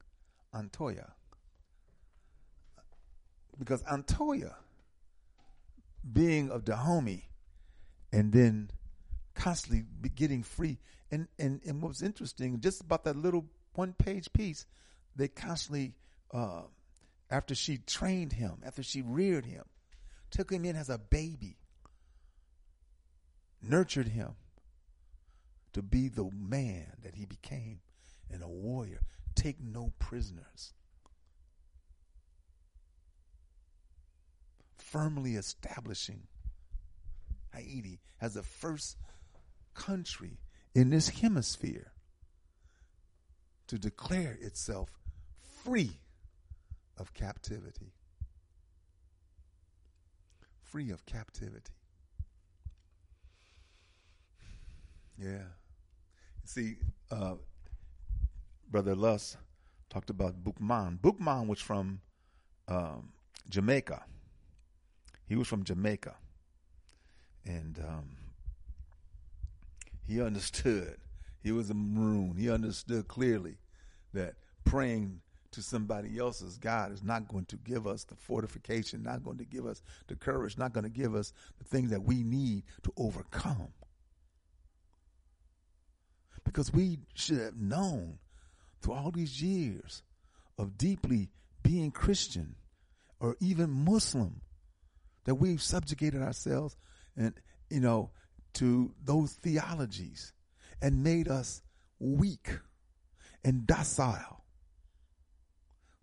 Antoya, 0.55 1.11
because 3.59 3.83
Antoya, 3.83 4.55
being 6.11 6.51
of 6.51 6.65
Dahomey, 6.65 7.29
and 8.13 8.33
then 8.33 8.71
constantly 9.35 9.85
getting 10.15 10.43
free. 10.43 10.79
And, 11.11 11.29
and, 11.39 11.61
and 11.67 11.81
what 11.81 11.89
was 11.89 12.03
interesting, 12.03 12.61
just 12.61 12.83
about 12.83 13.05
that 13.05 13.17
little 13.17 13.47
one 13.75 13.95
page 13.95 14.31
piece, 14.33 14.67
they 15.17 15.29
constantly, 15.29 15.95
uh, 16.33 16.63
after 17.31 17.55
she 17.55 17.79
trained 17.79 18.33
him, 18.35 18.59
after 18.65 18.83
she 18.83 19.01
reared 19.01 19.47
him, 19.47 19.65
took 20.31 20.53
him 20.53 20.65
in 20.65 20.77
as 20.77 20.91
a 20.91 20.99
baby, 20.99 21.57
nurtured 23.63 24.09
him 24.09 24.33
to 25.79 25.83
be 25.83 26.09
the 26.09 26.29
man 26.37 26.89
that 27.05 27.15
he 27.15 27.25
became 27.25 27.79
and 28.33 28.43
a 28.43 28.49
warrior. 28.49 29.01
Take 29.37 29.61
no 29.63 29.93
prisoners. 30.01 30.73
Firmly 34.77 35.37
establishing 35.37 36.23
Haiti 37.55 38.01
as 38.21 38.35
the 38.35 38.43
first 38.43 38.97
country 39.75 40.41
in 40.75 40.91
this 40.91 41.11
hemisphere 41.11 41.93
to 43.69 43.79
declare 43.79 44.37
itself 44.41 44.91
free 45.63 45.93
of 46.97 47.15
captivity. 47.15 47.93
Free 50.61 50.91
of 50.91 51.07
captivity. 51.07 51.71
Yeah. 55.17 55.45
See, 56.49 56.77
uh, 57.11 57.35
Brother 58.71 58.95
Lusk 58.95 59.39
talked 59.91 60.09
about 60.09 60.43
Bukman. 60.43 60.99
Bukman 60.99 61.47
was 61.47 61.61
from 61.61 62.01
um, 62.69 63.11
Jamaica. 63.51 64.03
He 65.27 65.37
was 65.37 65.47
from 65.47 65.63
Jamaica. 65.63 66.15
And 67.45 67.79
um, 67.87 68.09
he 70.07 70.23
understood. 70.23 70.97
He 71.43 71.53
was 71.53 71.69
a 71.69 71.75
maroon. 71.75 72.35
He 72.39 72.51
understood 72.51 73.09
clearly 73.09 73.59
that 74.15 74.37
praying 74.65 75.21
to 75.51 75.61
somebody 75.61 76.19
else's 76.19 76.57
God 76.57 76.93
is 76.93 77.03
not 77.03 77.29
going 77.29 77.45
to 77.45 77.57
give 77.57 77.87
us 77.87 78.05
the 78.05 78.15
fortification, 78.15 79.03
not 79.03 79.23
going 79.23 79.37
to 79.37 79.45
give 79.45 79.67
us 79.67 79.83
the 80.07 80.17
courage, 80.17 80.57
not 80.57 80.73
going 80.73 80.85
to 80.85 80.91
give 80.91 81.15
us 81.15 81.35
the 81.59 81.65
things 81.65 81.91
that 81.91 82.03
we 82.03 82.23
need 82.23 82.63
to 82.85 82.93
overcome. 82.97 83.69
Because 86.49 86.73
we 86.73 86.99
should 87.13 87.39
have 87.41 87.61
known 87.61 88.19
through 88.81 88.95
all 88.95 89.11
these 89.11 89.43
years 89.43 90.03
of 90.57 90.79
deeply 90.79 91.29
being 91.63 91.91
Christian 91.91 92.55
or 93.21 93.37
even 93.39 93.69
Muslim 93.69 94.41
that 95.27 95.35
we've 95.35 95.61
subjugated 95.61 96.23
ourselves 96.23 96.75
and, 97.19 97.35
you 97.69 97.81
know, 97.81 98.13
to 98.55 98.95
those 99.05 99.35
theologies 99.35 100.33
and 100.81 101.05
made 101.05 101.29
us 101.29 101.61
weak 101.99 102.61
and 103.45 103.67
docile. 103.67 104.43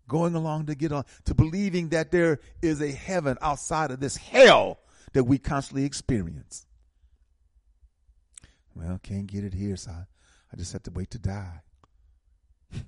Going 0.06 0.36
along 0.36 0.66
to 0.66 0.76
get 0.76 0.92
on, 0.92 1.04
to 1.24 1.34
believing 1.34 1.88
that 1.88 2.12
there 2.12 2.38
is 2.62 2.80
a 2.80 2.92
heaven 2.92 3.36
outside 3.42 3.90
of 3.90 3.98
this 3.98 4.16
hell 4.16 4.78
that 5.12 5.24
we 5.24 5.38
constantly 5.38 5.84
experience. 5.84 6.66
Well, 8.76 9.00
can't 9.02 9.26
get 9.26 9.42
it 9.42 9.54
here, 9.54 9.76
so 9.76 9.90
I, 9.90 10.04
I 10.52 10.56
just 10.56 10.72
have 10.72 10.82
to 10.84 10.90
wait 10.90 11.10
to 11.10 11.18
die. 11.18 11.60
you 12.72 12.82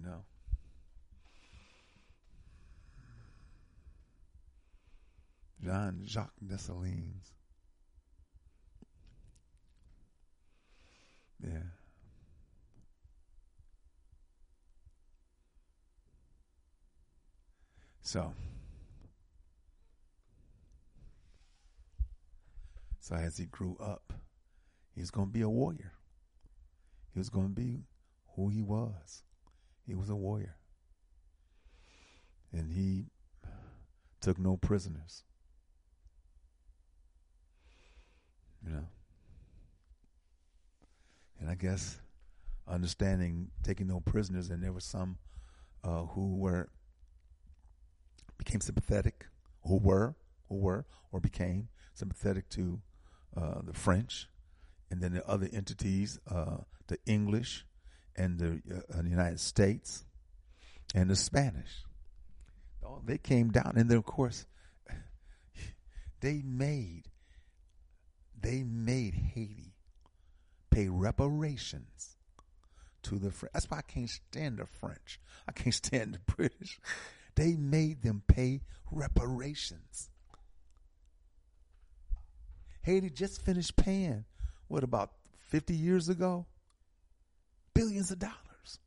know? 0.00 0.24
Jean 5.62 6.02
Jacques 6.04 6.32
Dessalines. 6.44 7.32
Yeah. 11.42 11.58
So, 18.02 18.32
so 23.00 23.14
as 23.16 23.36
he 23.36 23.44
grew 23.44 23.76
up, 23.78 24.14
he 24.98 25.00
was 25.00 25.12
going 25.12 25.28
to 25.28 25.32
be 25.32 25.42
a 25.42 25.48
warrior. 25.48 25.92
He 27.12 27.20
was 27.20 27.28
going 27.30 27.46
to 27.46 27.54
be 27.54 27.84
who 28.34 28.48
he 28.48 28.62
was. 28.62 29.22
He 29.86 29.94
was 29.94 30.10
a 30.10 30.16
warrior. 30.16 30.56
And 32.52 32.72
he 32.72 33.04
took 34.20 34.40
no 34.40 34.56
prisoners. 34.56 35.22
You 38.66 38.72
know? 38.72 38.86
And 41.38 41.48
I 41.48 41.54
guess 41.54 42.00
understanding 42.66 43.52
taking 43.62 43.86
no 43.86 44.00
prisoners, 44.00 44.50
and 44.50 44.60
there 44.60 44.72
were 44.72 44.80
some 44.80 45.18
uh, 45.84 46.06
who 46.06 46.34
were 46.34 46.70
became 48.36 48.60
sympathetic, 48.60 49.26
who 49.64 49.76
were, 49.76 50.16
who 50.48 50.56
were, 50.56 50.86
or 51.12 51.20
became 51.20 51.68
sympathetic 51.94 52.48
to 52.48 52.80
uh, 53.36 53.60
the 53.62 53.72
French, 53.72 54.26
and 54.90 55.00
then 55.00 55.12
the 55.12 55.28
other 55.28 55.48
entities, 55.52 56.18
uh, 56.30 56.58
the 56.86 56.98
English, 57.06 57.64
and 58.16 58.38
the, 58.38 58.60
uh, 58.74 59.02
the 59.02 59.08
United 59.08 59.40
States, 59.40 60.04
and 60.94 61.10
the 61.10 61.16
Spanish. 61.16 61.84
Oh, 62.84 63.02
they 63.04 63.18
came 63.18 63.50
down, 63.50 63.74
and 63.76 63.88
then 63.90 63.98
of 63.98 64.04
course, 64.04 64.46
they 66.20 66.42
made 66.44 67.04
they 68.40 68.62
made 68.62 69.14
Haiti 69.14 69.74
pay 70.70 70.88
reparations 70.88 72.16
to 73.02 73.18
the 73.18 73.30
French. 73.30 73.52
That's 73.52 73.70
why 73.70 73.78
I 73.78 73.82
can't 73.82 74.08
stand 74.08 74.58
the 74.58 74.66
French. 74.66 75.20
I 75.48 75.52
can't 75.52 75.74
stand 75.84 76.14
the 76.14 76.32
British. 76.34 76.78
They 77.34 77.54
made 77.56 78.02
them 78.02 78.22
pay 78.26 78.62
reparations. 78.90 80.10
Haiti 82.82 83.10
just 83.10 83.44
finished 83.44 83.76
paying, 83.76 84.24
what, 84.68 84.84
about 84.84 85.12
50 85.48 85.74
years 85.74 86.08
ago? 86.08 86.46
Billions 87.74 88.10
of 88.10 88.18
dollars. 88.18 88.78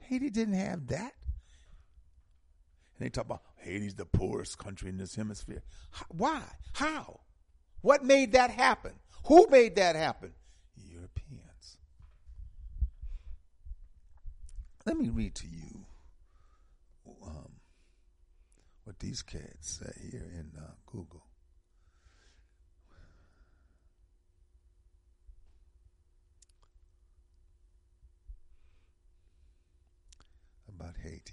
Haiti 0.00 0.30
didn't 0.30 0.54
have 0.54 0.86
that. 0.88 1.12
And 2.98 3.06
they 3.06 3.08
talk 3.08 3.26
about 3.26 3.42
Haiti's 3.58 3.94
the 3.94 4.06
poorest 4.06 4.58
country 4.58 4.88
in 4.88 4.98
this 4.98 5.14
hemisphere. 5.14 5.62
Why? 6.08 6.42
How? 6.72 7.20
What 7.82 8.04
made 8.04 8.32
that 8.32 8.50
happen? 8.50 8.92
Who 9.26 9.46
made 9.50 9.76
that 9.76 9.96
happen? 9.96 10.32
Europeans. 10.76 11.78
Let 14.84 14.96
me 14.96 15.10
read 15.10 15.34
to 15.36 15.46
you 15.46 15.86
um, 17.24 17.52
what 18.84 18.98
these 18.98 19.22
cats 19.22 19.80
say 19.80 19.92
here 20.10 20.30
in 20.32 20.52
uh, 20.58 20.70
Google. 20.86 21.24
About 30.82 30.96
Haiti. 31.00 31.32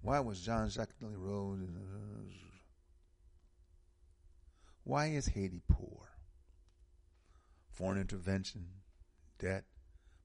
Why 0.00 0.18
was 0.18 0.40
John 0.40 0.68
Jacques 0.68 0.90
Road? 1.00 1.68
Why 4.82 5.06
is 5.06 5.26
Haiti 5.26 5.62
poor? 5.68 6.08
Foreign 7.70 8.00
intervention, 8.00 8.66
debt, 9.38 9.66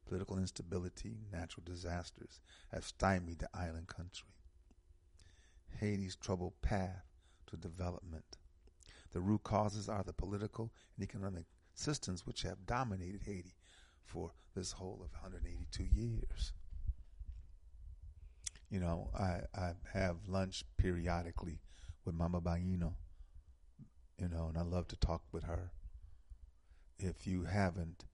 political 0.08 0.40
instability, 0.40 1.18
natural 1.32 1.64
disasters 1.68 2.42
have 2.72 2.84
stymied 2.84 3.38
the 3.38 3.50
island 3.54 3.88
country. 3.88 4.37
Haiti's 5.80 6.16
troubled 6.16 6.62
path 6.62 7.04
to 7.48 7.58
development. 7.58 8.38
The 9.12 9.22
root 9.22 9.44
causes 9.44 9.90
are 9.90 10.04
the 10.04 10.14
political 10.14 10.72
and 10.96 11.04
economic 11.04 11.46
systems 11.74 12.26
which 12.26 12.42
have 12.44 12.66
dominated 12.66 13.24
Haiti 13.24 13.56
for 14.06 14.32
this 14.56 14.74
whole 14.74 15.02
of 15.04 15.12
182 15.22 15.84
years. 15.84 16.54
you 18.70 18.80
know, 18.80 19.10
I 19.18 19.42
I 19.56 19.74
have 19.94 20.28
lunch 20.28 20.64
periodically 20.78 21.60
with 22.06 22.16
Mama 22.16 22.42
Bayyinah, 22.42 22.94
you 24.18 24.28
know, 24.30 24.48
and 24.48 24.58
I 24.58 24.62
love 24.62 24.88
to 24.90 24.96
talk 24.98 25.24
with 25.32 25.44
her. 25.44 25.72
If 27.00 27.28
you 27.28 27.44
haven't, 27.44 28.06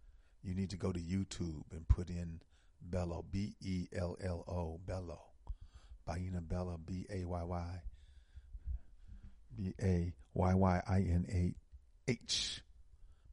you 0.44 0.54
need 0.54 0.70
to 0.72 0.78
go 0.78 0.92
to 0.92 1.00
YouTube 1.00 1.64
and 1.72 1.88
put 1.88 2.10
in 2.10 2.42
Bello, 2.82 3.26
B 3.30 3.56
E 3.62 3.88
L 3.94 4.18
L 4.22 4.44
O, 4.48 4.80
Bello, 4.86 5.22
Bayyinah 6.08 6.48
Bello, 6.48 6.80
B 6.84 7.06
A 7.10 7.26
Y 7.26 7.44
Y, 7.44 7.82
B 9.56 9.74
A 9.82 10.14
Y 10.34 10.54
Y 10.54 10.82
I 10.88 10.98
N 10.98 11.26
A 11.30 12.12
H, 12.12 12.62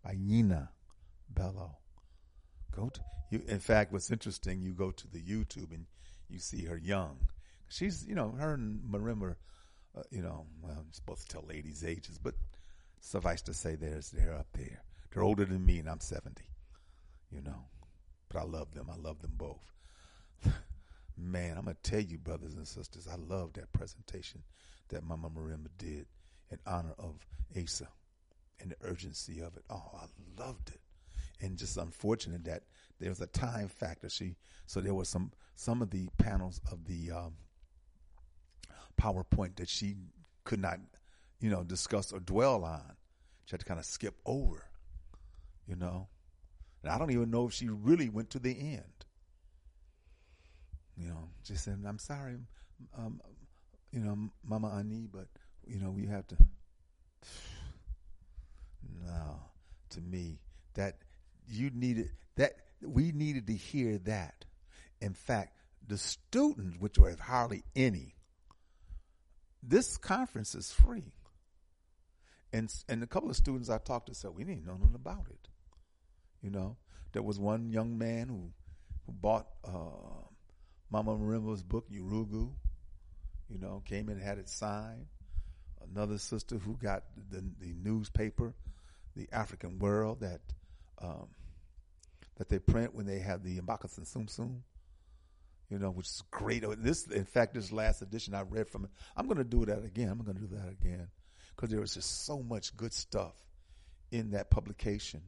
Bayyinah 0.07 0.69
Bello. 1.29 1.79
Go 2.71 2.89
to 2.89 3.01
you. 3.31 3.43
In 3.49 3.61
fact, 3.61 3.93
what's 3.93 4.11
interesting, 4.11 4.61
you 4.61 4.73
go 4.73 4.91
to 4.91 5.09
the 5.09 5.21
YouTube 5.21 5.73
and 5.73 5.87
you 6.29 6.39
see 6.39 6.65
her 6.65 6.77
young. 6.77 7.29
She's, 7.69 8.05
you 8.07 8.15
know, 8.15 8.33
her 8.39 8.55
and 8.55 8.81
Marimba, 8.81 9.37
uh, 9.97 10.03
you 10.11 10.23
know, 10.23 10.47
well, 10.63 10.77
I'm 10.79 10.93
supposed 10.93 11.23
to 11.23 11.29
tell 11.29 11.45
ladies' 11.49 11.85
ages, 11.85 12.19
but 12.19 12.35
suffice 13.01 13.43
to 13.43 13.55
say, 13.55 13.77
there's 13.77 14.11
they're 14.11 14.35
up 14.35 14.49
there. 14.55 14.83
They're 15.13 15.23
older 15.23 15.45
than 15.45 15.65
me, 15.65 15.79
and 15.79 15.89
I'm 15.89 16.01
70. 16.01 16.45
You 17.31 17.43
know, 17.43 17.67
but 18.29 18.41
I 18.41 18.45
love 18.45 18.73
them. 18.75 18.89
I 18.91 18.97
love 18.97 19.21
them 19.21 19.35
both. 19.37 19.73
Man, 21.21 21.57
I'm 21.59 21.65
gonna 21.65 21.77
tell 21.83 22.01
you, 22.01 22.19
brothers 22.19 22.55
and 22.55 22.67
sisters, 22.67 23.07
I 23.07 23.17
love 23.17 23.53
that 23.55 23.73
presentation 23.73 24.43
that 24.89 25.05
Mama 25.05 25.29
Marimba 25.31 25.69
did 25.79 26.07
in 26.51 26.59
honor 26.67 26.95
of 26.99 27.27
Asa 27.61 27.89
and 28.59 28.71
the 28.71 28.77
urgency 28.83 29.41
of 29.41 29.57
it. 29.57 29.65
Oh, 29.71 29.91
I 29.95 30.07
loved 30.41 30.71
it 30.71 30.81
and 31.41 31.57
just 31.57 31.77
unfortunate 31.77 32.45
that 32.45 32.63
there 32.99 33.09
was 33.09 33.21
a 33.21 33.27
time 33.27 33.69
factor. 33.69 34.09
She 34.09 34.37
so 34.67 34.81
there 34.81 34.95
was 34.95 35.09
some 35.09 35.33
some 35.55 35.83
of 35.83 35.91
the 35.91 36.09
panels 36.19 36.61
of 36.71 36.85
the 36.85 37.11
um, 37.11 37.35
PowerPoint 39.01 39.57
that 39.57 39.69
she 39.69 39.97
could 40.45 40.61
not, 40.61 40.79
you 41.41 41.51
know, 41.51 41.65
discuss 41.65 42.13
or 42.13 42.21
dwell 42.21 42.65
on. 42.65 42.97
She 43.45 43.53
had 43.53 43.61
to 43.61 43.67
kind 43.67 43.81
of 43.81 43.87
skip 43.87 44.15
over, 44.27 44.65
you 45.67 45.77
know. 45.77 46.09
And 46.83 46.93
I 46.93 46.99
don't 46.99 47.11
even 47.11 47.31
know 47.31 47.47
if 47.47 47.53
she 47.53 47.69
really 47.69 48.09
went 48.09 48.31
to 48.31 48.39
the 48.39 48.59
end. 48.59 49.05
You 51.01 51.09
know, 51.09 51.29
she 51.45 51.55
said, 51.55 51.83
"I'm 51.87 51.99
sorry, 51.99 52.37
um, 52.97 53.21
you 53.91 54.01
know, 54.01 54.31
Mama 54.45 54.77
Ani, 54.79 55.09
but 55.11 55.29
you 55.67 55.81
know, 55.81 55.91
we 55.91 56.07
have 56.07 56.27
to." 56.29 56.37
No, 59.07 59.41
to 59.91 60.01
me, 60.01 60.41
that 60.75 60.99
you 61.49 61.71
needed 61.71 62.11
that 62.37 62.55
we 62.83 63.13
needed 63.13 63.47
to 63.47 63.55
hear 63.55 63.99
that. 63.99 64.45
In 65.01 65.15
fact, 65.15 65.57
the 65.87 65.97
students, 65.97 66.77
which 66.79 66.99
were 66.99 67.17
hardly 67.21 67.65
any, 67.75 68.15
this 69.63 69.97
conference 69.97 70.55
is 70.55 70.73
free. 70.73 71.13
And 72.53 72.73
and 72.89 73.03
a 73.03 73.07
couple 73.07 73.31
of 73.31 73.37
students 73.37 73.71
I 73.71 73.79
talked 73.79 74.09
to 74.09 74.15
said 74.15 74.33
we 74.35 74.45
didn't 74.45 74.67
know 74.67 74.77
nothing 74.77 74.95
about 74.95 75.27
it. 75.31 75.49
You 76.43 76.51
know, 76.51 76.77
there 77.13 77.23
was 77.23 77.39
one 77.39 77.71
young 77.71 77.97
man 77.97 78.29
who 78.29 78.51
who 79.07 79.13
bought 79.13 79.47
uh, 79.65 80.27
Mama 80.91 81.17
Marimba's 81.17 81.62
book 81.62 81.87
Yurugu. 81.91 82.51
You 83.49 83.59
know, 83.59 83.83
came 83.85 84.09
and 84.09 84.21
had 84.21 84.39
it 84.39 84.49
signed. 84.49 85.07
Another 85.93 86.19
sister 86.19 86.57
who 86.57 86.77
got 86.77 87.05
the 87.31 87.41
the 87.61 87.75
newspaper, 87.83 88.55
the 89.17 89.29
African 89.33 89.79
World 89.79 90.21
that 90.21 90.41
um, 91.01 91.29
that 92.37 92.49
they 92.49 92.59
print 92.59 92.95
when 92.95 93.07
they 93.07 93.19
have 93.19 93.43
the 93.43 93.61
Mbaka 93.61 93.97
and 93.99 94.07
Sum 94.07 94.29
Sum, 94.29 94.62
you 95.69 95.79
know, 95.79 95.91
which 95.91 96.07
is 96.07 96.23
great. 96.31 96.65
This, 96.79 97.07
in 97.07 97.25
fact, 97.25 97.55
this 97.55 97.71
last 97.71 98.03
edition 98.03 98.35
I 98.35 98.43
read 98.43 98.69
from 98.69 98.85
it. 98.85 98.91
I'm 99.17 99.27
going 99.27 99.39
to 99.39 99.45
do 99.45 99.65
that 99.67 99.85
again. 99.85 100.09
I'm 100.09 100.23
going 100.23 100.37
to 100.37 100.47
do 100.47 100.57
that 100.57 100.69
again 100.71 101.09
because 101.55 101.71
there 101.71 101.81
was 101.81 101.95
just 101.95 102.25
so 102.25 102.43
much 102.43 102.77
good 102.77 102.93
stuff 102.93 103.35
in 104.11 104.31
that 104.31 104.51
publication. 104.51 105.21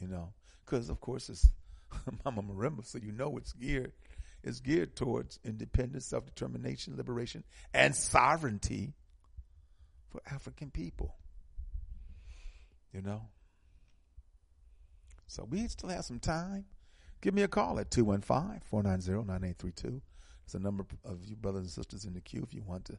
You 0.00 0.08
know, 0.08 0.32
because 0.64 0.90
of 0.90 1.00
course 1.00 1.28
it's 1.28 1.48
Mama 2.24 2.42
Marimba, 2.42 2.84
so 2.84 2.98
you 2.98 3.12
know 3.12 3.36
it's 3.36 3.52
geared. 3.52 3.92
It's 4.44 4.60
geared 4.60 4.96
towards 4.96 5.38
independence, 5.44 6.06
self 6.06 6.26
determination, 6.26 6.96
liberation, 6.96 7.44
and 7.72 7.94
sovereignty 7.94 8.92
for 10.10 10.20
African 10.30 10.70
people. 10.70 11.14
You 12.92 13.02
know, 13.02 13.22
so 15.32 15.48
we 15.48 15.66
still 15.68 15.88
have 15.88 16.04
some 16.04 16.18
time. 16.18 16.66
Give 17.22 17.32
me 17.32 17.42
a 17.42 17.48
call 17.48 17.78
at 17.78 17.90
215-490-9832. 17.90 20.02
It's 20.44 20.54
a 20.54 20.58
number 20.58 20.84
of 21.04 21.24
you 21.24 21.36
brothers 21.36 21.62
and 21.62 21.70
sisters 21.70 22.04
in 22.04 22.12
the 22.12 22.20
queue 22.20 22.42
if 22.46 22.52
you 22.52 22.62
want 22.62 22.84
to, 22.86 22.98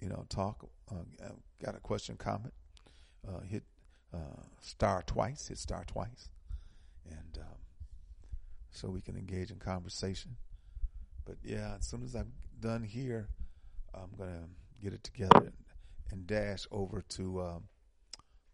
you 0.00 0.08
know, 0.08 0.24
talk, 0.28 0.66
uh, 0.90 1.28
got 1.62 1.76
a 1.76 1.80
question, 1.80 2.16
comment, 2.16 2.52
uh, 3.28 3.40
hit 3.48 3.62
uh, 4.12 4.42
star 4.60 5.04
twice, 5.06 5.46
hit 5.46 5.58
star 5.58 5.84
twice. 5.86 6.28
And 7.08 7.38
um, 7.38 7.58
so 8.70 8.88
we 8.88 9.00
can 9.00 9.16
engage 9.16 9.50
in 9.50 9.58
conversation. 9.58 10.36
But 11.24 11.36
yeah, 11.44 11.76
as 11.78 11.86
soon 11.86 12.02
as 12.02 12.14
I'm 12.14 12.32
done 12.60 12.82
here, 12.82 13.28
I'm 13.94 14.10
going 14.16 14.30
to 14.30 14.82
get 14.82 14.92
it 14.92 15.04
together 15.04 15.38
and, 15.38 15.52
and 16.10 16.26
dash 16.26 16.66
over 16.70 17.02
to 17.10 17.42
um, 17.42 17.62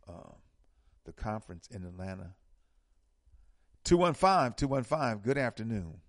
uh, 0.09 0.35
the 1.05 1.13
conference 1.13 1.69
in 1.71 1.85
Atlanta 1.85 2.35
215 3.85 4.55
215. 4.57 5.19
Good 5.23 5.39
afternoon. 5.39 6.01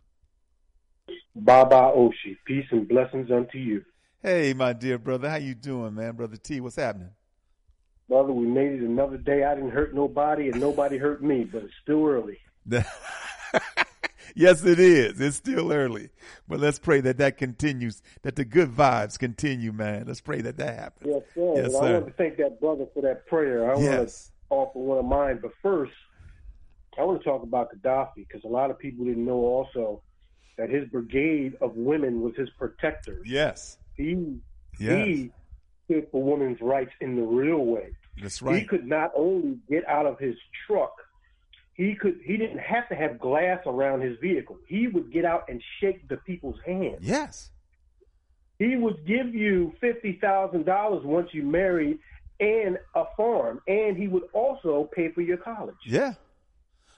Baba 1.36 1.94
Oshi. 1.96 2.36
Peace 2.46 2.66
and 2.72 2.88
blessings 2.88 3.30
unto 3.32 3.60
you. 3.60 3.86
Hey, 4.24 4.54
my 4.54 4.74
dear 4.74 4.98
brother. 4.98 5.30
How 5.30 5.36
you 5.36 5.54
doing, 5.54 5.94
man? 5.94 6.16
Brother 6.16 6.38
T, 6.38 6.60
what's 6.60 6.76
happening? 6.76 7.12
Brother, 8.10 8.34
we 8.34 8.48
made 8.48 8.74
it 8.74 8.82
another 8.82 9.18
day. 9.18 9.44
I 9.44 9.54
didn't 9.54 9.72
hurt 9.72 9.94
nobody 9.94 10.50
and 10.50 10.60
nobody 10.60 10.98
hurt 10.98 11.22
me, 11.22 11.44
but 11.44 11.64
it's 11.64 11.74
still 11.84 12.06
early. 12.06 12.40
yes, 14.36 14.64
it 14.64 14.80
is. 14.80 15.20
It's 15.20 15.38
still 15.38 15.72
early. 15.72 16.10
But 16.48 16.60
let's 16.60 16.80
pray 16.80 17.02
that 17.02 17.18
that 17.18 17.38
continues, 17.38 18.02
that 18.24 18.36
the 18.36 18.46
good 18.46 18.70
vibes 18.70 19.18
continue, 19.18 19.72
man. 19.72 20.06
Let's 20.08 20.22
pray 20.22 20.42
that 20.42 20.58
that 20.58 20.78
happens. 20.78 21.14
Yes, 21.14 21.24
sir. 21.36 21.54
Yes, 21.56 21.72
sir. 21.72 21.78
I 21.78 21.92
want 21.94 22.08
to 22.08 22.14
thank 22.14 22.38
that 22.38 22.60
brother 22.60 22.86
for 22.94 23.02
that 23.02 23.26
prayer. 23.28 23.72
I 23.72 23.80
yes. 23.80 23.98
want 23.98 24.10
to 24.10 24.14
offer 24.50 24.80
one 24.80 24.98
of 25.00 25.06
mine. 25.06 25.40
But 25.42 25.52
first, 25.62 25.94
I 26.98 27.04
want 27.04 27.22
to 27.22 27.24
talk 27.24 27.44
about 27.44 27.70
Gaddafi 27.76 28.28
because 28.28 28.44
a 28.44 28.48
lot 28.48 28.72
of 28.72 28.80
people 28.80 29.06
didn't 29.06 29.26
know 29.26 29.36
also 29.36 30.02
that 30.58 30.70
his 30.70 30.88
brigade 30.90 31.56
of 31.62 31.76
women 31.76 32.22
was 32.22 32.34
his 32.36 32.50
protectors. 32.58 33.26
Yes. 33.28 33.78
He 33.96 34.40
yes. 34.80 35.08
he 35.08 35.32
stood 35.86 36.08
for 36.12 36.24
women's 36.24 36.60
rights 36.62 36.92
in 37.00 37.16
the 37.16 37.22
real 37.22 37.66
way. 37.66 37.96
That's 38.22 38.42
right. 38.42 38.60
He 38.60 38.66
could 38.66 38.86
not 38.86 39.12
only 39.16 39.60
get 39.70 39.88
out 39.88 40.06
of 40.06 40.20
his 40.20 40.36
truck, 40.66 40.94
he 41.78 41.94
could 41.94 42.20
he 42.24 42.38
didn't 42.38 42.58
have 42.58 42.90
to 42.90 42.96
have 42.96 43.20
glass 43.20 43.60
around 43.66 44.02
his 44.02 44.18
vehicle. 44.20 44.58
He 44.68 44.88
would 44.88 45.14
get 45.14 45.24
out 45.24 45.44
and 45.48 45.62
shake 45.80 46.08
the 46.10 46.18
people's 46.18 46.60
hands. 46.66 46.98
Yes. 47.02 47.52
He 48.58 48.76
would 48.76 49.06
give 49.06 49.34
you 49.34 49.74
fifty 49.80 50.18
thousand 50.20 50.66
dollars 50.66 51.06
once 51.06 51.30
you 51.32 51.44
married 51.44 52.00
and 52.40 52.78
a 52.96 53.06
farm, 53.16 53.62
and 53.68 53.96
he 53.96 54.08
would 54.08 54.24
also 54.34 54.90
pay 54.94 55.12
for 55.12 55.22
your 55.22 55.38
college. 55.38 55.76
Yeah. 55.86 56.14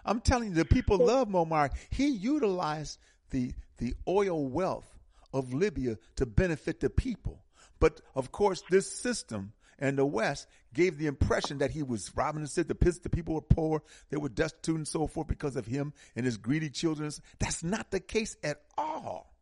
I'm 0.05 0.21
telling 0.21 0.49
you, 0.49 0.55
the 0.55 0.65
people 0.65 0.97
love 0.97 1.27
Muammar. 1.27 1.71
He 1.89 2.07
utilized 2.07 2.99
the 3.31 3.51
the 3.77 3.93
oil 4.07 4.47
wealth 4.47 4.97
of 5.33 5.53
Libya 5.53 5.97
to 6.15 6.25
benefit 6.25 6.79
the 6.79 6.89
people. 6.89 7.43
But 7.81 7.99
of 8.15 8.31
course, 8.31 8.63
this 8.69 8.89
system 8.89 9.51
and 9.79 9.97
the 9.97 10.05
West 10.05 10.47
gave 10.73 10.97
the 10.97 11.07
impression 11.07 11.57
that 11.59 11.71
he 11.71 11.81
was 11.81 12.11
robbing 12.15 12.41
the 12.41 12.47
city. 12.47 12.67
The, 12.67 12.99
the 13.03 13.09
people 13.09 13.33
were 13.33 13.41
poor, 13.41 13.81
they 14.09 14.17
were 14.17 14.29
destitute 14.29 14.75
and 14.75 14.87
so 14.87 15.07
forth 15.07 15.27
because 15.27 15.55
of 15.55 15.65
him 15.65 15.93
and 16.15 16.25
his 16.25 16.37
greedy 16.37 16.69
children. 16.69 17.11
That's 17.39 17.63
not 17.63 17.91
the 17.91 17.99
case 17.99 18.35
at 18.43 18.61
all. 18.77 19.33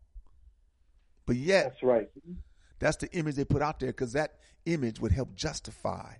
But 1.25 1.35
yet, 1.35 1.65
that's 1.65 1.83
right. 1.83 2.07
That's 2.79 2.97
the 2.97 3.11
image 3.11 3.35
they 3.35 3.43
put 3.43 3.61
out 3.61 3.79
there 3.79 3.89
because 3.89 4.13
that 4.13 4.35
image 4.65 4.99
would 4.99 5.11
help 5.11 5.35
justify 5.35 6.13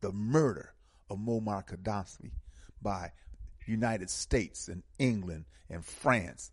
the 0.00 0.12
murder 0.12 0.72
of 1.10 1.18
Muammar 1.18 1.66
Gaddafi 1.66 2.30
by 2.80 3.12
United 3.66 4.08
States 4.08 4.68
and 4.68 4.82
England 4.98 5.44
and 5.68 5.84
France. 5.84 6.52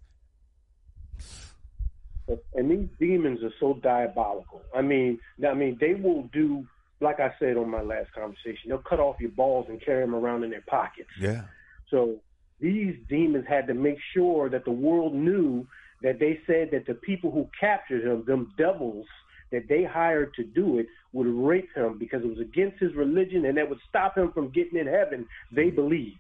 And 2.56 2.72
these 2.72 2.88
demons 3.00 3.44
are 3.44 3.54
so 3.60 3.76
diabolical. 3.84 4.62
I 4.74 4.82
mean, 4.82 5.20
I 5.48 5.54
mean, 5.54 5.78
they 5.80 5.94
will 5.94 6.24
do 6.34 6.66
like 7.04 7.20
I 7.20 7.34
said 7.40 7.58
on 7.58 7.70
my 7.70 7.82
last 7.82 8.12
conversation. 8.14 8.70
They'll 8.70 8.80
cut 8.80 9.00
off 9.00 9.18
your 9.20 9.32
balls 9.32 9.68
and 9.70 9.84
carry 9.84 10.04
them 10.04 10.16
around 10.16 10.44
in 10.44 10.50
their 10.50 10.64
pockets. 10.68 11.10
Yeah. 11.20 11.44
So 11.92 12.16
these 12.60 12.96
demons 13.10 13.46
had 13.48 13.68
to 13.68 13.74
make 13.74 13.98
sure 14.14 14.50
that 14.50 14.66
the 14.66 14.72
world 14.72 15.14
knew 15.14 15.68
that 16.02 16.20
they 16.20 16.40
said 16.48 16.70
that 16.72 16.86
the 16.88 16.96
people 16.96 17.32
who 17.32 17.48
captured 17.60 18.04
him, 18.04 18.24
them 18.26 18.54
devils 18.58 19.06
that 19.52 19.68
they 19.70 19.84
hired 19.84 20.34
to 20.36 20.44
do 20.44 20.80
it, 20.80 20.88
would 21.12 21.28
rape 21.28 21.70
him 21.76 22.00
because 22.00 22.24
it 22.24 22.28
was 22.28 22.40
against 22.40 22.80
his 22.80 22.94
religion 22.96 23.46
and 23.46 23.58
that 23.58 23.70
would 23.70 23.80
stop 23.88 24.18
him 24.18 24.32
from 24.32 24.50
getting 24.50 24.80
in 24.80 24.88
heaven. 24.88 25.28
They 25.52 25.70
believed. 25.70 26.18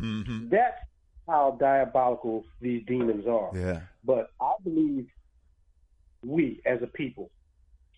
Mm-hmm. 0.00 0.48
That's 0.48 0.76
how 1.28 1.56
diabolical 1.60 2.44
these 2.60 2.82
demons 2.86 3.26
are. 3.26 3.50
Yeah. 3.54 3.80
But 4.04 4.30
I 4.40 4.52
believe 4.64 5.08
we 6.24 6.60
as 6.66 6.82
a 6.82 6.86
people. 6.86 7.30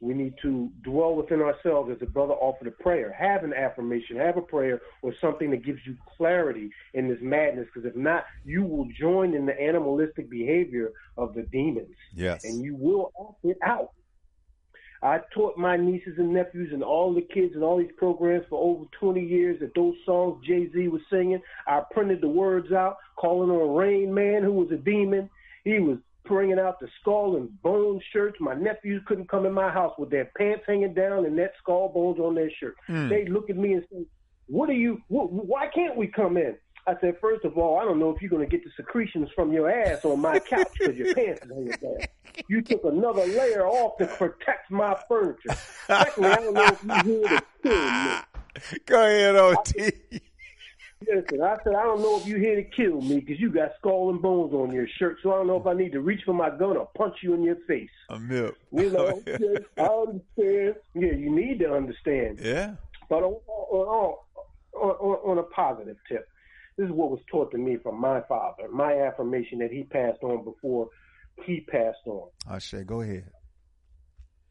We 0.01 0.15
need 0.15 0.35
to 0.43 0.71
dwell 0.83 1.17
within 1.17 1.41
ourselves, 1.41 1.91
as 1.93 1.99
the 1.99 2.07
brother 2.07 2.35
offered 2.35 2.69
a 2.69 2.71
prayer. 2.71 3.13
Have 3.13 3.43
an 3.43 3.53
affirmation, 3.53 4.17
have 4.17 4.37
a 4.37 4.43
prayer, 4.43 4.81
or 5.03 5.13
something 5.21 5.51
that 5.51 5.65
gives 5.65 5.81
you 5.85 5.97
clarity 6.17 6.71
in 6.95 7.09
this 7.09 7.19
madness. 7.21 7.67
Because 7.73 7.89
if 7.89 7.97
not, 7.97 8.25
you 8.45 8.63
will 8.63 8.87
join 8.99 9.35
in 9.35 9.45
the 9.45 9.61
animalistic 9.61 10.31
behavior 10.31 10.93
of 11.17 11.35
the 11.35 11.43
demons, 11.43 11.95
Yes. 12.15 12.45
and 12.45 12.63
you 12.63 12.77
will 12.77 13.13
act 13.21 13.45
it 13.45 13.59
out. 13.63 13.93
I 15.03 15.21
taught 15.33 15.57
my 15.57 15.77
nieces 15.77 16.19
and 16.19 16.33
nephews 16.33 16.73
and 16.73 16.83
all 16.83 17.15
the 17.15 17.23
kids 17.23 17.55
in 17.55 17.63
all 17.63 17.79
these 17.79 17.93
programs 17.97 18.45
for 18.51 18.61
over 18.61 18.85
20 18.99 19.21
years 19.25 19.61
that 19.61 19.75
those 19.75 19.95
songs 20.05 20.45
Jay 20.45 20.69
Z 20.73 20.89
was 20.89 21.03
singing. 21.11 21.41
I 21.69 21.83
printed 21.93 22.21
the 22.21 22.29
words 22.29 22.73
out, 22.73 22.97
calling 23.17 23.51
on 23.51 23.77
Rain 23.77 24.13
Man, 24.13 24.43
who 24.43 24.53
was 24.53 24.71
a 24.73 24.77
demon. 24.77 25.31
He 25.65 25.79
was 25.79 25.99
bringing 26.29 26.59
out 26.59 26.79
the 26.81 26.89
skull 27.01 27.37
and 27.37 27.61
bone 27.63 28.01
shirts. 28.13 28.37
My 28.41 28.55
nephews 28.55 29.03
couldn't 29.07 29.29
come 29.29 29.47
in 29.47 29.53
my 29.53 29.71
house 29.71 29.95
with 29.99 30.11
their 30.11 30.31
pants 30.37 30.65
hanging 30.67 30.95
down 30.95 31.27
and 31.27 31.39
that 31.39 31.53
skull 31.61 31.89
bones 31.89 32.19
on 32.21 32.35
their 32.35 32.51
shirt. 32.61 32.77
Mm. 32.89 33.09
They 33.09 33.27
look 33.27 33.51
at 33.51 33.57
me 33.57 33.73
and 33.75 33.85
say, 33.91 34.07
"What 34.47 34.69
are 34.71 34.75
you? 34.75 35.01
Wh- 35.09 35.33
why 35.33 35.69
can't 35.75 35.97
we 35.97 36.07
come 36.07 36.37
in?" 36.37 36.57
I 36.89 36.95
said, 37.03 37.17
first 37.21 37.45
of 37.45 37.59
all, 37.59 37.79
I 37.79 37.85
don't 37.85 37.99
know 37.99 38.15
if 38.15 38.23
you're 38.23 38.31
going 38.31 38.49
to 38.49 38.51
get 38.51 38.65
the 38.65 38.71
secretions 38.75 39.29
from 39.35 39.53
your 39.53 39.71
ass 39.71 40.07
on 40.07 40.21
my 40.21 40.39
couch 40.39 40.69
because 40.79 40.97
your 40.97 41.15
pants 41.15 41.43
is 41.45 41.51
hanging 41.51 41.69
down. 41.69 41.99
You 42.49 42.63
took 42.63 42.83
another 42.85 43.27
layer 43.27 43.67
off 43.67 43.99
to 43.99 44.07
protect 44.07 44.71
my 44.71 44.97
furniture. 45.07 45.55
Secondly, 45.87 46.31
I 46.31 46.37
don't 46.37 46.55
know 46.55 46.65
if 46.65 46.83
you 46.83 47.03
here 47.03 47.29
to 47.29 47.45
kill 47.63 48.73
me. 48.73 48.81
Go 48.87 49.05
ahead, 49.05 49.37
OT. 49.37 49.93
Listen, 51.09 51.43
I 51.43 51.57
said, 51.65 51.75
I 51.75 51.85
don't 51.85 52.03
know 52.03 52.19
if 52.19 52.27
you're 52.27 52.39
here 52.39 52.57
to 52.57 52.65
kill 52.65 53.01
me 53.01 53.21
because 53.21 53.41
you 53.41 53.51
got 53.51 53.71
skull 53.79 54.11
and 54.11 54.21
bones 54.21 54.53
on 54.53 54.73
your 54.73 54.87
shirt, 54.99 55.19
so 55.23 55.33
I 55.33 55.37
don't 55.37 55.47
know 55.47 55.57
if 55.59 55.67
I 55.67 55.73
need 55.73 55.93
to 55.93 56.01
reach 56.01 56.21
for 56.25 56.35
my 56.35 56.51
gun 56.51 56.77
or 56.77 56.89
punch 56.97 57.17
you 57.23 57.35
in 57.35 57.43
your 57.43 57.57
face. 57.67 57.89
A 58.11 58.19
milk. 58.19 58.57
You 58.73 58.91
know, 58.91 59.23
I 59.79 59.83
understand. 59.83 60.75
Yeah, 60.95 61.13
you 61.13 61.31
need 61.31 61.61
to 61.61 61.73
understand. 61.73 62.41
Yeah. 62.43 62.75
But 63.09 63.23
on, 63.23 63.41
on, 63.47 64.17
on, 64.75 64.91
on, 64.91 65.31
on 65.31 65.39
a 65.39 65.43
positive 65.45 65.97
tip, 66.09 66.29
this 66.77 66.87
is 66.87 66.93
what 66.93 67.11
was 67.11 67.21
taught 67.31 67.51
to 67.53 67.59
me 67.59 67.77
from 67.83 67.99
my 68.01 68.21
father, 68.29 68.69
my 68.71 68.93
affirmation 69.01 69.59
that 69.61 69.73
he 69.73 69.85
passed 69.85 70.23
on 70.23 70.45
before 70.45 70.89
he 71.45 71.61
passed 71.61 72.07
on. 72.07 72.29
Ashe, 72.51 72.75
go 72.87 73.01
ahead. 73.01 73.25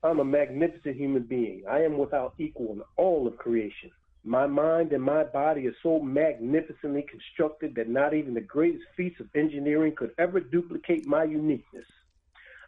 I'm 0.04 0.20
a 0.20 0.26
magnificent 0.26 0.96
human 0.96 1.24
being. 1.24 1.64
I 1.70 1.82
am 1.82 1.98
without 1.98 2.34
equal 2.38 2.74
in 2.74 2.82
all 2.98 3.28
of 3.28 3.38
creation. 3.38 3.92
My 4.24 4.46
mind 4.46 4.92
and 4.92 5.04
my 5.04 5.24
body 5.24 5.68
are 5.68 5.76
so 5.82 6.00
magnificently 6.00 7.06
constructed 7.10 7.76
that 7.76 7.88
not 7.88 8.14
even 8.14 8.34
the 8.34 8.42
greatest 8.42 8.84
feats 8.96 9.20
of 9.20 9.28
engineering 9.36 9.96
could 9.96 10.12
ever 10.18 10.40
duplicate 10.40 11.06
my 11.06 11.24
uniqueness. 11.24 11.86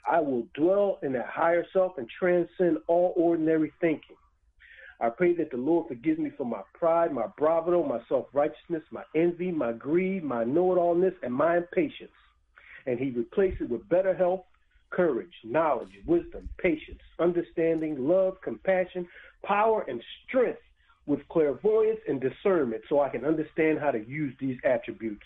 I 0.10 0.22
will 0.22 0.48
dwell 0.54 1.00
in 1.04 1.14
that 1.14 1.28
higher 1.28 1.66
self 1.74 1.98
and 1.98 2.08
transcend 2.10 2.78
all 2.88 3.14
ordinary 3.16 3.72
thinking. 3.82 4.16
I 5.02 5.10
pray 5.10 5.34
that 5.36 5.52
the 5.52 5.58
Lord 5.58 5.88
forgives 5.88 6.20
me 6.20 6.32
for 6.38 6.46
my 6.46 6.62
pride, 6.74 7.14
my 7.14 7.28
bravado, 7.38 7.84
my 7.84 8.00
self 8.10 8.28
righteousness, 8.34 8.84
my 8.92 9.04
envy, 9.16 9.52
my 9.52 9.72
greed, 9.72 10.24
my 10.24 10.44
know 10.44 10.74
it 10.74 10.78
allness, 10.78 11.16
and 11.24 11.34
my 11.34 11.58
impatience. 11.58 12.12
And 12.86 13.00
He 13.00 13.12
replace 13.12 13.56
it 13.62 13.70
with 13.70 13.88
better 13.88 14.14
health, 14.14 14.44
courage, 14.90 15.34
knowledge, 15.44 15.92
wisdom, 16.06 16.50
patience, 16.58 17.02
understanding, 17.20 18.08
love, 18.08 18.42
compassion, 18.42 19.08
power, 19.44 19.86
and 19.88 20.04
strength 20.28 20.60
with 21.06 21.28
clairvoyance 21.30 22.00
and 22.08 22.22
discernment 22.22 22.84
so 22.88 23.02
I 23.02 23.10
can 23.10 23.26
understand 23.26 23.80
how 23.80 23.92
to 23.92 24.00
use 24.06 24.36
these 24.40 24.58
attributes. 24.64 25.26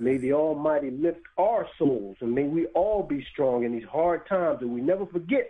May 0.00 0.16
the 0.16 0.32
Almighty 0.32 0.90
lift 0.90 1.20
our 1.36 1.66
souls 1.78 2.16
and 2.20 2.34
may 2.34 2.44
we 2.44 2.66
all 2.68 3.02
be 3.02 3.24
strong 3.30 3.64
in 3.64 3.72
these 3.72 3.84
hard 3.84 4.26
times 4.26 4.58
and 4.62 4.72
we 4.72 4.80
never 4.80 5.06
forget 5.06 5.48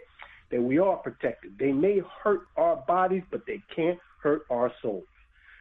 that 0.51 0.63
we 0.63 0.79
are 0.79 0.97
protected. 0.97 1.59
They 1.59 1.73
may 1.73 2.01
hurt 2.23 2.49
our 2.57 2.77
bodies, 2.77 3.23
but 3.31 3.47
they 3.47 3.63
can't 3.75 3.99
hurt 4.23 4.43
our 4.51 4.73
souls. 4.83 5.05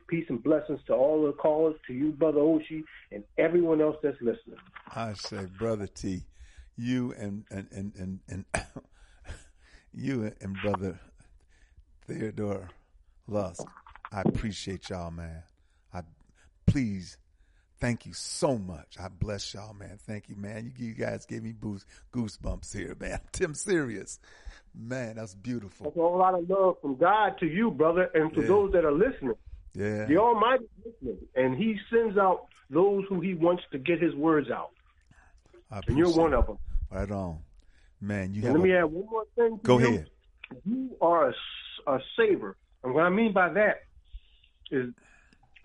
Peace 0.07 0.25
and 0.29 0.41
blessings 0.41 0.79
to 0.87 0.93
all 0.93 1.25
the 1.25 1.33
callers, 1.33 1.75
to 1.87 1.93
you, 1.93 2.11
Brother 2.11 2.39
Oshi, 2.39 2.83
and 3.11 3.23
everyone 3.37 3.81
else 3.81 3.97
that's 4.01 4.21
listening. 4.21 4.57
I 4.95 5.13
say, 5.13 5.45
brother 5.57 5.87
T, 5.87 6.21
you 6.77 7.13
and 7.17 7.43
and 7.51 7.67
and 7.71 7.93
and, 7.97 8.19
and 8.29 8.45
you 9.93 10.31
and 10.39 10.57
brother 10.61 10.97
Theodore 12.07 12.69
Lusk. 13.27 13.65
I 14.11 14.21
appreciate 14.21 14.89
y'all, 14.89 15.11
man. 15.11 15.43
I 15.93 16.01
please 16.65 17.17
thank 17.79 18.05
you 18.05 18.13
so 18.13 18.57
much. 18.57 18.95
I 19.01 19.07
bless 19.09 19.53
y'all, 19.53 19.73
man. 19.73 19.97
Thank 19.99 20.29
you, 20.29 20.35
man. 20.35 20.65
You, 20.77 20.87
you 20.87 20.93
guys 20.93 21.25
gave 21.25 21.43
me 21.43 21.51
boost, 21.51 21.85
goosebumps 22.13 22.75
here, 22.75 22.95
man. 22.99 23.19
Tim 23.31 23.53
serious, 23.53 24.19
man. 24.73 25.15
That's 25.15 25.35
beautiful. 25.35 25.85
That's 25.85 25.97
a 25.97 25.99
whole 25.99 26.17
lot 26.17 26.33
of 26.35 26.49
love 26.49 26.77
from 26.81 26.95
God 26.95 27.37
to 27.39 27.45
you, 27.45 27.71
brother, 27.71 28.09
and 28.13 28.33
to 28.33 28.41
Yeah. 28.41 28.47
those 28.47 28.71
that 28.73 28.85
are 28.85 28.91
listening. 28.93 29.35
Yeah. 29.73 30.05
The 30.05 30.17
Almighty 30.17 30.63
is 30.85 30.93
listening, 31.01 31.27
and 31.35 31.55
He 31.55 31.77
sends 31.91 32.17
out 32.17 32.47
those 32.69 33.03
who 33.09 33.19
He 33.21 33.33
wants 33.33 33.63
to 33.71 33.77
get 33.77 34.01
His 34.01 34.15
words 34.15 34.49
out. 34.49 34.71
I 35.69 35.81
And 35.87 35.97
you're 35.97 36.11
one 36.13 36.33
of 36.33 36.47
them. 36.47 36.57
Right 36.89 37.11
on, 37.11 37.39
man. 37.99 38.33
You 38.33 38.43
let 38.43 38.59
me 38.61 38.71
a- 38.71 38.79
add 38.79 38.85
one 38.85 39.05
more 39.09 39.25
thing. 39.35 39.59
Go 39.63 39.79
you. 39.79 39.87
ahead. 39.87 40.09
You 40.65 40.95
are 41.01 41.33
a 41.87 41.99
saver, 42.17 42.55
and 42.83 42.93
what 42.93 43.03
I 43.03 43.09
mean 43.09 43.33
by 43.33 43.49
that 43.49 43.81
is 44.71 44.93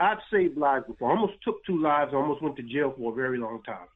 I've 0.00 0.18
saved 0.32 0.56
lives 0.56 0.86
before. 0.86 1.10
I 1.10 1.14
almost 1.16 1.34
took 1.44 1.64
two 1.64 1.80
lives. 1.80 2.10
I 2.12 2.16
almost 2.16 2.42
went 2.42 2.56
to 2.56 2.62
jail 2.62 2.94
for 2.96 3.12
a 3.12 3.14
very 3.14 3.38
long 3.38 3.62
time 3.64 3.86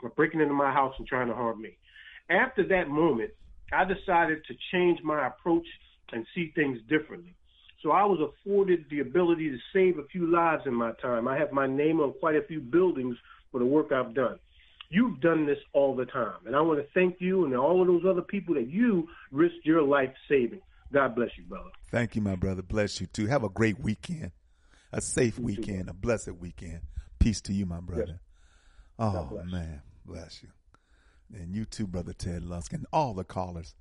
for 0.00 0.10
breaking 0.10 0.40
into 0.40 0.54
my 0.54 0.72
house 0.72 0.94
and 0.98 1.06
trying 1.06 1.28
to 1.28 1.34
harm 1.34 1.60
me. 1.60 1.76
After 2.28 2.66
that 2.68 2.88
moment, 2.88 3.30
I 3.72 3.84
decided 3.84 4.44
to 4.46 4.54
change 4.72 5.00
my 5.02 5.26
approach 5.26 5.66
and 6.12 6.26
see 6.34 6.52
things 6.54 6.78
differently. 6.88 7.34
So 7.82 7.92
I 7.92 8.04
was 8.04 8.20
afforded 8.20 8.84
the 8.90 9.00
ability 9.00 9.50
to 9.50 9.58
save 9.72 9.98
a 9.98 10.06
few 10.08 10.30
lives 10.30 10.64
in 10.66 10.74
my 10.74 10.92
time. 11.02 11.28
I 11.28 11.38
have 11.38 11.52
my 11.52 11.66
name 11.66 12.00
on 12.00 12.14
quite 12.20 12.36
a 12.36 12.42
few 12.42 12.60
buildings 12.60 13.16
for 13.50 13.60
the 13.60 13.66
work 13.66 13.92
I've 13.92 14.14
done. 14.14 14.38
You've 14.88 15.20
done 15.20 15.46
this 15.46 15.58
all 15.72 15.96
the 15.96 16.06
time, 16.06 16.36
and 16.46 16.54
I 16.54 16.60
want 16.60 16.78
to 16.78 16.86
thank 16.94 17.16
you 17.18 17.44
and 17.44 17.56
all 17.56 17.80
of 17.80 17.88
those 17.88 18.04
other 18.08 18.22
people 18.22 18.54
that 18.54 18.68
you 18.68 19.08
risked 19.32 19.64
your 19.64 19.82
life 19.82 20.10
saving. 20.28 20.60
God 20.92 21.16
bless 21.16 21.30
you, 21.36 21.44
brother. 21.44 21.70
Thank 21.90 22.14
you, 22.14 22.22
my 22.22 22.36
brother. 22.36 22.62
Bless 22.62 23.00
you 23.00 23.08
too. 23.08 23.26
Have 23.26 23.42
a 23.42 23.48
great 23.48 23.80
weekend, 23.80 24.30
a 24.96 25.00
safe 25.02 25.38
weekend, 25.38 25.90
a 25.90 25.92
blessed 25.92 26.32
weekend. 26.32 26.80
Peace 27.18 27.42
to 27.42 27.52
you, 27.52 27.66
my 27.66 27.80
brother. 27.80 28.18
Oh 28.98 29.42
man, 29.44 29.82
bless 30.06 30.42
you. 30.42 30.48
And 31.34 31.54
you 31.54 31.66
too, 31.66 31.86
brother 31.86 32.14
Ted 32.14 32.44
Lusk, 32.44 32.72
and 32.72 32.86
all 32.92 33.12
the 33.12 33.24
callers, 33.24 33.74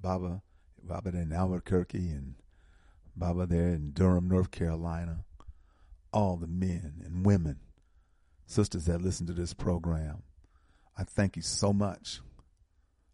Baba, 0.00 0.42
Baba 0.80 1.08
in 1.10 1.32
Albuquerque, 1.32 2.10
and 2.10 2.36
Baba 3.16 3.46
there 3.46 3.68
in 3.68 3.90
Durham, 3.90 4.28
North 4.28 4.52
Carolina. 4.52 5.24
All 6.12 6.36
the 6.36 6.46
men 6.46 7.02
and 7.04 7.26
women, 7.26 7.58
sisters 8.46 8.84
that 8.84 9.02
listen 9.02 9.26
to 9.26 9.32
this 9.32 9.54
program. 9.54 10.22
I 10.96 11.02
thank 11.04 11.36
you 11.36 11.42
so 11.42 11.72
much. 11.72 12.20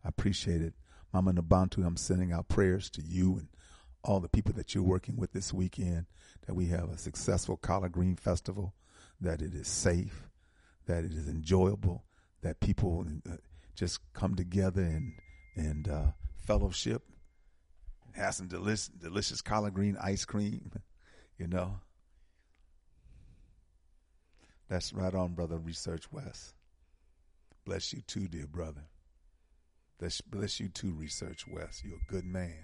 I 0.05 0.09
appreciate 0.09 0.61
it. 0.61 0.75
Mama 1.15 1.33
Nabantu, 1.33 1.87
I'm 1.87 1.97
sending 1.97 2.33
out 2.33 2.49
prayers 2.49 2.91
to 2.91 3.03
you 3.03 3.39
and 3.39 3.49
all 4.09 4.20
the 4.20 4.28
people 4.28 4.55
that 4.55 4.74
you're 4.74 4.82
working 4.82 5.16
with 5.16 5.32
this 5.32 5.52
weekend, 5.52 6.06
that 6.47 6.55
we 6.55 6.66
have 6.66 6.89
a 6.90 6.97
successful 6.97 7.59
Collard 7.59 7.93
Green 7.93 8.16
Festival, 8.16 8.74
that 9.20 9.43
it 9.43 9.55
is 9.55 9.68
safe, 9.68 10.30
that 10.86 11.05
it 11.05 11.12
is 11.12 11.28
enjoyable, 11.28 12.05
that 12.40 12.59
people 12.59 13.05
uh, 13.30 13.35
just 13.74 14.01
come 14.14 14.35
together 14.35 14.80
and, 14.80 15.12
and 15.56 15.89
uh, 15.89 16.06
fellowship, 16.39 17.02
have 18.12 18.35
some 18.35 18.48
delicious, 18.48 18.89
delicious 18.89 19.43
collard 19.43 19.74
green 19.74 19.98
ice 20.02 20.24
cream, 20.24 20.72
you 21.36 21.47
know. 21.47 21.78
That's 24.70 24.94
right 24.94 25.14
on, 25.14 25.35
brother 25.35 25.59
Research 25.59 26.10
West. 26.10 26.55
Bless 27.66 27.93
you 27.93 28.01
too, 28.06 28.26
dear 28.26 28.47
brother. 28.47 28.85
Bless, 29.98 30.22
bless 30.22 30.60
you 30.60 30.68
too, 30.68 30.93
Research 30.93 31.47
West. 31.47 31.85
You're 31.85 31.97
a 31.97 32.10
good 32.12 32.24
man. 32.24 32.55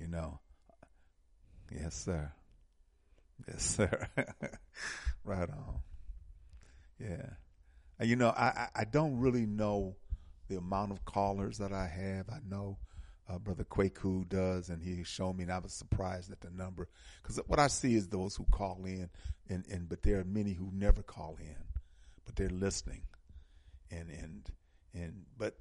You 0.00 0.08
know. 0.08 0.40
Yes, 1.70 1.94
sir. 1.94 2.32
Yes, 3.46 3.62
sir. 3.76 4.08
right 5.24 5.48
on. 5.50 5.80
Yeah. 6.98 7.30
And, 7.98 8.08
you 8.08 8.16
know, 8.16 8.30
I, 8.30 8.68
I, 8.74 8.84
don't 8.84 9.18
really 9.18 9.44
know 9.44 9.96
the 10.48 10.56
amount 10.56 10.92
of 10.92 11.04
callers 11.04 11.58
that 11.58 11.72
I 11.72 11.86
have. 11.86 12.30
I 12.30 12.38
know 12.48 12.78
uh, 13.28 13.38
Brother 13.38 13.64
Kwaku 13.64 14.26
does, 14.26 14.70
and 14.70 14.82
he 14.82 15.04
showed 15.04 15.36
me, 15.36 15.42
and 15.42 15.52
I 15.52 15.58
was 15.58 15.74
surprised 15.74 16.32
at 16.32 16.40
the 16.40 16.50
number. 16.50 16.88
Because 17.22 17.38
what 17.46 17.58
I 17.58 17.66
see 17.66 17.94
is 17.94 18.08
those 18.08 18.34
who 18.36 18.44
call 18.50 18.82
in, 18.86 19.10
and, 19.50 19.66
and 19.70 19.86
but 19.86 20.02
there 20.02 20.18
are 20.18 20.24
many 20.24 20.54
who 20.54 20.70
never 20.72 21.02
call 21.02 21.36
in, 21.38 21.56
but 22.24 22.36
they're 22.36 22.48
listening. 22.48 23.02
And, 23.90 24.08
and, 24.08 24.50
and, 24.94 25.24
but 25.36 25.56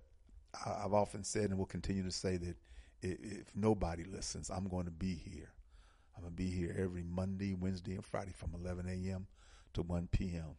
I've 0.66 0.94
often 0.94 1.26
said 1.26 1.49
and 1.49 1.57
will 1.57 1.66
continue 1.66 2.03
to 2.03 2.11
say 2.11 2.38
that 2.38 2.56
if 3.02 3.56
nobody 3.56 4.04
listens, 4.04 4.50
I'm 4.50 4.68
going 4.68 4.86
to 4.86 4.92
be 4.92 5.14
here. 5.14 5.50
I'm 6.16 6.24
going 6.24 6.34
to 6.34 6.38
be 6.38 6.50
here 6.50 6.76
every 6.78 7.04
Monday, 7.04 7.54
Wednesday, 7.54 7.94
and 7.94 8.06
Friday 8.06 8.34
from 8.36 8.54
11 8.60 8.88
a.m. 8.88 9.28
to 9.74 9.82
1 9.82 10.10
p.m. 10.12 10.58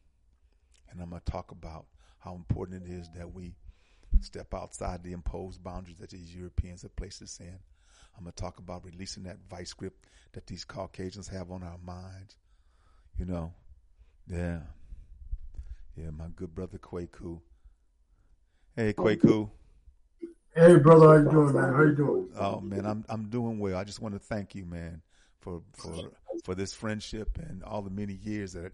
And 0.91 1.01
I'm 1.01 1.11
going 1.11 1.23
to 1.25 1.31
talk 1.31 1.51
about 1.51 1.87
how 2.19 2.35
important 2.35 2.85
it 2.85 2.91
is 2.91 3.09
that 3.17 3.33
we 3.33 3.53
step 4.21 4.55
outside 4.55 5.03
the 5.03 5.13
imposed 5.13 5.63
boundaries 5.63 5.99
that 5.99 6.11
these 6.11 6.35
Europeans 6.35 6.83
have 6.83 6.97
placed 6.97 7.23
us 7.23 7.41
in. 7.41 7.59
I'm 8.17 8.25
going 8.25 8.33
to 8.33 8.43
talk 8.43 8.59
about 8.59 8.85
releasing 8.85 9.23
that 9.25 9.39
vice 9.49 9.73
grip 9.73 10.07
that 10.33 10.47
these 10.47 10.65
Caucasians 10.65 11.29
have 11.29 11.51
on 11.51 11.63
our 11.63 11.79
minds. 11.85 12.37
You 13.19 13.27
know, 13.27 13.53
yeah. 14.27 14.61
Yeah, 15.97 16.11
my 16.11 16.27
good 16.35 16.55
brother 16.55 16.79
Kwaku. 16.79 17.41
Hey, 18.77 18.93
Kwaku. 18.93 19.51
Hey, 20.55 20.77
brother, 20.79 21.07
how 21.07 21.17
you 21.25 21.31
doing, 21.31 21.55
man? 21.55 21.73
How 21.73 21.83
you 21.83 21.95
doing? 21.95 22.29
Oh 22.37 22.61
man, 22.61 22.85
I'm 22.85 23.05
I'm 23.09 23.29
doing 23.29 23.59
well. 23.59 23.77
I 23.77 23.85
just 23.85 24.03
want 24.03 24.15
to 24.15 24.19
thank 24.19 24.55
you, 24.55 24.65
man, 24.65 25.01
for 25.39 25.63
for 25.73 26.11
for 26.45 26.55
this 26.55 26.73
friendship 26.73 27.39
and 27.39 27.63
all 27.63 27.83
the 27.83 27.91
many 27.91 28.15
years 28.15 28.55
that 28.55 28.73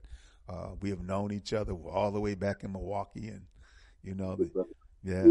uh, 0.49 0.71
we 0.81 0.91
have 0.91 1.03
known 1.03 1.33
each 1.33 1.53
other. 1.53 1.75
We're 1.75 1.93
all 1.93 2.13
the 2.13 2.21
way 2.21 2.35
back 2.35 2.65
in 2.65 2.73
Milwaukee, 2.73 3.29
and 3.29 3.43
you 4.03 4.15
know, 4.15 4.37
the, 4.37 4.67
yeah, 5.05 5.25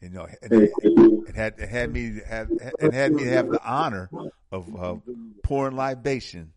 you 0.00 0.08
know, 0.10 0.26
it 0.40 1.34
had 1.34 1.60
had 1.60 1.92
me 1.92 2.20
have 2.26 2.48
it 2.50 2.94
had 2.94 3.12
me 3.12 3.24
have 3.24 3.50
the 3.50 3.62
honor 3.62 4.08
of, 4.50 4.74
of 4.74 5.02
pouring 5.42 5.76
libation 5.76 6.52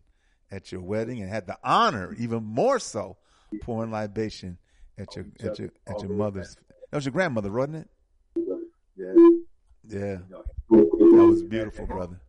at 0.50 0.72
your 0.72 0.80
wedding, 0.80 1.20
and 1.20 1.28
had 1.28 1.46
the 1.46 1.58
honor, 1.62 2.14
even 2.18 2.42
more 2.44 2.78
so, 2.78 3.18
pouring 3.60 3.90
libation 3.90 4.56
at 4.96 5.14
your 5.16 5.26
at 5.40 5.58
your 5.58 5.70
at 5.86 6.00
your 6.00 6.10
mother's. 6.10 6.56
That 6.90 6.96
was 6.96 7.04
your 7.04 7.12
grandmother, 7.12 7.50
wasn't 7.52 7.76
it? 7.76 7.88
Yeah. 8.96 9.12
Yeah. 9.88 10.18
That 10.70 11.26
was 11.28 11.42
beautiful, 11.42 11.86
brother. 11.86 12.20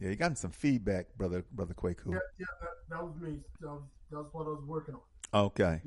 Yeah, 0.00 0.08
you 0.10 0.16
got 0.16 0.36
some 0.38 0.50
feedback, 0.50 1.06
brother, 1.16 1.44
brother 1.52 1.74
Kwaku. 1.74 2.12
Yeah, 2.12 2.18
yeah 2.38 2.46
that, 2.60 2.70
that 2.90 3.04
was 3.04 3.14
me. 3.20 3.38
That 3.60 3.68
was, 3.68 3.82
that's 4.10 4.32
what 4.32 4.46
I 4.46 4.50
was 4.50 4.64
working 4.66 4.94
on. 4.94 5.44
Okay. 5.46 5.80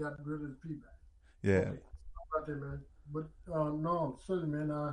Got 0.00 0.12
rid 0.24 0.42
of 0.42 0.48
the 0.48 0.56
feedback. 0.62 0.92
Yeah. 1.42 1.52
Okay. 1.52 1.68
Right 2.34 2.46
there, 2.46 2.56
man. 2.56 2.80
But 3.12 3.28
uh, 3.52 3.70
no, 3.70 4.18
certainly, 4.26 4.58
man. 4.58 4.70
I 4.70 4.92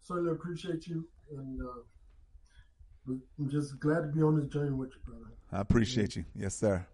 certainly 0.00 0.32
appreciate 0.32 0.86
you, 0.88 1.06
and 1.30 1.60
uh, 1.62 3.12
I'm 3.38 3.50
just 3.50 3.78
glad 3.78 4.02
to 4.02 4.08
be 4.08 4.20
on 4.22 4.36
this 4.36 4.48
journey 4.48 4.72
with 4.72 4.90
you, 4.90 5.00
brother. 5.04 5.32
I 5.52 5.60
appreciate 5.60 6.16
you. 6.16 6.24
Yes, 6.34 6.56
sir. 6.56 6.84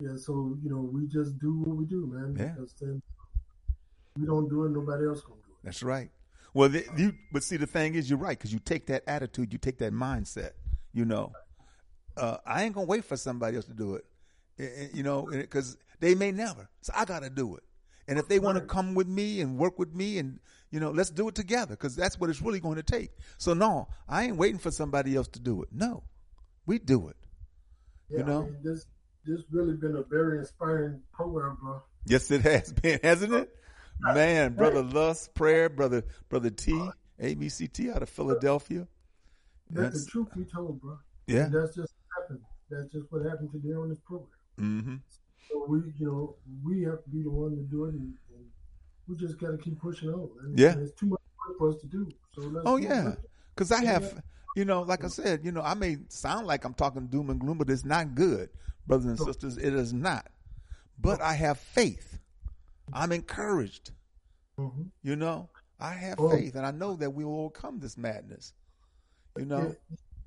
Yeah. 0.00 0.16
So 0.16 0.56
you 0.62 0.70
know, 0.70 0.80
we 0.80 1.06
just 1.06 1.38
do 1.38 1.60
what 1.60 1.76
we 1.76 1.84
do, 1.84 2.06
man. 2.06 2.34
Yeah. 2.38 2.52
Because 2.54 2.74
then 2.80 3.02
we 4.16 4.26
don't 4.26 4.48
do 4.48 4.64
it, 4.64 4.70
nobody 4.70 5.06
else 5.06 5.20
gonna 5.20 5.36
do 5.36 5.40
it. 5.40 5.43
That's 5.64 5.82
right. 5.82 6.10
Well, 6.52 6.68
the, 6.68 6.84
you 6.96 7.14
but 7.32 7.42
see 7.42 7.56
the 7.56 7.66
thing 7.66 7.94
is, 7.96 8.08
you're 8.08 8.18
right 8.18 8.38
because 8.38 8.52
you 8.52 8.60
take 8.60 8.86
that 8.86 9.02
attitude, 9.08 9.52
you 9.52 9.58
take 9.58 9.78
that 9.78 9.92
mindset. 9.92 10.50
You 10.92 11.04
know, 11.04 11.32
uh, 12.16 12.36
I 12.46 12.62
ain't 12.62 12.74
gonna 12.74 12.86
wait 12.86 13.04
for 13.04 13.16
somebody 13.16 13.56
else 13.56 13.64
to 13.66 13.74
do 13.74 13.96
it. 13.96 14.04
You 14.94 15.02
know, 15.02 15.26
because 15.28 15.76
they 15.98 16.14
may 16.14 16.30
never. 16.30 16.68
So 16.82 16.92
I 16.94 17.04
got 17.04 17.24
to 17.24 17.30
do 17.30 17.56
it. 17.56 17.64
And 18.06 18.18
if 18.18 18.28
they 18.28 18.38
want 18.38 18.58
to 18.58 18.64
come 18.64 18.94
with 18.94 19.08
me 19.08 19.40
and 19.40 19.58
work 19.58 19.78
with 19.78 19.94
me, 19.94 20.18
and 20.18 20.38
you 20.70 20.78
know, 20.78 20.90
let's 20.90 21.10
do 21.10 21.26
it 21.28 21.34
together 21.34 21.74
because 21.74 21.96
that's 21.96 22.20
what 22.20 22.30
it's 22.30 22.42
really 22.42 22.60
going 22.60 22.76
to 22.76 22.82
take. 22.82 23.10
So 23.38 23.54
no, 23.54 23.88
I 24.08 24.24
ain't 24.24 24.36
waiting 24.36 24.58
for 24.58 24.70
somebody 24.70 25.16
else 25.16 25.28
to 25.28 25.40
do 25.40 25.62
it. 25.62 25.70
No, 25.72 26.04
we 26.66 26.78
do 26.78 27.08
it. 27.08 27.16
Yeah, 28.10 28.18
You 28.18 28.24
know? 28.24 28.42
I 28.42 28.44
mean, 28.44 28.56
this 28.62 28.86
this 29.24 29.40
really 29.50 29.74
been 29.74 29.96
a 29.96 30.02
very 30.02 30.38
inspiring 30.38 31.00
program, 31.12 31.56
bro. 31.62 31.82
Yes, 32.06 32.30
it 32.30 32.42
has 32.42 32.72
been, 32.72 33.00
hasn't 33.02 33.32
it? 33.32 33.50
Man, 34.00 34.54
brother 34.56 34.82
Lusk, 34.82 35.34
prayer, 35.34 35.68
brother, 35.68 36.04
brother 36.28 36.50
T, 36.50 36.72
ABCT 37.20 37.94
out 37.94 38.02
of 38.02 38.08
Philadelphia. 38.08 38.86
Let 39.72 39.92
the 39.92 40.04
truth 40.04 40.28
be 40.36 40.44
told, 40.44 40.80
bro. 40.80 40.98
Yeah. 41.26 41.44
And 41.44 41.54
that's 41.54 41.74
just 41.74 41.92
what 41.94 42.22
happened. 42.22 42.40
That's 42.70 42.92
just 42.92 43.06
what 43.10 43.24
happened 43.24 43.50
today 43.52 43.74
on 43.74 43.88
this 43.88 43.98
program. 44.00 44.28
Mm-hmm. 44.60 44.96
So 45.50 45.64
we, 45.68 45.78
you 45.98 46.06
know, 46.06 46.36
we 46.62 46.82
have 46.82 47.02
to 47.02 47.10
be 47.10 47.22
the 47.22 47.30
one 47.30 47.56
to 47.56 47.62
do 47.62 47.84
it, 47.84 47.94
and, 47.94 48.14
and 48.34 48.44
we 49.08 49.16
just 49.16 49.38
got 49.38 49.50
to 49.50 49.58
keep 49.58 49.80
pushing 49.80 50.10
on. 50.10 50.28
And, 50.44 50.58
Yeah. 50.58 50.74
it's 50.78 50.92
too 50.92 51.06
much 51.06 51.20
work 51.46 51.58
for 51.58 51.68
us 51.70 51.76
to 51.80 51.86
do. 51.86 52.08
So 52.34 52.42
let's 52.42 52.66
Oh 52.66 52.76
yeah, 52.76 53.14
because 53.54 53.72
I 53.72 53.84
have, 53.84 54.22
you 54.56 54.64
know, 54.64 54.82
like 54.82 55.04
I 55.04 55.08
said, 55.08 55.44
you 55.44 55.52
know, 55.52 55.62
I 55.62 55.74
may 55.74 55.98
sound 56.08 56.46
like 56.46 56.64
I'm 56.64 56.74
talking 56.74 57.06
doom 57.06 57.30
and 57.30 57.40
gloom, 57.40 57.58
but 57.58 57.70
it's 57.70 57.84
not 57.84 58.14
good, 58.14 58.50
brothers 58.86 59.06
and 59.06 59.18
sisters. 59.18 59.56
It 59.56 59.74
is 59.74 59.92
not. 59.92 60.26
But 60.98 61.20
I 61.20 61.34
have 61.34 61.58
faith. 61.58 62.18
I'm 62.92 63.12
encouraged. 63.12 63.90
Mhm. 64.58 64.90
You 65.02 65.16
know, 65.16 65.50
I 65.80 65.92
have 65.94 66.18
Oh. 66.18 66.30
faith, 66.30 66.54
and 66.54 66.64
I 66.66 66.70
know 66.70 66.94
that 66.96 67.10
we 67.10 67.24
will 67.24 67.40
overcome 67.40 67.78
this 67.80 67.96
madness. 67.96 68.52
You 69.36 69.46
know, 69.46 69.74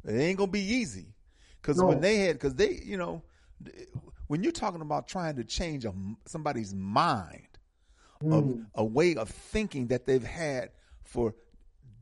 it 0.03 0.11
ain't 0.13 0.37
gonna 0.37 0.51
be 0.51 0.59
easy 0.61 1.13
because 1.61 1.77
No. 1.77 1.85
when 1.87 2.01
they 2.01 2.17
had, 2.19 2.35
because 2.35 2.55
they, 2.55 2.73
you 2.83 2.97
know, 2.97 3.23
when 4.27 4.43
you're 4.43 4.51
talking 4.51 4.81
about 4.81 5.07
trying 5.07 5.35
to 5.37 5.43
change 5.43 5.85
a, 5.85 5.93
somebody's 6.25 6.73
mind, 6.73 7.43
of 8.19 8.43
Mm. 8.43 8.65
a 8.75 8.83
way 8.83 9.15
of 9.15 9.29
thinking 9.29 9.87
that 9.87 10.05
they've 10.05 10.23
had 10.23 10.71
for 11.03 11.35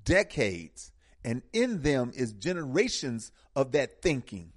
decades, 0.06 0.92
and 1.24 1.42
in 1.54 1.82
them 1.82 2.12
is 2.16 2.32
generations 2.34 3.32
of 3.56 3.72
that 3.74 4.02
thinking. 4.02 4.54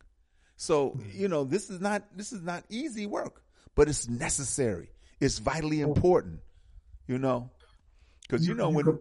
So 0.57 0.93
Mm. 0.93 1.15
you 1.15 1.29
know, 1.29 1.45
this 1.45 1.69
is 1.69 1.81
not 1.81 2.17
this 2.17 2.33
is 2.33 2.41
not 2.43 2.65
easy 2.71 3.07
work, 3.07 3.45
but 3.75 3.89
it's 3.89 4.09
necessary. 4.09 4.91
It's 5.21 5.39
vitally 5.39 5.81
important. 5.81 6.41
You 7.07 7.19
know, 7.19 7.51
because 8.23 8.47
you 8.47 8.53
You- 8.53 8.59
know 8.59 8.71
you 8.71 8.77
when 8.77 8.99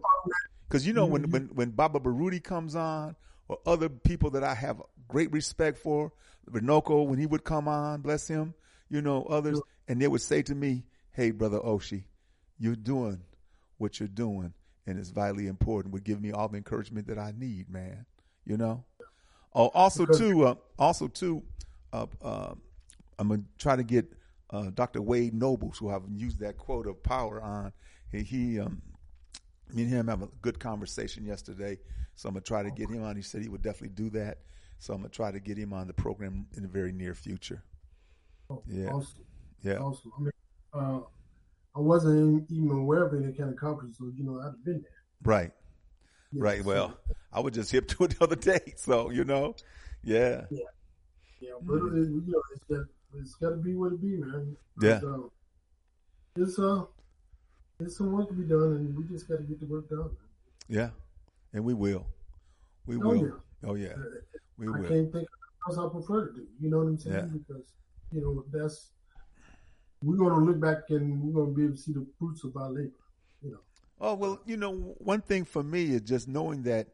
because 0.68 0.86
you 0.86 0.92
know 0.92 1.06
when, 1.06 1.30
when 1.30 1.46
when 1.54 1.70
Baba 1.70 2.00
Baruti 2.00 2.42
comes 2.42 2.74
on, 2.74 3.16
or 3.48 3.58
other 3.66 3.88
people 3.88 4.30
that 4.30 4.42
I 4.44 4.54
have 4.54 4.82
great 5.08 5.30
respect 5.32 5.78
for, 5.78 6.12
Runoko 6.50 7.06
when 7.06 7.18
he 7.18 7.26
would 7.26 7.44
come 7.44 7.68
on, 7.68 8.00
bless 8.00 8.26
him, 8.28 8.54
you 8.88 9.02
know 9.02 9.24
others, 9.24 9.60
and 9.88 10.00
they 10.00 10.08
would 10.08 10.22
say 10.22 10.40
to 10.42 10.54
me, 10.54 10.84
"Hey, 11.12 11.30
brother 11.32 11.58
Oshi, 11.58 12.04
you're 12.58 12.76
doing 12.76 13.20
what 13.76 14.00
you're 14.00 14.08
doing, 14.08 14.54
and 14.86 14.98
it's 14.98 15.10
vitally 15.10 15.46
important." 15.46 15.92
Would 15.92 16.04
give 16.04 16.20
me 16.22 16.32
all 16.32 16.48
the 16.48 16.56
encouragement 16.56 17.06
that 17.08 17.18
I 17.18 17.32
need, 17.36 17.68
man. 17.70 18.06
You 18.46 18.56
know. 18.56 18.84
Oh, 19.54 19.68
also 19.68 20.04
Because- 20.06 20.18
too, 20.18 20.44
uh, 20.44 20.54
also 20.78 21.08
too, 21.08 21.42
uh, 21.92 22.06
uh, 22.22 22.54
I'm 23.18 23.28
gonna 23.28 23.42
try 23.58 23.76
to 23.76 23.82
get 23.82 24.10
uh, 24.50 24.70
Dr. 24.74 25.02
Wade 25.02 25.34
Nobles, 25.34 25.78
who 25.78 25.90
I've 25.90 26.02
used 26.10 26.40
that 26.40 26.56
quote 26.56 26.86
of 26.86 27.02
power 27.02 27.40
on. 27.42 27.72
He, 28.10 28.22
he 28.22 28.60
um, 28.60 28.80
me 29.74 29.82
and 29.82 29.90
him 29.90 30.08
have 30.08 30.22
a 30.22 30.28
good 30.40 30.58
conversation 30.58 31.24
yesterday, 31.26 31.78
so 32.14 32.28
I'm 32.28 32.34
gonna 32.34 32.42
try 32.42 32.62
to 32.62 32.70
get 32.70 32.88
him 32.88 33.02
on. 33.04 33.16
He 33.16 33.22
said 33.22 33.42
he 33.42 33.48
would 33.48 33.62
definitely 33.62 33.94
do 33.94 34.08
that, 34.10 34.38
so 34.78 34.94
I'm 34.94 35.00
gonna 35.00 35.10
try 35.10 35.30
to 35.30 35.40
get 35.40 35.58
him 35.58 35.72
on 35.72 35.86
the 35.86 35.92
program 35.92 36.46
in 36.56 36.62
the 36.62 36.68
very 36.68 36.92
near 36.92 37.14
future. 37.14 37.62
Yeah, 38.66 38.86
Awesome. 38.88 39.24
yeah, 39.62 39.76
Awesome. 39.78 40.12
I 40.16 40.20
mean, 40.22 40.30
uh, 40.72 41.00
I 41.76 41.80
wasn't 41.80 42.50
even 42.50 42.70
aware 42.70 43.04
of 43.04 43.12
any 43.12 43.32
kind 43.34 43.50
of 43.50 43.56
conference, 43.56 43.98
so 43.98 44.10
you 44.16 44.24
know, 44.24 44.40
I'd 44.40 44.44
have 44.46 44.64
been 44.64 44.80
there. 44.80 44.90
right, 45.22 45.52
Yeah, 46.32 46.42
right. 46.42 46.62
so- 46.62 46.66
Well, 46.66 46.98
I 47.30 47.40
was 47.40 47.52
just 47.52 47.70
hip 47.70 47.86
to 47.88 48.04
it 48.04 48.18
the 48.18 48.24
other 48.24 48.36
day, 48.36 48.72
so 48.76 49.10
you 49.10 49.24
know, 49.24 49.54
yeah, 50.02 50.46
Yeah, 50.50 50.60
but 51.60 51.74
it, 51.74 52.08
you 52.08 52.22
know, 52.26 52.42
it's 52.54 52.64
got 52.64 52.86
it's 53.14 53.34
got 53.36 53.50
to 53.50 53.56
be 53.56 53.74
what 53.74 53.92
it 53.92 54.00
be, 54.00 54.16
man. 54.16 54.56
Yeah. 54.80 54.96
It's, 54.96 55.04
uh, 55.04 55.18
it's 56.36 56.58
uh, 56.58 56.84
it's 57.80 57.96
some 57.96 58.12
work 58.12 58.28
to 58.28 58.34
be 58.34 58.44
done, 58.44 58.74
and 58.76 58.96
we 58.96 59.04
just 59.04 59.28
got 59.28 59.36
to 59.38 59.42
get 59.44 59.60
the 59.60 59.66
work 59.66 59.88
done. 59.88 60.10
yeah, 60.68 60.90
and 61.52 61.64
we 61.64 61.74
will, 61.74 62.06
we 62.86 62.96
Oh, 62.96 62.98
will. 63.00 63.16
yeah. 63.16 63.68
Oh 63.70 63.74
yeah, 63.74 63.94
we 64.56 64.66
I 64.68 64.70
will. 64.70 64.88
can't 64.88 65.12
think 65.12 65.28
of 65.68 65.76
else 65.76 65.86
I 65.86 65.92
prefer 65.92 66.28
to 66.28 66.34
do. 66.34 66.46
You 66.60 66.70
know 66.70 66.78
what 66.78 66.86
I'm 66.86 66.98
saying? 66.98 67.16
Yeah. 67.16 67.22
Because 67.32 67.64
you 68.12 68.20
know 68.20 68.44
that's 68.52 68.90
we're 70.02 70.16
gonna 70.16 70.44
look 70.44 70.60
back 70.60 70.90
and 70.90 71.20
we're 71.22 71.40
gonna 71.42 71.54
be 71.56 71.64
able 71.64 71.74
to 71.74 71.80
see 71.80 71.92
the 71.92 72.06
fruits 72.18 72.44
of 72.44 72.56
our 72.56 72.70
labor. 72.70 72.92
You 73.42 73.52
know. 73.52 73.58
Oh 74.00 74.14
well, 74.14 74.40
you 74.46 74.56
know, 74.56 74.94
one 74.98 75.22
thing 75.22 75.44
for 75.44 75.62
me 75.64 75.86
is 75.90 76.02
just 76.02 76.28
knowing 76.28 76.62
that 76.64 76.86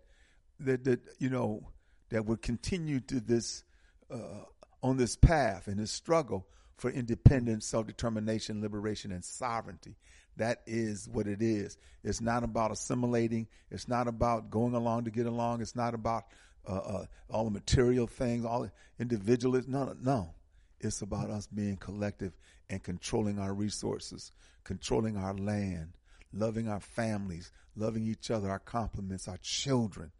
that 0.60 0.84
that 0.84 1.00
you 1.18 1.28
know 1.28 1.68
that 2.08 2.24
we 2.24 2.36
continue 2.38 3.00
to 3.00 3.20
this 3.20 3.64
uh, 4.10 4.44
on 4.84 4.98
this 4.98 5.16
path 5.16 5.66
and 5.66 5.78
this 5.78 5.90
struggle 5.90 6.46
for 6.76 6.90
independence, 6.90 7.66
self 7.66 7.86
determination, 7.86 8.60
liberation, 8.60 9.10
and 9.10 9.24
sovereignty. 9.24 9.96
That 10.36 10.60
is 10.66 11.08
what 11.08 11.26
it 11.26 11.40
is. 11.40 11.78
It's 12.04 12.20
not 12.20 12.44
about 12.44 12.70
assimilating. 12.70 13.48
It's 13.70 13.88
not 13.88 14.08
about 14.08 14.50
going 14.50 14.74
along 14.74 15.04
to 15.04 15.10
get 15.10 15.26
along. 15.26 15.62
It's 15.62 15.74
not 15.74 15.94
about 15.94 16.24
uh, 16.68 16.74
uh, 16.76 17.04
all 17.30 17.44
the 17.44 17.50
material 17.50 18.06
things, 18.06 18.44
all 18.44 18.68
individualism. 19.00 19.72
No, 19.72 19.84
no, 19.86 19.96
no. 20.02 20.34
It's 20.80 21.00
about 21.00 21.30
us 21.30 21.46
being 21.46 21.78
collective 21.78 22.32
and 22.68 22.82
controlling 22.82 23.38
our 23.38 23.54
resources, 23.54 24.32
controlling 24.64 25.16
our 25.16 25.32
land, 25.34 25.92
loving 26.32 26.68
our 26.68 26.80
families, 26.80 27.52
loving 27.74 28.06
each 28.06 28.30
other, 28.30 28.50
our 28.50 28.58
compliments, 28.58 29.28
our 29.28 29.38
children. 29.38 30.10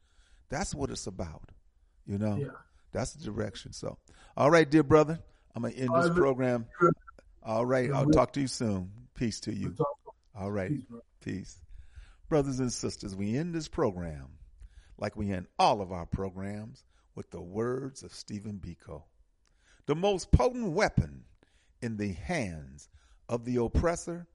That's 0.49 0.75
what 0.75 0.89
it's 0.91 1.07
about. 1.07 1.51
You 2.07 2.19
know, 2.19 2.37
Yeah. 2.37 2.49
That's 2.95 3.13
the 3.13 3.25
direction. 3.25 3.75
So, 3.75 3.99
all 4.37 4.51
right, 4.51 4.69
dear 4.69 4.83
brother, 4.83 5.19
I'm 5.55 5.63
gonna 5.63 5.75
end 5.75 5.91
this 5.95 6.11
program. 6.11 6.67
All 7.43 7.67
right, 7.67 7.91
I'll 7.93 8.07
talk 8.07 8.33
to 8.35 8.41
you 8.41 8.47
soon. 8.47 8.91
Peace 9.15 9.41
to 9.41 9.55
you. 9.55 9.77
All 10.35 10.51
right, 10.51 10.71
Peace, 10.71 10.87
peace, 11.23 11.59
brothers 12.29 12.61
and 12.61 12.73
sisters. 12.73 13.15
We 13.15 13.37
end 13.37 13.55
this 13.55 13.69
program 13.69 14.29
like 14.97 15.17
we 15.17 15.31
end 15.31 15.47
all 15.59 15.83
of 15.83 15.93
our 15.93 16.07
programs 16.07 16.85
with 17.15 17.31
the 17.31 17.43
words 17.43 18.03
of 18.03 18.15
Stephen 18.15 18.61
Biko. 18.65 19.03
The 19.87 19.95
most 19.95 20.33
potent 20.33 20.73
weapon 20.73 21.25
in 21.83 21.97
the 21.97 22.13
hands 22.13 22.89
of 23.29 23.45
the 23.45 23.57
oppressor 23.57 24.27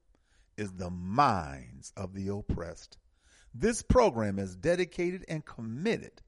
is 0.57 0.71
the 0.73 0.89
minds 0.89 1.91
of 1.97 2.13
the 2.13 2.27
oppressed. 2.29 2.97
This 3.53 3.81
program 3.81 4.37
is 4.37 4.55
dedicated 4.55 5.25
and 5.27 5.43
committed 5.43 6.21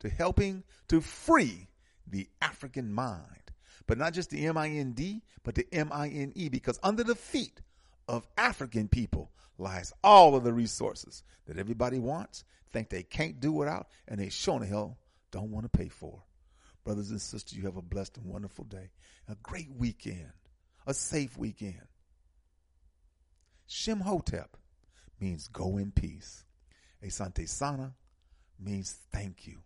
to 0.00 0.08
helping 0.08 0.64
to 0.88 1.00
free 1.00 1.68
the 2.06 2.28
African 2.42 2.92
mind, 2.92 3.52
but 3.86 3.98
not 3.98 4.12
just 4.12 4.30
the 4.30 4.46
M 4.46 4.56
I 4.56 4.68
N 4.68 4.92
D, 4.92 5.22
but 5.42 5.54
the 5.54 5.66
M 5.72 5.90
I 5.92 6.08
N 6.08 6.32
E, 6.34 6.48
because 6.48 6.78
under 6.82 7.04
the 7.04 7.14
feet 7.14 7.60
of 8.08 8.26
African 8.36 8.88
people 8.88 9.30
lies 9.58 9.92
all 10.02 10.34
of 10.34 10.44
the 10.44 10.52
resources 10.52 11.22
that 11.46 11.58
everybody 11.58 11.98
wants, 11.98 12.44
think 12.72 12.88
they 12.88 13.02
can't 13.02 13.40
do 13.40 13.52
without, 13.52 13.88
and 14.08 14.18
they 14.18 14.28
sure 14.28 14.58
the 14.58 14.66
hell 14.66 14.98
don't 15.30 15.50
want 15.50 15.70
to 15.70 15.78
pay 15.78 15.88
for. 15.88 16.22
Brothers 16.84 17.10
and 17.10 17.20
sisters, 17.20 17.56
you 17.56 17.64
have 17.64 17.76
a 17.76 17.82
blessed 17.82 18.16
and 18.16 18.26
wonderful 18.26 18.64
day, 18.64 18.90
a 19.28 19.36
great 19.42 19.70
weekend, 19.76 20.32
a 20.86 20.94
safe 20.94 21.36
weekend. 21.36 21.82
Shemhotep 23.68 24.48
means 25.20 25.46
go 25.48 25.76
in 25.76 25.92
peace. 25.92 26.44
Asante 27.04 27.48
Sana 27.48 27.94
means 28.58 28.98
thank 29.12 29.46
you. 29.46 29.58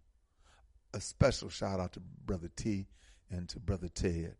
A 0.95 1.01
special 1.01 1.49
shout 1.49 1.81
out 1.81 1.93
to 1.95 2.01
Brother 2.25 2.49
T 2.55 2.87
and 3.29 3.49
to 3.49 3.59
Brother 3.59 3.89
Ted. 3.89 4.37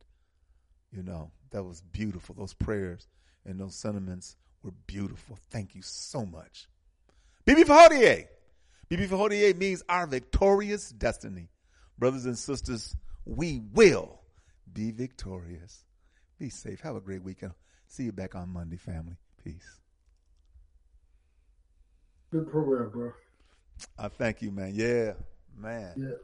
You 0.93 1.03
know, 1.03 1.33
that 1.51 1.65
was 1.65 1.81
beautiful. 1.81 2.37
Those 2.37 2.55
prayers 2.55 3.09
and 3.45 3.59
those 3.59 3.75
sentiments 3.75 4.37
were 4.63 4.71
beautiful. 4.87 5.37
Thank 5.51 5.75
you 5.75 5.83
so 5.83 6.25
much. 6.25 6.69
Bibi 7.45 7.65
Fahodie. 7.65 8.27
Bibi 8.89 9.07
Fahodie 9.09 9.57
means 9.57 9.83
our 9.89 10.07
victorious 10.07 10.91
destiny. 10.91 11.49
Brothers 11.99 12.25
and 12.25 12.39
sisters, 12.39 12.95
we 13.25 13.61
will 13.73 14.21
be 14.73 14.93
victorious. 14.93 15.85
Be 16.39 16.51
safe. 16.51 16.81
Have 16.83 16.95
a 16.95 17.01
great 17.01 17.23
weekend. 17.23 17.53
See 17.89 18.05
you 18.05 18.13
back 18.13 18.37
on 18.37 18.49
Monday, 18.49 18.77
family. 18.77 19.17
Peace. 19.43 19.81
Good 22.31 22.49
program, 22.51 22.91
bro. 22.91 23.13
I 23.99 24.09
thank 24.09 24.43
you, 24.43 24.51
man. 24.51 24.73
Yeah, 24.75 25.15
man. 25.57 25.95
Yeah. 25.97 26.15